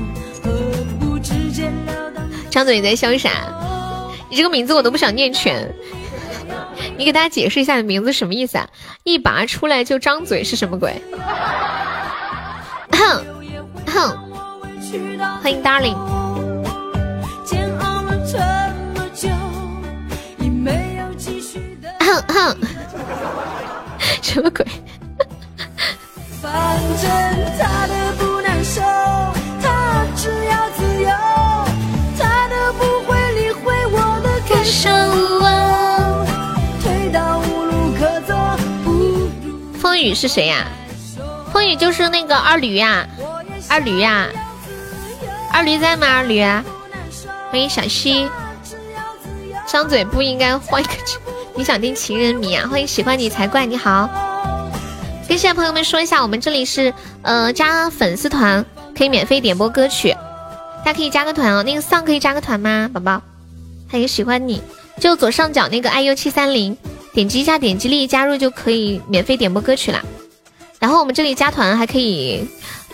[0.43, 0.51] 何
[0.99, 2.27] 不直截了当？
[2.51, 3.31] 张嘴你在笑啥？
[4.31, 5.71] 你这个名字我都不想念全，
[6.97, 8.67] 你给大家解释一下你名字什么意思啊？
[9.05, 11.03] 一拔出来就张嘴是什么鬼？
[12.93, 13.23] 哼
[13.89, 14.17] 哼，
[15.43, 15.99] 欢迎 Darling。
[17.45, 18.39] 煎熬了这
[18.99, 19.29] 么久，
[20.39, 21.91] 已没有继续的。
[22.01, 22.57] 哼哼，
[24.23, 24.65] 什么鬼？
[26.43, 27.11] 反正
[27.59, 28.81] 他的不难受，
[29.63, 31.11] 他只要自由，
[32.19, 34.89] 他都不会理会我的感受。
[36.83, 38.35] 退到无路可走，
[38.83, 39.31] 不如
[39.79, 40.67] 风雨是谁呀、
[41.53, 43.07] 风雨就是那个二驴呀、
[43.69, 44.27] 二驴呀、
[45.53, 46.07] 二驴在吗？
[46.07, 46.43] 二驴，
[47.51, 48.31] 欢迎小溪。
[49.67, 50.93] 张嘴不应该换一个，
[51.55, 52.67] 你想听情人迷啊？
[52.67, 54.09] 欢迎喜欢你才怪，你好。
[55.31, 56.93] 跟现在朋友们说一下，我们这里是
[57.23, 58.67] 呃加粉丝团
[58.99, 60.11] 可以免费点播歌曲，
[60.85, 61.63] 大家可以加个团哦。
[61.63, 63.23] 那个丧可以加个团吗，宝宝？
[63.89, 64.61] 他也喜欢你，
[64.99, 66.77] 就左上角那个 iu 七三零，
[67.15, 70.03] 点击一下点击立即加入就可以免费点播歌曲啦。
[70.81, 72.45] 然后我们这里加团还可以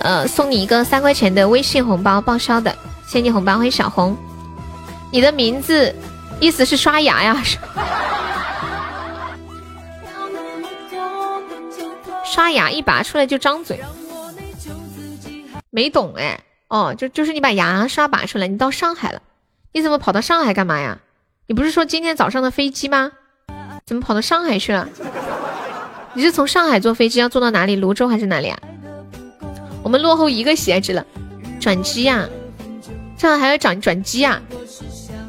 [0.00, 2.76] 呃送你一个三块钱的微信红包报销的，
[3.08, 4.14] 现金红包，欢迎小红。
[5.10, 5.94] 你的名字
[6.38, 7.42] 意思是刷牙呀？
[12.26, 13.80] 刷牙一拔出来就张嘴，
[15.70, 16.40] 没懂哎。
[16.68, 19.22] 哦，就就是你把牙刷拔出来，你到上海了，
[19.72, 20.98] 你怎么跑到上海干嘛呀？
[21.46, 23.12] 你不是说今天早上的飞机吗？
[23.86, 24.88] 怎么跑到上海去了？
[26.14, 27.76] 你是从上海坐飞机要坐到哪里？
[27.76, 28.58] 泸州还是哪里啊？
[29.84, 31.06] 我们落后一个鞋子了，
[31.60, 32.28] 转机呀、
[33.16, 34.42] 这样还要转转机啊？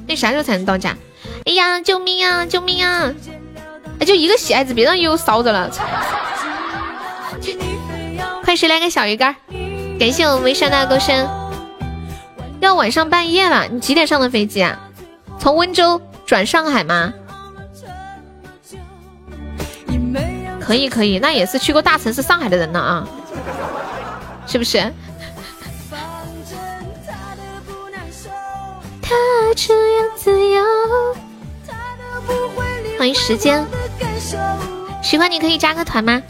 [0.07, 0.97] 那啥时候才能到家？
[1.45, 2.45] 哎呀，救命啊！
[2.47, 3.13] 救命啊！
[3.99, 5.69] 哎，就一个喜爱子，别让悠悠烧着了。
[8.47, 9.35] 快谁来个小鱼干？
[9.99, 11.27] 感谢我们微山大哥生。
[12.61, 14.79] 要晚上半夜了，你几点上的飞机啊？
[15.37, 17.13] 从温州转上海吗？
[20.61, 23.07] 可以可以，那也是去过大城市上海的人了啊，
[24.47, 24.79] 是不是？
[29.01, 29.13] 他
[29.57, 30.63] 这样自由。
[32.97, 33.67] 欢迎时间，
[35.03, 36.23] 喜欢你可以加个团吗？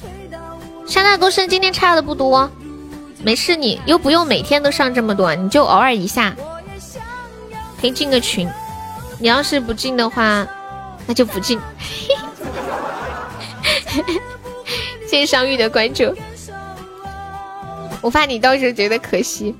[0.87, 2.49] 山大公生今天差的不多，
[3.21, 6.33] 没事，你又不用每天都上这么多，你就偶尔一下，
[7.79, 8.49] 可以进个群。
[9.19, 10.47] 你要是不进的话，
[11.05, 11.59] 那就不进。
[15.09, 16.15] 谢谢相遇的关注，
[17.99, 19.53] 我怕你到时候觉得可惜。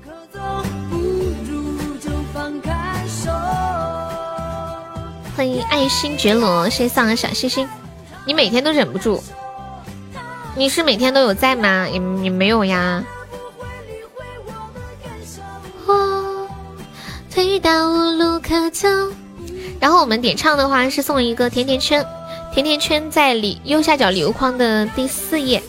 [5.36, 7.68] 欢迎爱新觉罗，谢谢送的小星星。
[8.24, 9.22] 你每天都忍不住，
[10.58, 11.86] 你是每天都有在吗？
[11.88, 13.04] 也也没有呀。
[17.32, 18.88] 推到路可走。
[19.78, 22.04] 然后我们点唱的话是送一个甜甜圈，
[22.52, 25.62] 甜甜圈在里右下角留框的第四页。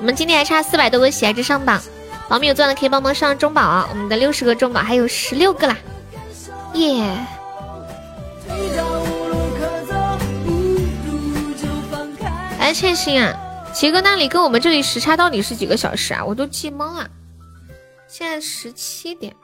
[0.00, 1.80] 我们今天还差四百多个喜爱值上榜，
[2.28, 3.86] 宝米有钻的可以帮忙上中宝啊！
[3.88, 5.76] 我们的六十个中宝还有十六个啦，
[6.74, 7.16] 耶！
[12.72, 16.24] 哎，倩心啊，杰哥那里跟我们这里时差到底是几个小时啊？
[16.24, 17.10] 我都记懵了。
[18.08, 19.36] 现在十七点，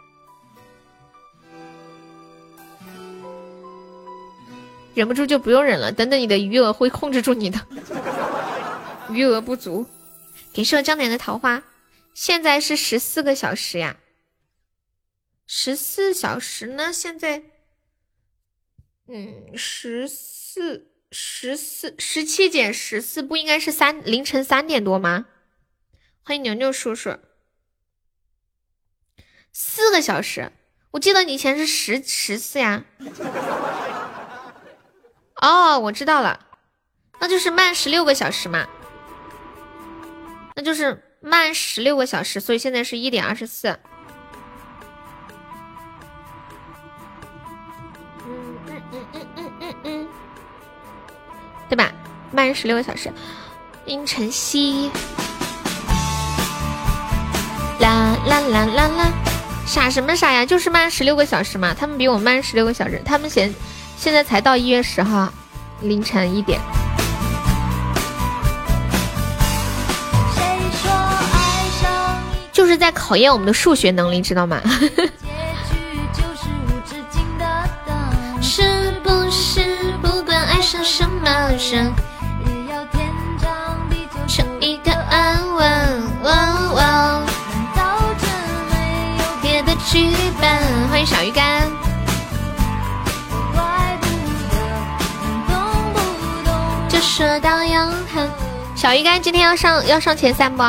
[4.95, 5.93] 忍不住就不用忍了。
[5.93, 7.61] 等等，你的余额会控制住你的，
[9.13, 9.85] 余额不足。
[10.51, 11.63] 给社江点的桃花，
[12.15, 13.99] 现在是十四个小时呀。
[15.47, 16.91] 十四小时呢？
[16.91, 17.43] 现在，
[19.07, 20.88] 嗯，十四。
[21.11, 25.27] 十四十七减十四不应该是三凌晨三点多吗？
[26.23, 27.17] 欢迎牛牛叔叔，
[29.51, 30.53] 四个小时，
[30.91, 32.85] 我记得你以前是十十四呀。
[35.41, 36.47] 哦，我知道了，
[37.21, 38.69] 那就是慢十六个小时嘛，
[40.57, 43.79] 那就是慢十六个小时，所以现在是一点二十四。
[51.69, 51.91] 对吧？
[52.33, 53.13] 慢十六个小时。
[53.87, 54.91] 殷晨曦，
[57.81, 59.13] 啦啦啦啦啦，
[59.67, 60.45] 傻什么傻呀？
[60.45, 61.73] 就是慢十六个小时嘛。
[61.73, 63.55] 他们比我慢十六个小时，他们现
[63.97, 65.33] 现在才到一月十号
[65.81, 66.61] 凌晨一点。
[72.53, 74.61] 就是在考验我们的数学能力，知道吗？
[80.69, 81.31] 上什么
[81.73, 81.91] 人？
[84.27, 85.65] 求一个安稳。
[86.23, 86.45] 难
[87.75, 88.29] 道真
[88.71, 90.47] 没有别的剧本。
[90.91, 91.67] 欢迎小鱼干。
[96.87, 98.31] 就说到永恒。
[98.77, 100.63] 小鱼干今天要上要上前三不？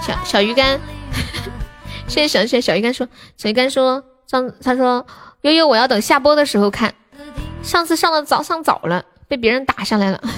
[0.00, 0.80] 小小鱼干，
[2.08, 5.06] 谢谢小谢小鱼干说，小鱼干说上他说
[5.42, 6.94] 悠悠我要等下播的时候看。
[7.62, 10.20] 上次上的早上早了，被别人打上来了。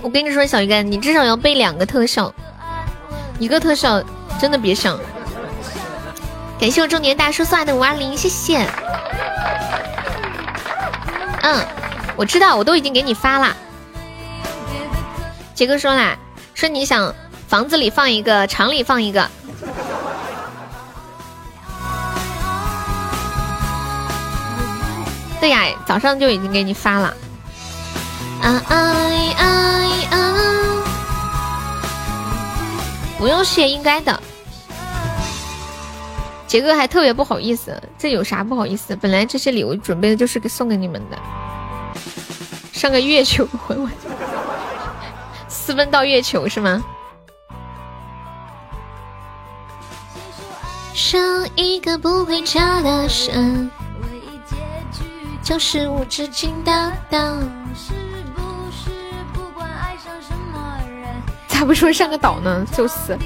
[0.00, 2.32] 我跟你说，小鱼干，你至少要背两个特效，
[3.38, 4.02] 一个特效
[4.40, 4.98] 真的别想。
[6.58, 8.66] 感谢我中年大叔送来的五二零，谢谢。
[11.42, 11.64] 嗯，
[12.16, 13.56] 我知道，我都已经给你发了。
[15.54, 16.16] 杰哥说啦，
[16.54, 17.14] 说你想。
[17.52, 19.28] 房子里放一个，厂里放一个。
[25.38, 27.14] 对呀，早上就已经给你发了。
[28.40, 28.62] 啊！
[33.18, 34.18] 不用谢，应该的。
[36.46, 38.96] 杰哥还特别不好意思，这有啥不好意思？
[38.96, 41.18] 本来这些礼物准备的就是给送给你们的。
[42.72, 43.86] 上个月球，回我
[45.48, 46.82] 私奔到月球是吗？
[50.94, 51.20] 上
[51.56, 53.70] 一个不回家的神，
[55.42, 57.50] 就是无止境的等。
[61.48, 62.64] 咋不说上个岛呢？
[62.72, 63.18] 就是。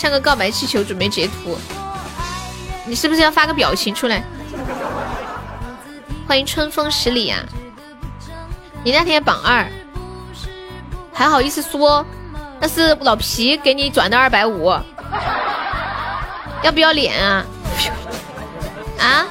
[0.00, 1.58] 像个告白气球，准备截图。
[2.86, 4.24] 你是不是要发个表情出来？
[6.26, 7.38] 欢迎春风十里啊！
[8.82, 9.70] 你那天榜二，
[11.12, 12.02] 还好意思说？
[12.58, 14.70] 那是老皮给你转的二百五，
[16.62, 17.44] 要不要脸啊？
[18.98, 19.26] 啊？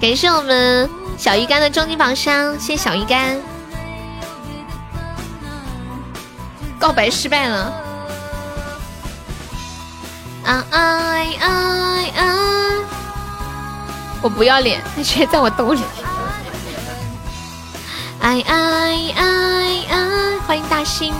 [0.00, 3.40] 感谢我们小鱼干的终极榜上，谢谢小鱼干。
[6.82, 7.72] 告白失败了。
[10.44, 12.26] 啊哎哎哎！
[14.20, 15.80] 我不要脸，那却在我兜里。
[18.20, 20.38] 哎哎哎哎！
[20.44, 21.14] 欢迎大兴。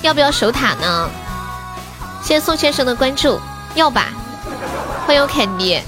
[0.00, 1.10] 要不要守塔呢？
[2.22, 3.38] 谢谢宋先生的关注，
[3.74, 4.08] 要吧？
[5.06, 5.82] 欢迎凯尼，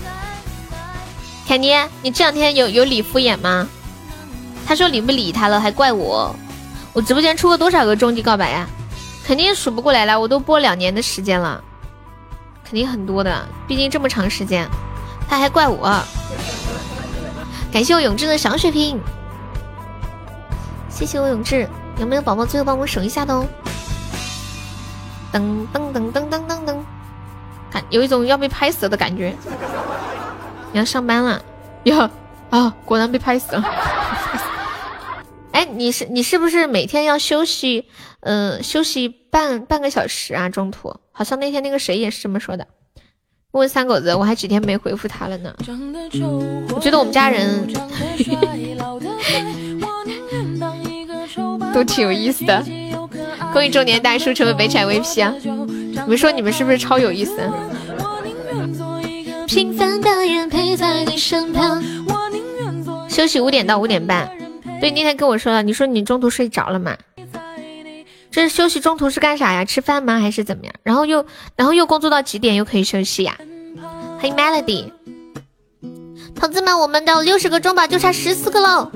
[1.49, 3.67] 凯尼，你这两天有有理敷衍吗？
[4.66, 6.34] 他说理不理他了，还怪我。
[6.92, 8.66] 我直播间出过多少个终极告白呀？
[9.24, 11.62] 肯定数不过来了，我都播两年的时间了，
[12.65, 14.68] 肯定很多的，毕竟这么长时间，
[15.28, 16.02] 他还怪我。
[17.73, 19.00] 感谢我永志的小水瓶，
[20.91, 21.68] 谢谢我永志，
[21.99, 23.47] 有没有宝宝最后帮我守一下的哦？
[25.32, 26.76] 噔噔噔噔噔噔噔，
[27.70, 29.34] 看有一种要被拍死的感觉。
[30.73, 31.41] 你要上班了
[31.84, 32.10] 哟？
[32.50, 33.65] 啊，果然被拍死了。
[35.52, 37.84] 哎，你是你是不是每天要休息？
[38.20, 40.48] 嗯，休息半半个小时啊？
[40.48, 42.66] 中途好像那天那个谁也是这么说的。
[43.52, 45.55] 问三狗子，我还几天没回复他了呢。
[46.74, 47.70] 我觉得我们家人
[51.74, 52.64] 都挺有意思的。
[53.52, 55.34] 恭喜中年大叔成为北产 VP 啊！
[55.42, 57.36] 你们说你们是不是超有意思？
[59.47, 61.84] 平凡的人陪在你身旁。
[63.06, 64.31] 休息五点到五点半。
[64.83, 66.97] 对，那天跟我说了，你说你中途睡着了吗？
[68.33, 69.65] 这是休息中途是干啥呀？
[69.65, 70.19] 吃饭吗？
[70.19, 70.75] 还是怎么样？
[70.83, 73.39] 然后又然后又工作到几点又可以休息呀？
[74.19, 74.91] 欢迎 Melody，
[76.35, 78.91] 同志们，我们的六十个中宝就差十四个喽。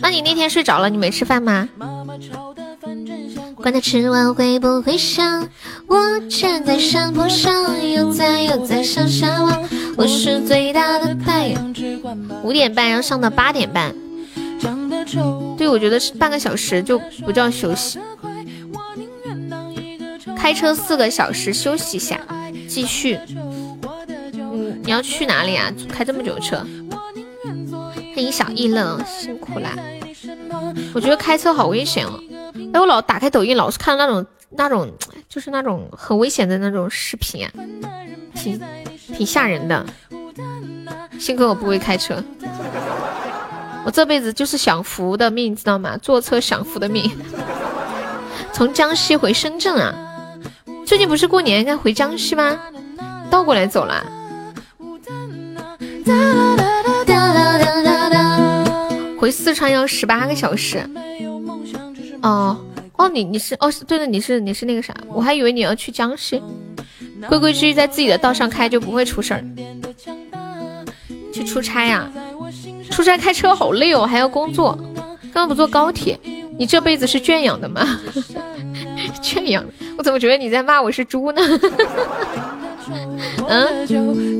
[0.00, 1.68] 那你那天睡着了，你没吃饭吗？
[3.56, 5.48] 管他吃完会不会香，
[5.88, 7.52] 我站在山坡上，
[7.90, 11.74] 悠哉悠哉向下望，我是最大的太阳。
[12.44, 13.92] 五点半要上到八点半。
[15.56, 17.98] 对，我觉得是半个小时就不叫休息。
[20.36, 22.20] 开车四个小时休息一下，
[22.68, 23.18] 继续。
[24.34, 25.72] 嗯，你要去哪里啊？
[25.88, 26.66] 开这么久车？
[28.14, 29.70] 欢迎小意乐，辛苦啦。
[30.94, 32.20] 我觉得开车好危险哦。
[32.74, 34.90] 哎，我老打开抖音，老是看那种那种，
[35.28, 37.52] 就是那种很危险的那种视频啊，
[38.34, 38.60] 挺
[39.14, 39.86] 挺吓人的。
[41.18, 42.22] 幸亏我不会开车。
[43.84, 45.96] 我这辈子就是享福的命，知道吗？
[45.98, 47.10] 坐车享福的命。
[48.52, 49.94] 从江西回深圳啊？
[50.86, 52.58] 最近不是过年应该回江西吗？
[53.30, 54.04] 倒过来走了。
[59.18, 60.88] 回四川要十八个小时。
[62.22, 62.56] 哦
[62.96, 64.94] 哦，你你是哦，对了，你是你是那个啥？
[65.08, 66.40] 我还以为你要去江西，
[67.28, 69.44] 规规矩矩在自己的道上开就不会出事儿。
[71.32, 72.08] 去出差呀？
[72.92, 74.78] 出差开车好累哦，还要工作，
[75.32, 76.18] 干嘛不坐高铁？
[76.58, 77.98] 你这辈子是圈养的吗？
[79.22, 79.64] 圈养？
[79.96, 81.42] 我怎么觉得你在骂我是猪呢？
[83.48, 84.38] 嗯。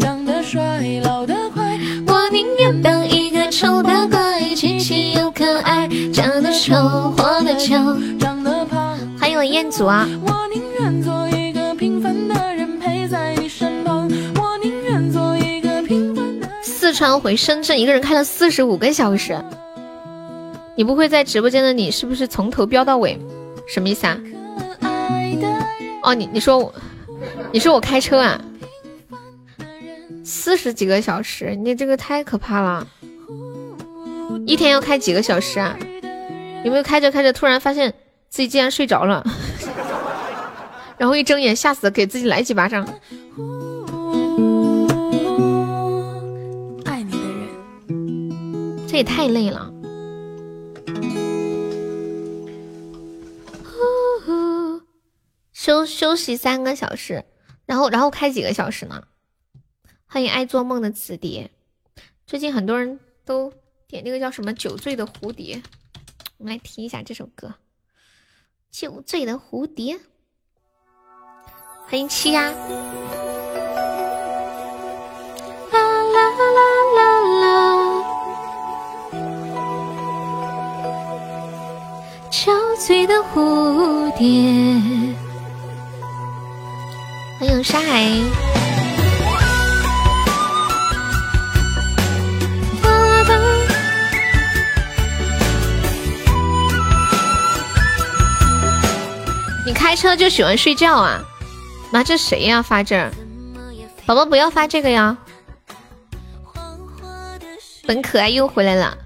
[2.06, 6.74] 我宁愿当一个丑八怪，清新又可爱，长得丑
[7.16, 7.74] 活得久。
[9.18, 10.06] 欢迎我彦祖啊。
[16.92, 19.42] 四川回深圳，一个人开了四十五个小时。
[20.76, 23.18] 你不会在直播间的你是不是从头飙到尾？
[23.66, 24.20] 什么意思啊？
[26.02, 26.74] 哦，你你说我，
[27.50, 28.38] 你说我开车啊？
[30.22, 32.86] 四十几个小时，你这个太可怕了！
[34.46, 35.74] 一天要开几个小时啊？
[36.62, 37.94] 有没有开着开着突然发现
[38.28, 39.24] 自己竟然睡着了，
[40.98, 42.86] 然后一睁眼吓死，给自己来几巴掌？
[48.92, 49.72] 这也太累了，
[55.50, 57.24] 休休息三个小时，
[57.64, 59.04] 然后然后开几个小时呢？
[60.04, 61.50] 欢迎爱做梦的紫蝶，
[62.26, 63.50] 最近很多人都
[63.88, 65.56] 点那个叫什么《酒醉的蝴蝶》，
[66.36, 67.48] 我们来听一下这首歌
[68.70, 69.94] 《酒醉的蝴蝶》。
[71.86, 72.52] 欢迎七呀。
[82.82, 85.14] 憔悴的蝴蝶。
[87.38, 88.08] 欢迎沙海。
[99.64, 101.20] 你开车就喜欢睡觉啊？
[101.92, 102.60] 那这谁呀？
[102.60, 103.12] 发这儿，
[104.04, 105.16] 宝宝不要发这个呀。
[107.86, 108.98] 本可爱又回来了。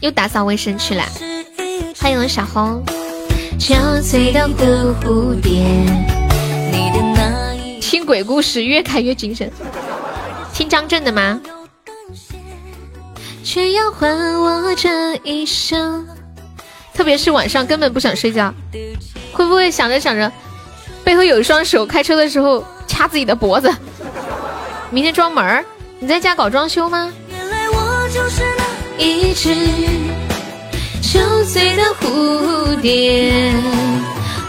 [0.00, 1.04] 又打扫卫生去了。
[2.00, 2.84] 欢迎小红。
[3.58, 5.64] 憔悴的蝴蝶。
[7.80, 9.50] 听鬼故事越看越精神。
[10.52, 11.40] 听张震的吗？
[13.42, 16.06] 却要换我这一生。
[16.92, 18.52] 特别是晚上根本不想睡觉，
[19.32, 20.30] 会不会想着想着，
[21.02, 23.72] 背后有一双手，开车的时候掐自己的脖子？
[24.90, 25.64] 明天装门儿，
[25.98, 27.12] 你在家搞装修吗？
[27.30, 29.54] 原来我就是那一只
[31.14, 33.52] 憔悴的蝴蝶，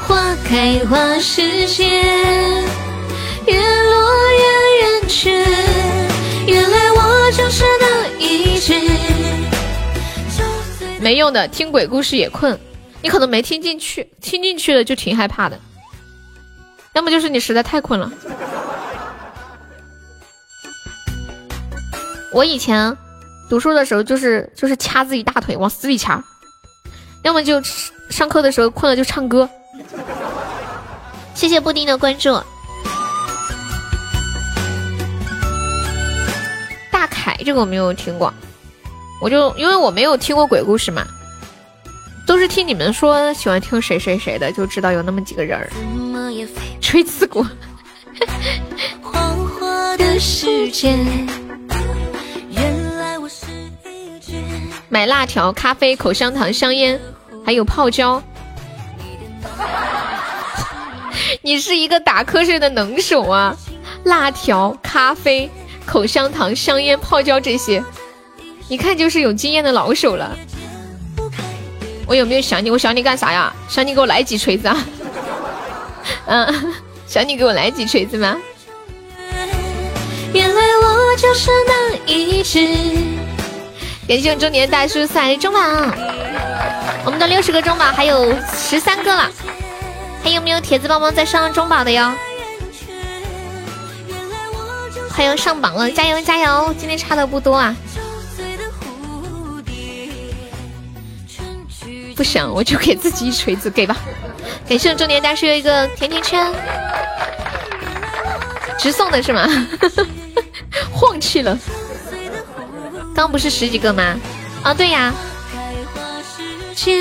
[0.02, 1.86] 花开花时节，
[3.46, 4.44] 越落越
[4.82, 5.46] 圆缺。
[6.48, 8.74] 原来我就是那一只。
[11.00, 12.60] 没用的，听鬼故事也困，
[13.04, 15.60] 你可能没听进去，听进去了就挺害怕的。
[16.94, 18.12] 要么就是你实在太困了。
[22.34, 22.98] 我以前
[23.52, 26.24] 读书的时候，就是就是掐自己大腿往死里掐，
[27.26, 27.60] 要么就
[28.08, 29.50] 上课的时候困了就唱歌。
[31.34, 32.40] 谢谢布丁的关注。
[36.92, 38.32] 大凯这个我没有听过，
[39.20, 41.04] 我就因为我没有听过鬼故事嘛，
[42.28, 45.68] 都是听你们说喜欢听谁谁谁的，就知道有那么几个人儿。
[46.80, 47.44] 吹刺骨。
[54.90, 57.00] 买辣条、咖啡、口香糖、香烟，
[57.46, 58.22] 还有泡椒。
[61.42, 63.56] 你是一个打瞌睡的能手啊！
[64.04, 65.50] 辣条、咖啡、
[65.86, 67.84] 口香糖、香烟、泡椒这些，
[68.68, 70.38] 一看就是有经验的老手了。
[72.06, 72.70] 我有没有想你？
[72.70, 73.52] 我想你干啥呀？
[73.68, 74.86] 想你给我来几锤子啊？
[76.28, 76.74] 嗯，
[77.08, 78.38] 想你给我来几锤子吗？
[80.34, 83.25] 原来我就是那一只。
[84.08, 85.60] 感谢我中年大叔送来中宝，
[87.06, 89.32] 我们的六十个中宝还有十三个了，
[90.24, 92.14] 还有没有铁子帮忙再上中宝的哟？
[95.10, 96.72] 还有上榜了，加油加油！
[96.78, 97.76] 今天差的不多啊。
[102.16, 103.98] 不想我就给自己一锤子，给吧。
[104.70, 106.48] 感谢中年大叔有一个甜甜圈，
[108.78, 109.48] 直送的是吗？
[110.94, 111.58] 晃气了。
[113.16, 114.20] 刚不是十几个吗？
[114.62, 115.14] 啊，对呀，
[116.76, 117.00] 现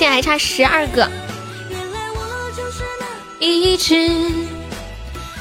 [0.00, 1.10] 在还差十二个。
[3.40, 4.30] 一支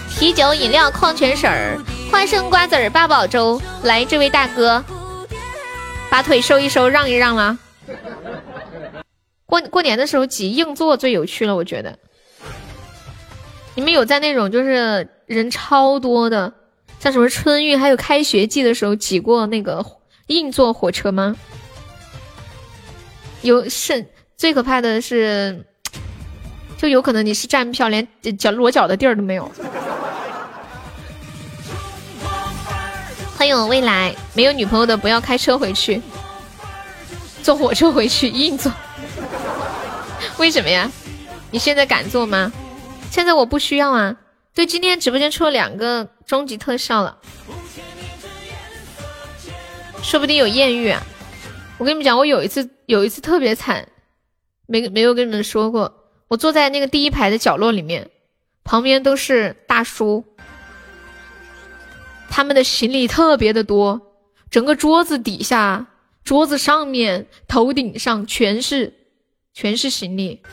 [0.09, 1.77] 啤酒、饮料、矿泉水儿、
[2.11, 3.61] 花生瓜子儿、八宝粥。
[3.83, 4.83] 来，这位大哥，
[6.09, 7.57] 把腿收一收，让一让啦。
[9.45, 11.99] 过过年的时候挤硬座最有趣了，我觉得。
[13.75, 16.51] 你们有在那种就是人超多的？
[17.03, 19.85] 像什么春运还有开学季的时候挤过那个
[20.27, 21.35] 硬座火车吗？
[23.41, 24.07] 有甚
[24.37, 25.65] 最可怕的是，
[26.77, 28.07] 就有可能你是站票，连
[28.37, 29.51] 脚裸脚的地儿都没有。
[33.35, 36.01] 欢迎我未来，没有女朋友的不要开车回去，
[37.41, 38.71] 坐火车回去硬座。
[40.39, 40.89] 为什么呀？
[41.51, 42.49] 你现在敢坐吗？
[43.11, 44.15] 现在我不需要啊。
[44.55, 47.17] 对，今天直播间出了两个终极特效了，
[50.03, 51.01] 说不定有艳遇啊！
[51.79, 53.87] 我跟你们讲，我有一次有一次特别惨，
[54.67, 55.91] 没没有跟你们说过，
[56.27, 58.11] 我坐在那个第一排的角落里面，
[58.63, 60.23] 旁边都是大叔，
[62.29, 64.13] 他们的行李特别的多，
[64.51, 65.87] 整个桌子底下、
[66.23, 68.93] 桌子上面、头顶上全是
[69.51, 70.43] 全是行李。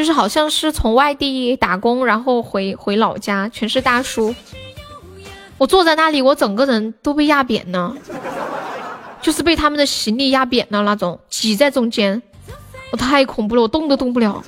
[0.00, 4.34] 就是好像是从外地打工，然后回回老家，全是大叔。
[5.58, 7.94] 我坐在那里，我整个人都被压扁了，
[9.20, 12.22] 就是被他们的行李压扁了那种，挤在中间，
[12.92, 14.42] 我太恐怖了，我动都动不了。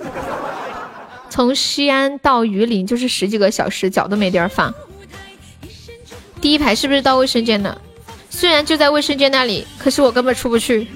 [1.28, 4.72] 从西安到榆林就是十几个小时，脚都没地儿放。
[6.40, 7.78] 第一排是不是到卫生间了？
[8.30, 10.88] 虽然就在卫生间那里，可是我根本出不去。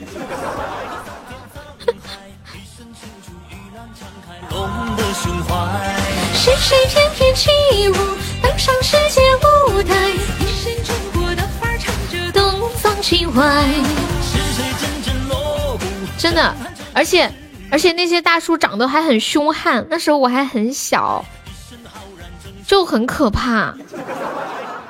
[6.47, 7.50] 是谁翩翩起
[7.89, 7.94] 舞，
[8.41, 9.20] 登上世界
[9.68, 10.10] 舞台？
[10.39, 13.42] 一身中国的范儿，唱着东方情怀。
[14.23, 15.84] 是谁阵阵锣鼓？
[16.16, 16.55] 真的，
[16.94, 17.28] 而且
[17.68, 21.25] 而且那些大叔长得还很凶悍，那时候我还很小，
[22.65, 23.75] 就很可怕，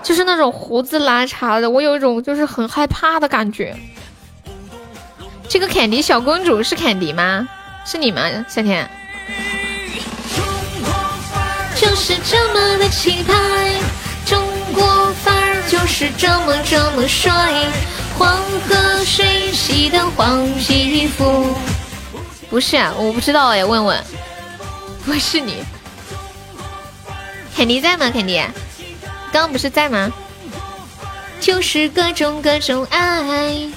[0.02, 3.74] 就是那种胡子拉碴的，我有一种就是很害怕的感觉。
[5.48, 7.48] 这个凯迪小公主是凯迪吗？
[7.86, 8.90] 是你吗，夏天？
[11.96, 13.32] 就是这么的气派，
[14.26, 17.32] 中国范儿就是这么这么帅，
[18.18, 18.36] 黄
[18.68, 21.56] 河水洗的黄皮肤。
[22.50, 24.04] 不是啊，我不知道哎，问问，
[25.06, 25.64] 不是你，
[27.56, 28.10] 肯迪在吗？
[28.12, 28.42] 肯迪，
[29.32, 30.12] 刚刚不是在吗？
[31.40, 33.70] 就是各种各种爱。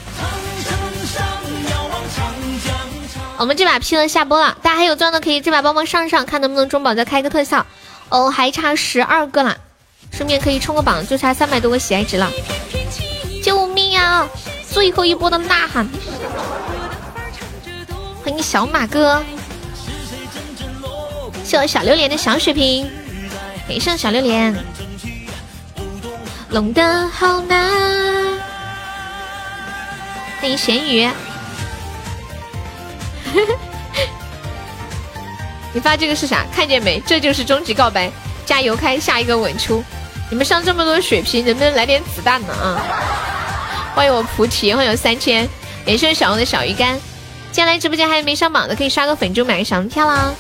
[3.38, 7.66] 我们这把 P 了下播了，大家还有钻的可以这把帮忙上上，看能不能中宝再开个特效。
[8.10, 9.58] 哦，还差十二个了，
[10.12, 12.30] 顺便可以冲个榜，就差三百多个喜爱值了。
[13.44, 14.28] 救命啊！
[14.72, 15.88] 最后一波的呐喊！
[18.24, 19.24] 欢迎小马哥，
[21.44, 22.90] 谢我小榴莲的小血瓶，
[23.68, 24.56] 给上小榴莲。
[26.50, 28.40] 龙的好难。
[30.40, 31.08] 欢迎咸鱼。
[35.74, 36.46] 你发这个是啥？
[36.54, 37.00] 看见没？
[37.06, 38.12] 这就是终极告白，
[38.46, 39.84] 加油开下一个稳出。
[40.30, 42.54] 你们上这么多血瓶，能不能来点子弹呢？
[42.54, 42.82] 啊！
[43.96, 45.48] 欢迎我菩提，欢迎三千，
[45.86, 47.00] 感谢小红的小鱼干。
[47.52, 50.34] 进来直播间还有没上榜的，可以刷个粉猪买个小门票啦。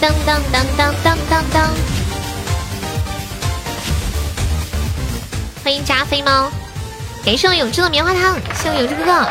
[0.00, 1.70] 当当当当当当当！
[5.62, 6.50] 欢迎加菲猫，
[7.24, 9.28] 感谢我永志的棉花糖，谢我永志哥哥。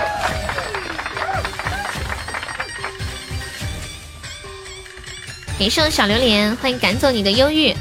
[5.60, 7.74] 感谢小榴莲，欢迎赶走你的忧郁。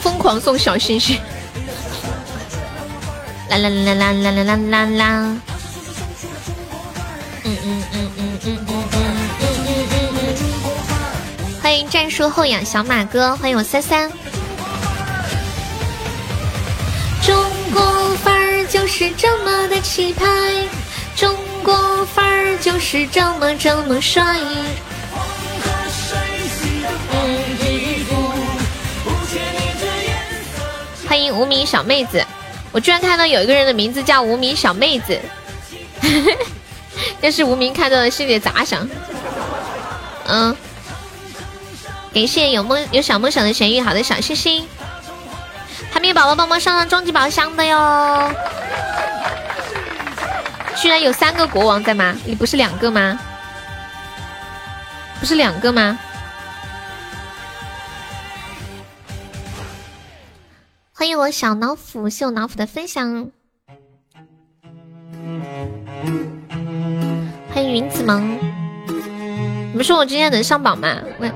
[0.00, 1.20] 疯狂送小心心，
[3.48, 5.36] 啦啦啦啦啦啦啦啦啦！
[7.44, 8.58] 嗯嗯嗯嗯嗯！
[11.62, 14.10] 欢迎战术后仰小马哥，欢迎我三三。
[17.72, 20.26] 国范儿就是这么的气派，
[21.16, 24.24] 中国范儿就是这么这么帅。
[31.08, 32.24] 欢迎无名小妹子，
[32.72, 35.20] 我居然看到有一个人的名字叫无名小妹子，
[37.20, 38.88] 要是无名看到了心里咋想？
[40.26, 40.56] 嗯，
[42.14, 44.68] 感谢有梦有小梦想的咸鱼，好的小心心，
[46.00, 48.32] 还没有宝宝帮忙上上终极宝箱的哟，
[50.74, 52.16] 居然有三个国王在吗？
[52.24, 53.20] 你不是两个吗？
[55.20, 55.98] 不是两个吗？
[60.94, 63.30] 欢迎我小老虎，谢我老虎的分享。
[67.52, 68.38] 欢迎云子萌，
[68.86, 70.96] 你们说我今天能上榜吗？
[71.18, 71.30] 我，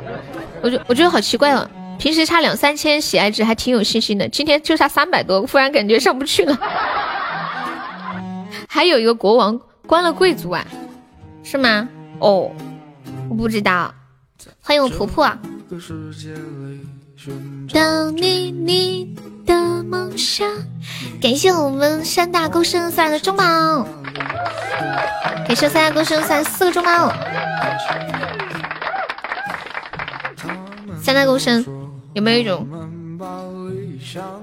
[0.62, 1.68] 我觉我觉得好奇怪哦，
[1.99, 6.59] 平时差两三千喜爱值还挺有信心的，今天就差三百多，忽然感觉上不去了。
[8.69, 10.65] 还有一个国王关了贵族啊，
[11.43, 11.89] 是吗？
[12.19, 12.51] 哦，
[13.29, 13.95] 我不知道。
[14.61, 15.31] 欢迎我婆婆。
[17.73, 19.17] 当你你
[19.47, 20.47] 的梦想，
[21.23, 23.87] 感谢我们山大沟生送来的中宝，
[25.47, 27.13] 感谢三大沟生送来四个中宝。
[31.01, 31.65] 三大沟生
[32.15, 32.67] 有没有一种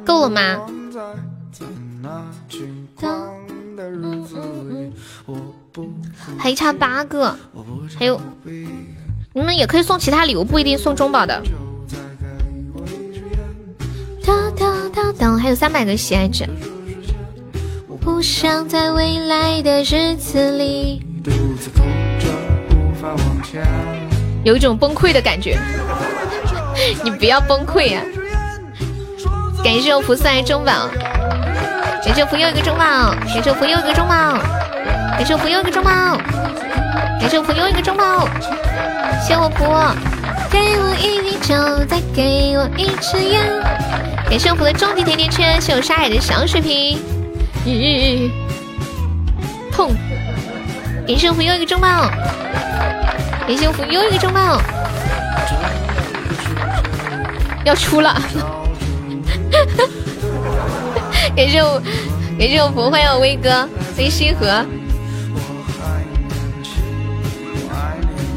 [0.06, 0.62] 够了吗？
[6.38, 7.36] 还差八个，
[7.98, 8.20] 还有
[9.34, 11.42] 你们也可以送其他礼物，不一定送中宝的。
[14.26, 16.48] 哒哒哒哒，还有三百个喜爱值。
[18.02, 21.02] 不想在未来的日子里，
[24.44, 25.58] 有一种崩溃的感觉。
[27.04, 28.02] 你不要崩溃啊！
[29.64, 30.90] 感谢我福送来中宝，
[32.04, 34.38] 感谢我福又一个中宝，感谢我福又一个中宝，
[35.18, 35.92] 感谢我福又一个中宝，
[37.20, 38.28] 感谢我福又一个中宝，
[39.26, 39.66] 谢我福。
[40.52, 43.42] 给我一瓶酒，再给我一支烟。
[44.30, 47.00] 感谢我福的终极甜甜圈，谢我沙海的小水瓶。
[47.66, 48.30] 咦，
[49.72, 49.92] 痛！
[51.08, 52.10] 感谢我福又一个中宝，
[53.48, 54.62] 感谢我福又一个中宝，
[57.64, 58.20] 要出了！
[61.36, 61.82] 感谢我，
[62.38, 63.50] 感谢我福，欢迎我威哥，
[63.96, 64.66] 欢迎星河。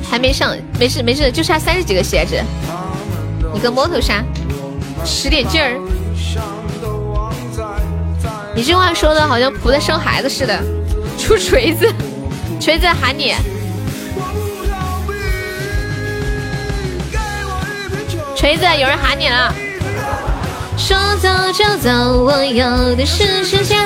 [0.09, 2.41] 还没上，没事没事，就差三十几个鞋子，
[3.55, 4.23] 一个摸头杀，
[5.05, 5.81] 使点劲儿。
[8.55, 10.57] 你这话说的好像仆在生孩子似的，
[11.19, 11.93] 出锤子，
[12.61, 13.35] 锤子喊你，
[18.45, 19.51] 锤子有人喊你了。
[20.77, 21.89] 说走就走，
[22.25, 23.83] 我有的是时间。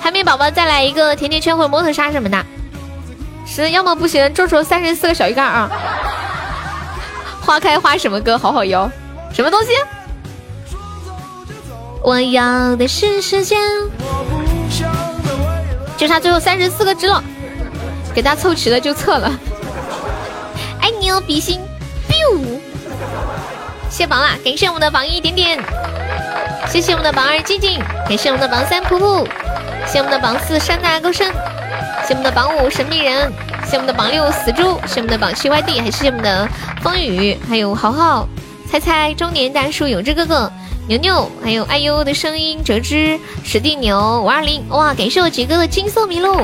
[0.00, 2.46] 海绵宝宝再来一个甜甜圈或者摸头杀什么的。
[3.44, 5.68] 是，要么不行，做出三十四个小鱼干啊！
[7.40, 8.38] 花开花什么歌？
[8.38, 8.88] 好好摇，
[9.32, 9.70] 什么东西？
[12.04, 13.60] 我要的是时间，
[15.96, 17.24] 就差最后三十四个字了，
[18.14, 19.36] 给他凑齐了就撤了。
[20.80, 21.60] 爱你哦，比心
[22.08, 22.55] ，biu！
[23.96, 25.58] 谢榜啦，感谢我们的榜一点点，
[26.68, 29.26] 谢谢我们的榜二静静，感谢我们的榜三噗噗，
[29.86, 31.32] 谢我们的榜四山大高升，
[32.06, 33.32] 谢我们的榜五神秘人，
[33.64, 36.46] 谢我们的榜六死猪，谢我们的榜七 YD，还谢我们的
[36.82, 38.28] 风雨，还有豪豪，
[38.70, 40.52] 猜猜中年大叔有志哥哥。
[40.88, 44.92] 牛牛，还有哎呦的声音，折枝史蒂牛五二零，哇！
[44.92, 46.36] 感谢我杰哥的金色麋鹿，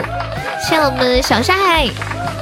[0.58, 1.86] 谢谢我们小沙海，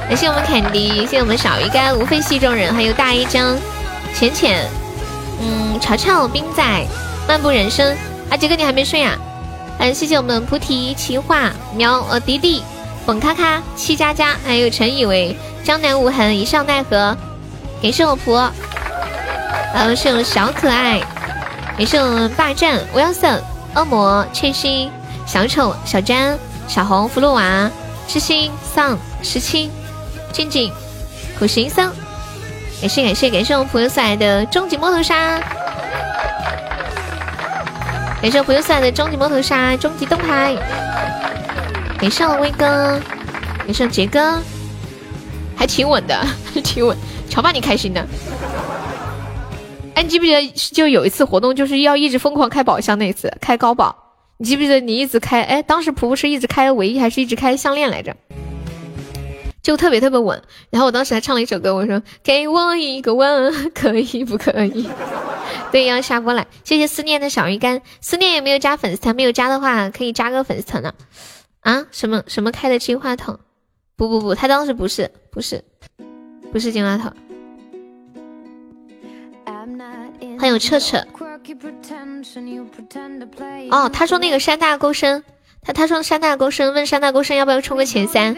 [0.07, 3.57] 感谢我们凯迪，谢谢我们小鱼干，无非戏中人，还有大一张
[4.15, 4.65] 浅浅，
[5.41, 6.63] 嗯，潮潮冰仔，
[7.27, 7.95] 漫步人生，
[8.29, 9.17] 啊，杰哥你还没睡啊？
[9.79, 12.63] 嗯，谢谢我们菩提奇话苗呃迪迪，
[13.05, 17.17] 本咔咔七佳佳，还有陈以为江南无痕一笑奈何，
[17.81, 18.49] 感谢我仆，
[19.73, 21.01] 还有是我小可爱。
[21.77, 23.39] 也是我们霸占 Wilson、
[23.73, 24.91] 恶魔、翠心、
[25.25, 26.37] 小丑、小詹、
[26.67, 27.71] 小红、葫芦娃、
[28.07, 29.71] 痴心、丧、十七、
[30.31, 30.71] 静静、
[31.39, 31.91] 苦行僧，
[32.81, 35.39] 感谢感谢感谢我们朋友送来的终极摩头杀，
[38.19, 40.55] 感谢朋友送来的终极摩头杀、终极灯牌，
[41.99, 42.99] 感谢我威哥，
[43.59, 44.41] 感谢杰哥，
[45.55, 46.97] 还挺稳的，还 挺稳，
[47.29, 48.03] 瞧把你开心的。
[49.93, 53.95] 哎，你记不记得就有一次活动，就是要一直疯狂开宝箱那一次，开高宝。
[54.37, 55.43] 你记不记得你一直开？
[55.43, 58.15] 哎，当时婆婆是一直开唯一，还是一直开项链来着？
[59.61, 60.41] 就特别特别稳。
[60.69, 64.89] 然后我当时还唱了一首歌，我说：“给我一个吻， 可以不可以？”
[65.71, 66.47] 对，要下播来。
[66.63, 69.15] 谢谢思念的小鱼干，思念有没有加粉丝团？
[69.15, 70.93] 没有加的话，可以加个粉丝团呢。
[71.61, 71.85] 啊？
[71.91, 73.39] 什么什么开的金话筒？
[73.95, 75.63] 不不不，他当时不是不是
[76.51, 77.13] 不是金话筒。
[80.39, 81.05] 欢迎彻彻。
[83.69, 85.23] 哦，他说那个山大沟深，
[85.61, 88.35] 他他说山大沟深，问山大沟深要不要冲个前三？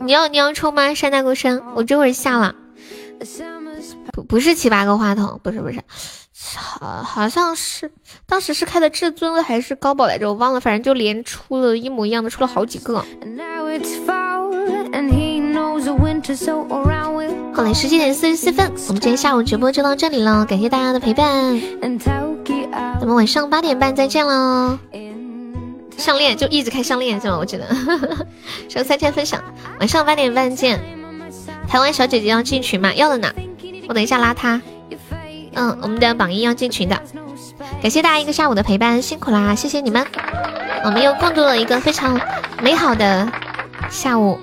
[0.00, 0.94] 你要你要抽吗？
[0.94, 2.54] 山大哥，山，我这会儿下了。
[4.12, 5.80] 不不是七八个话筒，不是不是，
[6.56, 7.90] 好好像是
[8.26, 13.04] 当时是开的至尊还是高宝来着，我忘了，反正就连出了一模一样的，出了好几个。
[17.52, 21.60] 好嘞，十七点四十四分，我们今天下午直播就到这里了，感谢大家的陪伴，
[22.98, 24.78] 咱们晚上八点半再见喽。
[26.00, 27.36] 项链就一直开项链是吗？
[27.38, 27.66] 我记得，
[28.68, 29.42] 收三千分享，
[29.78, 30.80] 晚上八点半见。
[31.68, 32.92] 台湾小姐姐要进群吗？
[32.94, 33.32] 要的呢，
[33.86, 34.60] 我等一下拉她。
[35.52, 37.00] 嗯，我们的榜一要进群的，
[37.82, 40.06] 感谢大家一个下午的陪伴，辛苦啦，谢谢你们，
[40.84, 42.20] 我们又共度了一个非常
[42.62, 43.30] 美好的
[43.90, 44.38] 下午。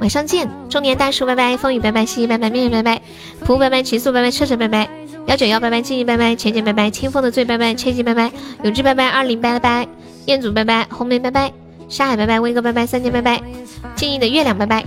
[0.00, 2.96] 晚上见，中年大叔拜拜，风雨拜拜，西西拜拜，面面拜。
[2.96, 3.02] 拜，
[3.46, 4.88] 仆拜拜，极速拜拜，车车拜拜，
[5.26, 8.30] 幺九幺拜拜，记忆拜拜，浅浅拜拜，清风的醉拜拜，切记拜拜，
[8.64, 9.86] 永志拜拜，二零拜拜，
[10.26, 11.52] 彦祖拜拜，红梅拜拜，
[11.88, 13.40] 沙海拜拜，威哥拜拜，三千拜拜，
[13.94, 14.84] 静怡的月亮拜拜，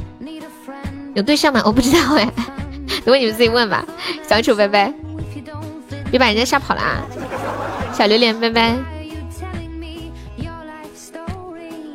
[1.13, 1.61] 有对象吗？
[1.65, 2.29] 我不知道哎，
[3.05, 3.85] 等会你们自己问吧。
[4.27, 4.93] 小丑拜拜，
[6.11, 7.01] 别把人家吓跑了啊！
[7.93, 8.75] 小榴莲拜拜，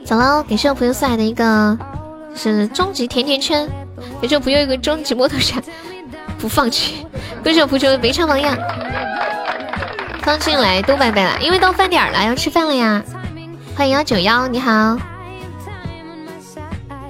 [0.05, 1.79] 走喽，感谢我朋友送来的一个。
[2.33, 3.69] 是终极甜甜圈，
[4.21, 5.61] 感谢朋友一个终极摩托车，
[6.41, 7.07] 不放弃。
[7.43, 8.57] 贵手蒲州没唱榜样，
[10.23, 13.03] 刚进来都拜拜了，因为到饭点了，要吃饭了呀。
[13.77, 14.99] 欢迎幺九幺，你好，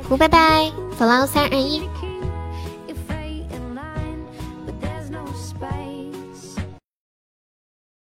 [0.09, 1.83] 胡拜拜，走了，三二一。